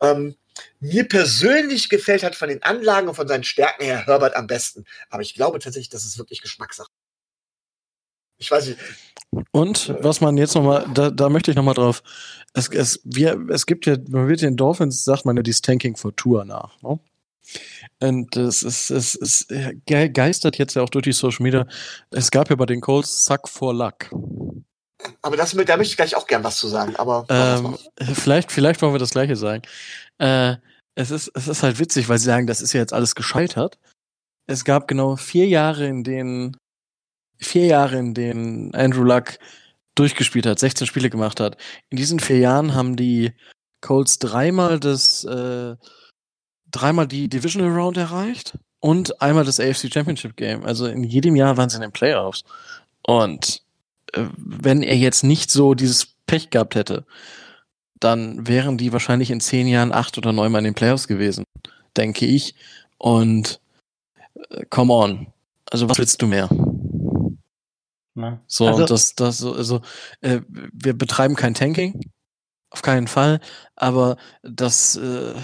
Ähm, 0.00 0.36
mir 0.78 1.08
persönlich 1.08 1.88
gefällt 1.88 2.22
hat 2.22 2.36
von 2.36 2.48
den 2.48 2.62
Anlagen 2.62 3.08
und 3.08 3.14
von 3.14 3.28
seinen 3.28 3.44
Stärken 3.44 3.84
her 3.84 4.06
Herbert 4.06 4.36
am 4.36 4.46
besten. 4.46 4.84
Aber 5.08 5.22
ich 5.22 5.34
glaube 5.34 5.58
tatsächlich, 5.58 5.90
das 5.90 6.04
ist 6.04 6.18
wirklich 6.18 6.42
Geschmackssache. 6.42 6.90
Ich 8.40 8.50
weiß 8.50 8.68
nicht. 8.68 8.78
Und 9.52 9.94
was 10.00 10.20
man 10.20 10.36
jetzt 10.36 10.56
nochmal, 10.56 10.86
da, 10.92 11.10
da 11.10 11.28
möchte 11.28 11.52
ich 11.52 11.56
nochmal 11.56 11.74
drauf, 11.74 12.02
es, 12.52 12.68
es, 12.68 13.00
wir, 13.04 13.38
es 13.50 13.66
gibt 13.66 13.86
ja, 13.86 13.96
man 14.08 14.26
wird 14.26 14.42
den 14.42 14.56
Dolphins, 14.56 15.04
sagt 15.04 15.24
man 15.24 15.36
ja, 15.36 15.42
die 15.42 15.52
Tanking 15.52 15.96
for 15.96 16.14
Tour 16.16 16.44
nach. 16.44 16.80
Ne? 16.82 16.98
Und 18.00 18.36
es, 18.36 18.62
ist, 18.62 18.90
es, 18.90 19.14
es 19.14 19.46
geistert 19.86 20.58
jetzt 20.58 20.74
ja 20.74 20.82
auch 20.82 20.88
durch 20.88 21.04
die 21.04 21.12
Social 21.12 21.42
Media. 21.42 21.66
Es 22.10 22.30
gab 22.30 22.50
ja 22.50 22.56
bei 22.56 22.66
den 22.66 22.80
Colts 22.80 23.24
Suck 23.24 23.48
for 23.48 23.74
Luck. 23.74 24.10
Aber 25.22 25.36
das, 25.36 25.52
da 25.52 25.76
möchte 25.76 25.92
ich 25.92 25.96
gleich 25.96 26.16
auch 26.16 26.26
gern 26.26 26.42
was 26.42 26.58
zu 26.58 26.68
sagen. 26.68 26.96
Aber 26.96 27.26
ähm, 27.28 27.78
vielleicht, 28.14 28.50
vielleicht 28.50 28.82
wollen 28.82 28.94
wir 28.94 28.98
das 28.98 29.10
Gleiche 29.10 29.36
sagen. 29.36 29.62
Äh, 30.18 30.56
es, 30.94 31.10
ist, 31.10 31.30
es 31.34 31.46
ist 31.46 31.62
halt 31.62 31.78
witzig, 31.78 32.08
weil 32.08 32.18
sie 32.18 32.26
sagen, 32.26 32.46
das 32.46 32.60
ist 32.60 32.72
ja 32.72 32.80
jetzt 32.80 32.92
alles 32.92 33.14
gescheitert. 33.14 33.78
Es 34.46 34.64
gab 34.64 34.88
genau 34.88 35.16
vier 35.16 35.46
Jahre, 35.46 35.86
in 35.86 36.02
denen 36.04 36.56
vier 37.40 37.66
Jahre, 37.66 37.98
in 37.98 38.14
denen 38.14 38.74
Andrew 38.74 39.02
Luck 39.02 39.38
durchgespielt 39.94 40.46
hat, 40.46 40.58
16 40.58 40.86
Spiele 40.86 41.10
gemacht 41.10 41.40
hat. 41.40 41.56
In 41.90 41.96
diesen 41.96 42.20
vier 42.20 42.38
Jahren 42.38 42.74
haben 42.74 42.96
die 42.96 43.32
Colts 43.80 44.18
dreimal 44.18 44.78
das, 44.78 45.24
äh, 45.24 45.76
dreimal 46.70 47.06
die 47.06 47.28
Divisional 47.28 47.72
Round 47.72 47.96
erreicht 47.96 48.58
und 48.80 49.20
einmal 49.20 49.44
das 49.44 49.60
AFC 49.60 49.92
Championship 49.92 50.36
Game. 50.36 50.64
Also 50.64 50.86
in 50.86 51.04
jedem 51.04 51.36
Jahr 51.36 51.56
waren 51.56 51.68
sie 51.68 51.76
in 51.76 51.82
den 51.82 51.92
Playoffs. 51.92 52.44
Und 53.02 53.62
äh, 54.12 54.24
wenn 54.36 54.82
er 54.82 54.96
jetzt 54.96 55.24
nicht 55.24 55.50
so 55.50 55.74
dieses 55.74 56.06
Pech 56.26 56.50
gehabt 56.50 56.74
hätte, 56.74 57.04
dann 57.98 58.46
wären 58.46 58.78
die 58.78 58.92
wahrscheinlich 58.92 59.30
in 59.30 59.40
zehn 59.40 59.66
Jahren 59.66 59.92
acht 59.92 60.16
oder 60.16 60.32
neunmal 60.32 60.60
in 60.60 60.66
den 60.66 60.74
Playoffs 60.74 61.06
gewesen, 61.06 61.44
denke 61.96 62.26
ich. 62.26 62.54
Und 62.98 63.60
äh, 64.50 64.64
come 64.70 64.92
on. 64.92 65.26
Also 65.70 65.88
was 65.88 65.98
willst 65.98 66.20
du 66.22 66.26
mehr? 66.26 66.48
Ne? 68.14 68.40
So, 68.46 68.66
also, 68.66 68.86
das, 68.86 69.14
das, 69.14 69.44
also, 69.44 69.80
äh, 70.20 70.40
wir 70.48 70.94
betreiben 70.94 71.36
kein 71.36 71.54
Tanking, 71.54 72.00
auf 72.70 72.82
keinen 72.82 73.08
Fall, 73.08 73.40
aber 73.76 74.16
dass, 74.42 74.96
äh, 74.96 75.34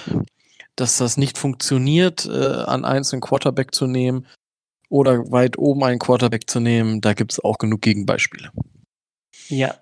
dass 0.74 0.98
das 0.98 1.16
nicht 1.16 1.38
funktioniert, 1.38 2.26
äh, 2.26 2.30
an 2.30 2.84
einzelnen 2.84 3.20
Quarterback 3.20 3.74
zu 3.74 3.86
nehmen 3.86 4.26
oder 4.88 5.30
weit 5.30 5.58
oben 5.58 5.84
einen 5.84 5.98
Quarterback 5.98 6.48
zu 6.48 6.60
nehmen, 6.60 7.00
da 7.00 7.14
gibt 7.14 7.32
es 7.32 7.40
auch 7.40 7.58
genug 7.58 7.82
Gegenbeispiele. 7.82 8.50
Ja. 9.48 9.74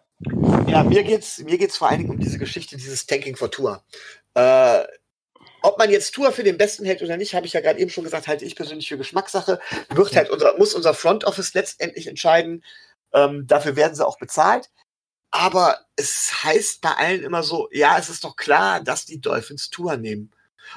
Ja, 0.67 0.85
mir 0.85 1.03
geht's, 1.03 1.39
mir 1.39 1.59
geht's 1.59 1.77
vor 1.77 1.89
allen 1.89 1.99
Dingen 1.99 2.11
um 2.11 2.19
diese 2.19 2.39
Geschichte, 2.39 2.77
dieses 2.77 3.05
Tanking 3.07 3.37
for 3.37 3.51
Tour. 3.51 3.83
Äh, 4.35 4.85
ob 5.65 5.79
man 5.79 5.91
jetzt 5.91 6.15
Tour 6.15 6.31
für 6.31 6.43
den 6.43 6.59
Besten 6.59 6.85
hält 6.85 7.01
oder 7.01 7.17
nicht, 7.17 7.35
habe 7.35 7.47
ich 7.47 7.55
ja 7.55 7.61
gerade 7.63 7.79
eben 7.81 7.91
schon 7.91 8.05
gesagt, 8.05 8.29
halte 8.29 8.45
ich 8.45 8.55
persönlich 8.55 8.87
für 8.87 8.99
Geschmackssache. 8.99 9.59
Wird 9.89 10.15
halt 10.15 10.29
unser, 10.29 10.59
muss 10.59 10.75
unser 10.75 10.93
Front 10.93 11.25
Office 11.25 11.55
letztendlich 11.55 12.07
entscheiden. 12.07 12.63
Ähm, 13.15 13.47
dafür 13.47 13.75
werden 13.75 13.95
sie 13.95 14.07
auch 14.07 14.19
bezahlt. 14.19 14.69
Aber 15.31 15.81
es 15.97 16.45
heißt 16.45 16.83
bei 16.83 16.91
allen 16.91 17.23
immer 17.25 17.43
so, 17.43 17.69
ja, 17.73 17.99
es 17.99 18.11
ist 18.11 18.25
doch 18.25 18.37
klar, 18.37 18.81
dass 18.81 19.07
die 19.07 19.23
Dolphins 19.23 19.71
Tour 19.71 19.97
nehmen. 19.97 20.33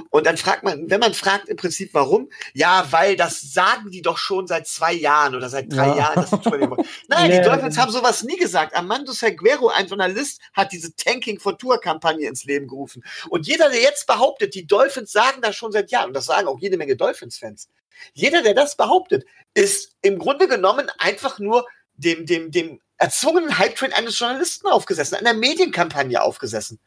Und 0.09 0.26
dann 0.26 0.38
fragt 0.38 0.64
man, 0.64 0.89
wenn 0.89 0.99
man 0.99 1.14
fragt 1.14 1.49
im 1.49 1.57
Prinzip, 1.57 1.93
warum? 1.93 2.30
Ja, 2.53 2.88
weil 2.91 3.15
das 3.15 3.41
sagen 3.41 3.91
die 3.91 4.01
doch 4.01 4.18
schon 4.18 4.47
seit 4.47 4.68
zwei 4.68 4.93
Jahren 4.93 5.35
oder 5.35 5.49
seit 5.49 5.72
drei 5.72 5.88
Ja. 5.88 5.97
Jahren. 5.97 6.31
Wollen. 6.45 6.85
Nein, 7.07 7.31
Ja, 7.31 7.38
die 7.38 7.43
Dolphins 7.47 7.77
haben 7.77 7.91
sowas 7.91 8.23
nie 8.23 8.38
gesagt. 8.38 8.76
Armando 8.76 9.11
Seguero, 9.11 9.69
ein 9.69 9.88
Journalist, 9.88 10.41
hat 10.53 10.72
diese 10.72 10.95
Tanking 10.95 11.39
for 11.39 11.57
Tour 11.57 11.80
Kampagne 11.80 12.27
ins 12.27 12.43
Leben 12.43 12.68
gerufen. 12.68 13.03
Und 13.30 13.47
jeder, 13.47 13.69
der 13.69 13.81
jetzt 13.81 14.07
behauptet, 14.07 14.53
die 14.55 14.68
Dolphins 14.68 15.11
sagen 15.11 15.41
das 15.41 15.55
schon 15.55 15.72
seit 15.72 15.91
Jahren, 15.91 16.07
und 16.07 16.14
das 16.14 16.26
sagen 16.26 16.47
auch 16.47 16.59
jede 16.59 16.77
Menge 16.77 16.95
Dolphins-Fans, 16.95 17.69
jeder, 18.14 18.41
der 18.43 18.53
das 18.53 18.76
behauptet, 18.77 19.26
ist 19.53 19.95
im 20.01 20.19
Grunde 20.19 20.47
genommen 20.47 20.89
einfach 20.99 21.39
nur 21.39 21.65
dem, 21.95 22.26
dem, 22.26 22.51
dem 22.51 22.80
erzwungenen 22.97 23.57
Hype-Train 23.57 23.93
eines 23.93 24.18
Journalisten 24.19 24.68
aufgesessen, 24.68 25.15
einer 25.15 25.34
Medienkampagne 25.34 26.22
aufgesessen. 26.22 26.80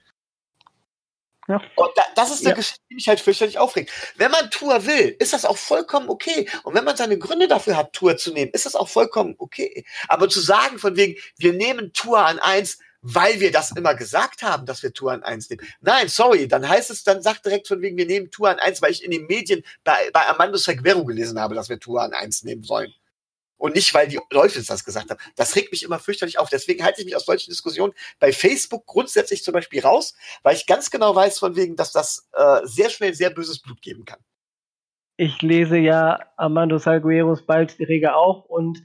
Ja. 1.50 1.60
Und 1.74 1.90
da, 1.96 2.02
das 2.14 2.30
ist 2.30 2.42
eine 2.42 2.50
Ja. 2.50 2.54
Geschichte, 2.54 2.80
die 2.88 2.94
mich 2.94 3.08
halt 3.08 3.18
fürchterlich 3.18 3.58
aufregt. 3.58 3.90
Wenn 4.16 4.30
man 4.30 4.50
Tour 4.50 4.86
will, 4.86 5.16
ist 5.18 5.32
das 5.32 5.44
auch 5.44 5.56
vollkommen 5.56 6.08
okay. 6.08 6.48
Und 6.62 6.74
wenn 6.74 6.84
man 6.84 6.96
seine 6.96 7.18
Gründe 7.18 7.48
dafür 7.48 7.76
hat, 7.76 7.92
Tour 7.92 8.16
zu 8.16 8.32
nehmen, 8.32 8.52
ist 8.52 8.66
das 8.66 8.76
auch 8.76 8.88
vollkommen 8.88 9.34
okay. 9.38 9.84
Aber 10.08 10.28
zu 10.28 10.40
sagen 10.40 10.78
von 10.78 10.94
wegen, 10.96 11.16
wir 11.38 11.52
nehmen 11.52 11.92
Tour 11.92 12.20
an 12.24 12.38
eins, 12.38 12.78
weil 13.02 13.40
wir 13.40 13.50
das 13.50 13.72
immer 13.72 13.94
gesagt 13.96 14.42
haben, 14.42 14.64
dass 14.64 14.84
wir 14.84 14.92
Tour 14.92 15.10
an 15.12 15.24
eins 15.24 15.50
nehmen. 15.50 15.66
Nein, 15.80 16.06
sorry, 16.08 16.46
dann 16.46 16.68
heißt 16.68 16.90
es, 16.90 17.02
dann 17.02 17.20
sagt 17.20 17.44
direkt 17.46 17.66
von 17.66 17.82
wegen, 17.82 17.96
wir 17.96 18.06
nehmen 18.06 18.30
Tour 18.30 18.50
an 18.50 18.60
eins, 18.60 18.80
weil 18.80 18.92
ich 18.92 19.02
in 19.02 19.10
den 19.10 19.26
Medien 19.26 19.64
bei, 19.82 20.10
bei 20.12 20.20
Armando 20.26 20.56
Seguero 20.56 21.04
gelesen 21.04 21.40
habe, 21.40 21.56
dass 21.56 21.68
wir 21.68 21.80
Tour 21.80 22.02
an 22.02 22.12
eins 22.12 22.44
nehmen 22.44 22.62
sollen. 22.62 22.92
Und 23.60 23.74
nicht, 23.74 23.92
weil 23.94 24.08
die 24.08 24.18
Dolphins 24.30 24.66
das 24.68 24.84
gesagt 24.84 25.10
haben. 25.10 25.20
Das 25.36 25.54
regt 25.54 25.70
mich 25.70 25.82
immer 25.82 25.98
fürchterlich 25.98 26.38
auf. 26.38 26.48
Deswegen 26.48 26.82
halte 26.82 27.00
ich 27.00 27.04
mich 27.04 27.14
aus 27.14 27.26
solchen 27.26 27.50
Diskussionen 27.50 27.92
bei 28.18 28.32
Facebook 28.32 28.86
grundsätzlich 28.86 29.44
zum 29.44 29.52
Beispiel 29.52 29.82
raus, 29.82 30.14
weil 30.42 30.56
ich 30.56 30.66
ganz 30.66 30.90
genau 30.90 31.14
weiß 31.14 31.38
von 31.38 31.56
wegen, 31.56 31.76
dass 31.76 31.92
das 31.92 32.28
äh, 32.32 32.60
sehr 32.64 32.88
schnell 32.88 33.14
sehr 33.14 33.30
böses 33.30 33.60
Blut 33.60 33.82
geben 33.82 34.04
kann. 34.06 34.18
ich 35.18 35.42
lese 35.42 35.76
ja 35.76 36.18
Armando 36.38 36.78
Salgueros 36.78 37.44
Beiträge 37.44 38.16
auch 38.16 38.46
und 38.46 38.82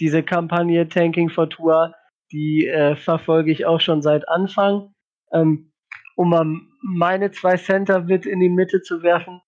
diese 0.00 0.24
Kampagne 0.24 0.88
Tanking 0.88 1.30
for 1.30 1.48
Tour, 1.48 1.94
die 2.32 2.66
äh, 2.66 2.96
verfolge 2.96 3.52
ich 3.52 3.66
auch 3.66 3.80
schon 3.80 4.02
seit 4.02 4.28
Anfang. 4.28 4.92
Ähm, 5.32 5.70
um 6.16 6.68
meine 6.82 7.30
zwei 7.30 7.56
Center 7.56 8.00
mit 8.00 8.26
in 8.26 8.40
die 8.40 8.48
Mitte 8.48 8.82
zu 8.82 9.02
werfen. 9.02 9.40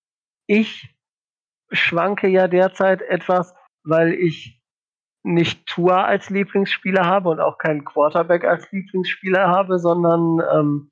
Ich 0.46 0.94
schwanke 1.72 2.28
ja 2.28 2.46
derzeit 2.46 3.02
etwas, 3.02 3.54
weil 3.82 4.12
ich 4.12 4.57
nicht 5.34 5.66
Tour 5.66 5.96
als 5.96 6.30
Lieblingsspieler 6.30 7.04
habe 7.04 7.28
und 7.28 7.40
auch 7.40 7.58
keinen 7.58 7.84
Quarterback 7.84 8.44
als 8.44 8.70
Lieblingsspieler 8.72 9.48
habe, 9.48 9.78
sondern 9.78 10.42
ähm, 10.52 10.90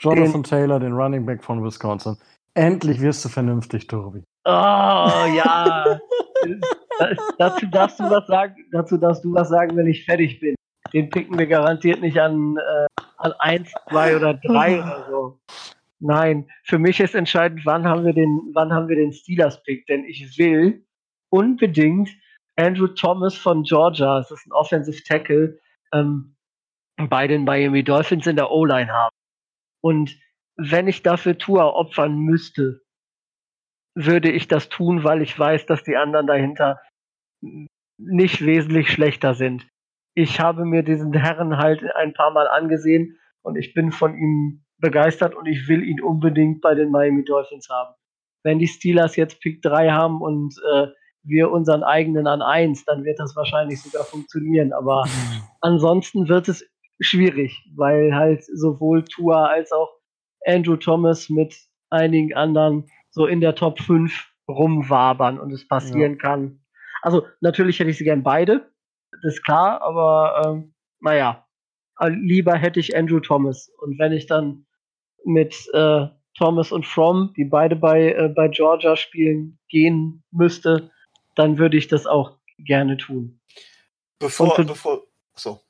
Jonathan 0.00 0.42
Taylor, 0.42 0.78
den 0.78 0.92
Running 0.92 1.24
Back 1.24 1.42
von 1.42 1.64
Wisconsin. 1.64 2.16
Endlich 2.54 3.00
wirst 3.00 3.24
du 3.24 3.28
vernünftig, 3.28 3.86
Tobi. 3.86 4.22
Oh, 4.44 4.50
ja. 4.50 5.98
Dazu 7.38 7.66
darfst 7.66 8.00
du 8.00 8.04
was 8.04 8.26
sagen, 8.26 8.54
dazu 8.72 8.96
darfst 8.96 9.24
du 9.24 9.34
was 9.34 9.48
sagen, 9.48 9.76
wenn 9.76 9.86
ich 9.86 10.04
fertig 10.04 10.40
bin. 10.40 10.54
Den 10.94 11.10
picken 11.10 11.38
wir 11.38 11.46
garantiert 11.46 12.00
nicht 12.00 12.18
an, 12.18 12.56
äh, 12.56 12.86
an 13.18 13.32
1, 13.38 13.70
2 13.90 14.16
oder 14.16 14.34
3 14.34 14.78
oder 14.78 15.06
so. 15.10 15.40
Nein, 15.98 16.48
für 16.64 16.78
mich 16.78 17.00
ist 17.00 17.14
entscheidend, 17.14 17.62
wann 17.64 17.86
haben 17.86 18.04
wir 18.04 18.12
den, 18.12 18.50
wann 18.54 18.72
haben 18.72 18.88
wir 18.88 18.96
den 18.96 19.12
Steelers-Pick, 19.12 19.86
denn 19.86 20.04
ich 20.04 20.38
will 20.38 20.86
unbedingt 21.28 22.08
Andrew 22.56 22.88
Thomas 22.88 23.36
von 23.36 23.62
Georgia, 23.62 24.18
das 24.18 24.30
ist 24.30 24.46
ein 24.46 24.52
Offensive 24.52 25.02
Tackle, 25.04 25.58
ähm, 25.92 26.36
bei 26.96 27.26
den 27.26 27.44
Miami 27.44 27.84
Dolphins 27.84 28.26
in 28.26 28.36
der 28.36 28.50
O-Line 28.50 28.90
haben. 28.90 29.14
Und 29.82 30.18
wenn 30.56 30.88
ich 30.88 31.02
dafür 31.02 31.36
Tour 31.36 31.74
opfern 31.74 32.18
müsste, 32.18 32.80
würde 33.94 34.30
ich 34.30 34.48
das 34.48 34.68
tun, 34.68 35.04
weil 35.04 35.22
ich 35.22 35.38
weiß, 35.38 35.66
dass 35.66 35.84
die 35.84 35.96
anderen 35.96 36.26
dahinter 36.26 36.80
nicht 37.98 38.44
wesentlich 38.44 38.90
schlechter 38.90 39.34
sind. 39.34 39.66
Ich 40.14 40.40
habe 40.40 40.64
mir 40.64 40.82
diesen 40.82 41.12
Herren 41.12 41.58
halt 41.58 41.82
ein 41.94 42.14
paar 42.14 42.30
Mal 42.30 42.48
angesehen 42.48 43.18
und 43.42 43.56
ich 43.56 43.74
bin 43.74 43.92
von 43.92 44.16
ihm 44.16 44.64
begeistert 44.78 45.34
und 45.34 45.46
ich 45.46 45.68
will 45.68 45.82
ihn 45.82 46.00
unbedingt 46.00 46.60
bei 46.62 46.74
den 46.74 46.90
Miami 46.90 47.24
Dolphins 47.24 47.68
haben. 47.70 47.94
Wenn 48.42 48.58
die 48.58 48.66
Steelers 48.66 49.16
jetzt 49.16 49.40
Pick 49.40 49.62
3 49.62 49.90
haben 49.90 50.20
und 50.20 50.54
äh, 50.72 50.88
wir 51.26 51.50
unseren 51.50 51.82
eigenen 51.82 52.26
an 52.26 52.42
1, 52.42 52.84
dann 52.84 53.04
wird 53.04 53.18
das 53.18 53.36
wahrscheinlich 53.36 53.82
sogar 53.82 54.04
funktionieren. 54.04 54.72
Aber 54.72 55.04
ansonsten 55.60 56.28
wird 56.28 56.48
es 56.48 56.64
schwierig, 57.00 57.64
weil 57.76 58.14
halt 58.14 58.44
sowohl 58.44 59.04
Tua 59.04 59.46
als 59.46 59.72
auch 59.72 59.90
Andrew 60.46 60.76
Thomas 60.76 61.28
mit 61.28 61.56
einigen 61.90 62.34
anderen 62.34 62.86
so 63.10 63.26
in 63.26 63.40
der 63.40 63.54
Top 63.54 63.80
5 63.80 64.32
rumwabern 64.48 65.38
und 65.40 65.52
es 65.52 65.66
passieren 65.66 66.18
kann. 66.18 66.60
Also 67.02 67.26
natürlich 67.40 67.78
hätte 67.78 67.90
ich 67.90 67.98
sie 67.98 68.04
gern 68.04 68.22
beide, 68.22 68.70
das 69.22 69.34
ist 69.34 69.44
klar, 69.44 69.82
aber 69.82 70.42
ähm, 70.46 70.74
naja, 71.00 71.46
äh, 72.00 72.08
lieber 72.08 72.54
hätte 72.54 72.80
ich 72.80 72.96
Andrew 72.96 73.20
Thomas. 73.20 73.70
Und 73.80 73.98
wenn 73.98 74.12
ich 74.12 74.26
dann 74.26 74.66
mit 75.24 75.54
äh, 75.72 76.06
Thomas 76.36 76.72
und 76.72 76.86
Fromm, 76.86 77.32
die 77.36 77.44
beide 77.44 77.76
bei, 77.76 78.12
äh, 78.12 78.28
bei 78.28 78.48
Georgia 78.48 78.96
spielen, 78.96 79.58
gehen 79.68 80.22
müsste, 80.30 80.90
dann 81.36 81.58
würde 81.58 81.76
ich 81.76 81.86
das 81.88 82.06
auch 82.06 82.36
gerne 82.58 82.96
tun. 82.96 83.38
Bevor, 84.18 84.54
für- 84.56 84.64
bevor, 84.64 85.02
so. 85.34 85.60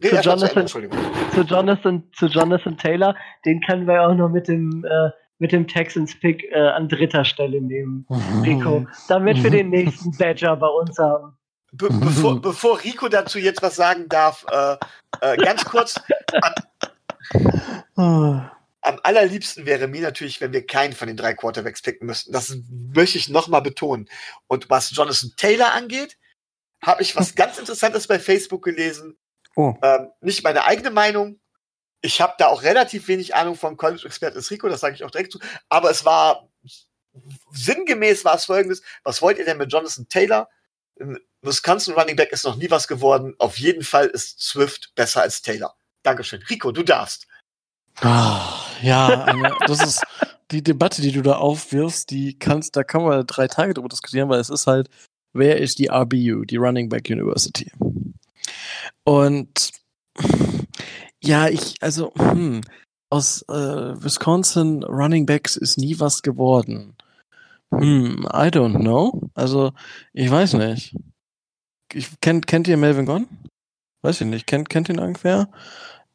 mal 0.00 0.08
zu 0.10 0.16
Ende, 0.16 0.22
Jonathan- 0.28 0.60
Entschuldigung. 0.62 0.98
zu 1.34 1.40
Jonathan, 1.42 2.02
zu 2.12 2.26
Jonathan 2.26 2.76
Taylor, 2.76 3.16
den 3.46 3.60
können 3.62 3.86
wir 3.86 4.02
auch 4.06 4.14
noch 4.14 4.28
mit 4.28 4.48
dem, 4.48 4.84
äh, 4.84 5.10
mit 5.38 5.52
dem 5.52 5.66
Texans 5.66 6.18
Pick 6.20 6.44
äh, 6.52 6.58
an 6.58 6.88
dritter 6.88 7.24
Stelle 7.24 7.60
nehmen, 7.60 8.06
Rico, 8.44 8.86
damit 9.08 9.42
wir 9.42 9.50
den 9.50 9.70
nächsten 9.70 10.10
Badger 10.18 10.56
bei 10.56 10.66
uns 10.68 10.98
haben. 10.98 11.36
Be 11.72 11.88
bevor, 11.88 12.40
bevor 12.40 12.82
Rico 12.84 13.08
dazu 13.08 13.38
jetzt 13.38 13.62
was 13.62 13.76
sagen 13.76 14.08
darf, 14.08 14.44
äh, 14.52 14.76
äh, 15.20 15.36
ganz 15.38 15.64
kurz, 15.64 16.00
Ah, 17.96 18.50
am 18.82 18.98
allerliebsten 19.02 19.64
wäre 19.64 19.86
mir 19.86 20.02
natürlich, 20.02 20.40
wenn 20.40 20.52
wir 20.52 20.66
keinen 20.66 20.92
von 20.92 21.08
den 21.08 21.16
drei 21.16 21.34
Quarterbacks 21.34 21.82
picken 21.82 22.06
müssten. 22.06 22.32
Das 22.32 22.56
möchte 22.68 23.16
ich 23.16 23.28
nochmal 23.28 23.62
betonen. 23.62 24.08
Und 24.48 24.70
was 24.70 24.90
Jonathan 24.90 25.32
Taylor 25.36 25.72
angeht, 25.72 26.18
habe 26.82 27.02
ich 27.02 27.14
was 27.16 27.34
ganz 27.34 27.58
Interessantes 27.58 28.08
bei 28.08 28.18
Facebook 28.18 28.64
gelesen. 28.64 29.16
Oh. 29.54 29.74
Ähm, 29.82 30.08
nicht 30.20 30.42
meine 30.42 30.64
eigene 30.64 30.90
Meinung. 30.90 31.40
Ich 32.00 32.20
habe 32.20 32.34
da 32.38 32.48
auch 32.48 32.64
relativ 32.64 33.06
wenig 33.06 33.36
Ahnung 33.36 33.54
von 33.54 33.76
College-Expert 33.76 34.34
ist 34.34 34.50
Rico, 34.50 34.68
das 34.68 34.80
sage 34.80 34.96
ich 34.96 35.04
auch 35.04 35.10
direkt 35.12 35.32
zu. 35.32 35.38
Aber 35.68 35.88
es 35.88 36.04
war 36.04 36.48
sinngemäß 37.52 38.24
war 38.24 38.34
es 38.34 38.46
folgendes. 38.46 38.82
Was 39.04 39.22
wollt 39.22 39.38
ihr 39.38 39.44
denn 39.44 39.58
mit 39.58 39.72
Jonathan 39.72 40.08
Taylor? 40.08 40.48
Im 40.96 41.18
Wisconsin 41.42 41.94
Running 41.94 42.16
Back 42.16 42.32
ist 42.32 42.44
noch 42.44 42.56
nie 42.56 42.70
was 42.70 42.88
geworden. 42.88 43.34
Auf 43.38 43.58
jeden 43.58 43.84
Fall 43.84 44.06
ist 44.08 44.40
Swift 44.40 44.92
besser 44.96 45.22
als 45.22 45.42
Taylor. 45.42 45.76
Dankeschön. 46.02 46.42
Rico, 46.50 46.72
du 46.72 46.82
darfst. 46.82 47.26
Ah, 48.00 48.61
ja, 48.82 49.26
das 49.66 49.82
ist 49.82 50.02
die 50.50 50.62
Debatte, 50.62 51.02
die 51.02 51.12
du 51.12 51.22
da 51.22 51.36
aufwirfst, 51.36 52.10
die 52.10 52.38
kannst, 52.38 52.76
da 52.76 52.84
kann 52.84 53.02
man 53.02 53.26
drei 53.26 53.48
Tage 53.48 53.74
drüber 53.74 53.88
diskutieren, 53.88 54.28
weil 54.28 54.40
es 54.40 54.50
ist 54.50 54.66
halt, 54.66 54.88
wer 55.32 55.58
ist 55.58 55.78
die 55.78 55.88
RBU, 55.90 56.44
die 56.44 56.56
Running 56.56 56.88
Back 56.88 57.08
University? 57.08 57.70
Und 59.04 59.72
ja, 61.22 61.48
ich, 61.48 61.76
also, 61.80 62.12
hm, 62.16 62.60
aus 63.10 63.42
äh, 63.48 64.02
Wisconsin 64.02 64.82
Running 64.84 65.26
Backs 65.26 65.56
ist 65.56 65.78
nie 65.78 66.00
was 66.00 66.22
geworden. 66.22 66.96
Hm, 67.70 68.26
I 68.32 68.48
don't 68.48 68.80
know. 68.80 69.30
Also, 69.34 69.72
ich 70.12 70.30
weiß 70.30 70.54
nicht. 70.54 70.96
Ich, 71.92 72.08
kennt, 72.20 72.46
kennt 72.46 72.68
ihr 72.68 72.76
Melvin 72.76 73.06
Gonn? 73.06 73.28
Weiß 74.02 74.20
ich 74.20 74.26
nicht. 74.26 74.46
Kennt, 74.46 74.68
kennt 74.68 74.88
ihn 74.88 74.98
irgendwer? 74.98 75.48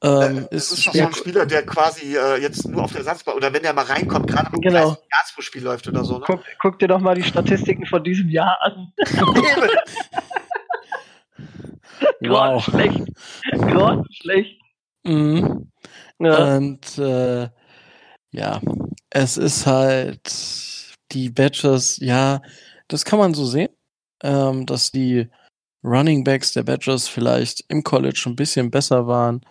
Ähm, 0.04 0.48
Äh, 0.52 0.56
es 0.56 0.72
ist, 0.72 0.80
ist 0.80 0.88
doch 0.88 0.94
so 0.94 1.06
ein 1.06 1.14
Spieler, 1.14 1.46
der 1.46 1.66
quasi 1.66 2.16
äh, 2.16 2.40
jetzt 2.42 2.68
nur 2.68 2.84
auf 2.84 2.92
der 2.92 3.00
Ersatzbank 3.00 3.38
oder 3.38 3.52
wenn 3.52 3.64
der 3.64 3.74
mal 3.74 3.86
reinkommt, 3.86 4.28
gerade 4.28 4.50
im 4.54 4.62
Genau. 4.62 4.90
30 4.90 5.04
Yards 5.12 5.34
pro 5.34 5.42
Spiel 5.42 5.64
läuft 5.64 5.88
oder 5.88 6.04
so. 6.04 6.20
Ne? 6.20 6.24
Guck, 6.26 6.44
guck 6.60 6.80
dir 6.80 6.88
doch 6.88 7.00
mal 7.00 7.16
die 7.16 7.24
Statistiken 7.24 7.86
von 7.86 8.04
diesem 8.04 8.30
Jahr 8.30 8.58
an. 8.62 8.94
wow. 12.22 12.64
schlecht. 12.64 13.02
schlecht. 14.12 14.62
Mhm. 15.04 15.72
Ja. 16.20 16.58
Und 16.58 16.98
äh, 16.98 17.50
ja, 18.32 18.62
es 19.10 19.38
ist 19.38 19.66
halt 19.66 20.96
die 21.12 21.30
Badgers, 21.30 21.98
ja, 22.02 22.42
das 22.88 23.06
kann 23.06 23.20
man 23.20 23.34
so 23.34 23.46
sehen, 23.46 23.70
ähm, 24.22 24.66
dass 24.66 24.92
die 24.92 25.30
Running 25.84 26.24
Backs 26.24 26.54
der 26.54 26.64
Badgers 26.64 27.08
vielleicht 27.08 27.64
im 27.70 27.84
College 27.84 28.24
ein 28.26 28.36
bisschen 28.36 28.72
besser 28.72 29.08
waren, 29.08 29.42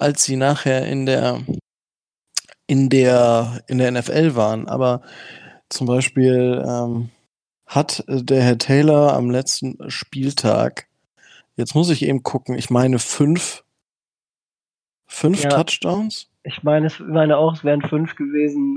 als 0.00 0.24
sie 0.24 0.36
nachher 0.36 0.86
in 0.86 1.06
der 1.06 1.44
in 2.66 2.88
der 2.88 3.62
in 3.66 3.78
der 3.78 3.90
NFL 3.90 4.34
waren. 4.34 4.68
Aber 4.68 5.02
zum 5.68 5.86
Beispiel 5.86 6.64
ähm, 6.66 7.10
hat 7.66 8.04
äh, 8.08 8.22
der 8.22 8.42
Herr 8.42 8.58
Taylor 8.58 9.12
am 9.14 9.30
letzten 9.30 9.90
Spieltag, 9.90 10.88
jetzt 11.56 11.74
muss 11.74 11.90
ich 11.90 12.02
eben 12.02 12.22
gucken, 12.22 12.56
ich 12.56 12.70
meine 12.70 12.98
fünf 12.98 13.64
Fünf 15.10 15.42
Ja. 15.42 15.50
Touchdowns? 15.50 16.30
Ich 16.44 16.62
meine, 16.62 16.86
es 16.86 17.00
meine 17.00 17.36
auch, 17.36 17.54
es 17.54 17.64
wären 17.64 17.82
fünf 17.82 18.14
gewesen. 18.14 18.76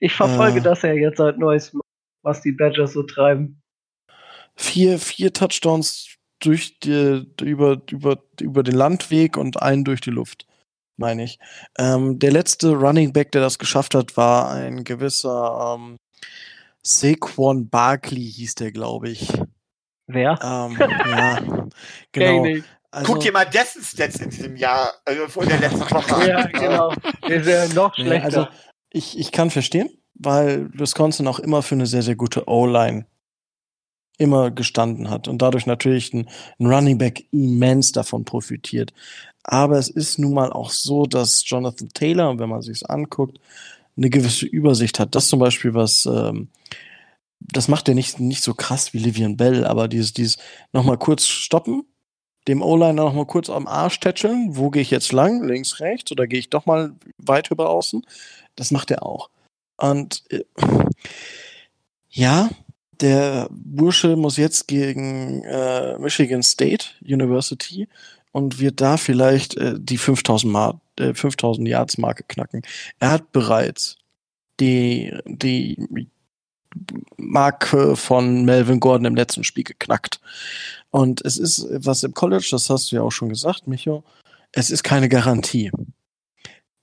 Ich 0.00 0.14
verfolge 0.14 0.60
äh, 0.60 0.62
das 0.62 0.80
ja 0.80 0.94
jetzt 0.94 1.18
seit 1.18 1.38
Neues, 1.38 1.76
was 2.22 2.40
die 2.40 2.52
Badgers 2.52 2.94
so 2.94 3.02
treiben. 3.02 3.62
Vier, 4.56 4.98
vier 4.98 5.32
Touchdowns 5.32 6.11
durch 6.42 6.78
die, 6.80 7.26
über, 7.40 7.80
über, 7.90 8.18
über 8.40 8.62
den 8.62 8.74
Landweg 8.74 9.36
und 9.36 9.62
einen 9.62 9.84
durch 9.84 10.00
die 10.00 10.10
Luft, 10.10 10.46
meine 10.96 11.24
ich. 11.24 11.38
Ähm, 11.78 12.18
der 12.18 12.32
letzte 12.32 12.72
Running 12.72 13.12
Back, 13.12 13.32
der 13.32 13.40
das 13.40 13.58
geschafft 13.58 13.94
hat, 13.94 14.16
war 14.16 14.50
ein 14.50 14.84
gewisser 14.84 15.76
ähm, 15.78 15.98
Saquon 16.82 17.68
Barkley, 17.68 18.30
hieß 18.30 18.56
der, 18.56 18.72
glaube 18.72 19.10
ich. 19.10 19.28
Wer? 20.06 20.38
Ähm, 20.42 20.76
ja, 21.06 21.38
genau. 22.10 22.62
Also, 22.90 23.10
Guck 23.10 23.22
dir 23.22 23.32
mal 23.32 23.46
dessen 23.46 23.82
Stats 23.82 24.20
in 24.20 24.28
diesem 24.28 24.56
Jahr, 24.56 24.92
also 25.06 25.26
vor 25.26 25.46
der 25.46 25.58
letzten 25.58 25.80
Woche 25.90 26.28
Ja, 26.28 26.46
genau. 26.46 26.92
Der 27.26 27.36
ist 27.36 27.46
ja 27.48 27.74
noch 27.74 27.94
schlechter. 27.94 28.16
Ja, 28.16 28.24
also, 28.24 28.48
ich, 28.90 29.18
ich 29.18 29.32
kann 29.32 29.48
verstehen, 29.48 29.88
weil 30.14 30.68
Wisconsin 30.74 31.26
auch 31.26 31.38
immer 31.38 31.62
für 31.62 31.74
eine 31.74 31.86
sehr, 31.86 32.02
sehr 32.02 32.16
gute 32.16 32.46
O-Line 32.48 33.06
immer 34.18 34.50
gestanden 34.50 35.10
hat 35.10 35.28
und 35.28 35.42
dadurch 35.42 35.66
natürlich 35.66 36.12
ein, 36.12 36.28
ein 36.58 36.66
Running 36.66 36.98
Back 36.98 37.26
immens 37.32 37.92
davon 37.92 38.24
profitiert. 38.24 38.92
Aber 39.42 39.78
es 39.78 39.88
ist 39.88 40.18
nun 40.18 40.34
mal 40.34 40.52
auch 40.52 40.70
so, 40.70 41.06
dass 41.06 41.42
Jonathan 41.48 41.88
Taylor, 41.92 42.38
wenn 42.38 42.48
man 42.48 42.62
sich 42.62 42.88
anguckt, 42.88 43.38
eine 43.96 44.10
gewisse 44.10 44.46
Übersicht 44.46 44.98
hat. 45.00 45.14
Das 45.14 45.28
zum 45.28 45.40
Beispiel, 45.40 45.74
was 45.74 46.06
ähm, 46.06 46.48
das 47.50 47.68
macht 47.68 47.88
er 47.88 47.94
nicht, 47.94 48.20
nicht 48.20 48.42
so 48.42 48.54
krass 48.54 48.92
wie 48.92 48.98
Livian 48.98 49.36
Bell, 49.36 49.64
aber 49.64 49.88
dieses, 49.88 50.12
dieses 50.12 50.38
nochmal 50.72 50.98
kurz 50.98 51.26
stoppen, 51.26 51.84
dem 52.48 52.62
O-Liner 52.62 53.04
nochmal 53.04 53.26
kurz 53.26 53.50
am 53.50 53.66
Arsch 53.66 54.00
tätscheln, 54.00 54.56
wo 54.56 54.70
gehe 54.70 54.82
ich 54.82 54.90
jetzt 54.90 55.12
lang, 55.12 55.46
links, 55.46 55.80
rechts, 55.80 56.10
oder 56.12 56.26
gehe 56.26 56.38
ich 56.38 56.50
doch 56.50 56.66
mal 56.66 56.94
weit 57.18 57.50
über 57.50 57.70
außen, 57.70 58.04
das 58.56 58.70
macht 58.70 58.90
er 58.90 59.04
auch. 59.04 59.30
Und 59.76 60.22
äh, 60.30 60.44
ja, 62.10 62.50
der 63.02 63.48
Bursche 63.50 64.16
muss 64.16 64.36
jetzt 64.36 64.68
gegen 64.68 65.42
äh, 65.44 65.98
Michigan 65.98 66.42
State 66.42 66.86
University 67.02 67.88
und 68.30 68.60
wird 68.60 68.80
da 68.80 68.96
vielleicht 68.96 69.56
äh, 69.56 69.74
die 69.76 69.98
5000, 69.98 70.52
Mar 70.52 70.80
äh, 70.98 71.12
5000 71.12 71.68
Yards 71.68 71.98
Marke 71.98 72.24
knacken. 72.26 72.62
Er 72.98 73.10
hat 73.10 73.32
bereits 73.32 73.98
die, 74.60 75.12
die 75.26 76.08
Marke 77.16 77.96
von 77.96 78.44
Melvin 78.44 78.80
Gordon 78.80 79.06
im 79.06 79.16
letzten 79.16 79.44
Spiel 79.44 79.64
geknackt. 79.64 80.20
Und 80.90 81.24
es 81.24 81.38
ist 81.38 81.66
was 81.70 82.02
im 82.02 82.14
College, 82.14 82.48
das 82.50 82.70
hast 82.70 82.92
du 82.92 82.96
ja 82.96 83.02
auch 83.02 83.10
schon 83.10 83.28
gesagt, 83.28 83.66
Micho, 83.66 84.04
es 84.52 84.70
ist 84.70 84.82
keine 84.82 85.08
Garantie. 85.08 85.70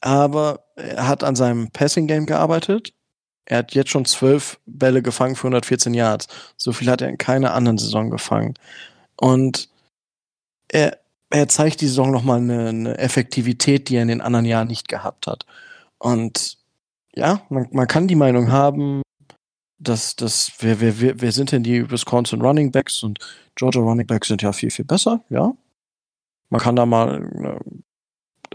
Aber 0.01 0.65
er 0.75 1.07
hat 1.07 1.23
an 1.23 1.35
seinem 1.35 1.71
Passing 1.71 2.07
Game 2.07 2.25
gearbeitet. 2.25 2.93
Er 3.49 3.59
hat 3.59 3.73
jetzt 3.73 3.89
schon 3.89 4.05
zwölf 4.05 4.59
Bälle 4.67 5.01
gefangen 5.01 5.35
für 5.35 5.47
114 5.47 5.93
Yards. 5.93 6.27
So 6.55 6.71
viel 6.71 6.89
hat 6.89 7.01
er 7.01 7.09
in 7.09 7.17
keiner 7.17 7.53
anderen 7.53 7.79
Saison 7.79 8.11
gefangen. 8.11 8.53
Und 9.17 9.69
er, 10.67 10.99
er 11.31 11.47
zeigt 11.49 11.81
die 11.81 11.87
Saison 11.87 12.11
nochmal 12.11 12.37
eine, 12.37 12.69
eine 12.69 12.97
Effektivität, 12.99 13.89
die 13.89 13.95
er 13.95 14.03
in 14.03 14.07
den 14.07 14.21
anderen 14.21 14.45
Jahren 14.45 14.67
nicht 14.67 14.87
gehabt 14.87 15.25
hat. 15.25 15.45
Und 15.97 16.57
ja, 17.15 17.41
man, 17.49 17.67
man 17.71 17.87
kann 17.87 18.07
die 18.07 18.15
Meinung 18.15 18.51
haben, 18.51 19.01
dass 19.79 20.15
das, 20.15 20.51
wer, 20.59 20.79
wer, 20.79 21.01
wer, 21.01 21.19
wer 21.19 21.31
sind 21.31 21.51
denn 21.51 21.63
die 21.63 21.89
Wisconsin 21.89 22.41
Running 22.41 22.71
Backs 22.71 23.01
und 23.01 23.17
Georgia 23.55 23.81
Running 23.81 24.05
Backs 24.05 24.27
sind 24.27 24.43
ja 24.43 24.53
viel, 24.53 24.69
viel 24.69 24.85
besser, 24.85 25.23
ja. 25.29 25.53
Man 26.49 26.61
kann 26.61 26.75
da 26.75 26.85
mal 26.85 27.15
eine, 27.15 27.59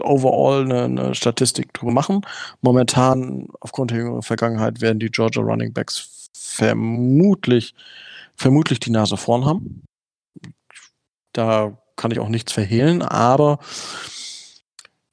overall 0.01 0.63
eine, 0.63 0.83
eine 0.83 1.15
Statistik 1.15 1.73
drüber 1.73 1.91
machen. 1.91 2.21
Momentan, 2.61 3.47
aufgrund 3.59 3.91
der 3.91 4.21
Vergangenheit, 4.21 4.81
werden 4.81 4.99
die 4.99 5.09
Georgia 5.09 5.41
Running 5.41 5.73
Backs 5.73 6.29
vermutlich, 6.33 7.73
vermutlich 8.35 8.79
die 8.79 8.91
Nase 8.91 9.17
vorn 9.17 9.45
haben. 9.45 9.83
Da 11.33 11.77
kann 11.95 12.11
ich 12.11 12.19
auch 12.19 12.29
nichts 12.29 12.51
verhehlen, 12.51 13.01
aber 13.01 13.59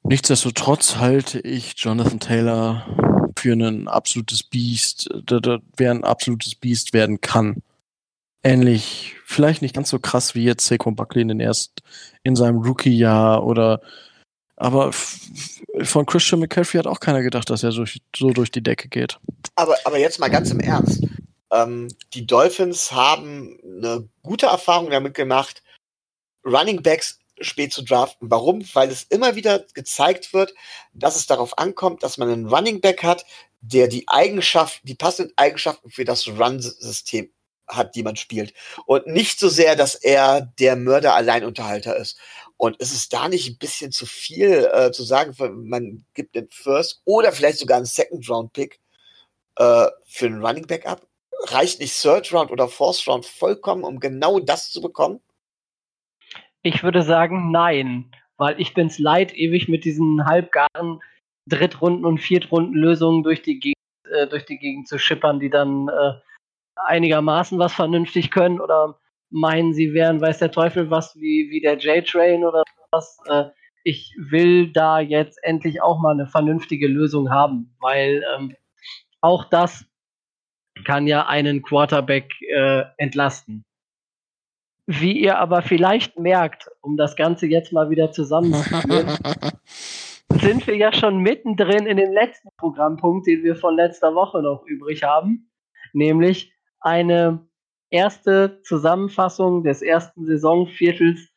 nichtsdestotrotz 0.02 0.96
halte 0.96 1.40
ich 1.40 1.74
Jonathan 1.76 2.20
Taylor 2.20 2.86
für 3.36 3.54
ein 3.54 3.88
absolutes 3.88 4.42
Biest, 4.42 5.08
wer 5.76 5.90
ein 5.90 6.04
absolutes 6.04 6.54
Biest 6.54 6.92
werden 6.92 7.20
kann. 7.20 7.62
Ähnlich, 8.44 9.16
vielleicht 9.24 9.62
nicht 9.62 9.74
ganz 9.74 9.88
so 9.90 9.98
krass 9.98 10.34
wie 10.34 10.44
jetzt 10.44 10.66
Saquon 10.66 10.96
Buckley 10.96 11.22
in 11.22 11.28
den 11.28 11.40
erst 11.40 11.82
in 12.24 12.34
seinem 12.34 12.58
Rookie-Jahr 12.58 13.44
oder 13.44 13.80
aber 14.62 14.92
von 14.92 16.06
Christian 16.06 16.38
McCaffrey 16.38 16.78
hat 16.78 16.86
auch 16.86 17.00
keiner 17.00 17.22
gedacht, 17.22 17.50
dass 17.50 17.64
er 17.64 17.72
so, 17.72 17.84
so 18.14 18.30
durch 18.30 18.52
die 18.52 18.62
Decke 18.62 18.88
geht. 18.88 19.18
Aber, 19.56 19.76
aber 19.84 19.98
jetzt 19.98 20.20
mal 20.20 20.28
ganz 20.28 20.52
im 20.52 20.60
Ernst. 20.60 21.04
Ähm, 21.50 21.88
die 22.14 22.26
Dolphins 22.26 22.92
haben 22.92 23.58
eine 23.64 24.08
gute 24.22 24.46
Erfahrung 24.46 24.90
damit 24.90 25.14
gemacht, 25.14 25.64
Running 26.46 26.80
Backs 26.80 27.18
spät 27.40 27.72
zu 27.72 27.82
draften. 27.82 28.30
Warum? 28.30 28.62
Weil 28.72 28.90
es 28.90 29.02
immer 29.02 29.34
wieder 29.34 29.64
gezeigt 29.74 30.32
wird, 30.32 30.54
dass 30.92 31.16
es 31.16 31.26
darauf 31.26 31.58
ankommt, 31.58 32.04
dass 32.04 32.16
man 32.16 32.30
einen 32.30 32.46
Running 32.46 32.80
Back 32.80 33.02
hat, 33.02 33.26
der 33.60 33.88
die 33.88 34.08
Eigenschaften, 34.08 34.86
die 34.86 34.94
passenden 34.94 35.32
Eigenschaften 35.36 35.90
für 35.90 36.04
das 36.04 36.28
Run-System 36.28 37.32
hat, 37.66 37.94
die 37.94 38.02
man 38.02 38.16
spielt. 38.16 38.54
Und 38.86 39.06
nicht 39.06 39.38
so 39.38 39.48
sehr, 39.48 39.76
dass 39.76 39.94
er 39.94 40.40
der 40.40 40.76
Mörder-Alleinunterhalter 40.76 41.96
ist. 41.96 42.18
Und 42.62 42.76
ist 42.76 42.92
es 42.92 43.08
da 43.08 43.28
nicht 43.28 43.48
ein 43.48 43.58
bisschen 43.58 43.90
zu 43.90 44.06
viel 44.06 44.70
äh, 44.72 44.92
zu 44.92 45.02
sagen, 45.02 45.34
man 45.68 46.04
gibt 46.14 46.36
den 46.36 46.46
First 46.48 47.02
oder 47.04 47.32
vielleicht 47.32 47.58
sogar 47.58 47.78
einen 47.78 47.86
Second-Round-Pick 47.86 48.78
äh, 49.56 49.86
für 50.06 50.26
einen 50.26 50.46
Running 50.46 50.68
Back 50.68 50.86
ab? 50.86 51.04
Reicht 51.48 51.80
nicht 51.80 52.00
Third 52.00 52.32
Round 52.32 52.52
oder 52.52 52.68
Fourth 52.68 53.04
Round 53.08 53.26
vollkommen, 53.26 53.82
um 53.82 53.98
genau 53.98 54.38
das 54.38 54.70
zu 54.70 54.80
bekommen? 54.80 55.20
Ich 56.62 56.84
würde 56.84 57.02
sagen, 57.02 57.50
nein, 57.50 58.12
weil 58.36 58.60
ich 58.60 58.74
bin's 58.74 59.00
leid, 59.00 59.34
ewig 59.34 59.68
mit 59.68 59.84
diesen 59.84 60.24
halbgaren 60.24 61.00
Drittrunden- 61.48 62.06
und 62.06 62.18
Viertrunden-Lösungen 62.18 63.24
durch 63.24 63.42
die 63.42 63.58
Gegend, 63.58 63.82
äh, 64.08 64.28
durch 64.28 64.44
die 64.44 64.58
Gegend 64.58 64.86
zu 64.86 65.00
schippern, 65.00 65.40
die 65.40 65.50
dann 65.50 65.88
äh, 65.88 66.12
einigermaßen 66.76 67.58
was 67.58 67.72
vernünftig 67.72 68.30
können 68.30 68.60
oder 68.60 69.00
meinen, 69.32 69.72
sie 69.72 69.94
wären, 69.94 70.20
weiß 70.20 70.38
der 70.38 70.50
Teufel 70.50 70.90
was, 70.90 71.16
wie, 71.16 71.48
wie 71.50 71.60
der 71.60 71.78
J-Train 71.78 72.44
oder 72.44 72.62
was. 72.90 73.18
Äh, 73.26 73.46
ich 73.84 74.14
will 74.16 74.72
da 74.72 75.00
jetzt 75.00 75.38
endlich 75.42 75.82
auch 75.82 76.00
mal 76.00 76.12
eine 76.12 76.26
vernünftige 76.26 76.86
Lösung 76.86 77.30
haben, 77.30 77.74
weil 77.80 78.22
ähm, 78.36 78.56
auch 79.20 79.44
das 79.44 79.84
kann 80.84 81.06
ja 81.06 81.26
einen 81.26 81.62
Quarterback 81.62 82.30
äh, 82.48 82.84
entlasten. 82.96 83.64
Wie 84.86 85.18
ihr 85.18 85.38
aber 85.38 85.62
vielleicht 85.62 86.18
merkt, 86.18 86.68
um 86.80 86.96
das 86.96 87.16
Ganze 87.16 87.46
jetzt 87.46 87.72
mal 87.72 87.90
wieder 87.90 88.10
zusammenzuführen, 88.10 89.16
sind 90.40 90.66
wir 90.66 90.76
ja 90.76 90.92
schon 90.92 91.18
mittendrin 91.18 91.86
in 91.86 91.96
den 91.96 92.12
letzten 92.12 92.48
Programmpunkt, 92.56 93.26
den 93.26 93.44
wir 93.44 93.54
von 93.54 93.76
letzter 93.76 94.14
Woche 94.14 94.42
noch 94.42 94.64
übrig 94.66 95.02
haben, 95.04 95.50
nämlich 95.92 96.52
eine 96.80 97.46
erste 97.92 98.60
Zusammenfassung 98.64 99.62
des 99.62 99.82
ersten 99.82 100.26
Saisonviertels 100.26 101.28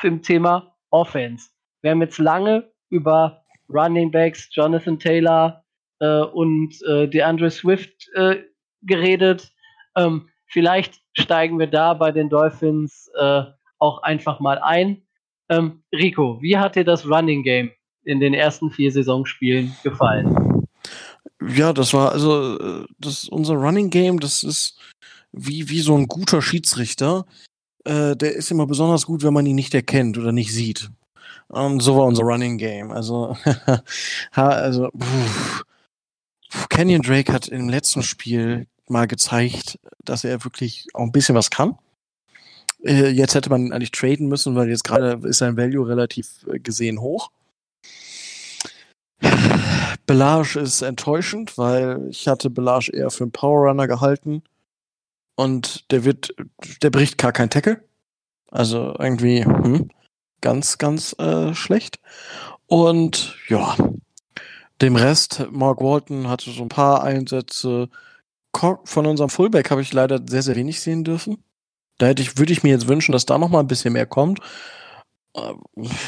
zum 0.00 0.22
Thema 0.22 0.74
Offense. 0.90 1.50
Wir 1.80 1.90
haben 1.90 2.02
jetzt 2.02 2.18
lange 2.18 2.70
über 2.90 3.42
Running 3.68 4.10
Backs, 4.10 4.48
Jonathan 4.52 4.98
Taylor 4.98 5.64
äh, 6.00 6.20
und 6.20 6.80
äh, 6.86 7.08
DeAndre 7.08 7.50
Swift 7.50 8.08
äh, 8.14 8.42
geredet. 8.82 9.52
Ähm, 9.96 10.28
Vielleicht 10.52 11.00
steigen 11.14 11.58
wir 11.58 11.66
da 11.66 11.94
bei 11.94 12.12
den 12.12 12.28
Dolphins 12.28 13.10
äh, 13.18 13.42
auch 13.78 14.02
einfach 14.02 14.38
mal 14.38 14.58
ein. 14.58 15.00
Ähm, 15.48 15.82
Rico, 15.90 16.42
wie 16.42 16.58
hat 16.58 16.76
dir 16.76 16.84
das 16.84 17.08
Running 17.08 17.42
Game 17.42 17.70
in 18.04 18.20
den 18.20 18.34
ersten 18.34 18.70
vier 18.70 18.92
Saisonspielen 18.92 19.74
gefallen? 19.82 20.66
Ja, 21.56 21.72
das 21.72 21.94
war 21.94 22.12
also 22.12 22.58
äh, 22.58 22.84
das 22.98 23.28
unser 23.30 23.54
Running 23.54 23.88
Game, 23.88 24.20
das 24.20 24.44
ist 24.44 24.78
wie 25.32 25.68
wie 25.68 25.80
so 25.80 25.96
ein 25.96 26.08
guter 26.08 26.42
Schiedsrichter. 26.42 27.26
Äh, 27.84 28.16
der 28.16 28.34
ist 28.34 28.50
immer 28.50 28.66
besonders 28.66 29.06
gut, 29.06 29.22
wenn 29.22 29.34
man 29.34 29.46
ihn 29.46 29.56
nicht 29.56 29.74
erkennt 29.74 30.18
oder 30.18 30.32
nicht 30.32 30.52
sieht. 30.52 30.90
Und 31.48 31.80
so 31.80 31.96
war 31.96 32.06
unser 32.06 32.22
Running 32.22 32.58
Game. 32.58 32.90
Also, 32.90 33.36
also 34.32 34.90
pff. 34.90 35.64
Kenyon 36.68 37.02
Drake 37.02 37.32
hat 37.32 37.48
im 37.48 37.68
letzten 37.68 38.02
Spiel 38.02 38.66
mal 38.88 39.06
gezeigt, 39.06 39.78
dass 40.04 40.24
er 40.24 40.44
wirklich 40.44 40.86
auch 40.92 41.02
ein 41.02 41.12
bisschen 41.12 41.34
was 41.34 41.50
kann. 41.50 41.78
Äh, 42.84 43.08
jetzt 43.08 43.34
hätte 43.34 43.50
man 43.50 43.72
eigentlich 43.72 43.90
traden 43.90 44.28
müssen, 44.28 44.54
weil 44.54 44.68
jetzt 44.68 44.84
gerade 44.84 45.20
ist 45.26 45.38
sein 45.38 45.56
Value 45.56 45.88
relativ 45.88 46.46
äh, 46.52 46.58
gesehen 46.58 47.00
hoch. 47.00 47.30
Belage 50.06 50.58
ist 50.58 50.82
enttäuschend, 50.82 51.56
weil 51.58 52.08
ich 52.10 52.28
hatte 52.28 52.50
Belage 52.50 52.92
eher 52.92 53.10
für 53.10 53.24
einen 53.24 53.32
Power 53.32 53.68
Runner 53.68 53.86
gehalten. 53.86 54.42
Und 55.34 55.90
der 55.90 56.04
wird, 56.04 56.34
der 56.82 56.90
bricht 56.90 57.18
gar 57.18 57.32
kein 57.32 57.50
Tackle. 57.50 57.82
Also 58.50 58.94
irgendwie 58.98 59.44
hm, 59.44 59.90
ganz, 60.40 60.78
ganz 60.78 61.14
äh, 61.18 61.54
schlecht. 61.54 61.98
Und 62.66 63.36
ja, 63.48 63.76
dem 64.80 64.96
Rest, 64.96 65.46
Mark 65.50 65.80
Walton 65.80 66.28
hatte 66.28 66.50
so 66.50 66.62
ein 66.62 66.68
paar 66.68 67.02
Einsätze. 67.02 67.88
Von 68.52 69.06
unserem 69.06 69.30
Fullback 69.30 69.70
habe 69.70 69.80
ich 69.80 69.92
leider 69.92 70.20
sehr, 70.26 70.42
sehr 70.42 70.56
wenig 70.56 70.80
sehen 70.80 71.04
dürfen. 71.04 71.42
Da 71.98 72.06
hätte 72.06 72.22
ich, 72.22 72.36
würde 72.36 72.52
ich 72.52 72.62
mir 72.62 72.70
jetzt 72.70 72.88
wünschen, 72.88 73.12
dass 73.12 73.26
da 73.26 73.38
noch 73.38 73.48
mal 73.48 73.60
ein 73.60 73.68
bisschen 73.68 73.94
mehr 73.94 74.06
kommt. 74.06 74.40
Äh, 75.34 75.52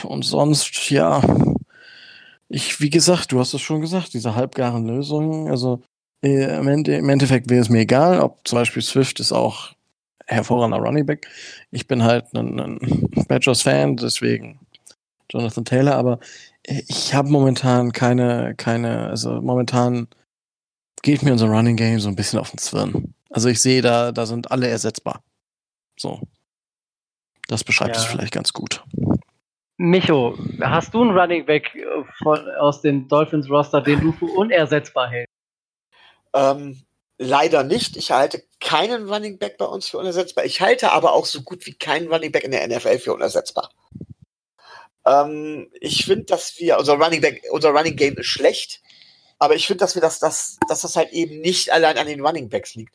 und 0.02 0.24
sonst, 0.24 0.90
ja, 0.90 1.22
ich, 2.48 2.80
wie 2.80 2.90
gesagt, 2.90 3.32
du 3.32 3.40
hast 3.40 3.54
es 3.54 3.62
schon 3.62 3.80
gesagt, 3.80 4.12
diese 4.12 4.34
halbgaren 4.34 4.86
Lösungen, 4.86 5.48
also 5.48 5.82
äh, 6.24 6.58
im, 6.58 7.08
Endeffekt 7.08 7.50
wäre 7.50 7.60
es 7.60 7.68
mir 7.68 7.80
egal, 7.80 8.20
ob 8.20 8.46
zum 8.46 8.58
Beispiel 8.58 8.82
Swift 8.82 9.20
ist 9.20 9.32
auch 9.32 9.74
hervorragender 10.26 10.78
Running 10.78 11.06
Back. 11.06 11.26
Ich 11.70 11.86
bin 11.86 12.02
halt 12.02 12.32
ein, 12.34 12.58
ein 12.58 12.78
Badgers-Fan, 13.28 13.96
deswegen 13.96 14.58
Jonathan 15.30 15.64
Taylor, 15.64 15.96
aber 15.96 16.18
ich 16.62 17.14
habe 17.14 17.28
momentan 17.28 17.92
keine, 17.92 18.54
keine, 18.56 19.08
also 19.08 19.42
momentan 19.42 20.08
geht 21.02 21.22
mir 21.22 21.32
unser 21.32 21.48
Running 21.48 21.76
Game 21.76 22.00
so 22.00 22.08
ein 22.08 22.16
bisschen 22.16 22.38
auf 22.38 22.50
den 22.50 22.58
Zwirn. 22.58 23.14
Also 23.28 23.48
ich 23.48 23.60
sehe, 23.60 23.82
da, 23.82 24.12
da 24.12 24.24
sind 24.24 24.50
alle 24.50 24.68
ersetzbar. 24.68 25.22
So. 25.98 26.20
Das 27.48 27.64
beschreibt 27.64 27.96
ja. 27.96 28.00
es 28.00 28.06
vielleicht 28.06 28.32
ganz 28.32 28.54
gut. 28.54 28.82
Micho, 29.76 30.38
hast 30.62 30.94
du 30.94 31.02
einen 31.02 31.10
Running 31.10 31.44
Back 31.44 31.74
äh, 31.74 31.84
von, 32.22 32.38
aus 32.58 32.80
dem 32.80 33.08
Dolphins 33.08 33.50
Roster, 33.50 33.82
den 33.82 34.00
du 34.00 34.12
für 34.12 34.26
unersetzbar 34.26 35.10
hältst? 35.10 35.33
Ähm, 36.34 36.82
leider 37.16 37.62
nicht. 37.62 37.96
Ich 37.96 38.10
halte 38.10 38.44
keinen 38.60 39.08
Running 39.08 39.38
Back 39.38 39.56
bei 39.56 39.64
uns 39.64 39.88
für 39.88 39.98
unersetzbar. 39.98 40.44
Ich 40.44 40.60
halte 40.60 40.92
aber 40.92 41.12
auch 41.12 41.26
so 41.26 41.42
gut 41.42 41.64
wie 41.66 41.74
keinen 41.74 42.12
Running 42.12 42.32
Back 42.32 42.44
in 42.44 42.50
der 42.50 42.66
NFL 42.66 42.98
für 42.98 43.14
unersetzbar. 43.14 43.70
Ähm, 45.06 45.70
ich 45.80 46.04
finde, 46.04 46.24
dass 46.24 46.58
wir, 46.58 46.78
unser 46.78 46.94
Running 46.94 47.20
Back, 47.20 47.44
unser 47.50 47.70
Running 47.70 47.96
Game 47.96 48.16
ist 48.16 48.26
schlecht, 48.26 48.82
aber 49.38 49.54
ich 49.54 49.66
finde, 49.66 49.84
dass 49.84 49.94
wir 49.94 50.02
das, 50.02 50.18
das, 50.18 50.58
dass 50.68 50.80
das 50.80 50.96
halt 50.96 51.12
eben 51.12 51.40
nicht 51.40 51.72
allein 51.72 51.98
an 51.98 52.06
den 52.06 52.24
Running 52.24 52.48
Backs 52.48 52.74
liegt. 52.74 52.94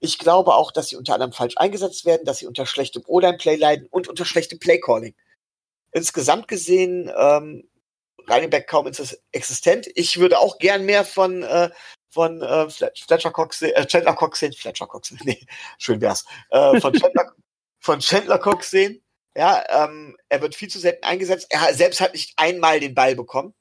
Ich 0.00 0.18
glaube 0.18 0.54
auch, 0.54 0.72
dass 0.72 0.88
sie 0.88 0.96
unter 0.96 1.14
anderem 1.14 1.32
falsch 1.32 1.56
eingesetzt 1.56 2.06
werden, 2.06 2.24
dass 2.24 2.38
sie 2.38 2.46
unter 2.46 2.66
schlechtem 2.66 3.02
O-Line-Play 3.06 3.56
leiden 3.56 3.86
und 3.90 4.08
unter 4.08 4.24
schlechtem 4.24 4.58
Play-Calling. 4.58 5.14
Insgesamt 5.92 6.48
gesehen, 6.48 7.12
ähm, 7.16 7.68
Running 8.28 8.50
Back 8.50 8.68
kaum 8.68 8.90
existent. 9.32 9.88
Ich 9.94 10.18
würde 10.18 10.38
auch 10.38 10.58
gern 10.58 10.86
mehr 10.86 11.04
von, 11.04 11.42
äh, 11.42 11.70
von 12.10 12.42
äh, 12.42 12.68
Fletcher 12.68 13.30
Cox, 13.30 13.62
äh, 13.62 13.86
Chandler 13.86 14.14
Cox 14.14 14.40
sehen. 14.40 14.52
Fletcher 14.52 14.86
Cox, 14.86 15.12
nee, 15.24 15.46
schön 15.78 16.00
wär's. 16.00 16.24
Äh, 16.50 16.80
von, 16.80 16.92
Chandler, 16.92 17.32
von 17.78 18.00
Chandler 18.00 18.38
Cox 18.38 18.70
sehen. 18.70 19.02
Ja, 19.36 19.62
ähm, 19.68 20.16
er 20.28 20.42
wird 20.42 20.56
viel 20.56 20.68
zu 20.68 20.80
selten 20.80 21.04
eingesetzt. 21.04 21.46
Er 21.50 21.72
selbst 21.72 22.00
hat 22.00 22.12
nicht 22.12 22.34
einmal 22.36 22.80
den 22.80 22.94
Ball 22.94 23.14
bekommen, 23.14 23.54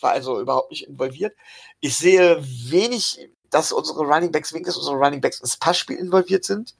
war 0.00 0.10
also 0.10 0.40
überhaupt 0.40 0.72
nicht 0.72 0.88
involviert. 0.88 1.36
Ich 1.80 1.96
sehe 1.96 2.42
wenig, 2.42 3.28
dass 3.50 3.70
unsere 3.70 4.00
Running 4.00 4.32
Backs, 4.32 4.52
wenigstens 4.52 4.78
unsere 4.78 4.96
Running 4.96 5.20
Backs 5.20 5.40
ins 5.40 5.56
Passspiel 5.56 5.96
involviert 5.96 6.44
sind. 6.44 6.74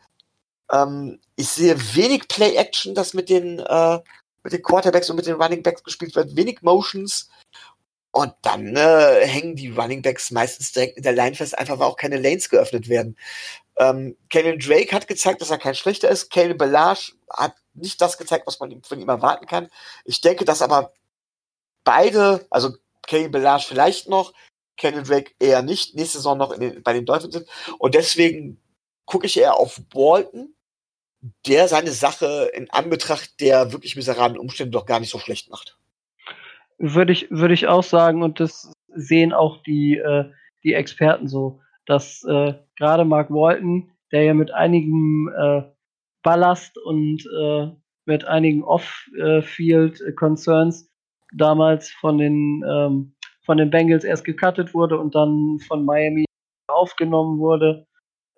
Ähm, 0.72 1.20
ich 1.36 1.48
sehe 1.48 1.76
wenig 1.94 2.26
Play-Action, 2.26 2.96
das 2.96 3.14
mit 3.14 3.28
den, 3.28 3.60
äh, 3.60 4.00
mit 4.42 4.52
den 4.52 4.62
Quarterbacks 4.62 5.08
und 5.08 5.16
mit 5.16 5.26
den 5.26 5.40
Running 5.40 5.62
Backs 5.62 5.84
gespielt 5.84 6.16
wird, 6.16 6.34
wenig 6.34 6.62
Motions. 6.62 7.30
Und 8.12 8.34
dann 8.42 8.76
äh, 8.76 9.26
hängen 9.26 9.56
die 9.56 9.70
Running 9.70 10.02
Backs 10.02 10.30
meistens 10.30 10.72
direkt 10.72 10.98
in 10.98 11.02
der 11.02 11.12
Line 11.12 11.34
fest, 11.34 11.58
einfach 11.58 11.78
weil 11.78 11.86
auch 11.86 11.96
keine 11.96 12.18
Lanes 12.18 12.50
geöffnet 12.50 12.88
werden. 12.88 13.16
Ähm, 13.78 14.16
Kenyon 14.28 14.58
Drake 14.58 14.94
hat 14.94 15.08
gezeigt, 15.08 15.40
dass 15.40 15.50
er 15.50 15.58
kein 15.58 15.74
schlechter 15.74 16.10
ist. 16.10 16.30
Caleb 16.30 16.58
Belage 16.58 17.12
hat 17.30 17.54
nicht 17.74 18.00
das 18.02 18.18
gezeigt, 18.18 18.46
was 18.46 18.60
man 18.60 18.82
von 18.82 19.00
ihm 19.00 19.08
erwarten 19.08 19.46
kann. 19.46 19.70
Ich 20.04 20.20
denke, 20.20 20.44
dass 20.44 20.60
aber 20.60 20.92
beide, 21.84 22.46
also 22.50 22.76
Kenny 23.06 23.28
Belage 23.28 23.64
vielleicht 23.66 24.08
noch, 24.08 24.32
Kenny 24.76 25.02
Drake 25.02 25.32
eher 25.38 25.62
nicht, 25.62 25.94
nächste 25.94 26.18
Saison 26.18 26.38
noch 26.38 26.56
den, 26.56 26.82
bei 26.82 26.92
den 26.92 27.06
Dolphins 27.06 27.34
sind. 27.34 27.48
Und 27.78 27.94
deswegen 27.94 28.60
gucke 29.06 29.26
ich 29.26 29.38
eher 29.38 29.56
auf 29.56 29.80
Walton, 29.94 30.54
der 31.46 31.68
seine 31.68 31.92
Sache 31.92 32.50
in 32.54 32.70
Anbetracht 32.70 33.40
der 33.40 33.72
wirklich 33.72 33.96
miserablen 33.96 34.38
Umstände 34.38 34.72
doch 34.72 34.86
gar 34.86 35.00
nicht 35.00 35.10
so 35.10 35.18
schlecht 35.18 35.50
macht. 35.50 35.78
Würde 36.84 37.12
ich, 37.12 37.30
würde 37.30 37.54
ich 37.54 37.68
auch 37.68 37.84
sagen, 37.84 38.24
und 38.24 38.40
das 38.40 38.72
sehen 38.88 39.32
auch 39.32 39.62
die, 39.62 39.98
äh, 39.98 40.24
die 40.64 40.74
Experten 40.74 41.28
so, 41.28 41.60
dass 41.86 42.24
äh, 42.24 42.54
gerade 42.76 43.04
Mark 43.04 43.30
Walton, 43.30 43.92
der 44.10 44.24
ja 44.24 44.34
mit 44.34 44.52
einigem 44.52 45.30
äh, 45.32 45.62
Ballast 46.24 46.76
und 46.78 47.24
äh, 47.40 47.68
mit 48.04 48.24
einigen 48.24 48.64
Off-Field-Concerns 48.64 50.90
damals 51.32 51.92
von 51.92 52.18
den, 52.18 52.64
ähm, 52.68 53.14
von 53.44 53.58
den 53.58 53.70
Bengals 53.70 54.02
erst 54.02 54.24
gecuttet 54.24 54.74
wurde 54.74 54.98
und 54.98 55.14
dann 55.14 55.60
von 55.68 55.84
Miami 55.84 56.24
aufgenommen 56.66 57.38
wurde. 57.38 57.86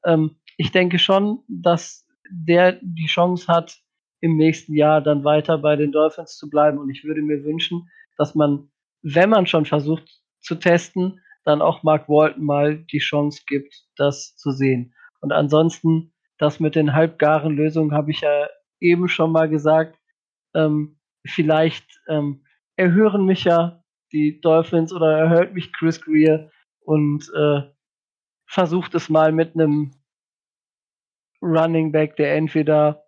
Ähm, 0.04 0.36
ich 0.58 0.70
denke 0.70 0.98
schon, 0.98 1.38
dass 1.48 2.06
der 2.30 2.78
die 2.82 3.06
Chance 3.06 3.48
hat, 3.48 3.80
im 4.20 4.36
nächsten 4.36 4.74
Jahr 4.74 5.00
dann 5.00 5.24
weiter 5.24 5.56
bei 5.58 5.76
den 5.76 5.92
Dolphins 5.92 6.36
zu 6.36 6.50
bleiben. 6.50 6.76
Und 6.78 6.90
ich 6.90 7.04
würde 7.04 7.22
mir 7.22 7.42
wünschen, 7.44 7.88
dass 8.16 8.34
man, 8.34 8.70
wenn 9.02 9.30
man 9.30 9.46
schon 9.46 9.64
versucht 9.64 10.20
zu 10.40 10.56
testen, 10.56 11.20
dann 11.44 11.62
auch 11.62 11.82
Mark 11.82 12.08
Walton 12.08 12.44
mal 12.44 12.78
die 12.78 12.98
Chance 12.98 13.42
gibt, 13.46 13.74
das 13.96 14.36
zu 14.36 14.50
sehen. 14.50 14.94
Und 15.20 15.32
ansonsten 15.32 16.14
das 16.38 16.60
mit 16.60 16.74
den 16.74 16.94
halbgaren 16.94 17.56
Lösungen 17.56 17.92
habe 17.92 18.10
ich 18.10 18.20
ja 18.20 18.48
eben 18.80 19.08
schon 19.08 19.32
mal 19.32 19.48
gesagt. 19.48 19.98
Ähm, 20.54 20.98
vielleicht 21.26 22.00
ähm, 22.08 22.44
erhören 22.76 23.24
mich 23.24 23.44
ja 23.44 23.82
die 24.12 24.40
Dolphins 24.40 24.92
oder 24.92 25.18
erhört 25.18 25.54
mich 25.54 25.72
Chris 25.72 26.00
Greer 26.00 26.50
und 26.80 27.30
äh, 27.34 27.62
versucht 28.46 28.94
es 28.94 29.08
mal 29.08 29.32
mit 29.32 29.54
einem 29.54 29.92
Running 31.40 31.92
Back, 31.92 32.16
der 32.16 32.34
entweder 32.36 33.04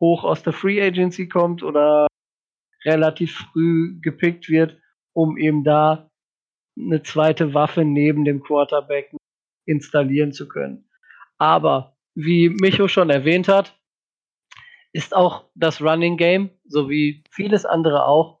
hoch 0.00 0.24
aus 0.24 0.42
der 0.42 0.52
Free 0.52 0.82
Agency 0.82 1.28
kommt 1.28 1.62
oder 1.62 2.06
relativ 2.84 3.36
früh 3.36 4.00
gepickt 4.00 4.48
wird, 4.48 4.78
um 5.12 5.36
eben 5.36 5.64
da 5.64 6.10
eine 6.76 7.02
zweite 7.02 7.54
Waffe 7.54 7.84
neben 7.84 8.24
dem 8.24 8.42
Quarterback 8.42 9.14
installieren 9.66 10.32
zu 10.32 10.48
können. 10.48 10.88
Aber 11.38 11.96
wie 12.14 12.48
Micho 12.48 12.88
schon 12.88 13.10
erwähnt 13.10 13.48
hat, 13.48 13.78
ist 14.92 15.14
auch 15.14 15.48
das 15.54 15.80
Running 15.80 16.16
Game, 16.16 16.50
so 16.64 16.88
wie 16.88 17.24
vieles 17.30 17.64
andere 17.64 18.04
auch, 18.06 18.40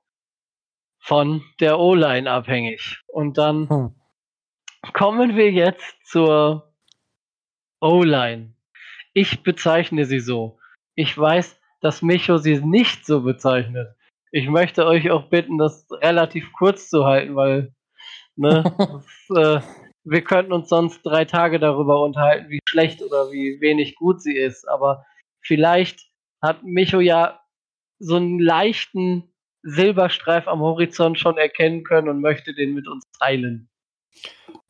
von 0.98 1.42
der 1.60 1.78
O-Line 1.78 2.30
abhängig. 2.30 3.02
Und 3.08 3.38
dann 3.38 3.68
hm. 3.68 3.94
kommen 4.92 5.36
wir 5.36 5.50
jetzt 5.50 5.96
zur 6.06 6.72
O-Line. 7.80 8.54
Ich 9.14 9.42
bezeichne 9.42 10.04
sie 10.04 10.20
so. 10.20 10.58
Ich 10.94 11.16
weiß, 11.16 11.58
dass 11.80 12.02
Micho 12.02 12.38
sie 12.38 12.60
nicht 12.60 13.04
so 13.04 13.22
bezeichnet. 13.22 13.96
Ich 14.32 14.48
möchte 14.48 14.86
euch 14.86 15.10
auch 15.10 15.28
bitten, 15.28 15.58
das 15.58 15.86
relativ 15.90 16.52
kurz 16.54 16.88
zu 16.88 17.04
halten, 17.04 17.36
weil 17.36 17.74
ne, 18.34 18.64
das, 19.28 19.62
äh, 19.62 19.66
wir 20.04 20.24
könnten 20.24 20.52
uns 20.52 20.70
sonst 20.70 21.02
drei 21.02 21.26
Tage 21.26 21.60
darüber 21.60 22.02
unterhalten, 22.02 22.48
wie 22.48 22.60
schlecht 22.66 23.02
oder 23.02 23.30
wie 23.30 23.60
wenig 23.60 23.94
gut 23.94 24.22
sie 24.22 24.36
ist. 24.36 24.66
Aber 24.66 25.04
vielleicht 25.42 26.08
hat 26.40 26.64
Micho 26.64 26.98
ja 26.98 27.40
so 27.98 28.16
einen 28.16 28.38
leichten 28.38 29.32
Silberstreif 29.62 30.48
am 30.48 30.60
Horizont 30.60 31.18
schon 31.18 31.36
erkennen 31.36 31.84
können 31.84 32.08
und 32.08 32.20
möchte 32.20 32.54
den 32.54 32.74
mit 32.74 32.88
uns 32.88 33.04
teilen. 33.18 33.68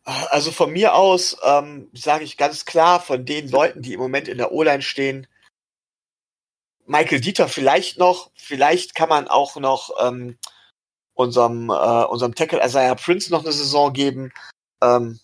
Also 0.04 0.50
von 0.50 0.72
mir 0.72 0.94
aus 0.94 1.36
ähm, 1.44 1.88
sage 1.94 2.24
ich 2.24 2.36
ganz 2.36 2.64
klar, 2.64 3.00
von 3.00 3.24
den 3.24 3.48
Leuten, 3.48 3.80
die 3.80 3.94
im 3.94 4.00
Moment 4.00 4.26
in 4.26 4.38
der 4.38 4.50
O-Line 4.50 4.82
stehen, 4.82 5.28
Michael 6.86 7.20
Dieter 7.20 7.48
vielleicht 7.48 7.98
noch, 7.98 8.30
vielleicht 8.34 8.94
kann 8.94 9.08
man 9.08 9.28
auch 9.28 9.56
noch 9.56 9.90
ähm, 10.00 10.38
unserem, 11.14 11.70
äh, 11.70 12.04
unserem 12.04 12.34
Tackle 12.34 12.64
Isaiah 12.64 12.94
Prince 12.94 13.30
noch 13.30 13.44
eine 13.44 13.52
Saison 13.52 13.92
geben. 13.92 14.32
Ähm, 14.82 15.20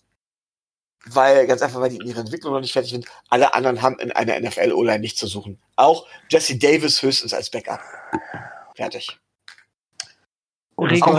weil, 1.05 1.47
ganz 1.47 1.61
einfach, 1.61 1.79
weil 1.79 1.89
die 1.89 1.97
in 1.97 2.07
ihrer 2.07 2.19
Entwicklung 2.19 2.53
noch 2.53 2.61
nicht 2.61 2.73
fertig 2.73 2.91
sind. 2.91 3.05
Alle 3.29 3.53
anderen 3.53 3.81
haben 3.81 3.99
in 3.99 4.11
einer 4.11 4.39
NFL-O-Line 4.39 4.99
nichts 4.99 5.19
zu 5.19 5.27
suchen. 5.27 5.59
Auch 5.75 6.07
Jesse 6.29 6.57
Davis 6.57 7.01
höchstens 7.01 7.33
als 7.33 7.49
Backup. 7.49 7.81
Fertig. 8.75 9.17
Rico, 10.77 11.13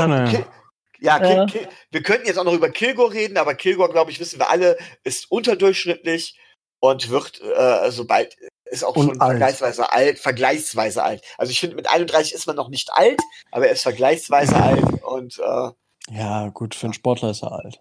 ja, 1.00 1.18
Kill, 1.18 1.46
Kill, 1.46 1.68
wir 1.90 2.02
könnten 2.02 2.26
jetzt 2.26 2.38
auch 2.38 2.44
noch 2.44 2.52
über 2.52 2.70
Kilgore 2.70 3.12
reden, 3.12 3.38
aber 3.38 3.54
Kilgore, 3.54 3.90
glaube 3.90 4.10
ich, 4.10 4.20
wissen 4.20 4.38
wir 4.38 4.50
alle, 4.50 4.76
ist 5.02 5.30
unterdurchschnittlich 5.30 6.38
und 6.78 7.08
wird, 7.10 7.40
äh, 7.40 7.90
sobald, 7.90 8.36
ist 8.70 8.84
auch 8.84 8.96
und 8.96 9.06
schon 9.06 9.20
alt. 9.20 9.30
vergleichsweise 9.30 9.92
alt, 9.92 10.18
vergleichsweise 10.18 11.02
alt. 11.02 11.22
Also 11.38 11.50
ich 11.50 11.60
finde, 11.60 11.76
mit 11.76 11.88
31 11.90 12.34
ist 12.34 12.46
man 12.46 12.56
noch 12.56 12.68
nicht 12.68 12.90
alt, 12.92 13.20
aber 13.50 13.66
er 13.66 13.72
ist 13.72 13.82
vergleichsweise 13.82 14.56
alt 14.56 15.02
und 15.02 15.38
äh, 15.38 15.70
Ja, 16.16 16.48
gut, 16.48 16.74
für 16.74 16.86
einen 16.86 16.94
Sportler 16.94 17.30
ist 17.30 17.42
er 17.42 17.52
alt. 17.52 17.80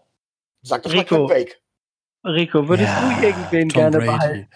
Sag 0.62 0.84
doch 0.84 0.92
Rico. 0.92 1.20
mal 1.20 1.28
Drake. 1.28 1.56
Rico, 2.26 2.68
würdest 2.68 2.90
ja, 2.90 3.14
du 3.20 3.26
irgendwen 3.26 3.70
Tom 3.70 3.80
gerne 3.82 3.98
Brady. 3.98 4.08
behalten? 4.12 4.50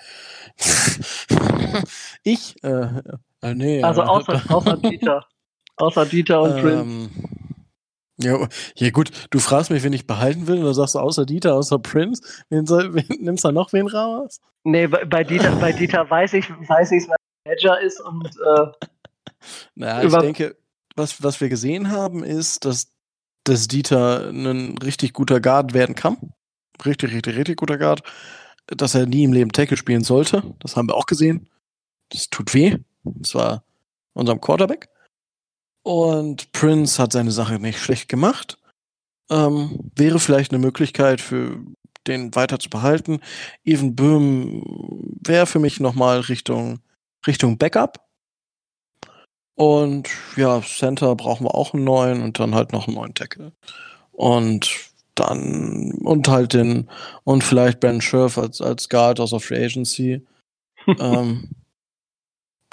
ich? 2.23 2.61
Äh, 2.63 3.01
äh, 3.41 3.53
nee. 3.53 3.81
Also 3.83 4.03
außer, 4.03 4.41
außer 4.49 4.77
Dieter. 4.77 5.25
Außer 5.75 6.05
Dieter 6.05 6.39
und 6.43 6.51
ähm, 6.51 6.61
Prince. 6.61 7.09
Ja, 8.17 8.47
ja, 8.75 8.89
gut, 8.91 9.11
du 9.31 9.39
fragst 9.39 9.71
mich, 9.71 9.83
wen 9.83 9.93
ich 9.93 10.05
behalten 10.05 10.47
will, 10.47 10.61
oder 10.61 10.73
sagst 10.73 10.95
du 10.95 10.99
außer 10.99 11.25
Dieter, 11.25 11.55
außer 11.55 11.79
Prince? 11.79 12.21
Wen 12.49 12.65
soll, 12.67 12.93
wen, 12.93 13.05
nimmst 13.19 13.43
du 13.43 13.51
noch 13.51 13.73
wen 13.73 13.87
raus? 13.87 14.39
Nee, 14.63 14.87
bei, 14.87 15.03
bei 15.05 15.23
Dieter, 15.23 15.55
bei 15.55 15.71
Dieter 15.71 16.09
weiß 16.09 16.33
ich, 16.33 16.49
weiß 16.49 16.91
ich, 16.91 17.07
was 17.09 17.17
Manager 17.45 17.81
ist 17.81 17.99
und 18.01 18.25
äh, 18.25 18.87
naja, 19.75 20.03
ich 20.03 20.13
denke, 20.13 20.55
was, 20.95 21.23
was 21.23 21.41
wir 21.41 21.49
gesehen 21.49 21.91
haben, 21.91 22.23
ist, 22.23 22.65
dass, 22.65 22.91
dass 23.43 23.67
Dieter 23.67 24.29
ein 24.29 24.77
richtig 24.77 25.13
guter 25.13 25.41
Guard 25.41 25.73
werden 25.73 25.95
kann. 25.95 26.33
Richtig, 26.85 27.13
richtig, 27.13 27.35
richtig 27.35 27.57
guter 27.57 27.77
Guard. 27.77 28.03
Dass 28.67 28.95
er 28.95 29.05
nie 29.05 29.23
im 29.23 29.33
Leben 29.33 29.51
Tackle 29.51 29.77
spielen 29.77 30.03
sollte. 30.03 30.43
Das 30.59 30.77
haben 30.77 30.87
wir 30.87 30.95
auch 30.95 31.05
gesehen. 31.05 31.49
Das 32.09 32.29
tut 32.29 32.53
weh. 32.53 32.77
Das 33.03 33.35
war 33.35 33.63
unserem 34.13 34.39
Quarterback. 34.39 34.87
Und 35.83 36.51
Prince 36.53 37.01
hat 37.01 37.11
seine 37.11 37.31
Sache 37.31 37.59
nicht 37.59 37.79
schlecht 37.79 38.09
gemacht. 38.09 38.57
Ähm, 39.29 39.91
wäre 39.95 40.19
vielleicht 40.19 40.51
eine 40.51 40.61
Möglichkeit 40.61 41.21
für 41.21 41.59
den 42.07 42.33
weiter 42.35 42.59
zu 42.59 42.69
behalten. 42.69 43.19
Even 43.63 43.95
Böhm 43.95 44.63
wäre 45.25 45.45
für 45.45 45.59
mich 45.59 45.79
nochmal 45.79 46.19
Richtung, 46.21 46.79
Richtung 47.27 47.57
Backup. 47.57 48.05
Und 49.55 50.09
ja, 50.35 50.61
Center 50.61 51.15
brauchen 51.15 51.45
wir 51.45 51.55
auch 51.55 51.73
einen 51.73 51.83
neuen 51.83 52.23
und 52.23 52.39
dann 52.39 52.55
halt 52.55 52.73
noch 52.73 52.87
einen 52.87 52.95
neuen 52.95 53.13
Tackle. 53.13 53.51
Und 54.11 54.71
dann, 55.15 55.91
und 56.03 56.27
halt 56.27 56.53
den, 56.53 56.89
und 57.23 57.43
vielleicht 57.43 57.79
Ben 57.79 58.01
Scherf 58.01 58.37
als, 58.37 58.61
als 58.61 58.89
Guard 58.89 59.19
aus 59.19 59.29
der 59.29 59.39
Free 59.39 59.63
Agency. 59.63 60.25
ähm, 60.99 61.49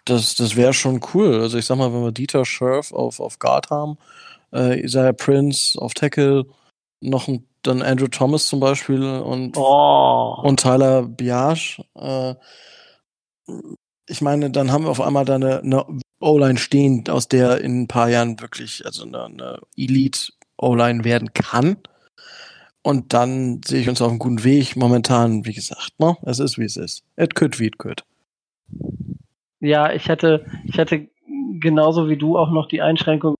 das, 0.05 0.35
das 0.35 0.57
wäre 0.57 0.73
schon 0.73 1.01
cool. 1.15 1.41
Also 1.41 1.59
ich 1.59 1.67
sag 1.67 1.77
mal, 1.77 1.93
wenn 1.93 2.03
wir 2.03 2.13
Dieter 2.13 2.45
Scherf 2.45 2.93
auf, 2.93 3.21
auf 3.21 3.39
Guard 3.39 3.71
haben, 3.71 3.99
äh, 4.53 4.83
Isaiah 4.83 5.13
Prince 5.13 5.81
auf 5.81 5.95
Tackle, 5.95 6.47
noch 7.01 7.29
ein, 7.29 7.47
dann 7.63 7.83
Andrew 7.83 8.09
Thomas 8.09 8.47
zum 8.47 8.61
Beispiel 8.61 9.03
und, 9.03 9.57
oh. 9.57 10.37
und 10.43 10.61
Tyler 10.61 11.03
Biage. 11.03 11.85
Äh, 11.95 12.35
ich 14.07 14.21
meine, 14.21 14.51
dann 14.51 14.73
haben 14.73 14.85
wir 14.85 14.91
auf 14.91 15.01
einmal 15.01 15.25
da 15.25 15.37
eine, 15.37 15.61
eine 15.61 15.87
O-Line 16.21 16.59
stehen, 16.59 17.09
aus 17.09 17.29
der 17.29 17.61
in 17.61 17.83
ein 17.83 17.89
paar 17.89 18.09
Jahren 18.09 18.41
wirklich 18.41 18.85
also 18.85 19.05
eine, 19.05 19.25
eine 19.25 19.61
Elite 19.77 20.33
O-Line 20.59 21.05
werden 21.05 21.33
kann. 21.33 21.77
Und 22.83 23.13
dann 23.13 23.61
sehe 23.63 23.81
ich 23.81 23.89
uns 23.89 24.01
auf 24.01 24.09
einem 24.09 24.19
guten 24.19 24.43
Weg. 24.43 24.77
Momentan, 24.77 25.45
wie 25.45 25.53
gesagt, 25.53 25.93
ne? 25.99 26.17
es 26.23 26.39
ist 26.39 26.59
wie 26.59 26.65
es 26.65 26.77
ist. 26.77 27.03
It 27.17 27.35
could 27.35 27.59
wie 27.61 27.67
it 27.67 27.79
could. 27.79 28.05
Ja, 29.61 29.93
ich 29.93 30.09
hätte, 30.09 30.47
ich 30.65 30.79
hätte 30.79 31.09
genauso 31.61 32.09
wie 32.09 32.17
du 32.17 32.39
auch 32.39 32.51
noch 32.51 32.67
die 32.67 32.83
Einschränkung 32.83 33.35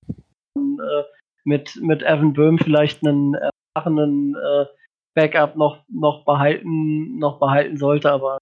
äh, 0.55 1.03
mit, 1.43 1.77
mit 1.81 2.03
Evan 2.03 2.33
Böhm 2.33 2.59
vielleicht 2.59 3.05
einen 3.05 3.35
erfahrenen 3.75 4.35
äh, 4.35 4.65
Backup 5.15 5.55
noch, 5.55 5.83
noch 5.89 6.23
behalten, 6.25 7.17
noch 7.17 7.39
behalten 7.39 7.77
sollte, 7.77 8.11
aber 8.11 8.37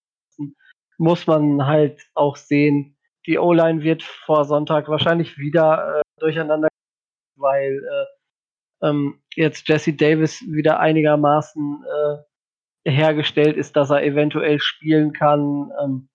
muss 0.97 1.25
man 1.25 1.65
halt 1.65 2.05
auch 2.13 2.35
sehen, 2.35 2.97
die 3.25 3.37
O-Line 3.37 3.81
wird 3.81 4.03
vor 4.03 4.45
Sonntag 4.45 4.89
wahrscheinlich 4.89 5.37
wieder 5.37 5.99
äh, 5.99 6.01
durcheinander, 6.19 6.67
weil 7.37 7.77
äh, 7.77 8.87
ähm, 8.87 9.21
jetzt 9.35 9.67
Jesse 9.67 9.93
Davis 9.93 10.41
wieder 10.41 10.79
einigermaßen 10.79 11.83
äh, 12.85 12.89
hergestellt 12.91 13.55
ist, 13.57 13.75
dass 13.75 13.89
er 13.89 14.03
eventuell 14.03 14.59
spielen 14.59 15.13
kann. 15.13 15.71
Ähm, 15.81 16.09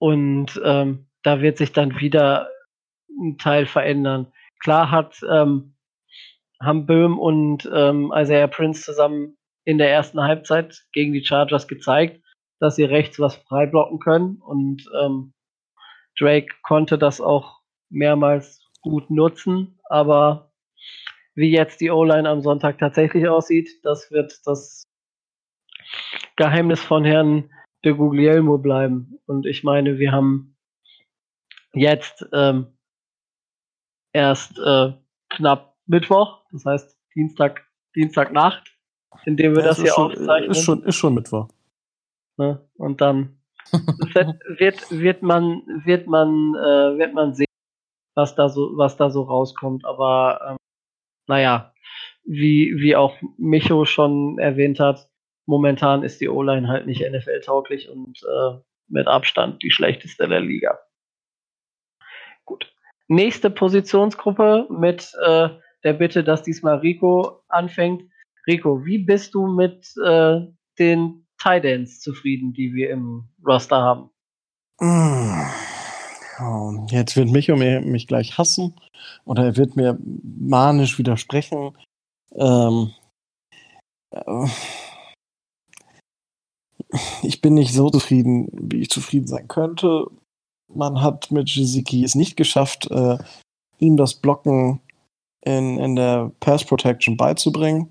und 0.00 0.60
ähm, 0.64 1.06
da 1.22 1.42
wird 1.42 1.58
sich 1.58 1.72
dann 1.72 2.00
wieder 2.00 2.48
ein 3.08 3.36
Teil 3.38 3.66
verändern. 3.66 4.32
Klar 4.58 4.90
hat 4.90 5.20
ähm, 5.30 5.74
haben 6.60 6.86
Böhm 6.86 7.18
und 7.18 7.70
ähm, 7.72 8.12
Isaiah 8.14 8.48
Prince 8.48 8.82
zusammen 8.82 9.36
in 9.64 9.78
der 9.78 9.90
ersten 9.90 10.20
Halbzeit 10.20 10.84
gegen 10.92 11.12
die 11.12 11.24
Chargers 11.24 11.68
gezeigt, 11.68 12.22
dass 12.58 12.76
sie 12.76 12.84
rechts 12.84 13.18
was 13.18 13.36
frei 13.36 13.66
blocken 13.66 13.98
können 13.98 14.40
und 14.42 14.82
ähm, 15.00 15.32
Drake 16.18 16.54
konnte 16.62 16.98
das 16.98 17.20
auch 17.20 17.60
mehrmals 17.90 18.66
gut 18.82 19.10
nutzen, 19.10 19.78
aber 19.84 20.52
wie 21.34 21.50
jetzt 21.50 21.80
die 21.80 21.90
O-Line 21.90 22.28
am 22.28 22.40
Sonntag 22.40 22.78
tatsächlich 22.78 23.28
aussieht, 23.28 23.70
das 23.82 24.10
wird 24.10 24.38
das 24.44 24.82
Geheimnis 26.36 26.82
von 26.82 27.04
Herrn 27.04 27.50
de 27.84 27.94
Guglielmo 27.94 28.58
bleiben. 28.58 29.18
Und 29.26 29.46
ich 29.46 29.64
meine, 29.64 29.98
wir 29.98 30.12
haben 30.12 30.56
jetzt 31.72 32.26
ähm, 32.32 32.66
erst 34.12 34.58
äh, 34.58 34.92
knapp 35.28 35.76
Mittwoch, 35.86 36.44
das 36.52 36.64
heißt 36.64 36.98
Dienstag, 37.14 37.66
Dienstagnacht, 37.94 38.76
in 39.24 39.36
dem 39.36 39.54
wir 39.54 39.62
ja, 39.62 39.68
das 39.68 39.80
hier 39.80 39.92
schon, 39.92 40.12
aufzeichnen. 40.12 40.50
Ist 40.50 40.62
schon, 40.62 40.82
ist 40.84 40.96
schon 40.96 41.14
Mittwoch. 41.14 41.48
Ne? 42.36 42.66
Und 42.74 43.00
dann 43.00 43.40
wird, 44.14 44.40
wird, 44.58 44.90
wird 44.90 45.22
man, 45.22 45.62
wird 45.84 46.06
man, 46.06 46.54
äh, 46.54 46.98
wird 46.98 47.14
man 47.14 47.34
sehen, 47.34 47.46
was 48.14 48.34
da 48.34 48.48
so, 48.48 48.76
was 48.76 48.96
da 48.96 49.10
so 49.10 49.22
rauskommt. 49.22 49.84
Aber 49.84 50.40
ähm, 50.50 50.56
naja, 51.28 51.74
wie, 52.24 52.74
wie 52.76 52.96
auch 52.96 53.16
Micho 53.36 53.84
schon 53.84 54.38
erwähnt 54.38 54.80
hat, 54.80 55.09
momentan 55.46 56.02
ist 56.02 56.20
die 56.20 56.28
O-Line 56.28 56.68
halt 56.68 56.86
nicht 56.86 57.00
NFL-tauglich 57.00 57.88
und 57.88 58.20
äh, 58.22 58.58
mit 58.88 59.06
Abstand 59.06 59.62
die 59.62 59.70
schlechteste 59.70 60.28
der 60.28 60.40
Liga. 60.40 60.78
Gut. 62.44 62.72
Nächste 63.08 63.50
Positionsgruppe 63.50 64.66
mit 64.70 65.12
äh, 65.24 65.48
der 65.84 65.92
Bitte, 65.94 66.22
dass 66.22 66.42
diesmal 66.42 66.78
Rico 66.78 67.42
anfängt. 67.48 68.02
Rico, 68.46 68.84
wie 68.84 68.98
bist 68.98 69.34
du 69.34 69.46
mit 69.46 69.92
äh, 70.04 70.40
den 70.78 71.26
Tidans 71.38 72.00
zufrieden, 72.00 72.52
die 72.52 72.74
wir 72.74 72.90
im 72.90 73.28
Roster 73.46 73.76
haben? 73.76 74.10
Oh, 76.42 76.86
jetzt 76.90 77.16
wird 77.16 77.30
Micho 77.30 77.56
mir, 77.56 77.80
mich 77.80 78.06
gleich 78.06 78.38
hassen 78.38 78.74
oder 79.24 79.44
er 79.44 79.56
wird 79.56 79.76
mir 79.76 79.98
manisch 80.00 80.98
widersprechen. 80.98 81.76
Ähm, 82.34 82.92
äh, 84.10 84.46
ich 87.22 87.40
bin 87.40 87.54
nicht 87.54 87.72
so 87.72 87.90
zufrieden, 87.90 88.48
wie 88.52 88.82
ich 88.82 88.90
zufrieden 88.90 89.26
sein 89.26 89.48
könnte. 89.48 90.06
Man 90.72 91.00
hat 91.02 91.30
mit 91.30 91.50
Jiziki 91.50 92.04
es 92.04 92.14
nicht 92.14 92.36
geschafft, 92.36 92.90
äh, 92.90 93.18
ihm 93.78 93.96
das 93.96 94.14
Blocken 94.14 94.80
in, 95.42 95.78
in 95.78 95.96
der 95.96 96.32
Pass 96.40 96.64
Protection 96.64 97.16
beizubringen. 97.16 97.90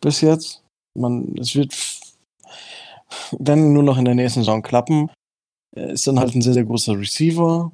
Bis 0.00 0.20
jetzt. 0.20 0.62
Man, 0.94 1.36
es 1.38 1.54
wird, 1.54 1.74
wenn 3.38 3.72
nur 3.72 3.82
noch 3.82 3.98
in 3.98 4.04
der 4.04 4.14
nächsten 4.14 4.40
Saison 4.40 4.62
klappen, 4.62 5.10
er 5.74 5.90
ist 5.90 6.06
dann 6.06 6.18
halt 6.18 6.34
ein 6.34 6.42
sehr, 6.42 6.54
sehr 6.54 6.64
großer 6.64 6.98
Receiver. 6.98 7.70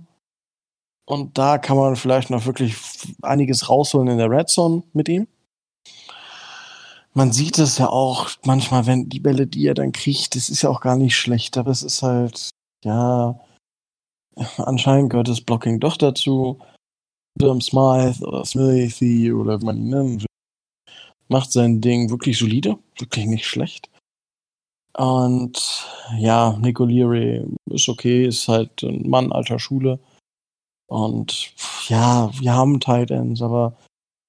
Und 1.09 1.39
da 1.39 1.59
kann 1.59 1.77
man 1.77 1.97
vielleicht 1.97 2.31
noch 2.31 2.47
wirklich 2.47 2.77
einiges 3.23 3.69
rausholen 3.69 4.09
in 4.09 4.19
der 4.19 4.31
Red 4.31 4.49
Zone 4.49 4.83
mit 4.93 5.09
ihm 5.09 5.29
man 7.17 7.33
sieht 7.33 7.59
es 7.59 7.79
ja 7.79 7.89
auch 7.89 8.29
manchmal, 8.45 8.85
wenn 8.87 9.09
die 9.09 9.21
Bälle, 9.21 9.47
die 9.47 9.67
er 9.67 9.75
dann 9.75 9.93
kriegt, 9.93 10.37
das 10.37 10.51
ist 10.51 10.61
ja 10.61 10.69
auch 10.69 10.83
gar 10.83 10.97
nicht 10.97 11.17
schlecht, 11.17 11.57
aber 11.57 11.71
es 11.71 11.83
ist 11.83 12.03
halt, 12.03 12.51
ja, 12.85 13.41
anscheinend 14.59 15.11
gehört 15.11 15.29
das 15.29 15.41
Blocking 15.41 15.81
doch 15.81 15.97
dazu. 15.97 16.61
Durham 17.39 17.63
Smythe 17.63 18.23
oder 18.23 18.45
Smithy 18.45 19.33
oder 19.33 19.61
wie 19.61 19.65
man 19.65 19.79
ihn 19.79 19.89
nennt, 19.89 20.27
macht 21.29 21.53
sein 21.53 21.81
Ding 21.81 22.11
wirklich 22.11 22.39
solide, 22.39 22.79
wirklich 22.99 23.27
nicht 23.27 23.47
schlecht. 23.47 23.91
Und 24.95 25.87
ja, 26.19 26.57
Nico 26.59 26.85
Leary 26.85 27.47
ist 27.71 27.89
okay, 27.89 28.27
ist 28.27 28.49
halt 28.49 28.83
ein 28.83 29.09
Mann 29.09 29.33
alter 29.33 29.59
Schule. 29.59 29.99
Und 30.87 31.53
ja, 31.89 32.31
wir 32.39 32.53
haben 32.53 32.81
Tight 32.81 33.11
Ends, 33.11 33.41
aber 33.41 33.77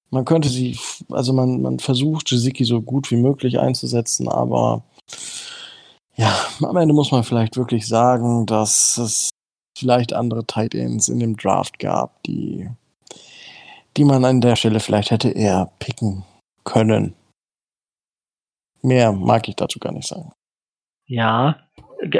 man 0.10 0.26
könnte 0.26 0.50
sie, 0.50 0.80
also 1.10 1.34
man, 1.34 1.62
man 1.62 1.80
versucht 1.80 2.32
Jiziki 2.32 2.64
so 2.64 2.82
gut 2.82 3.12
wie 3.12 3.18
möglich 3.18 3.60
einzusetzen, 3.60 4.28
aber 4.30 4.84
ja, 6.16 6.34
am 6.62 6.78
Ende 6.78 6.94
muss 6.94 7.12
man 7.12 7.24
vielleicht 7.24 7.58
wirklich 7.58 7.88
sagen, 7.88 8.46
dass 8.46 8.98
es 8.98 9.30
vielleicht 9.78 10.14
andere 10.14 10.46
Tight 10.46 10.74
Ends 10.74 11.10
in 11.10 11.20
dem 11.20 11.36
Draft 11.38 11.78
gab, 11.80 12.24
die, 12.24 12.70
die 13.96 14.04
man 14.04 14.26
an 14.26 14.42
der 14.42 14.56
Stelle 14.56 14.80
vielleicht 14.80 15.12
hätte 15.12 15.30
eher 15.30 15.72
picken 15.80 16.24
können. 16.64 17.14
Mehr 18.82 19.12
mag 19.12 19.48
ich 19.48 19.56
dazu 19.56 19.80
gar 19.80 19.92
nicht 19.92 20.08
sagen. 20.08 20.32
Ja, 21.06 21.60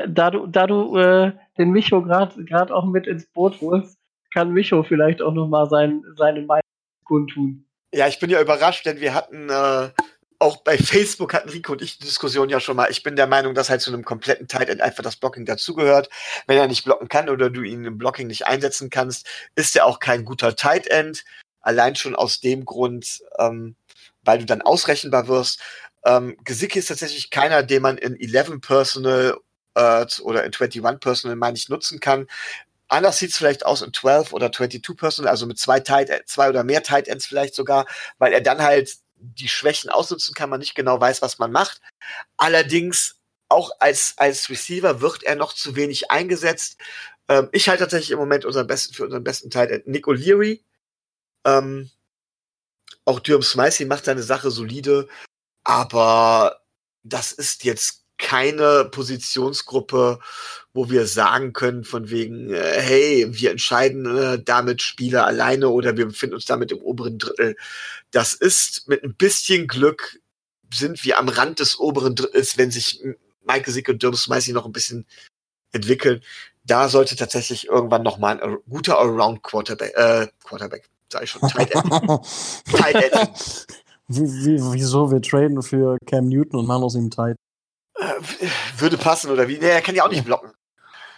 da 0.08 0.32
du, 0.32 0.48
da 0.48 0.68
du 0.68 0.98
äh, 0.98 1.32
den 1.58 1.72
Micho 1.72 2.02
gerade 2.02 2.76
auch 2.76 2.86
mit 2.86 3.08
ins 3.08 3.26
Boot 3.34 3.60
holst, 3.62 3.98
kann 4.34 4.52
Micho 4.52 4.84
vielleicht 4.84 5.22
auch 5.22 5.34
nochmal 5.34 5.70
sein, 5.70 6.04
seine 6.16 6.42
Meinung 6.42 6.62
kundtun. 7.04 7.67
Ja, 7.94 8.08
ich 8.08 8.20
bin 8.20 8.30
ja 8.30 8.42
überrascht, 8.42 8.86
denn 8.86 9.00
wir 9.00 9.14
hatten 9.14 9.50
äh, 9.50 9.90
auch 10.40 10.58
bei 10.58 10.78
Facebook 10.78 11.34
hatten 11.34 11.50
Rico 11.50 11.72
und 11.74 11.82
ich 11.82 11.98
die 11.98 12.06
Diskussion 12.06 12.50
ja 12.50 12.60
schon 12.60 12.76
mal. 12.76 12.92
Ich 12.92 13.04
bin 13.04 13.16
der 13.16 13.28
Meinung, 13.28 13.54
dass 13.56 13.70
halt 13.70 13.82
zu 13.82 13.92
einem 13.92 14.06
kompletten 14.06 14.48
Tight 14.48 14.70
End 14.70 14.82
einfach 14.82 15.04
das 15.04 15.16
Blocking 15.16 15.46
dazugehört. 15.46 16.10
Wenn 16.46 16.58
er 16.58 16.68
nicht 16.68 16.84
blocken 16.84 17.08
kann 17.08 17.30
oder 17.30 17.50
du 17.50 17.64
ihn 17.64 17.86
im 17.86 17.98
Blocking 17.98 18.28
nicht 18.28 18.46
einsetzen 18.46 18.90
kannst, 18.90 19.28
ist 19.56 19.76
er 19.76 19.86
auch 19.86 20.00
kein 20.00 20.26
guter 20.26 20.56
Tight 20.56 20.88
End. 20.88 21.24
Allein 21.62 21.96
schon 21.96 22.16
aus 22.16 22.40
dem 22.40 22.66
Grund, 22.66 23.22
ähm, 23.40 23.76
weil 24.24 24.40
du 24.40 24.46
dann 24.46 24.62
ausrechenbar 24.62 25.28
wirst. 25.28 25.60
Ähm, 26.06 26.38
Gesicki 26.44 26.80
ist 26.80 26.88
tatsächlich 26.88 27.30
keiner, 27.30 27.64
den 27.64 27.82
man 27.82 27.98
in 27.98 28.16
11 28.16 28.62
Personal 28.62 29.38
äh, 29.76 30.06
oder 30.22 30.44
in 30.44 30.54
21 30.54 31.00
Personal, 31.00 31.36
meine 31.36 31.58
ich, 31.58 31.70
nutzen 31.70 32.00
kann. 32.00 32.28
Anders 32.88 33.20
sieht 33.20 33.32
es 33.32 33.38
vielleicht 33.38 33.66
aus 33.66 33.82
in 33.82 33.94
12 33.94 34.34
oder 34.34 34.52
22 34.52 34.98
Personal, 34.98 35.30
also 35.32 35.46
mit 35.46 35.60
zwei, 35.60 35.80
Tight, 35.80 36.12
zwei 36.26 36.50
oder 36.50 36.64
mehr 36.64 36.84
Tight 36.84 37.08
Ends 37.08 37.26
vielleicht 37.26 37.56
sogar, 37.56 37.86
weil 38.18 38.34
er 38.34 38.42
dann 38.42 38.62
halt 38.62 38.98
die 39.16 39.50
Schwächen 39.50 39.90
ausnutzen 39.90 40.34
kann, 40.34 40.50
man 40.50 40.60
nicht 40.60 40.76
genau 40.76 41.00
weiß, 41.00 41.22
was 41.22 41.40
man 41.40 41.52
macht. 41.52 41.82
Allerdings 42.38 43.16
auch 43.50 43.72
als, 43.80 44.14
als 44.18 44.50
Receiver 44.50 45.02
wird 45.02 45.24
er 45.24 45.36
noch 45.36 45.54
zu 45.54 45.76
wenig 45.76 46.12
eingesetzt. 46.12 46.78
Ähm, 47.28 47.50
ich 47.52 47.70
halte 47.70 47.84
tatsächlich 47.84 48.12
im 48.12 48.20
Moment 48.20 48.46
unseren 48.46 48.68
besten, 48.68 48.94
für 48.94 49.06
unseren 49.06 49.24
besten 49.24 49.50
Teil 49.50 49.84
Nick 49.86 50.08
O'Leary. 50.08 50.64
Ähm, 51.46 51.90
auch 53.06 53.20
Durham 53.20 53.42
Smicey 53.42 53.86
macht 53.86 54.06
seine 54.06 54.24
Sache 54.24 54.52
solide, 54.52 55.08
aber 55.64 56.62
das 57.04 57.32
ist 57.32 57.64
jetzt 57.64 58.04
keine 58.18 58.86
Positionsgruppe, 58.92 60.20
wo 60.74 60.90
wir 60.90 61.08
sagen 61.08 61.54
können, 61.54 61.84
von 61.84 62.10
wegen, 62.10 62.54
äh, 62.54 62.82
hey, 62.82 63.28
wir 63.30 63.52
entscheiden 63.52 64.06
äh, 64.18 64.42
damit 64.44 64.82
Spieler 64.82 65.26
alleine 65.26 65.70
oder 65.70 65.98
wir 65.98 66.08
befinden 66.08 66.36
uns 66.36 66.46
damit 66.46 66.72
im 66.72 66.80
oberen 66.80 67.18
Drittel. 67.18 67.56
Das 68.12 68.34
ist 68.34 68.88
mit 68.88 69.04
ein 69.04 69.16
bisschen 69.16 69.68
Glück 69.68 70.20
sind 70.74 71.04
wir 71.06 71.18
am 71.18 71.30
Rand 71.30 71.60
des 71.60 71.80
oberen 71.80 72.16
Drittels, 72.16 72.58
wenn 72.58 72.72
sich 72.72 73.02
Michael 73.46 73.74
Sick 73.74 73.90
und 73.90 74.04
Durham 74.04 74.16
Smicey 74.16 74.54
noch 74.54 74.66
ein 74.66 74.72
bisschen 74.72 75.06
entwickeln. 75.72 76.22
Da 76.66 76.90
sollte 76.90 77.16
tatsächlich 77.16 77.68
irgendwann 77.68 78.04
noch 78.04 78.18
mal 78.18 78.42
ein 78.42 78.58
guter 78.70 79.00
Allround 79.00 79.42
Quarterback, 79.44 79.94
äh, 79.96 80.28
Quarterback, 80.44 80.90
sag 81.12 81.24
ich 81.24 81.32
schon, 81.32 81.48
Tight 81.48 81.74
End. 81.74 81.86
Tight 82.76 82.96
End. 82.96 83.66
Wie, 84.10 84.22
wie, 84.22 84.74
wieso 84.74 85.12
wir 85.12 85.22
traden 85.22 85.62
für 85.62 85.98
Cam 86.06 86.28
Newton 86.28 86.60
und 86.60 86.68
machen 86.68 86.84
aus 86.84 86.96
ihm 86.96 87.10
Tight? 87.10 87.38
Äh, 88.40 88.48
würde 88.80 88.98
passen 88.98 89.32
oder 89.32 89.48
wie? 89.48 89.58
Nee, 89.58 89.70
er 89.70 89.82
kann 89.82 89.96
ja 89.96 90.06
auch 90.06 90.12
nicht 90.12 90.26
blocken. 90.26 90.52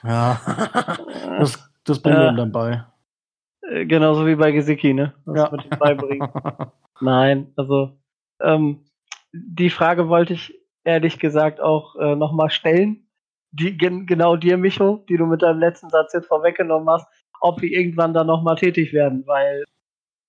Ja, 0.03 0.39
das, 1.39 1.69
das 1.83 2.01
bringen 2.01 2.17
wir 2.19 2.25
Ja. 2.25 2.31
ihm 2.31 2.37
dann 2.37 2.51
bei. 2.51 2.85
Äh, 3.61 3.85
Genauso 3.85 4.25
wie 4.25 4.35
bei 4.35 4.51
Gesicki, 4.51 4.93
ne? 4.93 5.13
Das 5.25 5.35
Ja. 5.37 5.53
ihm 5.53 5.77
beibringen. 5.77 6.31
Nein, 7.01 7.53
also 7.55 7.97
ähm, 8.41 8.85
die 9.33 9.69
Frage 9.69 10.09
wollte 10.09 10.33
ich 10.33 10.57
ehrlich 10.83 11.19
gesagt 11.19 11.59
auch 11.61 11.95
äh, 11.97 12.15
nochmal 12.15 12.49
stellen. 12.49 13.07
Die, 13.51 13.77
gen, 13.77 14.05
genau 14.05 14.35
dir, 14.35 14.57
Micho, 14.57 15.03
die 15.09 15.17
du 15.17 15.25
mit 15.25 15.41
deinem 15.41 15.59
letzten 15.59 15.89
Satz 15.89 16.13
jetzt 16.13 16.27
vorweggenommen 16.27 16.89
hast, 16.89 17.07
ob 17.41 17.61
wir 17.61 17.69
irgendwann 17.71 18.13
da 18.13 18.23
nochmal 18.23 18.55
tätig 18.55 18.93
werden, 18.93 19.25
weil 19.25 19.63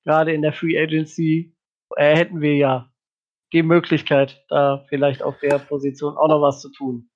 gerade 0.05 0.33
in 0.33 0.43
der 0.43 0.53
Free 0.53 0.79
Agency 0.81 1.55
äh, 1.97 2.17
hätten 2.17 2.41
wir 2.41 2.57
ja 2.57 2.90
die 3.53 3.63
Möglichkeit, 3.63 4.45
da 4.49 4.85
vielleicht 4.89 5.23
auf 5.23 5.39
der 5.41 5.59
Position 5.59 6.17
auch 6.17 6.29
noch 6.29 6.43
was 6.43 6.61
zu 6.61 6.71
tun. 6.71 7.11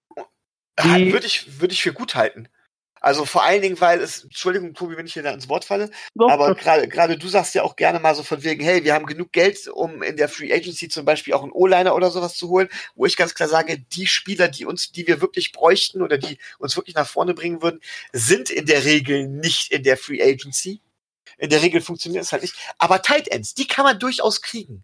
Würde 0.82 1.26
ich, 1.26 1.60
würde 1.60 1.72
ich 1.72 1.82
für 1.82 1.92
gut 1.92 2.14
halten. 2.14 2.48
Also 3.04 3.26
vor 3.26 3.44
allen 3.44 3.60
Dingen, 3.60 3.78
weil 3.82 4.00
es, 4.00 4.24
Entschuldigung, 4.24 4.72
Tobi, 4.72 4.96
wenn 4.96 5.04
ich 5.04 5.12
hier 5.12 5.22
da 5.22 5.30
ins 5.30 5.50
Wort 5.50 5.66
falle, 5.66 5.90
Doch, 6.14 6.30
aber 6.30 6.54
gerade 6.54 7.18
du 7.18 7.28
sagst 7.28 7.54
ja 7.54 7.62
auch 7.62 7.76
gerne 7.76 8.00
mal 8.00 8.14
so 8.14 8.22
von 8.22 8.42
wegen, 8.42 8.64
hey, 8.64 8.82
wir 8.82 8.94
haben 8.94 9.04
genug 9.04 9.30
Geld, 9.30 9.68
um 9.68 10.02
in 10.02 10.16
der 10.16 10.26
Free 10.26 10.50
Agency 10.50 10.88
zum 10.88 11.04
Beispiel 11.04 11.34
auch 11.34 11.42
einen 11.42 11.52
O-Liner 11.52 11.94
oder 11.94 12.10
sowas 12.10 12.34
zu 12.34 12.48
holen, 12.48 12.70
wo 12.94 13.04
ich 13.04 13.18
ganz 13.18 13.34
klar 13.34 13.50
sage, 13.50 13.78
die 13.78 14.06
Spieler, 14.06 14.48
die 14.48 14.64
uns, 14.64 14.90
die 14.90 15.06
wir 15.06 15.20
wirklich 15.20 15.52
bräuchten 15.52 16.00
oder 16.00 16.16
die 16.16 16.38
uns 16.58 16.76
wirklich 16.76 16.94
nach 16.94 17.06
vorne 17.06 17.34
bringen 17.34 17.60
würden, 17.60 17.80
sind 18.14 18.48
in 18.48 18.64
der 18.64 18.86
Regel 18.86 19.28
nicht 19.28 19.70
in 19.70 19.82
der 19.82 19.98
Free 19.98 20.22
Agency. 20.22 20.80
In 21.36 21.50
der 21.50 21.60
Regel 21.60 21.82
funktioniert 21.82 22.24
es 22.24 22.32
halt 22.32 22.40
nicht. 22.40 22.54
Aber 22.78 23.02
Tight 23.02 23.28
Ends, 23.28 23.52
die 23.52 23.66
kann 23.66 23.84
man 23.84 23.98
durchaus 23.98 24.40
kriegen. 24.40 24.82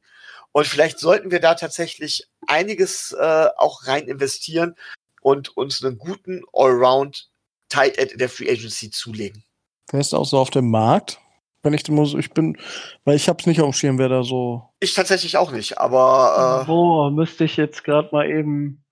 Und 0.53 0.67
vielleicht 0.67 0.99
sollten 0.99 1.31
wir 1.31 1.41
da 1.41 1.55
tatsächlich 1.55 2.27
einiges 2.47 3.13
äh, 3.13 3.49
auch 3.57 3.87
rein 3.87 4.09
investieren 4.09 4.75
und 5.23 5.57
uns 5.57 5.85
einen 5.85 5.99
guten 5.99 6.43
Allround 6.53 7.29
Tight 7.69 7.99
End 7.99 8.13
in 8.13 8.19
der 8.19 8.29
Free 8.29 8.51
Agency 8.51 8.91
zulegen. 8.91 9.45
Wer 9.93 10.01
ist 10.01 10.15
auch 10.15 10.25
so 10.25 10.39
auf 10.39 10.51
dem 10.51 10.71
Markt? 10.71 11.21
Wenn 11.63 11.75
ich 11.75 11.87
muss, 11.89 12.15
ich 12.15 12.31
bin, 12.31 12.57
weil 13.05 13.17
ich 13.17 13.29
hab's 13.29 13.45
nicht 13.47 13.61
auf 13.61 13.69
dem 13.69 13.73
Schirm, 13.75 13.99
wer 13.99 14.09
da 14.09 14.23
so. 14.25 14.63
Ich 14.81 14.95
tatsächlich 14.95 15.37
auch 15.37 15.53
nicht, 15.53 15.79
aber 15.79 16.63
äh, 16.63 16.67
Boah, 16.67 17.11
müsste 17.11 17.45
ich 17.45 17.57
jetzt 17.59 17.85
gerade 17.85 18.09
mal 18.13 18.29
eben 18.29 18.83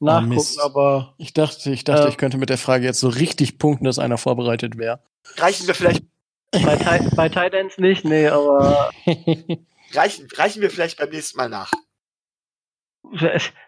nachgucken, 0.00 0.28
Mist. 0.34 0.60
aber 0.60 1.14
Ich 1.18 1.34
dachte, 1.34 1.70
ich 1.70 1.84
dachte, 1.84 2.02
Ja. 2.04 2.08
ich 2.08 2.16
könnte 2.16 2.38
mit 2.38 2.48
der 2.48 2.58
Frage 2.58 2.86
jetzt 2.86 3.00
so 3.00 3.08
richtig 3.08 3.58
punkten, 3.58 3.84
dass 3.84 3.98
einer 3.98 4.16
vorbereitet 4.18 4.78
wäre. 4.78 5.00
äh, 5.36 5.40
reichen 5.42 5.66
wir 5.66 5.74
vielleicht 5.74 6.02
bei, 6.50 7.00
bei 7.14 7.28
Tight 7.28 7.52
Ends 7.52 7.76
nicht, 7.78 8.04
nee, 8.04 8.26
aber 8.28 8.90
reichen, 9.96 10.28
reichen 10.34 10.62
wir 10.62 10.70
vielleicht 10.70 10.98
beim 10.98 11.10
nächsten 11.10 11.36
Mal 11.36 11.48
nach. 11.48 11.70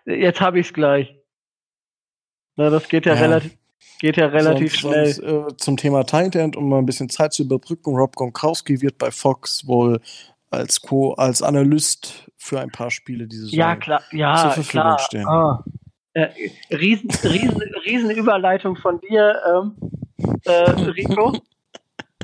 jetzt 0.05 0.41
habe 0.41 0.61
ich 0.61 0.67
es 0.69 0.73
gleich. 0.73 1.15
Na, 2.57 2.71
das 2.71 2.89
geht 2.89 3.07
ja, 3.07 3.15
Ja. 3.15 3.21
relativ, 3.21 3.57
geht 4.01 4.17
ja 4.17 4.27
relativ 4.27 4.73
sonst, 4.73 4.81
schnell. 4.81 5.13
Sonst, 5.13 5.53
äh, 5.53 5.57
zum 5.59 5.77
Thema 5.77 6.05
Tight 6.05 6.35
End, 6.37 6.57
um 6.57 6.69
mal 6.69 6.79
ein 6.79 6.87
bisschen 6.87 7.09
Zeit 7.09 7.33
zu 7.35 7.43
überbrücken. 7.43 7.95
Rob 7.95 8.17
Gronkowski 8.17 8.81
wird 8.81 8.99
bei 8.99 9.11
Fox 9.11 9.67
wohl 9.67 10.01
als 10.51 10.81
Co 10.81 11.13
als 11.15 11.43
Analyst 11.43 12.31
für 12.37 12.61
ein 12.61 12.71
paar 12.71 12.91
Spiele 12.91 13.27
diese 13.27 13.43
Saison. 13.43 13.59
Ja, 13.59 13.77
klar, 13.77 14.03
ja, 14.13 14.37
zur 14.37 14.51
Verfügung 14.53 14.83
klar. 14.83 14.99
stehen. 15.01 15.27
Ah. 15.29 15.65
Äh, 16.15 16.29
riesen, 16.71 17.11
riesen, 17.25 17.61
riesen 17.85 18.11
Überleitung 18.11 18.77
von 18.77 19.01
dir, 19.01 19.43
ähm, 19.55 19.77
äh, 20.45 20.71
Rico. 20.71 21.39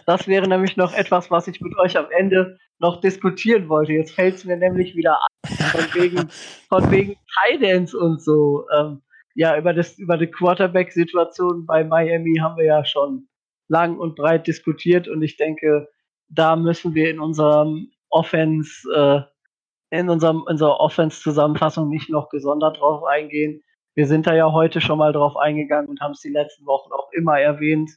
Das 0.05 0.27
wäre 0.27 0.49
nämlich 0.49 0.77
noch 0.77 0.93
etwas, 0.95 1.31
was 1.31 1.47
ich 1.47 1.61
mit 1.61 1.79
euch 1.79 1.97
am 1.97 2.07
Ende 2.11 2.59
noch 2.83 3.01
diskutieren 3.01 3.69
wollte. 3.69 3.93
Jetzt 3.93 4.13
fällt 4.13 4.35
es 4.35 4.45
mir 4.45 4.57
nämlich 4.57 4.95
wieder 4.95 5.19
ein, 5.23 5.57
von 5.57 5.95
wegen, 5.95 6.29
von 6.69 6.91
wegen 6.91 7.17
Tidance 7.47 7.97
und 7.97 8.21
so. 8.21 8.67
Ähm, 8.77 9.01
ja, 9.35 9.57
über, 9.57 9.73
das, 9.73 9.99
über 9.99 10.19
die 10.19 10.27
Quarterback-Situation 10.27 11.65
bei 11.65 11.85
Miami 11.85 12.37
haben 12.39 12.59
wir 12.59 12.67
ja 12.67 12.85
schon 12.85 13.29
lang 13.69 13.97
und 13.97 14.17
breit 14.17 14.47
diskutiert 14.47 15.09
und 15.09 15.23
ich 15.23 15.37
denke, 15.37 15.89
da 16.29 16.57
müssen 16.57 16.95
wir 16.95 17.09
in 17.09 17.21
unserem 17.21 17.91
Offense, 18.11 18.83
äh, 18.93 19.99
in 19.99 20.11
unserem, 20.11 20.43
unserer 20.43 20.81
Offense-Zusammenfassung 20.81 21.89
nicht 21.89 22.11
noch 22.11 22.29
gesondert 22.29 22.81
drauf 22.81 23.05
eingehen. 23.05 23.63
Wir 23.95 24.07
sind 24.07 24.27
da 24.27 24.35
ja 24.35 24.53
heute 24.53 24.81
schon 24.81 24.99
mal 24.99 25.13
drauf 25.13 25.37
eingegangen 25.37 25.89
und 25.89 26.01
haben 26.01 26.13
es 26.13 26.21
die 26.21 26.31
letzten 26.31 26.67
Wochen 26.67 26.93
auch 26.93 27.11
immer 27.13 27.39
erwähnt. 27.39 27.91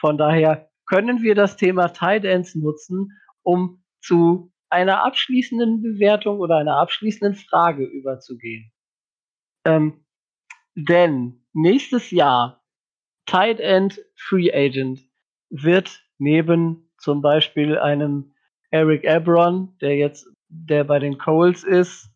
Von 0.00 0.16
daher 0.16 0.70
können 0.86 1.22
wir 1.22 1.34
das 1.34 1.56
Thema 1.56 1.88
Tight 1.88 2.24
Ends 2.24 2.54
nutzen, 2.54 3.12
um 3.42 3.83
zu 4.04 4.52
einer 4.68 5.04
abschließenden 5.04 5.82
Bewertung 5.82 6.38
oder 6.38 6.56
einer 6.56 6.76
abschließenden 6.76 7.36
Frage 7.36 7.84
überzugehen. 7.84 8.72
Ähm, 9.66 10.04
denn 10.74 11.46
nächstes 11.52 12.10
Jahr 12.10 12.62
Tight 13.26 13.60
End 13.60 14.00
Free 14.16 14.52
Agent 14.52 15.00
wird 15.48 16.02
neben 16.18 16.90
zum 16.98 17.22
Beispiel 17.22 17.78
einem 17.78 18.34
Eric 18.70 19.04
Ebron, 19.04 19.76
der 19.80 19.96
jetzt 19.96 20.26
der 20.48 20.84
bei 20.84 20.98
den 20.98 21.18
Coles 21.18 21.64
ist, 21.64 22.10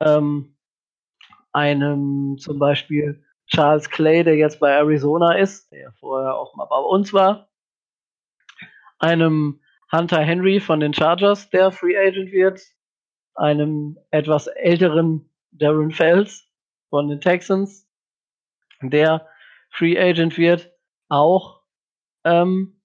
ähm, 0.00 0.56
einem 1.52 2.36
zum 2.38 2.58
Beispiel 2.58 3.24
Charles 3.46 3.90
Clay, 3.90 4.24
der 4.24 4.36
jetzt 4.36 4.60
bei 4.60 4.70
Arizona 4.70 5.36
ist, 5.36 5.70
der 5.72 5.92
vorher 5.92 6.36
auch 6.36 6.54
mal 6.54 6.66
bei 6.66 6.78
uns 6.78 7.12
war, 7.12 7.48
einem 8.98 9.60
Hunter 9.92 10.20
Henry 10.20 10.60
von 10.60 10.80
den 10.80 10.94
Chargers, 10.94 11.50
der 11.50 11.72
Free 11.72 11.96
Agent 11.96 12.30
wird, 12.32 12.60
einem 13.34 13.98
etwas 14.10 14.46
älteren 14.46 15.30
Darren 15.50 15.90
Fells 15.90 16.48
von 16.90 17.08
den 17.08 17.20
Texans, 17.20 17.88
der 18.82 19.26
Free 19.70 19.98
Agent 19.98 20.38
wird, 20.38 20.70
auch 21.08 21.62
ähm, 22.24 22.80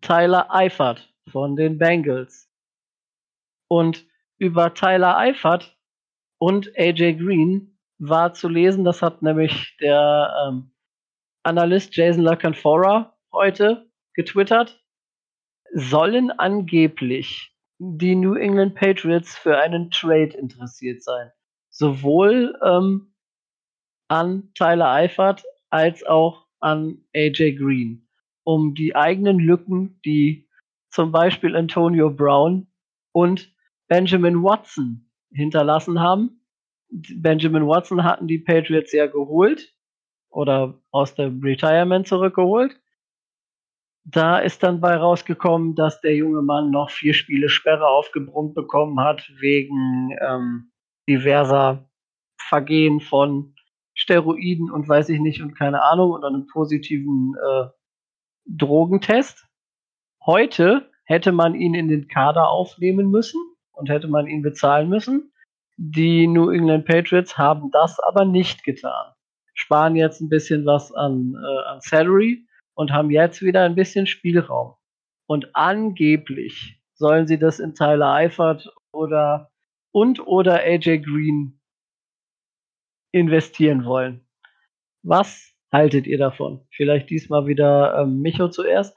Tyler 0.00 0.54
Eifert 0.54 1.12
von 1.30 1.56
den 1.56 1.78
Bengals. 1.78 2.50
Und 3.68 4.06
über 4.38 4.72
Tyler 4.72 5.18
Eifert 5.18 5.76
und 6.38 6.72
AJ 6.78 7.14
Green 7.14 7.78
war 7.98 8.32
zu 8.32 8.48
lesen, 8.48 8.84
das 8.84 9.02
hat 9.02 9.22
nämlich 9.22 9.76
der 9.80 10.32
ähm, 10.46 10.70
Analyst 11.42 11.94
Jason 11.96 12.22
LaCanfora 12.22 13.16
heute 13.32 13.90
getwittert, 14.14 14.82
sollen 15.72 16.30
angeblich 16.30 17.52
die 17.78 18.14
New 18.14 18.34
England 18.34 18.74
Patriots 18.74 19.36
für 19.36 19.56
einen 19.58 19.90
Trade 19.90 20.36
interessiert 20.36 21.02
sein. 21.02 21.30
Sowohl 21.70 22.58
ähm, 22.64 23.14
an 24.08 24.50
Tyler 24.54 24.90
Eifert 24.90 25.44
als 25.70 26.04
auch 26.04 26.46
an 26.60 27.04
AJ 27.14 27.56
Green, 27.56 28.08
um 28.42 28.74
die 28.74 28.96
eigenen 28.96 29.38
Lücken, 29.38 30.00
die 30.04 30.48
zum 30.90 31.12
Beispiel 31.12 31.54
Antonio 31.54 32.10
Brown 32.10 32.66
und 33.12 33.54
Benjamin 33.86 34.42
Watson 34.42 35.08
hinterlassen 35.32 36.00
haben. 36.00 36.40
Benjamin 36.90 37.66
Watson 37.66 38.02
hatten 38.02 38.26
die 38.26 38.38
Patriots 38.38 38.92
ja 38.92 39.06
geholt 39.06 39.74
oder 40.30 40.80
aus 40.90 41.14
dem 41.14 41.40
Retirement 41.42 42.08
zurückgeholt. 42.08 42.80
Da 44.10 44.38
ist 44.38 44.62
dann 44.62 44.80
bei 44.80 44.96
rausgekommen, 44.96 45.74
dass 45.74 46.00
der 46.00 46.14
junge 46.14 46.40
Mann 46.40 46.70
noch 46.70 46.90
vier 46.90 47.12
Spiele 47.12 47.50
Sperre 47.50 47.86
aufgebrummt 47.86 48.54
bekommen 48.54 49.00
hat 49.00 49.30
wegen 49.38 50.16
ähm, 50.26 50.72
diverser 51.06 51.90
Vergehen 52.40 53.00
von 53.00 53.54
Steroiden 53.94 54.70
und 54.70 54.88
weiß 54.88 55.10
ich 55.10 55.20
nicht 55.20 55.42
und 55.42 55.58
keine 55.58 55.82
Ahnung 55.82 56.12
und 56.12 56.24
einem 56.24 56.46
positiven 56.46 57.34
äh, 57.34 57.66
Drogentest. 58.46 59.46
Heute 60.24 60.90
hätte 61.04 61.32
man 61.32 61.54
ihn 61.54 61.74
in 61.74 61.88
den 61.88 62.08
Kader 62.08 62.48
aufnehmen 62.48 63.10
müssen 63.10 63.40
und 63.72 63.90
hätte 63.90 64.08
man 64.08 64.26
ihn 64.26 64.40
bezahlen 64.40 64.88
müssen. 64.88 65.32
Die 65.76 66.26
New 66.26 66.48
England 66.48 66.86
Patriots 66.86 67.36
haben 67.36 67.70
das 67.72 68.00
aber 68.00 68.24
nicht 68.24 68.64
getan. 68.64 69.12
Sparen 69.52 69.96
jetzt 69.96 70.22
ein 70.22 70.30
bisschen 70.30 70.64
was 70.64 70.92
an, 70.92 71.34
äh, 71.34 71.68
an 71.68 71.80
Salary 71.82 72.47
und 72.78 72.92
haben 72.92 73.10
jetzt 73.10 73.42
wieder 73.42 73.64
ein 73.64 73.74
bisschen 73.74 74.06
Spielraum. 74.06 74.76
Und 75.26 75.54
angeblich 75.56 76.80
sollen 76.94 77.26
sie 77.26 77.38
das 77.38 77.58
in 77.58 77.74
Tyler 77.74 78.12
Eifert 78.12 78.72
oder 78.92 79.50
und 79.92 80.24
oder 80.24 80.60
AJ 80.60 81.00
Green 81.00 81.60
investieren 83.12 83.84
wollen. 83.84 84.24
Was 85.02 85.52
haltet 85.72 86.06
ihr 86.06 86.18
davon? 86.18 86.66
Vielleicht 86.70 87.10
diesmal 87.10 87.48
wieder 87.48 87.98
ähm, 87.98 88.20
Micho 88.20 88.48
zuerst? 88.48 88.96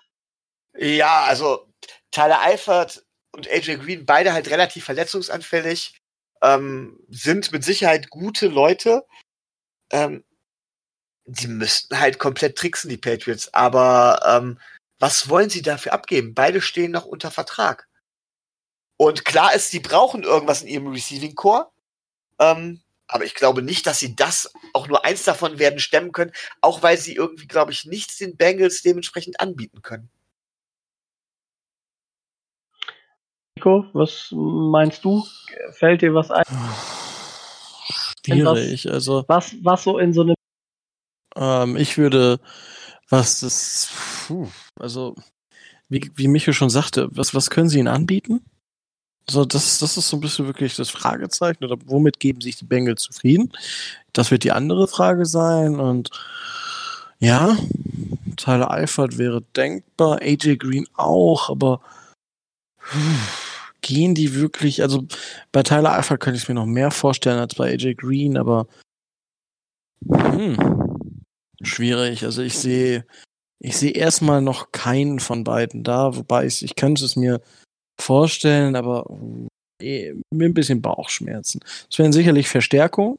Ja, 0.77 1.23
also 1.27 1.65
Tyler 2.11 2.39
Eifert 2.41 3.03
und 3.35 3.49
AJ 3.49 3.77
Green, 3.77 4.05
beide 4.05 4.31
halt 4.33 4.51
relativ 4.51 4.85
verletzungsanfällig, 4.85 5.97
ähm, 6.43 6.99
sind 7.09 7.51
mit 7.51 7.63
Sicherheit 7.63 8.11
gute 8.11 8.47
Leute. 8.47 9.05
Ähm, 9.91 10.23
die 11.25 11.47
müssten 11.47 11.99
halt 11.99 12.19
komplett 12.19 12.57
tricksen, 12.57 12.89
die 12.89 12.97
Patriots. 12.97 13.53
Aber 13.53 14.21
ähm, 14.25 14.59
was 14.99 15.29
wollen 15.29 15.49
sie 15.49 15.61
dafür 15.61 15.93
abgeben? 15.93 16.33
Beide 16.33 16.61
stehen 16.61 16.91
noch 16.91 17.05
unter 17.05 17.31
Vertrag. 17.31 17.87
Und 18.97 19.25
klar 19.25 19.53
ist, 19.55 19.71
sie 19.71 19.79
brauchen 19.79 20.23
irgendwas 20.23 20.61
in 20.61 20.67
ihrem 20.67 20.87
Receiving 20.87 21.35
Core. 21.35 21.71
Ähm, 22.39 22.81
aber 23.07 23.25
ich 23.25 23.35
glaube 23.35 23.61
nicht, 23.61 23.87
dass 23.87 23.99
sie 23.99 24.15
das 24.15 24.53
auch 24.73 24.87
nur 24.87 25.03
eins 25.03 25.23
davon 25.23 25.59
werden 25.59 25.79
stemmen 25.79 26.11
können, 26.11 26.31
auch 26.61 26.81
weil 26.81 26.97
sie 26.97 27.15
irgendwie, 27.15 27.47
glaube 27.47 27.71
ich, 27.71 27.85
nichts 27.85 28.17
den 28.17 28.37
Bengals 28.37 28.83
dementsprechend 28.83 29.39
anbieten 29.39 29.81
können. 29.81 30.09
Nico, 33.55 33.85
was 33.93 34.29
meinst 34.31 35.03
du? 35.03 35.25
Fällt 35.71 36.01
dir 36.01 36.13
was 36.13 36.31
ein? 36.31 36.43
Schwierig, 38.25 38.85
was, 38.85 38.91
also. 38.91 39.25
Was, 39.27 39.55
was 39.61 39.83
so 39.83 39.99
in 39.99 40.13
so 40.13 40.21
einem. 40.21 40.35
Ähm, 41.35 41.77
ich 41.77 41.97
würde, 41.97 42.39
was 43.09 43.39
das, 43.41 43.91
also, 44.79 45.15
wie, 45.89 46.11
wie 46.15 46.27
Micho 46.27 46.53
schon 46.53 46.69
sagte, 46.69 47.09
was, 47.11 47.35
was 47.35 47.49
können 47.49 47.69
sie 47.69 47.79
ihnen 47.79 47.87
anbieten? 47.87 48.41
So, 49.29 49.45
das, 49.45 49.79
das 49.79 49.97
ist 49.97 50.09
so 50.09 50.17
ein 50.17 50.21
bisschen 50.21 50.47
wirklich 50.47 50.75
das 50.75 50.89
Fragezeichen. 50.89 51.63
Oder 51.63 51.77
womit 51.85 52.19
geben 52.19 52.41
sich 52.41 52.57
die 52.57 52.65
Bengals 52.65 53.03
zufrieden? 53.03 53.51
Das 54.13 54.31
wird 54.31 54.43
die 54.43 54.51
andere 54.51 54.87
Frage 54.87 55.25
sein. 55.25 55.79
Und 55.79 56.09
ja, 57.19 57.55
Tyler 58.35 58.71
Eifert 58.71 59.17
wäre 59.17 59.41
denkbar, 59.55 60.21
AJ 60.21 60.57
Green 60.57 60.87
auch, 60.95 61.49
aber 61.49 61.81
gehen 63.81 64.15
die 64.15 64.33
wirklich, 64.35 64.81
also 64.81 65.05
bei 65.51 65.63
Tyler 65.63 65.93
Eifert 65.93 66.19
könnte 66.19 66.37
ich 66.37 66.43
es 66.43 66.49
mir 66.49 66.55
noch 66.55 66.65
mehr 66.65 66.91
vorstellen 66.91 67.39
als 67.39 67.55
bei 67.55 67.71
AJ 67.71 67.95
Green, 67.95 68.37
aber 68.37 68.67
hm, 70.07 70.90
schwierig. 71.63 72.23
Also 72.23 72.41
ich 72.41 72.57
sehe, 72.57 73.05
ich 73.59 73.77
sehe 73.77 73.91
erstmal 73.91 74.41
noch 74.41 74.71
keinen 74.71 75.19
von 75.19 75.43
beiden 75.43 75.83
da, 75.83 76.15
wobei 76.15 76.45
ich, 76.45 76.63
ich 76.63 76.75
könnte 76.75 77.05
es 77.05 77.15
mir 77.15 77.41
vorstellen, 77.99 78.75
aber 78.75 79.05
äh, 79.81 80.13
mit 80.31 80.49
ein 80.49 80.53
bisschen 80.53 80.81
Bauchschmerzen. 80.81 81.61
Es 81.89 81.99
wären 81.99 82.13
sicherlich 82.13 82.47
Verstärkungen, 82.47 83.17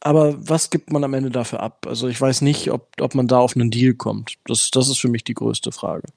aber 0.00 0.34
was 0.48 0.70
gibt 0.70 0.92
man 0.92 1.04
am 1.04 1.14
Ende 1.14 1.30
dafür 1.30 1.60
ab? 1.60 1.86
Also 1.86 2.08
ich 2.08 2.20
weiß 2.20 2.42
nicht, 2.42 2.70
ob, 2.70 2.88
ob 3.00 3.14
man 3.14 3.26
da 3.26 3.38
auf 3.38 3.56
einen 3.56 3.70
Deal 3.70 3.94
kommt. 3.94 4.36
Das, 4.46 4.70
das 4.70 4.88
ist 4.88 4.98
für 4.98 5.08
mich 5.08 5.24
die 5.24 5.34
größte 5.34 5.72
Frage. 5.72 6.08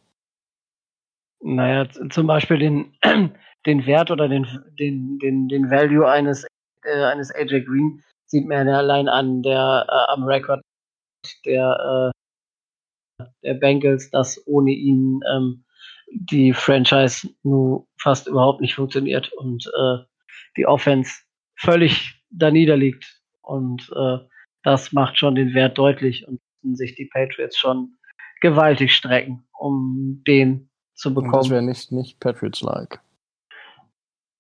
Naja, 1.44 1.88
zum 2.12 2.28
Beispiel 2.28 2.60
den, 2.60 2.94
den 3.66 3.86
Wert 3.86 4.12
oder 4.12 4.28
den, 4.28 4.46
den, 4.80 5.18
den, 5.20 5.48
den 5.48 5.72
Value 5.72 6.08
eines, 6.08 6.46
äh, 6.84 7.04
eines 7.04 7.34
AJ 7.34 7.62
Green 7.66 8.04
sieht 8.28 8.48
man 8.48 8.68
ja 8.68 8.78
allein 8.78 9.10
an 9.10 9.42
der 9.42 9.86
äh, 9.90 10.12
am 10.14 10.24
Rekord 10.24 10.62
der, 11.46 12.12
äh, 13.20 13.26
der 13.44 13.54
Bengals, 13.56 14.10
dass 14.10 14.42
ohne 14.48 14.72
ihn 14.72 15.22
ähm, 15.34 15.64
die 16.12 16.54
Franchise 16.54 17.30
nur 17.44 17.88
fast 18.00 18.28
überhaupt 18.28 18.62
nicht 18.62 18.76
funktioniert 18.76 19.32
und 19.34 19.66
äh, 19.68 20.04
die 20.58 20.66
Offense 20.66 21.14
völlig 21.58 22.22
da 22.30 22.52
niederliegt. 22.52 23.22
Und 23.42 23.92
äh, 23.96 24.18
das 24.64 24.92
macht 24.92 25.18
schon 25.18 25.36
den 25.36 25.54
Wert 25.54 25.78
deutlich 25.78 26.28
und 26.28 26.40
sich 26.76 26.96
die 26.96 27.06
Patriots 27.06 27.58
schon 27.58 27.98
gewaltig 28.42 28.94
strecken, 28.94 29.44
um 29.58 30.24
den 30.28 30.70
zu 30.96 31.14
bekommen. 31.14 31.34
Und 31.34 31.40
das 31.40 31.50
wäre 31.50 31.62
nicht, 31.64 31.92
nicht 31.92 32.20
Patriots-like. 32.20 33.02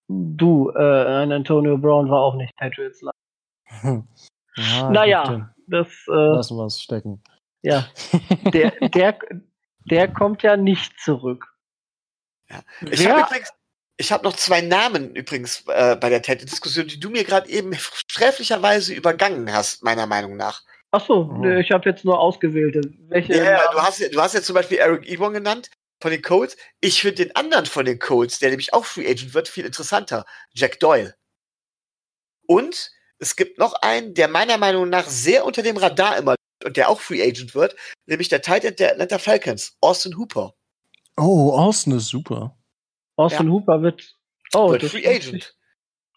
Du, 0.07 0.69
äh, 0.71 1.05
ein 1.23 1.31
Antonio 1.31 1.77
Brown 1.77 2.09
war 2.09 2.21
auch 2.21 2.35
nicht 2.35 2.55
Patriots-like. 2.57 3.15
ja, 4.57 4.89
naja, 4.91 5.53
das. 5.71 5.87
Äh, 6.07 6.11
Lassen 6.11 6.57
wir 6.57 6.65
es 6.65 6.81
stecken. 6.81 7.23
Ja, 7.61 7.87
der, 8.53 8.71
der, 8.89 9.17
der 9.89 10.07
kommt 10.07 10.43
ja 10.43 10.57
nicht 10.57 10.99
zurück. 10.99 11.47
Ja. 12.49 12.61
Ich 12.89 13.07
habe 13.07 13.21
übrigens, 13.21 13.49
ich 13.97 14.11
habe 14.11 14.23
noch 14.23 14.35
zwei 14.35 14.61
Namen 14.61 15.15
übrigens 15.15 15.63
äh, 15.67 15.95
bei 15.95 16.09
der 16.09 16.19
diskussion 16.19 16.87
die 16.87 16.99
du 16.99 17.09
mir 17.09 17.23
gerade 17.23 17.49
eben 17.49 17.73
sträflicherweise 17.75 18.93
übergangen 18.93 19.53
hast, 19.53 19.83
meiner 19.83 20.07
Meinung 20.07 20.35
nach. 20.35 20.61
Ach 20.91 21.05
so, 21.05 21.31
oh. 21.31 21.45
ich 21.45 21.71
habe 21.71 21.89
jetzt 21.89 22.03
nur 22.03 22.19
ausgewählte. 22.19 22.81
Welche? 23.07 23.37
Ja, 23.37 23.71
du 23.71 23.77
hast, 23.81 24.01
du 24.01 24.21
hast 24.21 24.33
jetzt 24.33 24.47
zum 24.47 24.55
Beispiel 24.55 24.77
Eric 24.77 25.07
Ebon 25.07 25.33
genannt 25.33 25.69
von 26.01 26.11
den 26.11 26.21
Colts. 26.21 26.57
Ich 26.81 27.01
finde 27.01 27.25
den 27.25 27.35
anderen 27.35 27.65
von 27.65 27.85
den 27.85 27.99
Colts, 27.99 28.39
der 28.39 28.49
nämlich 28.49 28.73
auch 28.73 28.83
Free 28.83 29.07
Agent 29.07 29.33
wird, 29.33 29.47
viel 29.47 29.65
interessanter. 29.65 30.25
Jack 30.53 30.79
Doyle. 30.79 31.15
Und 32.45 32.91
es 33.21 33.35
gibt 33.35 33.59
noch 33.59 33.73
einen, 33.81 34.13
der 34.15 34.27
meiner 34.27 34.57
Meinung 34.57 34.89
nach 34.89 35.07
sehr 35.07 35.45
unter 35.45 35.61
dem 35.61 35.77
Radar 35.77 36.17
immer 36.17 36.35
und 36.65 36.75
der 36.75 36.89
auch 36.89 36.99
Free 36.99 37.21
Agent 37.21 37.55
wird, 37.55 37.75
nämlich 38.07 38.29
der 38.29 38.41
Titan 38.41 38.75
der 38.75 38.91
Atlanta 38.91 39.19
Falcons, 39.19 39.77
Austin 39.79 40.17
Hooper. 40.17 40.53
Oh, 41.17 41.53
Austin 41.53 41.93
ist 41.93 42.07
super. 42.07 42.57
Austin 43.15 43.47
ja. 43.47 43.53
Hooper 43.53 43.81
wird, 43.81 44.15
oh, 44.53 44.71
wird 44.71 44.83
Free 44.83 45.07
Agent. 45.07 45.55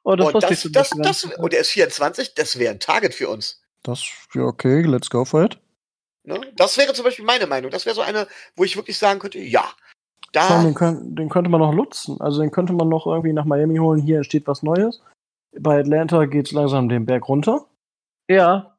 Oh, 0.02 0.16
das 0.16 0.34
und, 0.34 0.42
das, 0.42 0.68
das, 0.70 0.90
das, 0.90 1.24
und 1.24 1.54
er 1.54 1.60
ist 1.60 1.70
24, 1.70 2.34
das 2.34 2.58
wäre 2.58 2.72
ein 2.72 2.80
Target 2.80 3.14
für 3.14 3.28
uns. 3.28 3.62
Das, 3.82 4.02
ja, 4.34 4.42
okay, 4.42 4.82
let's 4.82 5.10
go 5.10 5.24
for 5.24 5.44
it. 5.44 5.58
Ne? 6.24 6.40
Das 6.56 6.76
wäre 6.78 6.92
zum 6.94 7.04
Beispiel 7.04 7.24
meine 7.24 7.46
Meinung. 7.46 7.70
Das 7.70 7.84
wäre 7.84 7.94
so 7.94 8.00
eine, 8.00 8.26
wo 8.56 8.64
ich 8.64 8.76
wirklich 8.76 8.96
sagen 8.96 9.20
könnte, 9.20 9.38
ja. 9.38 9.64
Da 10.32 10.62
den, 10.62 10.74
könnt, 10.74 11.18
den, 11.18 11.28
könnte 11.28 11.50
man 11.50 11.60
noch 11.60 11.72
nutzen. 11.72 12.20
Also 12.20 12.40
den 12.40 12.50
könnte 12.50 12.72
man 12.72 12.88
noch 12.88 13.06
irgendwie 13.06 13.32
nach 13.32 13.44
Miami 13.44 13.76
holen. 13.76 14.00
Hier 14.00 14.16
entsteht 14.16 14.46
was 14.46 14.62
Neues. 14.62 15.00
Bei 15.58 15.80
Atlanta 15.80 16.24
geht 16.26 16.46
es 16.46 16.52
langsam 16.52 16.88
den 16.88 17.06
Berg 17.06 17.28
runter. 17.28 17.66
Ja. 18.28 18.76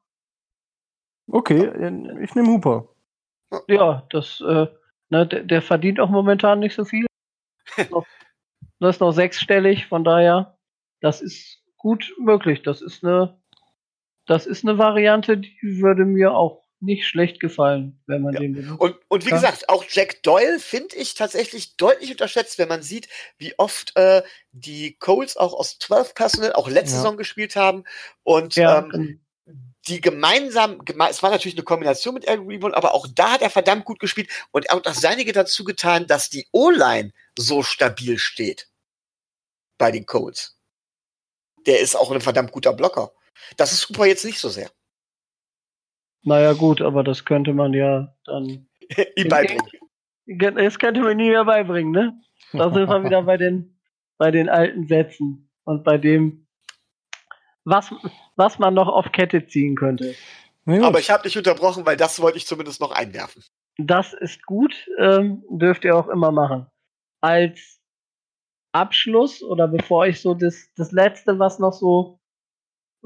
Okay, 1.28 1.66
ich 2.22 2.36
nehme 2.36 2.50
Hooper. 2.50 2.88
Ja, 3.68 4.06
das, 4.10 4.42
äh, 4.42 4.68
ne, 5.10 5.28
der, 5.28 5.44
der, 5.44 5.62
verdient 5.62 6.00
auch 6.00 6.10
momentan 6.10 6.60
nicht 6.60 6.76
so 6.76 6.86
viel. 6.86 7.06
das 8.80 8.96
ist 8.96 9.00
noch 9.00 9.12
sechsstellig, 9.12 9.88
von 9.88 10.04
daher, 10.04 10.58
das 11.02 11.22
ist 11.22 11.64
gut 11.78 12.14
möglich. 12.20 12.64
Das 12.64 12.82
ist 12.82 13.04
eine, 13.04 13.40
das 14.26 14.46
ist 14.46 14.64
eine 14.64 14.78
Variante, 14.78 15.38
die 15.38 15.82
würde 15.82 16.06
mir 16.06 16.36
auch 16.36 16.65
nicht 16.80 17.08
schlecht 17.08 17.40
gefallen, 17.40 18.00
wenn 18.06 18.22
man 18.22 18.34
ja. 18.34 18.42
den 18.42 18.54
benutzt. 18.54 18.80
Und, 18.80 18.98
und 19.08 19.26
wie 19.26 19.30
kann. 19.30 19.40
gesagt, 19.40 19.70
auch 19.70 19.86
Jack 19.90 20.22
Doyle 20.24 20.60
finde 20.60 20.96
ich 20.96 21.14
tatsächlich 21.14 21.78
deutlich 21.78 22.12
unterschätzt, 22.12 22.58
wenn 22.58 22.68
man 22.68 22.84
sieht, 22.84 23.08
wie 23.38 23.58
oft 23.58 23.96
äh, 23.96 24.24
die 24.52 24.96
Colts 24.98 25.38
auch 25.38 25.54
aus 25.54 25.80
12 25.80 26.14
Personal 26.14 26.54
auch 26.54 26.70
letzte 26.70 26.96
ja. 26.96 27.02
Saison 27.02 27.18
gespielt 27.18 27.56
haben. 27.56 27.84
Und 28.24 28.56
ja, 28.56 28.88
ähm, 28.94 29.22
die 29.88 30.02
gemeinsam, 30.02 30.84
geme 30.84 31.10
es 31.10 31.22
war 31.22 31.30
natürlich 31.30 31.56
eine 31.56 31.64
Kombination 31.64 32.16
mit 32.16 32.28
Aaron 32.28 32.48
Reborn, 32.48 32.74
aber 32.74 32.94
auch 32.94 33.08
da 33.14 33.34
hat 33.34 33.42
er 33.42 33.50
verdammt 33.50 33.86
gut 33.86 34.00
gespielt 34.00 34.30
und 34.52 34.70
auch 34.72 34.82
das 34.82 35.00
Seinige 35.00 35.32
dazu 35.32 35.64
getan, 35.64 36.08
dass 36.08 36.30
die 36.30 36.48
O-Line 36.52 37.12
so 37.38 37.62
stabil 37.62 38.18
steht 38.18 38.70
bei 39.78 39.92
den 39.92 40.06
Colts. 40.06 40.58
Der 41.68 41.80
ist 41.80 41.96
auch 41.96 42.12
ein 42.12 42.22
verdammt 42.22 42.52
guter 42.52 42.74
Blocker. 42.74 43.12
Das 43.58 43.72
ist 43.72 43.82
super 43.82 44.06
jetzt 44.06 44.26
nicht 44.26 44.40
so 44.40 44.50
sehr. 44.50 44.72
Naja, 46.26 46.54
gut, 46.54 46.82
aber 46.82 47.04
das 47.04 47.24
könnte 47.24 47.54
man 47.54 47.74
ja 47.74 48.14
dann. 48.26 48.68
Ihm 49.16 49.30
beibringen. 49.30 49.66
Das 50.58 50.80
könnte 50.80 51.02
man 51.02 51.18
nie 51.18 51.30
mehr 51.30 51.46
beibringen, 51.46 51.92
ne? 51.92 52.20
Da 52.52 52.72
sind 52.74 52.90
wir 52.90 53.04
wieder 53.04 53.22
bei 53.24 53.38
den, 53.38 53.78
bei 54.18 54.32
den 54.32 54.50
alten 54.50 54.88
Sätzen 54.88 55.50
und 55.66 55.84
bei 55.84 55.98
dem, 55.98 56.48
was, 57.64 57.94
was 58.36 58.58
man 58.58 58.74
noch 58.74 58.88
auf 58.88 59.12
Kette 59.12 59.46
ziehen 59.46 59.76
könnte. 59.76 60.16
Aber 60.66 61.00
ich 61.00 61.12
habe 61.12 61.24
dich 61.24 61.38
unterbrochen, 61.38 61.86
weil 61.86 61.98
das 61.98 62.20
wollte 62.20 62.38
ich 62.38 62.48
zumindest 62.48 62.82
noch 62.82 62.92
einwerfen. 62.92 63.44
das 63.78 64.14
ist 64.14 64.44
gut, 64.46 64.74
ähm, 64.98 65.44
dürft 65.50 65.86
ihr 65.86 65.96
auch 65.96 66.08
immer 66.08 66.32
machen. 66.32 66.66
Als 67.22 67.80
Abschluss 68.72 69.44
oder 69.44 69.68
bevor 69.68 70.08
ich 70.08 70.22
so 70.22 70.34
das, 70.34 70.70
das 70.76 70.92
letzte, 70.92 71.38
was 71.38 71.60
noch 71.60 71.74
so, 71.74 72.20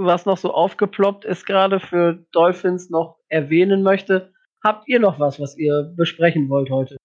was 0.05 0.25
noch 0.25 0.37
so 0.37 0.53
aufgeploppt 0.53 1.25
ist, 1.25 1.45
gerade 1.45 1.79
für 1.79 2.25
Dolphins 2.31 2.89
noch 2.89 3.17
erwähnen 3.27 3.83
möchte, 3.83 4.33
habt 4.63 4.87
ihr 4.87 4.99
noch 4.99 5.19
was, 5.19 5.39
was 5.39 5.57
ihr 5.57 5.93
besprechen 5.95 6.49
wollt 6.49 6.69
heute? 6.69 6.97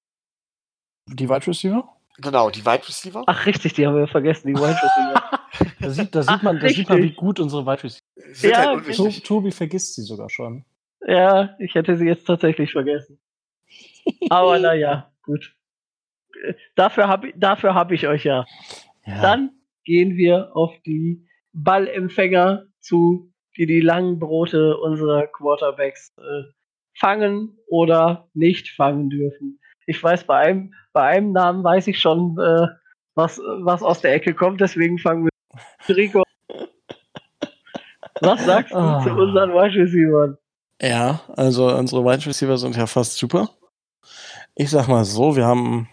Die 1.09 1.29
Wide 1.29 1.47
Receiver? 1.47 1.89
Genau, 2.19 2.49
die 2.51 2.65
Wide 2.65 2.87
Receiver. 2.87 3.25
Ach, 3.27 3.47
richtig, 3.47 3.75
die 3.75 3.87
haben 3.87 3.97
wir 3.97 4.07
vergessen, 4.07 4.49
die 4.49 4.55
Wide 4.55 4.81
Receiver. 4.81 5.41
da 5.81 5.91
sieht, 5.91 6.15
da 6.15 6.23
sieht, 6.23 6.31
Ach, 6.33 6.43
man, 6.43 6.61
da 6.61 6.69
sieht 6.69 6.89
man, 6.89 7.03
wie 7.03 7.12
gut 7.12 7.41
unsere 7.41 7.66
Wide 7.66 7.83
Receiver 7.83 8.01
Sind 8.33 8.51
Ja, 8.51 8.66
halt. 8.66 9.25
Tobi 9.25 9.51
vergisst 9.51 9.95
sie 9.97 10.03
sogar 10.03 10.31
schon. 10.31 10.65
ja, 11.07 11.57
ich 11.59 11.75
hätte 11.75 11.97
sie 11.97 12.07
jetzt 12.07 12.25
tatsächlich 12.25 12.73
vergessen. 12.73 13.21
Aber 14.31 14.59
naja, 14.59 15.12
gut. 15.23 15.55
Dafür 16.75 17.09
habe 17.09 17.33
dafür 17.37 17.75
hab 17.75 17.91
ich 17.91 18.07
euch 18.07 18.25
ja. 18.25 18.45
Ja. 19.07 19.21
Dann 19.23 19.51
gehen 19.85 20.16
wir 20.16 20.55
auf 20.57 20.73
die 20.85 21.27
Ballempfänger 21.53 22.66
zu, 22.85 23.32
die 23.56 23.66
die 23.66 23.81
langen 23.81 24.19
Brote 24.19 24.77
unserer 24.78 25.27
Quarterbacks 25.27 26.12
äh, 26.19 26.52
fangen 26.98 27.59
oder 27.69 28.28
nicht 28.35 28.69
fangen 28.70 29.11
dürfen. 29.11 29.59
Ich 29.86 30.02
weiß, 30.02 30.24
bei 30.24 30.36
einem, 30.39 30.74
bei 30.93 31.02
einem 31.02 31.32
Namen 31.32 31.62
weiß 31.65 31.86
ich 31.89 32.01
schon, 32.01 32.39
äh, 32.39 32.66
was, 33.15 33.39
was 33.39 33.82
aus 33.82 34.01
der 34.01 34.15
Ecke 34.15 34.35
kommt, 34.35 34.61
deswegen 34.61 34.98
fangen 34.98 35.24
wir 35.27 35.31
Rico. 35.97 36.23
Was 38.20 38.44
sagst 38.44 38.73
du 38.73 38.78
Ah. 38.78 39.02
zu 39.02 39.11
unseren 39.11 39.51
Wide 39.52 39.74
Receivers? 39.81 40.36
Ja, 40.81 41.20
also 41.36 41.66
unsere 41.77 42.05
Wide 42.05 42.27
Receiver 42.27 42.56
sind 42.59 42.77
ja 42.77 42.86
fast 42.86 43.16
super. 43.16 43.51
Ich 44.55 44.70
sag 44.70 44.89
mal 44.89 45.05
so, 45.05 45.36
wir 45.36 45.47
haben 45.47 45.89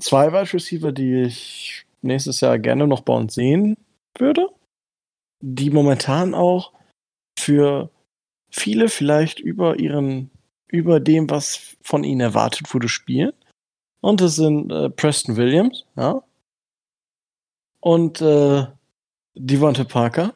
zwei 0.00 0.32
Wide 0.32 0.52
Receiver, 0.52 0.92
die 0.92 1.22
ich 1.22 1.86
nächstes 2.02 2.40
Jahr 2.40 2.58
gerne 2.58 2.86
noch 2.86 3.00
bei 3.02 3.14
uns 3.14 3.34
sehen 3.34 3.76
würde, 4.18 4.48
die 5.40 5.70
momentan 5.70 6.34
auch 6.34 6.72
für 7.38 7.90
viele 8.50 8.88
vielleicht 8.88 9.38
über 9.38 9.78
ihren, 9.78 10.30
über 10.68 11.00
dem, 11.00 11.28
was 11.30 11.76
von 11.82 12.04
ihnen 12.04 12.20
erwartet 12.20 12.72
wurde, 12.72 12.88
spielen. 12.88 13.32
Und 14.00 14.20
das 14.20 14.36
sind 14.36 14.70
äh, 14.70 14.90
Preston 14.90 15.36
Williams, 15.36 15.84
ja. 15.96 16.22
Und 17.80 18.20
äh, 18.20 18.66
Devonta 19.34 19.84
Parker, 19.84 20.34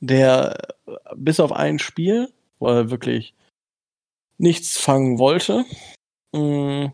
der 0.00 0.76
äh, 0.86 0.92
bis 1.16 1.40
auf 1.40 1.52
ein 1.52 1.78
Spiel, 1.78 2.32
wo 2.58 2.68
er 2.68 2.90
wirklich 2.90 3.34
nichts 4.38 4.78
fangen 4.78 5.18
wollte, 5.18 5.64
mh, 6.32 6.92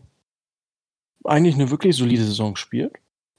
eigentlich 1.25 1.55
eine 1.55 1.69
wirklich 1.69 1.95
solide 1.95 2.23
Saison 2.23 2.55
spielt. 2.55 2.93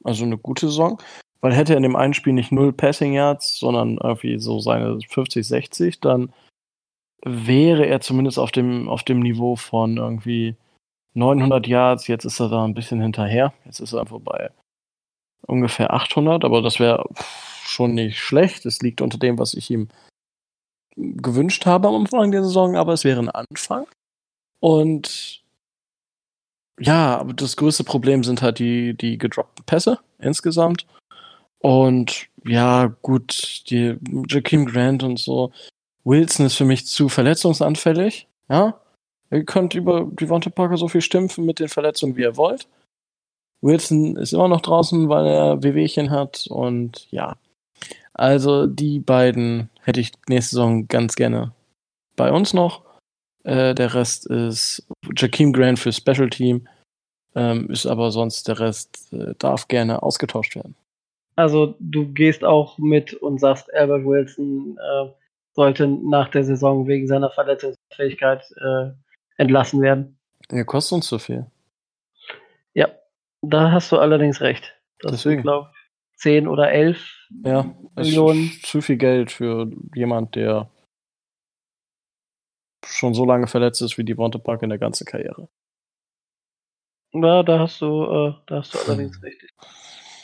Also 0.04 0.24
eine 0.24 0.38
gute 0.38 0.66
Saison. 0.66 1.00
Weil 1.40 1.54
hätte 1.54 1.72
er 1.72 1.78
in 1.78 1.82
dem 1.82 1.96
einen 1.96 2.14
Spiel 2.14 2.32
nicht 2.32 2.52
null 2.52 2.72
Passing 2.72 3.14
Yards, 3.14 3.58
sondern 3.58 3.96
irgendwie 3.96 4.38
so 4.38 4.60
seine 4.60 4.98
50, 5.08 5.46
60, 5.46 6.00
dann 6.00 6.32
wäre 7.24 7.86
er 7.86 8.00
zumindest 8.00 8.38
auf 8.38 8.50
dem, 8.50 8.88
auf 8.88 9.02
dem 9.02 9.20
Niveau 9.20 9.56
von 9.56 9.96
irgendwie 9.96 10.56
900 11.14 11.66
Yards. 11.66 12.06
Jetzt 12.08 12.24
ist 12.24 12.40
er 12.40 12.48
da 12.48 12.64
ein 12.64 12.74
bisschen 12.74 13.00
hinterher. 13.00 13.52
Jetzt 13.64 13.80
ist 13.80 13.92
er 13.92 14.00
einfach 14.00 14.20
bei 14.20 14.50
ungefähr 15.46 15.92
800, 15.92 16.44
aber 16.44 16.62
das 16.62 16.78
wäre 16.78 17.08
schon 17.64 17.94
nicht 17.94 18.18
schlecht. 18.18 18.66
Es 18.66 18.80
liegt 18.80 19.00
unter 19.00 19.18
dem, 19.18 19.38
was 19.38 19.54
ich 19.54 19.70
ihm 19.70 19.88
gewünscht 20.96 21.66
habe 21.66 21.88
am 21.88 21.94
Anfang 21.94 22.30
der 22.30 22.42
Saison, 22.42 22.76
aber 22.76 22.92
es 22.92 23.04
wäre 23.04 23.20
ein 23.20 23.30
Anfang. 23.30 23.86
Und 24.60 25.42
ja, 26.78 27.18
aber 27.18 27.32
das 27.32 27.56
größte 27.56 27.84
Problem 27.84 28.24
sind 28.24 28.42
halt 28.42 28.58
die, 28.58 28.94
die 28.94 29.18
gedroppten 29.18 29.64
Pässe 29.64 29.98
insgesamt. 30.18 30.86
Und 31.60 32.26
ja, 32.44 32.86
gut, 33.02 33.62
die 33.70 33.96
Jakeem 34.28 34.66
Grant 34.66 35.02
und 35.02 35.18
so. 35.18 35.52
Wilson 36.04 36.46
ist 36.46 36.56
für 36.56 36.64
mich 36.64 36.86
zu 36.86 37.08
verletzungsanfällig. 37.08 38.26
Ja, 38.48 38.80
ihr 39.30 39.44
könnt 39.44 39.74
über 39.74 40.08
Devonta 40.10 40.50
Parker 40.50 40.76
so 40.76 40.88
viel 40.88 41.02
stimpfen 41.02 41.44
mit 41.44 41.60
den 41.60 41.68
Verletzungen, 41.68 42.16
wie 42.16 42.22
ihr 42.22 42.36
wollt. 42.36 42.66
Wilson 43.60 44.16
ist 44.16 44.32
immer 44.32 44.48
noch 44.48 44.62
draußen, 44.62 45.08
weil 45.08 45.26
er 45.26 45.62
Wehwehchen 45.62 46.10
hat 46.10 46.46
und 46.48 47.06
ja. 47.10 47.36
Also 48.14 48.66
die 48.66 48.98
beiden 48.98 49.70
hätte 49.82 50.00
ich 50.00 50.12
nächste 50.28 50.56
Saison 50.56 50.88
ganz 50.88 51.14
gerne 51.14 51.52
bei 52.16 52.32
uns 52.32 52.54
noch. 52.54 52.82
Äh, 53.44 53.74
der 53.74 53.94
Rest 53.94 54.26
ist 54.26 54.86
Jakeem 55.16 55.52
Grant 55.52 55.78
für 55.78 55.92
Special 55.92 56.28
Team, 56.30 56.66
ähm, 57.34 57.70
ist 57.70 57.86
aber 57.86 58.10
sonst 58.10 58.48
der 58.48 58.58
Rest 58.60 59.12
äh, 59.12 59.34
darf 59.38 59.68
gerne 59.68 60.02
ausgetauscht 60.02 60.54
werden. 60.54 60.74
Also 61.40 61.74
du 61.80 62.12
gehst 62.12 62.44
auch 62.44 62.78
mit 62.78 63.14
und 63.14 63.38
sagst, 63.40 63.72
Albert 63.74 64.04
Wilson 64.04 64.76
äh, 64.78 65.10
sollte 65.52 65.86
nach 65.86 66.28
der 66.30 66.44
Saison 66.44 66.86
wegen 66.86 67.06
seiner 67.06 67.30
Verletzungsfähigkeit 67.30 68.42
äh, 68.56 68.90
entlassen 69.36 69.80
werden. 69.82 70.18
Er 70.48 70.64
kostet 70.64 70.96
uns 70.96 71.06
zu 71.06 71.18
viel. 71.18 71.46
Ja, 72.74 72.88
da 73.42 73.72
hast 73.72 73.90
du 73.92 73.98
allerdings 73.98 74.40
recht. 74.40 74.76
Das 75.00 75.12
Deswegen. 75.12 75.42
glaube 75.42 75.70
ich, 75.72 76.18
10 76.18 76.46
oder 76.48 76.70
11 76.70 77.28
Ja, 77.44 77.74
Millionen. 77.96 78.44
ist 78.48 78.66
zu 78.66 78.82
viel 78.82 78.96
Geld 78.96 79.30
für 79.32 79.70
jemand, 79.94 80.34
der 80.34 80.68
schon 82.84 83.14
so 83.14 83.24
lange 83.24 83.46
verletzt 83.46 83.80
ist 83.82 83.96
wie 83.98 84.04
die 84.04 84.14
Park 84.14 84.62
in 84.62 84.68
der 84.68 84.78
ganzen 84.78 85.06
Karriere. 85.06 85.48
Ja, 87.12 87.42
da 87.42 87.58
hast 87.60 87.80
du, 87.80 88.04
äh, 88.04 88.34
da 88.46 88.56
hast 88.58 88.74
du 88.74 88.78
allerdings 88.78 89.20
recht. 89.22 89.42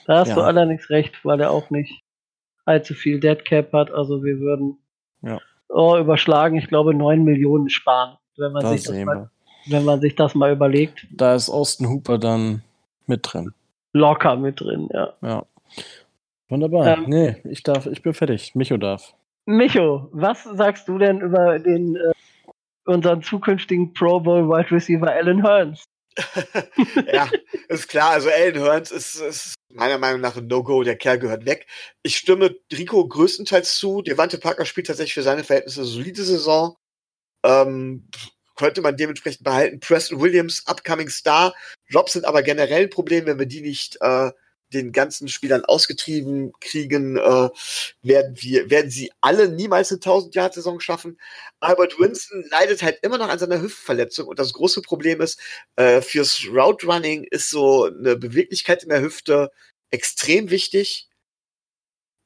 Da 0.07 0.19
hast 0.21 0.29
Ja. 0.29 0.35
du 0.37 0.41
allerdings 0.43 0.89
recht, 0.91 1.25
weil 1.25 1.41
er 1.41 1.51
auch 1.51 1.71
nicht 1.71 2.03
allzu 2.65 2.95
viel 2.95 3.21
Deadcap 3.21 3.73
hat. 3.73 3.91
Also 3.91 4.23
wir 4.25 4.39
würden 4.41 4.79
Ja. 5.23 5.39
oh, 5.69 5.97
überschlagen, 5.99 6.57
ich 6.57 6.69
glaube, 6.69 6.95
9 6.95 7.25
Millionen 7.25 7.69
sparen, 7.71 8.17
wenn 8.37 8.53
man, 8.53 8.63
Da 8.63 8.71
sich 8.71 8.85
das 8.85 8.97
mal, 9.05 9.31
wenn 9.69 9.85
man 9.85 10.01
sich 10.01 10.15
das 10.15 10.35
mal 10.35 10.53
überlegt. 10.53 11.07
Da 11.11 11.35
ist 11.35 11.49
Austin 11.51 11.89
Hooper 11.89 12.19
dann 12.19 12.63
mit 13.07 13.21
drin. 13.23 13.53
Locker 13.93 14.37
mit 14.37 14.61
drin, 14.61 14.89
ja. 14.93 15.13
Ja. 15.23 15.45
Wunderbar. 16.49 16.87
Ähm, 16.99 17.05
nee, 17.09 17.37
ich 17.45 17.63
darf, 17.63 17.87
ich 17.87 18.03
bin 18.03 18.15
fertig. 18.15 18.55
Micho 18.55 18.77
darf. 18.77 19.15
Micho, 19.47 20.09
was 20.13 20.45
sagst 20.45 20.87
du 20.89 20.99
denn 20.99 21.21
über 21.21 21.59
den 21.59 21.97
äh, 21.97 22.13
unseren 22.85 23.23
zukünftigen 23.23 23.93
Pro 23.95 24.21
Bowl 24.21 24.49
Wide 24.49 24.71
Receiver 24.71 25.11
Alan 25.11 25.43
Hearns? 25.45 25.85
ja, 27.13 27.31
ist 27.69 27.89
klar. 27.89 28.11
Also 28.11 28.31
Alan 28.31 28.63
Hearns 28.63 28.91
ist, 28.91 29.17
ist 29.17 29.55
meiner 29.73 29.99
Meinung 29.99 30.21
nach 30.21 30.37
ein 30.37 30.47
No-Go. 30.47 30.83
Der 30.83 30.97
Kerl 30.97 31.19
gehört 31.19 31.45
weg. 31.45 31.67
Ich 32.03 32.17
stimme 32.17 32.57
Rico 32.73 33.07
größtenteils 33.07 33.77
zu. 33.77 34.03
Devante 34.03 34.39
Parker 34.39 34.65
spielt 34.65 34.87
tatsächlich 34.87 35.15
für 35.15 35.23
seine 35.23 35.45
Verhältnisse 35.45 35.81
eine 35.81 35.89
solide 35.89 36.25
Saison. 36.25 36.77
Ähm, 37.45 38.09
könnte 38.57 38.81
man 38.81 38.97
dementsprechend 38.97 39.45
behalten. 39.45 39.81
Preston 39.81 40.21
Williams, 40.21 40.67
upcoming 40.67 41.11
Star. 41.11 41.55
Jobs 41.89 42.15
sind 42.15 42.25
aber 42.25 42.43
generell 42.43 42.85
ein 42.85 42.91
Problem, 42.91 43.27
wenn 43.27 43.39
wir 43.39 43.47
die 43.47 43.61
nicht 43.61 43.99
äh, 44.01 44.31
den 44.73 44.93
ganzen 44.93 45.29
Spielern 45.29 45.65
ausgetrieben 45.65 46.53
kriegen, 46.61 47.17
äh, 47.17 47.49
werden 48.03 48.37
wir, 48.41 48.71
werden 48.71 48.91
sie 48.91 49.13
alle 49.21 49.49
niemals 49.49 49.91
eine 49.91 50.01
1000 50.01 50.35
Yard 50.35 50.55
Saison 50.55 50.81
schaffen. 50.81 51.19
Albert 51.61 51.99
Winston 51.99 52.45
leidet 52.51 52.83
halt 52.83 52.99
immer 53.03 53.19
noch 53.19 53.29
an 53.29 53.39
seiner 53.39 53.61
Hüftverletzung 53.61 54.27
und 54.29 54.39
das 54.39 54.53
große 54.53 54.83
Problem 54.83 55.21
ist, 55.21 55.41
äh, 55.77 56.01
fürs 56.03 56.47
Route 56.51 56.87
Running 56.87 57.27
ist 57.31 57.51
so 57.51 57.85
eine 57.85 58.17
Beweglichkeit 58.17 58.83
in 58.83 58.91
der 58.91 59.03
Hüfte 59.03 59.51
extrem 59.91 60.51
wichtig. 60.51 61.09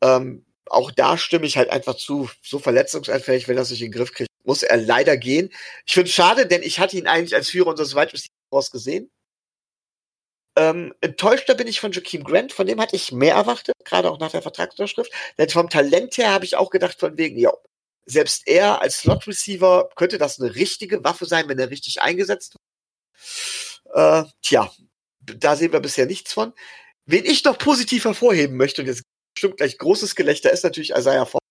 Ähm, 0.02 0.46
auch 0.66 0.90
da 0.92 1.18
stimme 1.18 1.46
ich 1.46 1.56
halt 1.56 1.70
einfach 1.70 1.96
zu, 1.96 2.30
so 2.42 2.58
verletzungsanfällig, 2.58 3.48
wenn 3.48 3.56
er 3.58 3.64
sich 3.64 3.82
in 3.82 3.90
den 3.90 3.98
Griff 3.98 4.12
kriegt, 4.12 4.30
muss 4.44 4.62
er 4.62 4.76
leider 4.76 5.16
gehen. 5.16 5.50
Ich 5.84 5.94
finde 5.94 6.08
es 6.08 6.14
schade, 6.14 6.46
denn 6.46 6.62
ich 6.62 6.78
hatte 6.78 6.96
ihn 6.96 7.06
eigentlich 7.06 7.34
als 7.34 7.50
Führer 7.50 7.68
unseres 7.68 7.94
Wide 7.94 8.12
Receivers 8.12 8.70
gesehen. 8.70 9.10
Ähm, 10.60 10.92
enttäuschter 11.00 11.54
bin 11.54 11.66
ich 11.68 11.80
von 11.80 11.90
Joaquin 11.90 12.22
Grant, 12.22 12.52
von 12.52 12.66
dem 12.66 12.78
hatte 12.82 12.94
ich 12.94 13.12
mehr 13.12 13.34
erwartet, 13.34 13.74
gerade 13.82 14.10
auch 14.10 14.18
nach 14.18 14.30
der 14.30 14.42
Vertragsunterschrift. 14.42 15.10
Denn 15.38 15.48
vom 15.48 15.70
Talent 15.70 16.18
her 16.18 16.32
habe 16.32 16.44
ich 16.44 16.54
auch 16.54 16.68
gedacht, 16.68 17.00
von 17.00 17.16
wegen, 17.16 17.38
ja, 17.38 17.50
selbst 18.04 18.46
er 18.46 18.82
als 18.82 18.98
Slot 18.98 19.26
Receiver 19.26 19.88
könnte 19.96 20.18
das 20.18 20.38
eine 20.38 20.54
richtige 20.54 21.02
Waffe 21.02 21.24
sein, 21.24 21.48
wenn 21.48 21.58
er 21.58 21.70
richtig 21.70 22.02
eingesetzt 22.02 22.56
wird. 23.86 24.26
Äh, 24.26 24.30
tja, 24.42 24.70
da 25.20 25.56
sehen 25.56 25.72
wir 25.72 25.80
bisher 25.80 26.04
nichts 26.04 26.34
von. 26.34 26.52
Wen 27.06 27.24
ich 27.24 27.42
noch 27.44 27.56
positiv 27.56 28.04
hervorheben 28.04 28.58
möchte, 28.58 28.82
und 28.82 28.88
jetzt 28.88 29.04
bestimmt 29.34 29.56
gleich 29.56 29.78
großes 29.78 30.14
Gelächter, 30.14 30.50
ist 30.50 30.64
natürlich 30.64 30.90
Isaiah 30.90 31.24
Ford. 31.24 31.42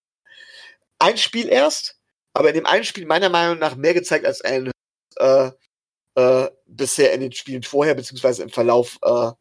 Ein 1.00 1.18
Spiel 1.18 1.50
erst, 1.50 1.98
aber 2.34 2.50
in 2.50 2.56
dem 2.56 2.68
einen 2.68 2.84
Spiel 2.84 3.08
meiner 3.08 3.30
Meinung 3.30 3.58
nach 3.58 3.76
mehr 3.76 3.96
gezeigt 3.96 4.28
als 4.28 4.42
ein 4.42 4.70
äh, 5.18 5.50
äh, 6.14 6.50
bisher 6.70 7.14
in 7.14 7.22
den 7.22 7.32
Spielen 7.32 7.64
vorher, 7.64 7.96
beziehungsweise 7.96 8.44
im 8.44 8.50
Verlauf 8.50 8.98
äh, 9.04 9.32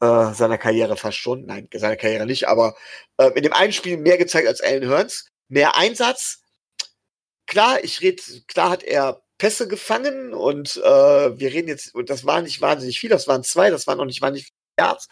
äh, 0.00 0.34
seiner 0.34 0.58
Karriere 0.58 0.96
fast 0.96 1.18
schon. 1.18 1.46
Nein, 1.46 1.68
seiner 1.74 1.96
Karriere 1.96 2.26
nicht, 2.26 2.48
aber 2.48 2.74
äh, 3.18 3.30
in 3.34 3.42
dem 3.42 3.52
einen 3.52 3.72
Spiel 3.72 3.96
mehr 3.96 4.18
gezeigt 4.18 4.48
als 4.48 4.60
Alan 4.60 4.88
Hearns. 4.88 5.26
Mehr 5.48 5.76
Einsatz. 5.76 6.42
Klar, 7.46 7.82
ich 7.82 8.00
rede, 8.00 8.22
klar 8.46 8.70
hat 8.70 8.82
er 8.82 9.22
Pässe 9.38 9.66
gefangen 9.68 10.34
und 10.34 10.76
äh, 10.76 11.38
wir 11.38 11.52
reden 11.52 11.68
jetzt, 11.68 11.94
und 11.94 12.10
das 12.10 12.24
war 12.24 12.42
nicht 12.42 12.60
wahnsinnig 12.60 13.00
viel, 13.00 13.10
das 13.10 13.26
waren 13.26 13.42
zwei, 13.42 13.70
das 13.70 13.86
waren 13.86 13.98
noch 13.98 14.04
nicht 14.04 14.22
wahnsinnig 14.22 14.46
viele 14.46 14.86
Yards. 14.86 15.08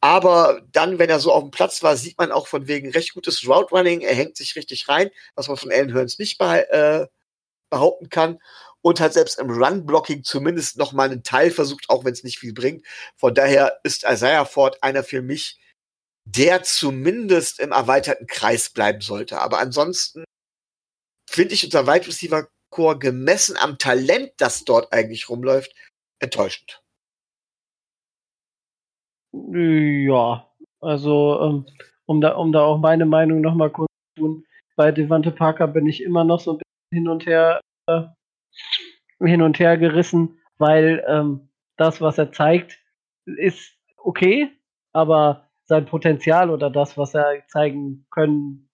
Aber 0.00 0.62
dann, 0.72 0.98
wenn 0.98 1.10
er 1.10 1.20
so 1.20 1.32
auf 1.32 1.42
dem 1.42 1.50
Platz 1.50 1.82
war, 1.82 1.96
sieht 1.96 2.18
man 2.18 2.32
auch 2.32 2.46
von 2.46 2.68
wegen 2.68 2.90
recht 2.90 3.14
gutes 3.14 3.46
Route 3.46 3.70
Running. 3.74 4.02
Er 4.02 4.14
hängt 4.14 4.36
sich 4.36 4.56
richtig 4.56 4.88
rein, 4.88 5.10
was 5.34 5.48
man 5.48 5.56
von 5.56 5.72
Alan 5.72 5.92
Hearns 5.92 6.18
nicht 6.18 6.40
äh, 6.40 7.06
behaupten 7.70 8.08
kann. 8.08 8.38
Und 8.82 9.00
hat 9.00 9.14
selbst 9.14 9.38
im 9.38 9.50
Run-Blocking 9.50 10.22
zumindest 10.22 10.78
noch 10.78 10.92
mal 10.92 11.10
einen 11.10 11.24
Teil 11.24 11.50
versucht, 11.50 11.86
auch 11.88 12.04
wenn 12.04 12.12
es 12.12 12.22
nicht 12.22 12.38
viel 12.38 12.52
bringt. 12.52 12.86
Von 13.16 13.34
daher 13.34 13.80
ist 13.82 14.04
Isaiah 14.04 14.44
Ford 14.44 14.80
einer 14.82 15.02
für 15.02 15.22
mich, 15.22 15.58
der 16.24 16.62
zumindest 16.62 17.60
im 17.60 17.72
erweiterten 17.72 18.26
Kreis 18.26 18.70
bleiben 18.70 19.00
sollte. 19.00 19.40
Aber 19.40 19.58
ansonsten 19.58 20.24
finde 21.28 21.54
ich 21.54 21.64
unser 21.64 21.86
Wide 21.86 22.06
Receiver 22.06 22.48
Core 22.70 22.98
gemessen 22.98 23.56
am 23.56 23.78
Talent, 23.78 24.32
das 24.38 24.64
dort 24.64 24.92
eigentlich 24.92 25.28
rumläuft, 25.28 25.74
enttäuschend. 26.20 26.82
Ja, 29.32 30.50
also 30.80 31.40
ähm, 31.42 31.66
um 32.06 32.20
da 32.20 32.36
um 32.36 32.52
da 32.52 32.62
auch 32.62 32.78
meine 32.78 33.06
Meinung 33.06 33.40
noch 33.40 33.54
mal 33.54 33.70
kurz 33.70 33.90
zu 34.16 34.22
tun, 34.22 34.46
bei 34.76 34.92
Devante 34.92 35.30
Parker 35.30 35.68
bin 35.68 35.86
ich 35.86 36.02
immer 36.02 36.24
noch 36.24 36.40
so 36.40 36.52
ein 36.52 36.58
bisschen 36.58 37.04
hin 37.04 37.08
und 37.08 37.26
her 37.26 37.60
äh, 37.88 38.02
hin 39.20 39.42
und 39.42 39.58
her 39.58 39.78
gerissen, 39.78 40.38
weil 40.58 41.04
ähm, 41.08 41.48
das, 41.76 42.00
was 42.00 42.18
er 42.18 42.32
zeigt, 42.32 42.78
ist 43.24 43.72
okay, 43.96 44.48
aber 44.92 45.48
sein 45.64 45.86
Potenzial 45.86 46.50
oder 46.50 46.70
das, 46.70 46.96
was 46.96 47.14
er 47.14 47.42
zeigen 47.48 48.06
können, 48.10 48.70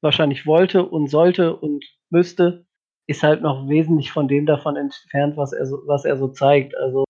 wahrscheinlich 0.00 0.46
wollte 0.46 0.84
und 0.84 1.08
sollte 1.08 1.56
und 1.56 1.84
müsste, 2.10 2.66
ist 3.06 3.22
halt 3.22 3.42
noch 3.42 3.68
wesentlich 3.68 4.10
von 4.12 4.28
dem 4.28 4.46
davon 4.46 4.76
entfernt, 4.76 5.36
was 5.36 5.52
er 5.52 5.66
so, 5.66 5.78
was 5.86 6.04
er 6.04 6.16
so 6.16 6.28
zeigt. 6.28 6.76
Also 6.76 7.04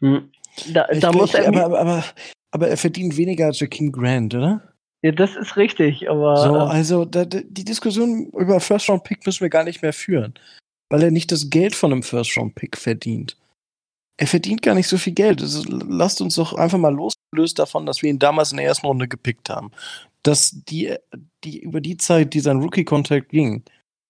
hm, 0.00 0.30
da, 0.72 0.86
da 0.86 1.12
muss 1.12 1.34
er. 1.34 1.48
Aber, 1.48 1.64
aber, 1.64 1.80
aber, 1.80 2.04
aber, 2.50 2.68
er 2.68 2.76
verdient 2.76 3.16
weniger 3.16 3.46
als 3.46 3.58
King 3.70 3.92
Grant, 3.92 4.34
oder? 4.34 4.74
Ja, 5.02 5.12
das 5.12 5.36
ist 5.36 5.56
richtig, 5.56 6.08
aber. 6.08 6.36
So, 6.36 6.54
ähm, 6.54 6.62
also 6.62 7.04
da, 7.04 7.24
die 7.26 7.64
Diskussion 7.64 8.30
über 8.30 8.58
First 8.60 8.88
Round 8.88 9.04
Pick 9.04 9.24
müssen 9.26 9.42
wir 9.42 9.50
gar 9.50 9.64
nicht 9.64 9.82
mehr 9.82 9.92
führen. 9.92 10.34
Weil 10.94 11.02
er 11.02 11.10
nicht 11.10 11.32
das 11.32 11.50
Geld 11.50 11.74
von 11.74 11.90
einem 11.90 12.04
First 12.04 12.36
Round 12.36 12.54
Pick 12.54 12.76
verdient. 12.76 13.36
Er 14.16 14.28
verdient 14.28 14.62
gar 14.62 14.76
nicht 14.76 14.86
so 14.86 14.96
viel 14.96 15.12
Geld. 15.12 15.42
Also, 15.42 15.64
lasst 15.68 16.20
uns 16.20 16.36
doch 16.36 16.52
einfach 16.52 16.78
mal 16.78 16.94
losgelöst 16.94 17.58
davon, 17.58 17.84
dass 17.84 18.00
wir 18.00 18.10
ihn 18.10 18.20
damals 18.20 18.52
in 18.52 18.58
der 18.58 18.66
ersten 18.66 18.86
Runde 18.86 19.08
gepickt 19.08 19.50
haben. 19.50 19.72
Dass 20.22 20.52
die, 20.52 20.94
die 21.42 21.58
über 21.58 21.80
die 21.80 21.96
Zeit, 21.96 22.32
die 22.32 22.38
sein 22.38 22.60
Rookie-Contract 22.60 23.30
ging, 23.30 23.64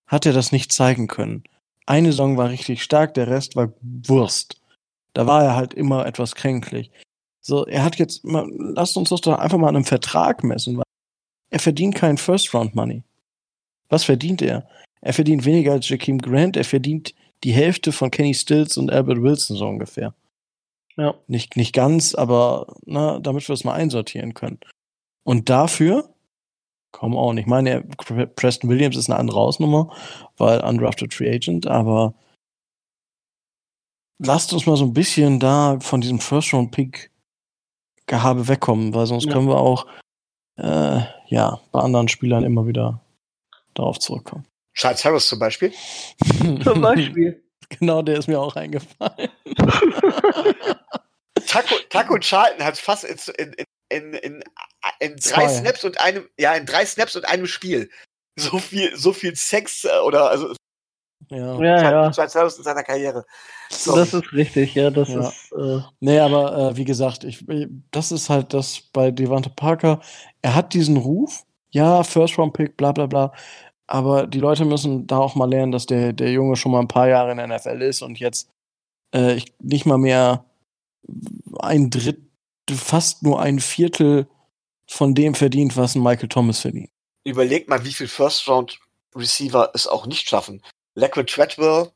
hat 0.06 0.26
er 0.26 0.34
das 0.34 0.52
nicht 0.52 0.72
zeigen 0.72 1.06
können. 1.06 1.44
Eine 1.86 2.12
Saison 2.12 2.36
war 2.36 2.50
richtig 2.50 2.82
stark, 2.82 3.14
der 3.14 3.28
Rest 3.28 3.56
war 3.56 3.72
Wurst. 3.80 4.60
Da 5.14 5.26
war 5.26 5.42
er 5.42 5.56
halt 5.56 5.72
immer 5.72 6.04
etwas 6.04 6.34
kränklich. 6.34 6.90
So, 7.40 7.64
er 7.64 7.82
hat 7.82 7.96
jetzt, 7.96 8.26
mal, 8.26 8.46
lasst 8.58 8.98
uns 8.98 9.08
das 9.08 9.22
doch 9.22 9.38
einfach 9.38 9.56
mal 9.56 9.68
an 9.68 9.76
einem 9.76 9.86
Vertrag 9.86 10.44
messen, 10.44 10.76
weil 10.76 10.84
er 11.48 11.60
verdient 11.60 11.94
kein 11.94 12.18
First-Round-Money. 12.18 13.04
Was 13.88 14.04
verdient 14.04 14.42
er? 14.42 14.68
Er 15.04 15.12
verdient 15.12 15.44
weniger 15.44 15.72
als 15.72 15.88
Jakeem 15.88 16.18
Grant, 16.18 16.56
er 16.56 16.64
verdient 16.64 17.14
die 17.44 17.52
Hälfte 17.52 17.92
von 17.92 18.10
Kenny 18.10 18.34
Stills 18.34 18.76
und 18.76 18.90
Albert 18.90 19.22
Wilson 19.22 19.56
so 19.56 19.66
ungefähr. 19.66 20.14
Ja. 20.96 21.14
Nicht, 21.26 21.56
nicht 21.56 21.74
ganz, 21.74 22.14
aber 22.14 22.74
na, 22.86 23.18
damit 23.18 23.46
wir 23.48 23.52
es 23.52 23.64
mal 23.64 23.74
einsortieren 23.74 24.32
können. 24.32 24.60
Und 25.24 25.50
dafür 25.50 26.14
Come 26.94 27.16
on. 27.16 27.36
Ich 27.38 27.46
meine, 27.46 27.82
Preston 28.36 28.70
Williams 28.70 28.96
ist 28.96 29.10
eine 29.10 29.18
andere 29.18 29.40
Hausnummer, 29.40 29.92
weil 30.36 30.60
undrafted 30.60 31.12
Free 31.12 31.28
Agent, 31.28 31.66
aber 31.66 32.14
lasst 34.20 34.52
uns 34.52 34.64
mal 34.66 34.76
so 34.76 34.84
ein 34.84 34.92
bisschen 34.92 35.40
da 35.40 35.80
von 35.80 36.00
diesem 36.00 36.20
First-Round-Pick 36.20 37.10
Gehabe 38.06 38.46
wegkommen, 38.46 38.94
weil 38.94 39.06
sonst 39.06 39.24
ja. 39.24 39.32
können 39.32 39.48
wir 39.48 39.58
auch 39.58 39.86
äh, 40.56 41.00
ja, 41.26 41.58
bei 41.72 41.80
anderen 41.80 42.06
Spielern 42.06 42.44
immer 42.44 42.68
wieder 42.68 43.00
darauf 43.74 43.98
zurückkommen. 43.98 44.46
Charles 44.74 45.04
Harris 45.04 45.28
zum 45.28 45.38
Beispiel? 45.38 45.72
zum 46.62 46.80
Beispiel. 46.80 47.42
Genau, 47.78 48.02
der 48.02 48.18
ist 48.18 48.28
mir 48.28 48.38
auch 48.38 48.56
eingefallen. 48.56 49.30
Taco, 51.46 51.74
Taco 51.90 52.18
Charlton 52.18 52.64
hat 52.64 52.76
fast 52.76 53.04
in, 53.04 53.18
in, 53.38 53.54
in, 53.88 54.14
in, 54.14 54.44
in 55.00 55.16
drei 55.16 55.46
Zwei. 55.46 55.48
Snaps 55.48 55.84
und 55.84 56.00
einem, 56.00 56.28
ja, 56.38 56.54
in 56.54 56.66
drei 56.66 56.84
Snaps 56.84 57.16
und 57.16 57.24
einem 57.26 57.46
Spiel. 57.46 57.90
So 58.36 58.58
viel, 58.58 58.96
so 58.96 59.12
viel 59.12 59.36
Sex 59.36 59.84
äh, 59.84 60.00
oder 60.00 60.28
also 60.28 60.54
ja, 61.30 61.58
ja. 61.60 61.90
ja. 61.90 62.06
in 62.06 62.12
seiner 62.62 62.82
Karriere. 62.82 63.24
So. 63.70 63.96
Das 63.96 64.12
ist 64.12 64.32
richtig, 64.32 64.74
ja, 64.74 64.90
das 64.90 65.08
ja. 65.08 65.28
ist. 65.28 65.52
Äh 65.52 65.80
nee, 66.00 66.18
aber 66.18 66.70
äh, 66.70 66.76
wie 66.76 66.84
gesagt, 66.84 67.24
ich, 67.24 67.44
das 67.90 68.12
ist 68.12 68.28
halt 68.28 68.52
das 68.52 68.82
bei 68.92 69.10
Devante 69.10 69.50
Parker. 69.50 70.00
Er 70.42 70.54
hat 70.54 70.74
diesen 70.74 70.96
Ruf, 70.96 71.44
ja, 71.70 72.02
First 72.02 72.38
Round 72.38 72.52
Pick, 72.52 72.76
bla 72.76 72.92
bla 72.92 73.06
bla. 73.06 73.32
Aber 73.86 74.26
die 74.26 74.40
Leute 74.40 74.64
müssen 74.64 75.06
da 75.06 75.18
auch 75.18 75.34
mal 75.34 75.48
lernen, 75.48 75.72
dass 75.72 75.86
der, 75.86 76.12
der 76.12 76.32
Junge 76.32 76.56
schon 76.56 76.72
mal 76.72 76.80
ein 76.80 76.88
paar 76.88 77.08
Jahre 77.08 77.32
in 77.32 77.36
der 77.36 77.48
NFL 77.48 77.82
ist 77.82 78.02
und 78.02 78.18
jetzt 78.18 78.48
äh, 79.12 79.40
nicht 79.60 79.86
mal 79.86 79.98
mehr 79.98 80.44
ein 81.58 81.90
Drittel 81.90 82.24
fast 82.70 83.22
nur 83.22 83.40
ein 83.40 83.60
Viertel 83.60 84.26
von 84.88 85.14
dem 85.14 85.34
verdient, 85.34 85.76
was 85.76 85.94
ein 85.94 86.02
Michael 86.02 86.28
Thomas 86.28 86.60
verdient. 86.60 86.90
Überleg 87.24 87.68
mal, 87.68 87.84
wie 87.84 87.92
viel 87.92 88.08
First-Round-Receiver 88.08 89.70
es 89.74 89.86
auch 89.86 90.06
nicht 90.06 90.28
schaffen. 90.28 90.62
Laquid 90.94 91.28
Treadwell, 91.28 91.90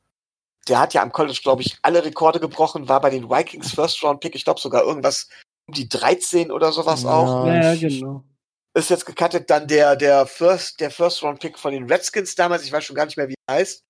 der 0.69 0.79
hat 0.79 0.95
ja 0.95 1.03
am 1.03 1.13
College, 1.13 1.41
glaube 1.43 1.63
ich, 1.63 1.79
alle 1.83 2.05
Rekorde 2.05 2.41
gebrochen, 2.41 2.89
war 2.89 3.01
bei 3.01 3.11
den 3.11 3.31
Vikings 3.31 3.73
First-Round-Pick, 3.73 4.35
ich 4.35 4.45
glaube 4.45 4.61
sogar 4.61 4.85
irgendwas 4.85 5.29
um 5.67 5.75
die 5.75 5.89
13 5.89 6.51
oder 6.51 6.73
sowas 6.73 7.03
ja, 7.03 7.11
auch. 7.11 7.47
Ja, 7.47 7.75
genau. 7.75 8.25
Ist 8.75 8.91
jetzt 8.91 9.07
gecuttet 9.07 9.51
dann 9.51 9.67
der, 9.67 9.97
der 9.97 10.27
First, 10.27 10.81
der 10.81 10.91
First-Round-Pick 10.91 11.59
von 11.59 11.73
den 11.73 11.91
Redskins 11.91 12.35
damals, 12.35 12.65
ich 12.65 12.73
weiß 12.73 12.85
schon 12.85 12.97
gar 12.97 13.07
nicht 13.07 13.17
mehr, 13.17 13.29
wie 13.29 13.35
er 13.47 13.55
heißt. 13.57 13.85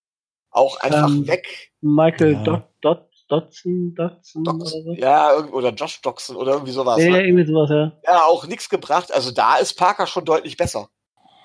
Auch 0.50 0.80
einfach 0.80 1.08
ähm, 1.08 1.26
weg. 1.26 1.72
Michael 1.80 2.32
ja. 2.34 2.42
Dot, 2.42 2.62
Dot, 2.80 3.08
Dotson, 3.28 3.94
Dotson 3.94 4.48
oder 4.48 4.66
so. 4.66 4.92
Ja, 4.94 5.36
oder 5.52 5.70
Josh 5.70 6.00
Dotson 6.00 6.36
oder 6.36 6.52
irgendwie 6.52 6.72
sowas. 6.72 7.02
Ja, 7.02 7.10
ne? 7.10 7.26
irgendwie 7.26 7.46
sowas, 7.46 7.70
ja. 7.70 7.92
Ja, 8.04 8.22
auch 8.24 8.46
nichts 8.46 8.68
gebracht. 8.68 9.12
Also 9.12 9.30
da 9.30 9.56
ist 9.56 9.74
Parker 9.74 10.06
schon 10.06 10.24
deutlich 10.24 10.56
besser. 10.56 10.88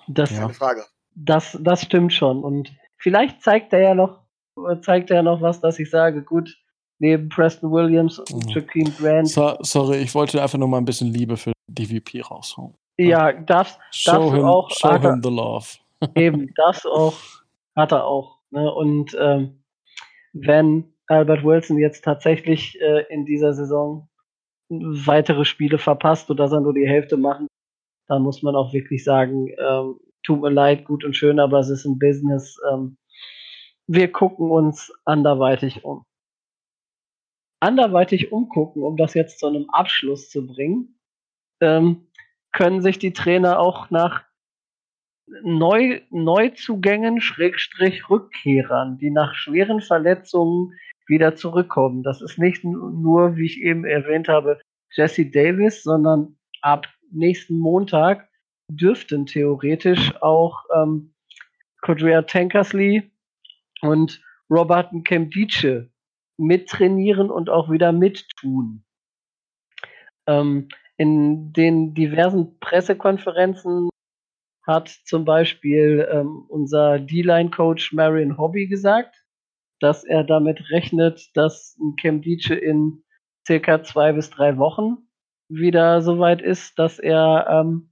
Das, 0.07 0.31
ja. 0.31 0.39
Keine 0.39 0.53
Frage. 0.53 0.85
Das, 1.15 1.57
das 1.61 1.81
stimmt 1.81 2.13
schon. 2.13 2.43
Und 2.43 2.71
vielleicht 2.97 3.41
zeigt 3.41 3.73
er 3.73 3.81
ja 3.81 3.95
noch, 3.95 4.21
zeigt 4.81 5.09
er 5.09 5.17
ja 5.17 5.23
noch 5.23 5.41
was, 5.41 5.59
dass 5.59 5.77
ich 5.77 5.89
sage, 5.89 6.23
gut, 6.23 6.57
neben 6.99 7.27
Preston 7.29 7.71
Williams 7.71 8.19
und. 8.19 8.49
Joaquin 8.49 8.93
Grant. 8.97 9.29
So, 9.29 9.57
sorry, 9.61 9.97
ich 9.97 10.15
wollte 10.15 10.41
einfach 10.41 10.57
nur 10.57 10.69
mal 10.69 10.77
ein 10.77 10.85
bisschen 10.85 11.13
Liebe 11.13 11.35
für 11.35 11.51
DVP 11.67 12.21
raushauen. 12.21 12.75
Ja, 12.97 13.33
das, 13.33 13.77
show 13.91 14.29
das 14.29 14.33
him, 14.33 14.45
auch. 14.45 14.69
Show 14.71 14.99
him 14.99 15.21
the 15.23 15.29
love. 15.29 15.67
eben, 16.15 16.53
das 16.55 16.85
auch, 16.85 17.15
hat 17.75 17.91
er 17.91 18.05
auch. 18.05 18.39
Ne? 18.51 18.71
Und 18.71 19.17
ähm, 19.19 19.63
wenn 20.33 20.93
Albert 21.07 21.43
Wilson 21.43 21.77
jetzt 21.77 22.03
tatsächlich 22.03 22.79
äh, 22.81 23.05
in 23.09 23.25
dieser 23.25 23.53
Saison 23.53 24.09
weitere 24.69 25.45
Spiele 25.45 25.77
verpasst 25.77 26.29
oder 26.29 26.43
dass 26.43 26.53
er 26.53 26.61
nur 26.61 26.73
die 26.73 26.87
Hälfte 26.87 27.17
machen, 27.17 27.47
dann 28.07 28.23
muss 28.23 28.41
man 28.43 28.55
auch 28.55 28.73
wirklich 28.73 29.03
sagen, 29.03 29.49
ähm, 29.57 29.99
tut 30.23 30.41
mir 30.41 30.49
leid, 30.49 30.85
gut 30.85 31.03
und 31.03 31.15
schön, 31.15 31.39
aber 31.39 31.59
es 31.59 31.69
ist 31.69 31.85
ein 31.85 31.99
Business. 31.99 32.57
Ähm, 32.71 32.97
wir 33.87 34.11
gucken 34.11 34.49
uns 34.51 34.91
anderweitig 35.05 35.83
um. 35.83 36.05
Anderweitig 37.59 38.31
umgucken, 38.31 38.83
um 38.83 38.97
das 38.97 39.13
jetzt 39.13 39.39
zu 39.39 39.47
einem 39.47 39.69
Abschluss 39.69 40.29
zu 40.29 40.45
bringen, 40.45 40.99
ähm, 41.61 42.07
können 42.53 42.81
sich 42.81 42.99
die 42.99 43.13
Trainer 43.13 43.59
auch 43.59 43.89
nach 43.89 44.23
Neu 45.41 46.01
Neuzugängen, 46.09 47.21
Schrägstrich 47.21 48.09
Rückkehrern, 48.09 48.97
die 48.97 49.09
nach 49.09 49.35
schweren 49.35 49.81
Verletzungen 49.81 50.73
wieder 51.07 51.35
zurückkommen. 51.35 52.03
Das 52.03 52.21
ist 52.21 52.37
nicht 52.37 52.63
nur, 52.63 53.35
wie 53.35 53.45
ich 53.45 53.61
eben 53.61 53.85
erwähnt 53.85 54.27
habe, 54.27 54.59
Jesse 54.91 55.25
Davis, 55.25 55.83
sondern 55.83 56.37
ab 56.61 56.87
nächsten 57.11 57.57
Montag 57.57 58.29
dürften 58.69 59.25
theoretisch 59.25 60.15
auch 60.21 60.63
ähm, 60.75 61.13
Cordrea 61.81 62.21
Tankersley 62.21 63.11
und 63.81 64.21
Robert 64.49 64.91
Kemdice 65.05 65.89
mittrainieren 66.37 67.29
und 67.29 67.49
auch 67.49 67.69
wieder 67.69 67.91
mittun. 67.91 68.83
Ähm, 70.27 70.69
in 71.03 71.51
den 71.51 71.93
diversen 71.93 72.57
Pressekonferenzen 72.59 73.89
hat 74.65 74.87
zum 74.87 75.25
Beispiel 75.25 76.07
ähm, 76.09 76.45
unser 76.47 76.97
D-Line-Coach 76.97 77.91
Marion 77.91 78.37
Hobby 78.37 78.67
gesagt, 78.67 79.25
dass 79.81 80.05
er 80.05 80.23
damit 80.23 80.71
rechnet, 80.71 81.29
dass 81.35 81.77
ein 81.77 81.97
Cam 81.97 82.21
Dice 82.21 82.51
in 82.51 83.03
circa 83.45 83.83
zwei 83.83 84.13
bis 84.13 84.29
drei 84.29 84.57
Wochen 84.57 85.09
wieder 85.49 86.01
so 86.01 86.19
weit 86.19 86.41
ist, 86.41 86.79
dass 86.79 86.99
er 86.99 87.47
ähm, 87.49 87.91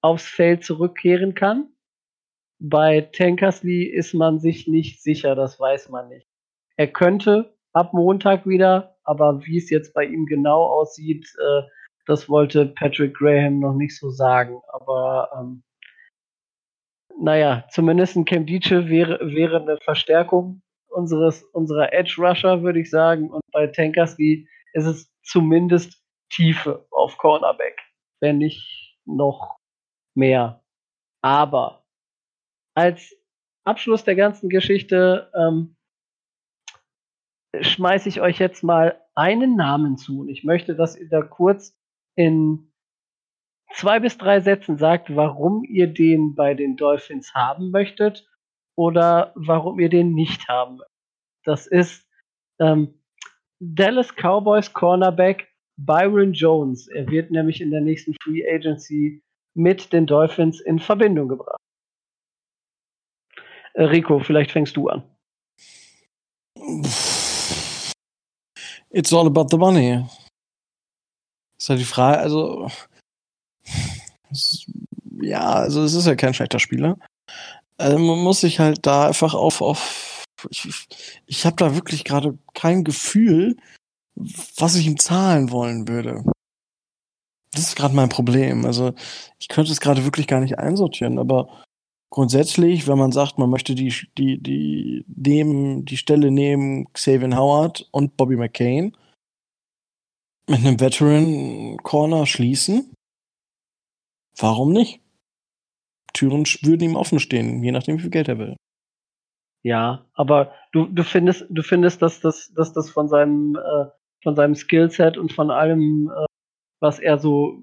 aufs 0.00 0.28
Feld 0.28 0.64
zurückkehren 0.64 1.34
kann. 1.34 1.72
Bei 2.60 3.00
Tankersley 3.00 3.82
ist 3.82 4.14
man 4.14 4.38
sich 4.38 4.68
nicht 4.68 5.02
sicher, 5.02 5.34
das 5.34 5.58
weiß 5.58 5.88
man 5.88 6.08
nicht. 6.08 6.28
Er 6.76 6.86
könnte 6.86 7.56
ab 7.72 7.92
Montag 7.92 8.46
wieder, 8.46 8.96
aber 9.02 9.44
wie 9.44 9.58
es 9.58 9.70
jetzt 9.70 9.92
bei 9.92 10.04
ihm 10.04 10.26
genau 10.26 10.62
aussieht, 10.62 11.26
äh, 11.40 11.62
das 12.06 12.28
wollte 12.28 12.66
Patrick 12.66 13.14
Graham 13.14 13.60
noch 13.60 13.74
nicht 13.74 13.96
so 13.96 14.10
sagen. 14.10 14.60
Aber 14.72 15.30
ähm, 15.38 15.62
naja, 17.18 17.64
zumindest 17.70 18.16
ein 18.16 18.24
Cam 18.24 18.46
Dietschel 18.46 18.88
wäre, 18.88 19.18
wäre 19.34 19.60
eine 19.60 19.78
Verstärkung 19.78 20.62
unseres, 20.88 21.42
unserer 21.42 21.92
Edge 21.92 22.16
Rusher, 22.18 22.62
würde 22.62 22.80
ich 22.80 22.90
sagen. 22.90 23.30
Und 23.30 23.42
bei 23.52 23.66
Tankersley 23.66 24.48
ist 24.72 24.86
es 24.86 25.12
zumindest 25.22 26.02
Tiefe 26.30 26.86
auf 26.90 27.18
Cornerback, 27.18 27.78
wenn 28.20 28.38
nicht 28.38 28.98
noch 29.04 29.58
mehr. 30.14 30.62
Aber 31.22 31.84
als 32.74 33.14
Abschluss 33.64 34.04
der 34.04 34.16
ganzen 34.16 34.48
Geschichte 34.48 35.30
ähm, 35.34 35.76
schmeiße 37.60 38.08
ich 38.08 38.20
euch 38.20 38.38
jetzt 38.38 38.64
mal 38.64 39.00
einen 39.14 39.56
Namen 39.56 39.96
zu. 39.96 40.20
Und 40.20 40.28
ich 40.28 40.42
möchte, 40.42 40.74
dass 40.74 40.96
ihr 40.96 41.08
da 41.08 41.22
kurz 41.22 41.76
in 42.16 42.72
zwei 43.74 44.00
bis 44.00 44.18
drei 44.18 44.40
Sätzen 44.40 44.76
sagt, 44.76 45.14
warum 45.14 45.64
ihr 45.64 45.86
den 45.86 46.34
bei 46.34 46.54
den 46.54 46.76
Dolphins 46.76 47.34
haben 47.34 47.70
möchtet 47.70 48.26
oder 48.76 49.32
warum 49.34 49.78
ihr 49.80 49.88
den 49.88 50.14
nicht 50.14 50.48
haben 50.48 50.76
möchtet. 50.76 50.92
Das 51.44 51.66
ist 51.66 52.06
ähm, 52.60 52.94
Dallas 53.60 54.14
Cowboys 54.14 54.72
Cornerback 54.72 55.48
Byron 55.76 56.32
Jones. 56.32 56.88
Er 56.88 57.08
wird 57.08 57.30
nämlich 57.30 57.60
in 57.60 57.70
der 57.70 57.80
nächsten 57.80 58.14
Free 58.22 58.44
Agency 58.48 59.22
mit 59.54 59.92
den 59.92 60.06
Dolphins 60.06 60.60
in 60.60 60.78
Verbindung 60.78 61.28
gebracht. 61.28 61.58
Äh, 63.74 63.84
Rico, 63.84 64.20
vielleicht 64.20 64.52
fängst 64.52 64.76
du 64.76 64.88
an. 64.88 65.02
It's 68.90 69.12
all 69.12 69.26
about 69.26 69.48
the 69.50 69.56
money. 69.56 70.04
Ist 71.62 71.68
halt 71.68 71.78
die 71.78 71.84
Frage, 71.84 72.18
also 72.18 72.68
ja, 75.20 75.44
also 75.44 75.84
es 75.84 75.94
ist 75.94 76.08
ja 76.08 76.16
kein 76.16 76.34
schlechter 76.34 76.58
Spieler. 76.58 76.98
Also 77.76 78.00
man 78.00 78.18
muss 78.18 78.40
sich 78.40 78.58
halt 78.58 78.84
da 78.84 79.06
einfach 79.06 79.34
auf, 79.34 79.62
auf 79.62 80.24
ich, 80.50 80.88
ich 81.24 81.46
habe 81.46 81.54
da 81.54 81.76
wirklich 81.76 82.02
gerade 82.02 82.36
kein 82.54 82.82
Gefühl, 82.82 83.56
was 84.56 84.74
ich 84.74 84.88
ihm 84.88 84.98
zahlen 84.98 85.52
wollen 85.52 85.86
würde. 85.86 86.24
Das 87.52 87.62
ist 87.62 87.76
gerade 87.76 87.94
mein 87.94 88.08
Problem. 88.08 88.64
Also 88.64 88.92
ich 89.38 89.46
könnte 89.46 89.70
es 89.70 89.78
gerade 89.78 90.04
wirklich 90.04 90.26
gar 90.26 90.40
nicht 90.40 90.58
einsortieren, 90.58 91.20
aber 91.20 91.48
grundsätzlich, 92.10 92.88
wenn 92.88 92.98
man 92.98 93.12
sagt, 93.12 93.38
man 93.38 93.50
möchte 93.50 93.76
die, 93.76 93.94
die, 94.18 94.42
die, 94.42 95.04
nehmen, 95.06 95.84
die 95.84 95.96
Stelle 95.96 96.32
nehmen 96.32 96.92
Xavier 96.92 97.36
Howard 97.36 97.88
und 97.92 98.16
Bobby 98.16 98.34
McCain 98.34 98.96
mit 100.48 100.60
einem 100.60 100.80
Veteran 100.80 101.76
Corner 101.82 102.26
schließen, 102.26 102.92
warum 104.38 104.72
nicht? 104.72 105.00
Türen 106.12 106.44
würden 106.62 106.82
ihm 106.90 106.96
offen 106.96 107.20
stehen, 107.20 107.62
je 107.62 107.72
nachdem, 107.72 107.96
wie 107.96 108.02
viel 108.02 108.10
Geld 108.10 108.28
er 108.28 108.38
will. 108.38 108.56
Ja, 109.62 110.06
aber 110.14 110.52
du, 110.72 110.86
du 110.86 111.04
findest, 111.04 111.46
du 111.48 111.62
findest, 111.62 112.02
dass 112.02 112.20
das, 112.20 112.52
dass 112.54 112.72
das 112.72 112.90
von 112.90 113.08
seinem, 113.08 113.56
äh, 113.56 113.86
von 114.22 114.34
seinem 114.34 114.54
Skillset 114.54 115.16
und 115.16 115.32
von 115.32 115.50
allem, 115.50 116.10
äh, 116.14 116.26
was 116.80 116.98
er 116.98 117.18
so 117.18 117.62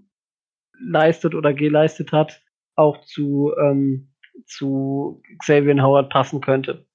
leistet 0.79 1.35
oder 1.35 1.53
geleistet 1.53 2.11
hat, 2.13 2.41
auch 2.75 3.01
zu, 3.01 3.53
ähm, 3.61 4.13
zu 4.45 5.21
Xavier 5.39 5.83
Howard 5.83 6.09
passen 6.09 6.39
könnte. 6.39 6.85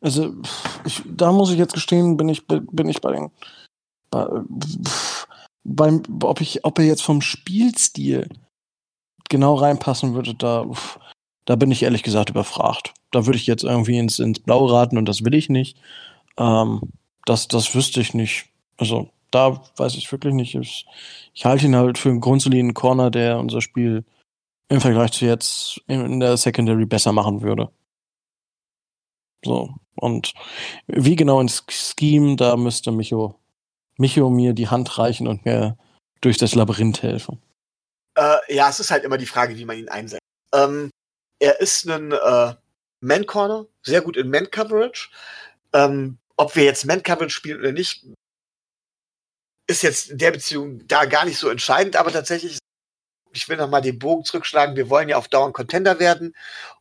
Also, 0.00 0.34
ich, 0.84 1.02
da 1.04 1.32
muss 1.32 1.52
ich 1.52 1.58
jetzt 1.58 1.74
gestehen, 1.74 2.16
bin 2.16 2.28
ich, 2.28 2.46
bin 2.46 2.88
ich 2.88 3.00
bei 3.00 3.12
den, 3.12 3.30
bei, 4.10 4.26
beim, 5.66 6.02
ob 6.22 6.40
ich, 6.40 6.64
ob 6.64 6.78
er 6.78 6.84
jetzt 6.84 7.02
vom 7.02 7.20
Spielstil 7.20 8.28
genau 9.28 9.54
reinpassen 9.54 10.14
würde, 10.14 10.34
da, 10.34 10.66
da 11.44 11.56
bin 11.56 11.70
ich 11.70 11.82
ehrlich 11.82 12.02
gesagt 12.02 12.30
überfragt. 12.30 12.94
Da 13.10 13.26
würde 13.26 13.38
ich 13.38 13.46
jetzt 13.46 13.64
irgendwie 13.64 13.98
ins, 13.98 14.18
ins 14.18 14.38
Blau 14.38 14.66
raten 14.66 14.96
und 14.96 15.06
das 15.06 15.24
will 15.24 15.34
ich 15.34 15.48
nicht. 15.48 15.76
Ähm, 16.38 16.80
das, 17.24 17.48
das 17.48 17.74
wüsste 17.74 18.00
ich 18.00 18.14
nicht. 18.14 18.46
Also, 18.76 19.10
da 19.30 19.60
weiß 19.76 19.96
ich 19.96 20.10
wirklich 20.12 20.34
nicht. 20.34 20.54
Ich, 20.54 20.86
ich 21.34 21.44
halte 21.44 21.66
ihn 21.66 21.76
halt 21.76 21.98
für 21.98 22.10
einen 22.10 22.20
grundsoliden 22.20 22.74
Corner, 22.74 23.10
der 23.10 23.38
unser 23.38 23.60
Spiel 23.60 24.04
im 24.68 24.80
Vergleich 24.80 25.12
zu 25.12 25.24
jetzt 25.24 25.80
in 25.88 26.20
der 26.20 26.36
Secondary 26.36 26.86
besser 26.86 27.12
machen 27.12 27.42
würde. 27.42 27.70
So. 29.44 29.74
Und 29.96 30.34
wie 30.86 31.16
genau 31.16 31.40
ins 31.40 31.64
Scheme, 31.68 32.36
da 32.36 32.56
müsste 32.56 32.92
Micho, 32.92 33.38
Micho 33.96 34.30
mir 34.30 34.52
die 34.52 34.68
Hand 34.68 34.98
reichen 34.98 35.26
und 35.26 35.44
mir 35.44 35.76
durch 36.20 36.38
das 36.38 36.54
Labyrinth 36.54 37.02
helfen. 37.02 37.42
Äh, 38.16 38.54
ja, 38.54 38.68
es 38.68 38.80
ist 38.80 38.90
halt 38.90 39.04
immer 39.04 39.18
die 39.18 39.26
Frage, 39.26 39.56
wie 39.56 39.64
man 39.64 39.78
ihn 39.78 39.88
einsetzt. 39.88 40.22
Ähm, 40.52 40.90
er 41.38 41.60
ist 41.60 41.86
ein 41.88 42.12
äh, 42.12 42.54
Man-Corner, 43.00 43.66
sehr 43.82 44.00
gut 44.00 44.16
in 44.16 44.30
Man-Coverage. 44.30 45.10
Ähm, 45.72 46.18
ob 46.36 46.56
wir 46.56 46.64
jetzt 46.64 46.86
Man-Coverage 46.86 47.34
spielen 47.34 47.60
oder 47.60 47.72
nicht, 47.72 48.06
ist 49.66 49.82
jetzt 49.82 50.10
in 50.10 50.18
der 50.18 50.30
Beziehung 50.30 50.86
da 50.86 51.04
gar 51.04 51.24
nicht 51.24 51.38
so 51.38 51.48
entscheidend, 51.48 51.96
aber 51.96 52.12
tatsächlich, 52.12 52.58
ich 53.32 53.48
will 53.48 53.56
nochmal 53.56 53.82
den 53.82 53.98
Bogen 53.98 54.24
zurückschlagen, 54.24 54.76
wir 54.76 54.88
wollen 54.88 55.08
ja 55.08 55.16
auf 55.16 55.28
Dauer 55.28 55.46
ein 55.46 55.52
Contender 55.52 55.98
werden 55.98 56.34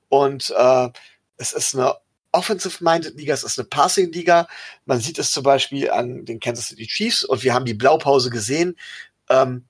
und 0.07 0.53
äh, 0.55 0.89
es 1.37 1.51
ist 1.51 1.75
eine 1.75 1.95
Offensive-Minded 2.35 3.15
Liga, 3.17 3.33
es 3.33 3.43
ist 3.43 3.57
eine 3.57 3.67
Passing-Liga. 3.67 4.47
Man 4.85 4.99
sieht 4.99 5.19
es 5.19 5.31
zum 5.31 5.43
Beispiel 5.43 5.89
an 5.89 6.25
den 6.25 6.39
Kansas 6.39 6.67
City 6.67 6.87
Chiefs 6.87 7.23
und 7.23 7.43
wir 7.43 7.53
haben 7.53 7.65
die 7.65 7.73
Blaupause 7.73 8.29
gesehen. 8.29 8.77
Ähm, 9.29 9.65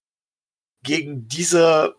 gegen 0.84 1.28
diese, 1.28 1.96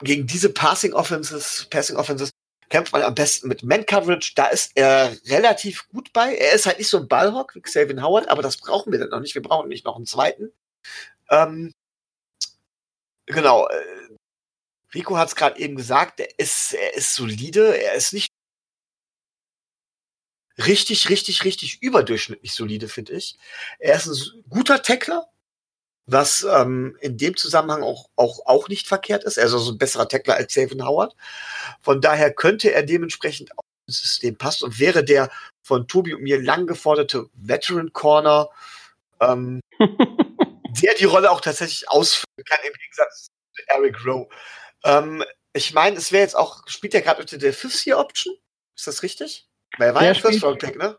gegen 0.00 0.26
diese 0.26 0.50
Passing 0.50 0.92
Offenses, 0.92 1.66
Passing 1.70 1.96
Offenses 1.96 2.30
kämpft 2.70 2.92
man 2.92 3.02
am 3.02 3.14
besten 3.14 3.48
mit 3.48 3.62
Man 3.62 3.86
Coverage. 3.86 4.32
Da 4.34 4.46
ist 4.46 4.72
er 4.74 5.16
relativ 5.26 5.88
gut 5.90 6.12
bei. 6.12 6.34
Er 6.34 6.52
ist 6.52 6.66
halt 6.66 6.78
nicht 6.78 6.88
so 6.88 6.98
ein 6.98 7.08
Ballhock 7.08 7.54
wie 7.54 7.60
Xavier 7.60 8.02
Howard, 8.02 8.28
aber 8.28 8.42
das 8.42 8.56
brauchen 8.56 8.92
wir 8.92 8.98
dann 8.98 9.10
noch 9.10 9.20
nicht. 9.20 9.34
Wir 9.34 9.42
brauchen 9.42 9.68
nicht 9.68 9.84
noch 9.84 9.96
einen 9.96 10.06
zweiten. 10.06 10.50
Ähm, 11.30 11.72
genau. 13.26 13.68
Äh, 13.68 13.82
Rico 14.94 15.16
hat 15.16 15.28
es 15.28 15.36
gerade 15.36 15.58
eben 15.60 15.76
gesagt, 15.76 16.20
er 16.20 16.38
ist, 16.38 16.72
er 16.74 16.94
ist 16.94 17.14
solide, 17.14 17.76
er 17.76 17.94
ist 17.94 18.12
nicht 18.12 18.32
richtig, 20.58 21.08
richtig, 21.08 21.44
richtig 21.44 21.82
überdurchschnittlich 21.82 22.52
solide, 22.52 22.88
finde 22.88 23.14
ich. 23.14 23.36
Er 23.78 23.96
ist 23.96 24.06
ein 24.06 24.44
guter 24.48 24.82
Tackler, 24.82 25.28
was 26.06 26.42
ähm, 26.42 26.96
in 27.00 27.16
dem 27.16 27.36
Zusammenhang 27.36 27.82
auch, 27.82 28.08
auch, 28.16 28.46
auch 28.46 28.68
nicht 28.68 28.86
verkehrt 28.86 29.24
ist. 29.24 29.36
Er 29.36 29.46
ist 29.46 29.54
also 29.54 29.72
ein 29.72 29.78
besserer 29.78 30.08
Tackler 30.08 30.34
als 30.34 30.52
Savin 30.52 30.84
Howard. 30.84 31.14
Von 31.80 32.00
daher 32.00 32.32
könnte 32.32 32.72
er 32.72 32.82
dementsprechend 32.82 33.56
auch 33.58 33.64
ins 33.86 34.00
System 34.00 34.36
passen 34.36 34.64
und 34.64 34.78
wäre 34.78 35.04
der 35.04 35.30
von 35.62 35.88
Tobi 35.88 36.14
und 36.14 36.22
mir 36.22 36.40
lang 36.40 36.66
geforderte 36.66 37.26
Veteran 37.34 37.92
Corner, 37.92 38.50
ähm, 39.20 39.60
der 39.80 40.94
die 40.94 41.04
Rolle 41.04 41.30
auch 41.30 41.40
tatsächlich 41.40 41.88
ausfüllen 41.88 42.44
kann, 42.46 42.58
im 42.66 42.74
Gegensatz 42.74 43.26
zu 43.54 43.62
Eric 43.68 44.04
Rowe. 44.04 44.28
Ähm, 44.84 45.24
ich 45.54 45.72
meine, 45.72 45.96
es 45.96 46.12
wäre 46.12 46.22
jetzt 46.22 46.36
auch, 46.36 46.66
spielt 46.66 46.94
er 46.94 47.00
gerade 47.00 47.22
unter 47.22 47.38
der 47.38 47.54
Fifth-Year-Option? 47.54 48.36
Ist 48.76 48.86
das 48.86 49.02
richtig? 49.02 49.48
Weil 49.78 49.88
er 49.88 49.94
war 49.94 50.04
ja 50.04 50.14
First-Round-Pick, 50.14 50.76
ne? 50.76 50.98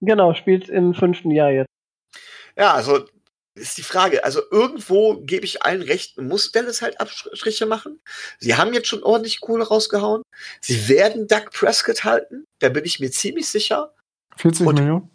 Genau, 0.00 0.34
spielt 0.34 0.68
im 0.68 0.94
fünften 0.94 1.30
Jahr 1.30 1.50
jetzt. 1.50 1.68
Ja, 2.56 2.74
also 2.74 3.06
ist 3.54 3.78
die 3.78 3.82
Frage. 3.82 4.24
Also 4.24 4.42
irgendwo 4.50 5.20
gebe 5.20 5.44
ich 5.44 5.62
allen 5.62 5.82
recht, 5.82 6.18
muss 6.18 6.50
Dallas 6.52 6.82
halt 6.82 7.00
Abstriche 7.00 7.66
machen. 7.66 8.00
Sie 8.38 8.56
haben 8.56 8.74
jetzt 8.74 8.88
schon 8.88 9.02
ordentlich 9.02 9.40
Kohle 9.40 9.66
rausgehauen. 9.66 10.22
Sie 10.60 10.88
werden 10.88 11.28
Doug 11.28 11.50
Prescott 11.52 12.04
halten. 12.04 12.44
Da 12.58 12.68
bin 12.68 12.84
ich 12.84 13.00
mir 13.00 13.10
ziemlich 13.10 13.48
sicher. 13.48 13.94
40 14.36 14.66
Und 14.66 14.74
Millionen? 14.78 15.10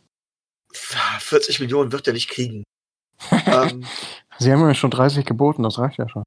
40 0.72 1.60
Millionen 1.60 1.91
wird 1.91 2.07
er 2.07 2.14
nicht 2.14 2.30
kriegen. 2.30 2.64
ähm, 3.32 3.86
Sie 4.40 4.52
haben 4.52 4.61
ja 4.61 4.74
schon 4.74 4.91
30 4.91 5.26
geboten, 5.26 5.64
das 5.64 5.78
reicht 5.78 5.98
ja 5.98 6.07
schon. 6.07 6.24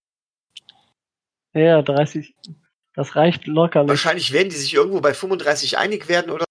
Ja, 1.55 1.80
30. 1.80 2.34
Das 2.94 3.16
reicht 3.16 3.47
locker. 3.47 3.89
Wahrscheinlich 3.89 4.32
werden 4.32 4.51
die 4.51 4.56
sich 4.56 4.74
irgendwo 4.74 5.01
bei 5.01 5.14
35 5.14 5.78
einig 5.78 6.09
werden 6.09 6.30
oder. 6.30 6.44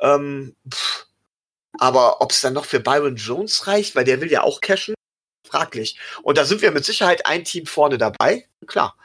Ähm, 0.00 0.56
pff 0.68 1.10
aber 1.80 2.20
ob 2.20 2.30
es 2.30 2.42
dann 2.42 2.52
noch 2.52 2.66
für 2.66 2.78
Byron 2.78 3.16
Jones 3.16 3.66
reicht, 3.66 3.96
weil 3.96 4.04
der 4.04 4.20
will 4.20 4.30
ja 4.30 4.42
auch 4.42 4.60
cashen, 4.60 4.94
fraglich. 5.46 5.98
Und 6.22 6.36
da 6.36 6.44
sind 6.44 6.62
wir 6.62 6.72
mit 6.72 6.84
Sicherheit 6.84 7.26
ein 7.26 7.44
Team 7.44 7.66
vorne 7.66 7.96
dabei, 7.96 8.46
klar. 8.66 8.96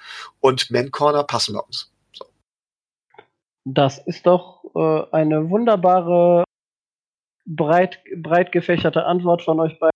Und 0.41 0.69
Man 0.71 0.91
Corner 0.91 1.23
passen 1.23 1.55
wir 1.55 1.65
uns. 1.65 1.91
So. 2.13 2.25
Das 3.63 3.99
ist 4.05 4.25
doch 4.25 4.63
äh, 4.75 5.15
eine 5.15 5.49
wunderbare, 5.49 6.43
breit, 7.45 8.03
breit 8.17 8.51
gefächerte 8.51 9.05
Antwort 9.05 9.41
von 9.41 9.59
euch 9.61 9.79
beiden. 9.79 9.91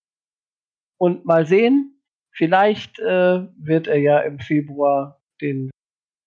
Und 0.98 1.26
mal 1.26 1.46
sehen, 1.46 2.02
vielleicht 2.32 2.98
äh, 3.00 3.46
wird 3.58 3.88
er 3.88 4.00
ja 4.00 4.20
im 4.20 4.40
Februar 4.40 5.20
den 5.42 5.70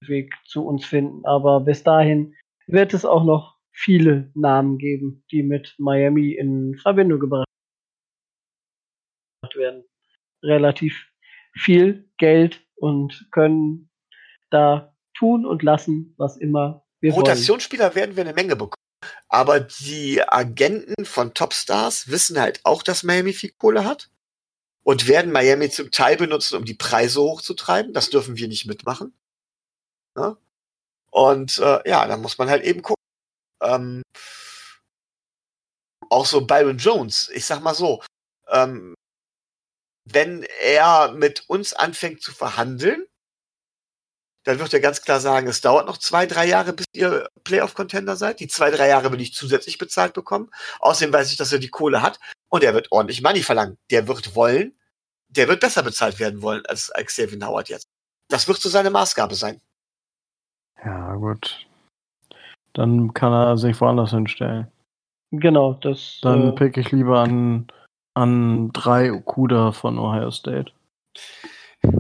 Weg 0.04 0.34
zu 0.44 0.66
uns 0.66 0.84
finden. 0.84 1.24
Aber 1.24 1.60
bis 1.60 1.82
dahin 1.82 2.34
wird 2.66 2.92
es 2.92 3.04
auch 3.04 3.24
noch 3.24 3.56
viele 3.72 4.30
Namen 4.34 4.78
geben, 4.78 5.24
die 5.30 5.42
mit 5.42 5.74
Miami 5.78 6.32
in 6.32 6.76
Verbindung 6.76 7.20
gebracht 7.20 7.46
werden. 9.54 9.84
Relativ 10.42 11.06
viel 11.54 12.08
Geld 12.18 12.64
und 12.76 13.28
können 13.30 13.90
da 14.50 14.94
tun 15.14 15.46
und 15.46 15.62
lassen, 15.62 16.14
was 16.16 16.36
immer 16.36 16.84
wir 17.00 17.12
Rotationsspieler 17.12 17.86
wollen. 17.86 17.94
werden 17.94 18.16
wir 18.16 18.24
eine 18.24 18.34
Menge 18.34 18.56
bekommen. 18.56 18.76
Aber 19.28 19.60
die 19.60 20.22
Agenten 20.22 21.04
von 21.04 21.34
Topstars 21.34 22.08
wissen 22.08 22.38
halt 22.38 22.60
auch, 22.64 22.82
dass 22.82 23.02
Miami 23.02 23.32
viel 23.32 23.52
Kohle 23.58 23.84
hat 23.84 24.10
und 24.84 25.08
werden 25.08 25.32
Miami 25.32 25.70
zum 25.70 25.90
Teil 25.90 26.16
benutzen, 26.16 26.56
um 26.56 26.64
die 26.64 26.74
Preise 26.74 27.20
hochzutreiben. 27.20 27.92
Das 27.92 28.10
dürfen 28.10 28.36
wir 28.36 28.48
nicht 28.48 28.66
mitmachen. 28.66 29.14
Ne? 30.16 30.36
Und 31.10 31.58
äh, 31.58 31.88
ja, 31.88 32.06
da 32.06 32.16
muss 32.16 32.38
man 32.38 32.48
halt 32.48 32.64
eben 32.64 32.82
gucken. 32.82 33.01
Ähm, 33.62 34.02
auch 36.10 36.26
so 36.26 36.46
Byron 36.46 36.78
Jones, 36.78 37.30
ich 37.32 37.46
sag 37.46 37.60
mal 37.62 37.74
so, 37.74 38.02
ähm, 38.48 38.94
wenn 40.04 40.44
er 40.60 41.12
mit 41.12 41.48
uns 41.48 41.72
anfängt 41.74 42.22
zu 42.22 42.32
verhandeln, 42.32 43.06
dann 44.44 44.58
wird 44.58 44.74
er 44.74 44.80
ganz 44.80 45.02
klar 45.02 45.20
sagen, 45.20 45.46
es 45.46 45.60
dauert 45.60 45.86
noch 45.86 45.98
zwei, 45.98 46.26
drei 46.26 46.46
Jahre, 46.46 46.72
bis 46.72 46.86
ihr 46.92 47.28
Playoff-Contender 47.44 48.16
seid. 48.16 48.40
Die 48.40 48.48
zwei, 48.48 48.70
drei 48.70 48.88
Jahre 48.88 49.12
will 49.12 49.20
ich 49.20 49.34
zusätzlich 49.34 49.78
bezahlt 49.78 50.14
bekommen. 50.14 50.50
Außerdem 50.80 51.12
weiß 51.12 51.30
ich, 51.30 51.36
dass 51.36 51.52
er 51.52 51.60
die 51.60 51.68
Kohle 51.68 52.02
hat 52.02 52.18
und 52.48 52.64
er 52.64 52.74
wird 52.74 52.90
ordentlich 52.90 53.22
Money 53.22 53.42
verlangen. 53.42 53.78
Der 53.90 54.08
wird 54.08 54.34
wollen, 54.34 54.76
der 55.28 55.48
wird 55.48 55.60
besser 55.60 55.82
bezahlt 55.84 56.18
werden 56.18 56.42
wollen 56.42 56.66
als, 56.66 56.90
Xavier 56.92 57.46
Howard 57.46 57.68
jetzt. 57.68 57.86
Das 58.28 58.48
wird 58.48 58.60
so 58.60 58.68
seine 58.68 58.90
Maßgabe 58.90 59.34
sein. 59.36 59.60
Ja, 60.84 61.14
gut. 61.14 61.66
Dann 62.74 63.12
kann 63.14 63.32
er 63.32 63.56
sich 63.56 63.80
woanders 63.80 64.10
hinstellen. 64.10 64.68
Genau, 65.30 65.74
das. 65.74 66.18
Dann 66.22 66.48
äh, 66.48 66.52
pick 66.52 66.76
ich 66.76 66.92
lieber 66.92 67.20
an, 67.20 67.66
an 68.14 68.70
drei 68.72 69.12
Okuda 69.12 69.72
von 69.72 69.98
Ohio 69.98 70.30
State. 70.30 70.72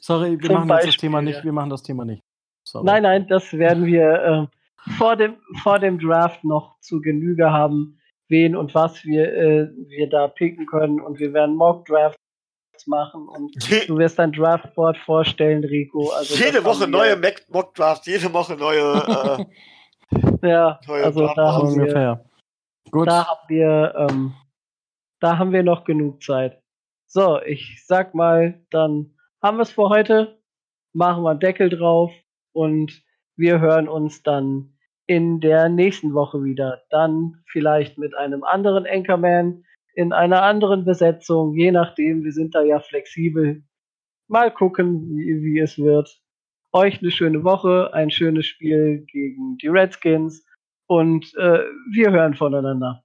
Sorry, 0.00 0.40
wir 0.40 0.52
machen 0.52 0.68
Beispiel, 0.68 0.92
das 0.92 1.00
Thema 1.00 1.22
nicht. 1.22 1.42
Wir 1.42 1.52
machen 1.52 1.70
das 1.70 1.82
Thema 1.82 2.04
nicht. 2.04 2.22
Sorry. 2.64 2.84
Nein, 2.84 3.02
nein, 3.02 3.26
das 3.28 3.52
werden 3.52 3.86
wir 3.86 4.22
äh, 4.22 4.92
vor, 4.98 5.16
dem, 5.16 5.36
vor 5.62 5.78
dem 5.78 5.98
Draft 5.98 6.44
noch 6.44 6.78
zu 6.80 7.00
Genüge 7.00 7.50
haben, 7.50 7.98
wen 8.28 8.54
und 8.54 8.74
was 8.74 9.04
wir, 9.04 9.32
äh, 9.32 9.68
wir 9.88 10.08
da 10.08 10.28
picken 10.28 10.66
können. 10.66 11.00
Und 11.00 11.18
wir 11.18 11.32
werden 11.32 11.56
Mock 11.56 11.86
Drafts 11.86 12.20
machen 12.86 13.28
und 13.28 13.54
Je 13.68 13.84
du 13.86 13.98
wirst 13.98 14.18
dein 14.18 14.32
Draftboard 14.32 14.98
vorstellen, 14.98 15.64
Rico. 15.64 16.10
Also 16.10 16.34
jede 16.34 16.64
Woche 16.64 16.86
neue 16.88 17.16
Mock 17.48 17.74
Draft, 17.74 18.06
jede 18.06 18.32
Woche 18.32 18.56
neue. 18.56 19.46
Äh, 20.42 20.48
ja, 20.48 20.80
neue 20.86 21.04
also 21.04 21.30
da 21.34 21.54
haben 21.54 21.68
ungefähr. 21.68 22.20
Wir, 22.84 22.90
Gut. 22.90 23.08
Da 23.08 23.26
haben 23.26 23.48
wir, 23.48 23.94
ähm, 23.96 24.34
da 25.20 25.38
haben 25.38 25.52
wir 25.52 25.62
noch 25.62 25.84
genug 25.84 26.22
Zeit. 26.22 26.62
So, 27.06 27.40
ich 27.40 27.84
sag 27.86 28.14
mal, 28.14 28.62
dann 28.70 29.14
haben 29.42 29.58
wir 29.58 29.62
es 29.62 29.72
für 29.72 29.88
heute. 29.88 30.38
Machen 30.92 31.22
wir 31.24 31.30
einen 31.30 31.40
Deckel 31.40 31.68
drauf 31.68 32.12
und 32.52 33.02
wir 33.36 33.60
hören 33.60 33.88
uns 33.88 34.22
dann 34.22 34.76
in 35.06 35.40
der 35.40 35.68
nächsten 35.68 36.14
Woche 36.14 36.42
wieder. 36.42 36.82
Dann 36.90 37.42
vielleicht 37.50 37.98
mit 37.98 38.14
einem 38.16 38.44
anderen 38.44 38.86
Anchorman 38.86 39.64
in 39.96 40.12
einer 40.12 40.42
anderen 40.42 40.84
Besetzung, 40.84 41.54
je 41.54 41.72
nachdem. 41.72 42.22
Wir 42.22 42.32
sind 42.32 42.54
da 42.54 42.62
ja 42.62 42.78
flexibel. 42.80 43.64
Mal 44.28 44.50
gucken, 44.52 45.08
wie, 45.16 45.42
wie 45.42 45.58
es 45.58 45.78
wird. 45.78 46.20
Euch 46.72 47.00
eine 47.00 47.10
schöne 47.10 47.42
Woche, 47.44 47.90
ein 47.94 48.10
schönes 48.10 48.44
Spiel 48.44 49.06
gegen 49.10 49.56
die 49.56 49.68
Redskins 49.68 50.44
und 50.86 51.34
äh, 51.36 51.64
wir 51.92 52.10
hören 52.10 52.34
voneinander. 52.34 53.02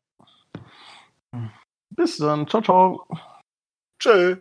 Bis 1.92 2.18
dann. 2.18 2.48
Ciao, 2.48 2.62
ciao. 2.62 3.08
Tschö. 3.98 4.38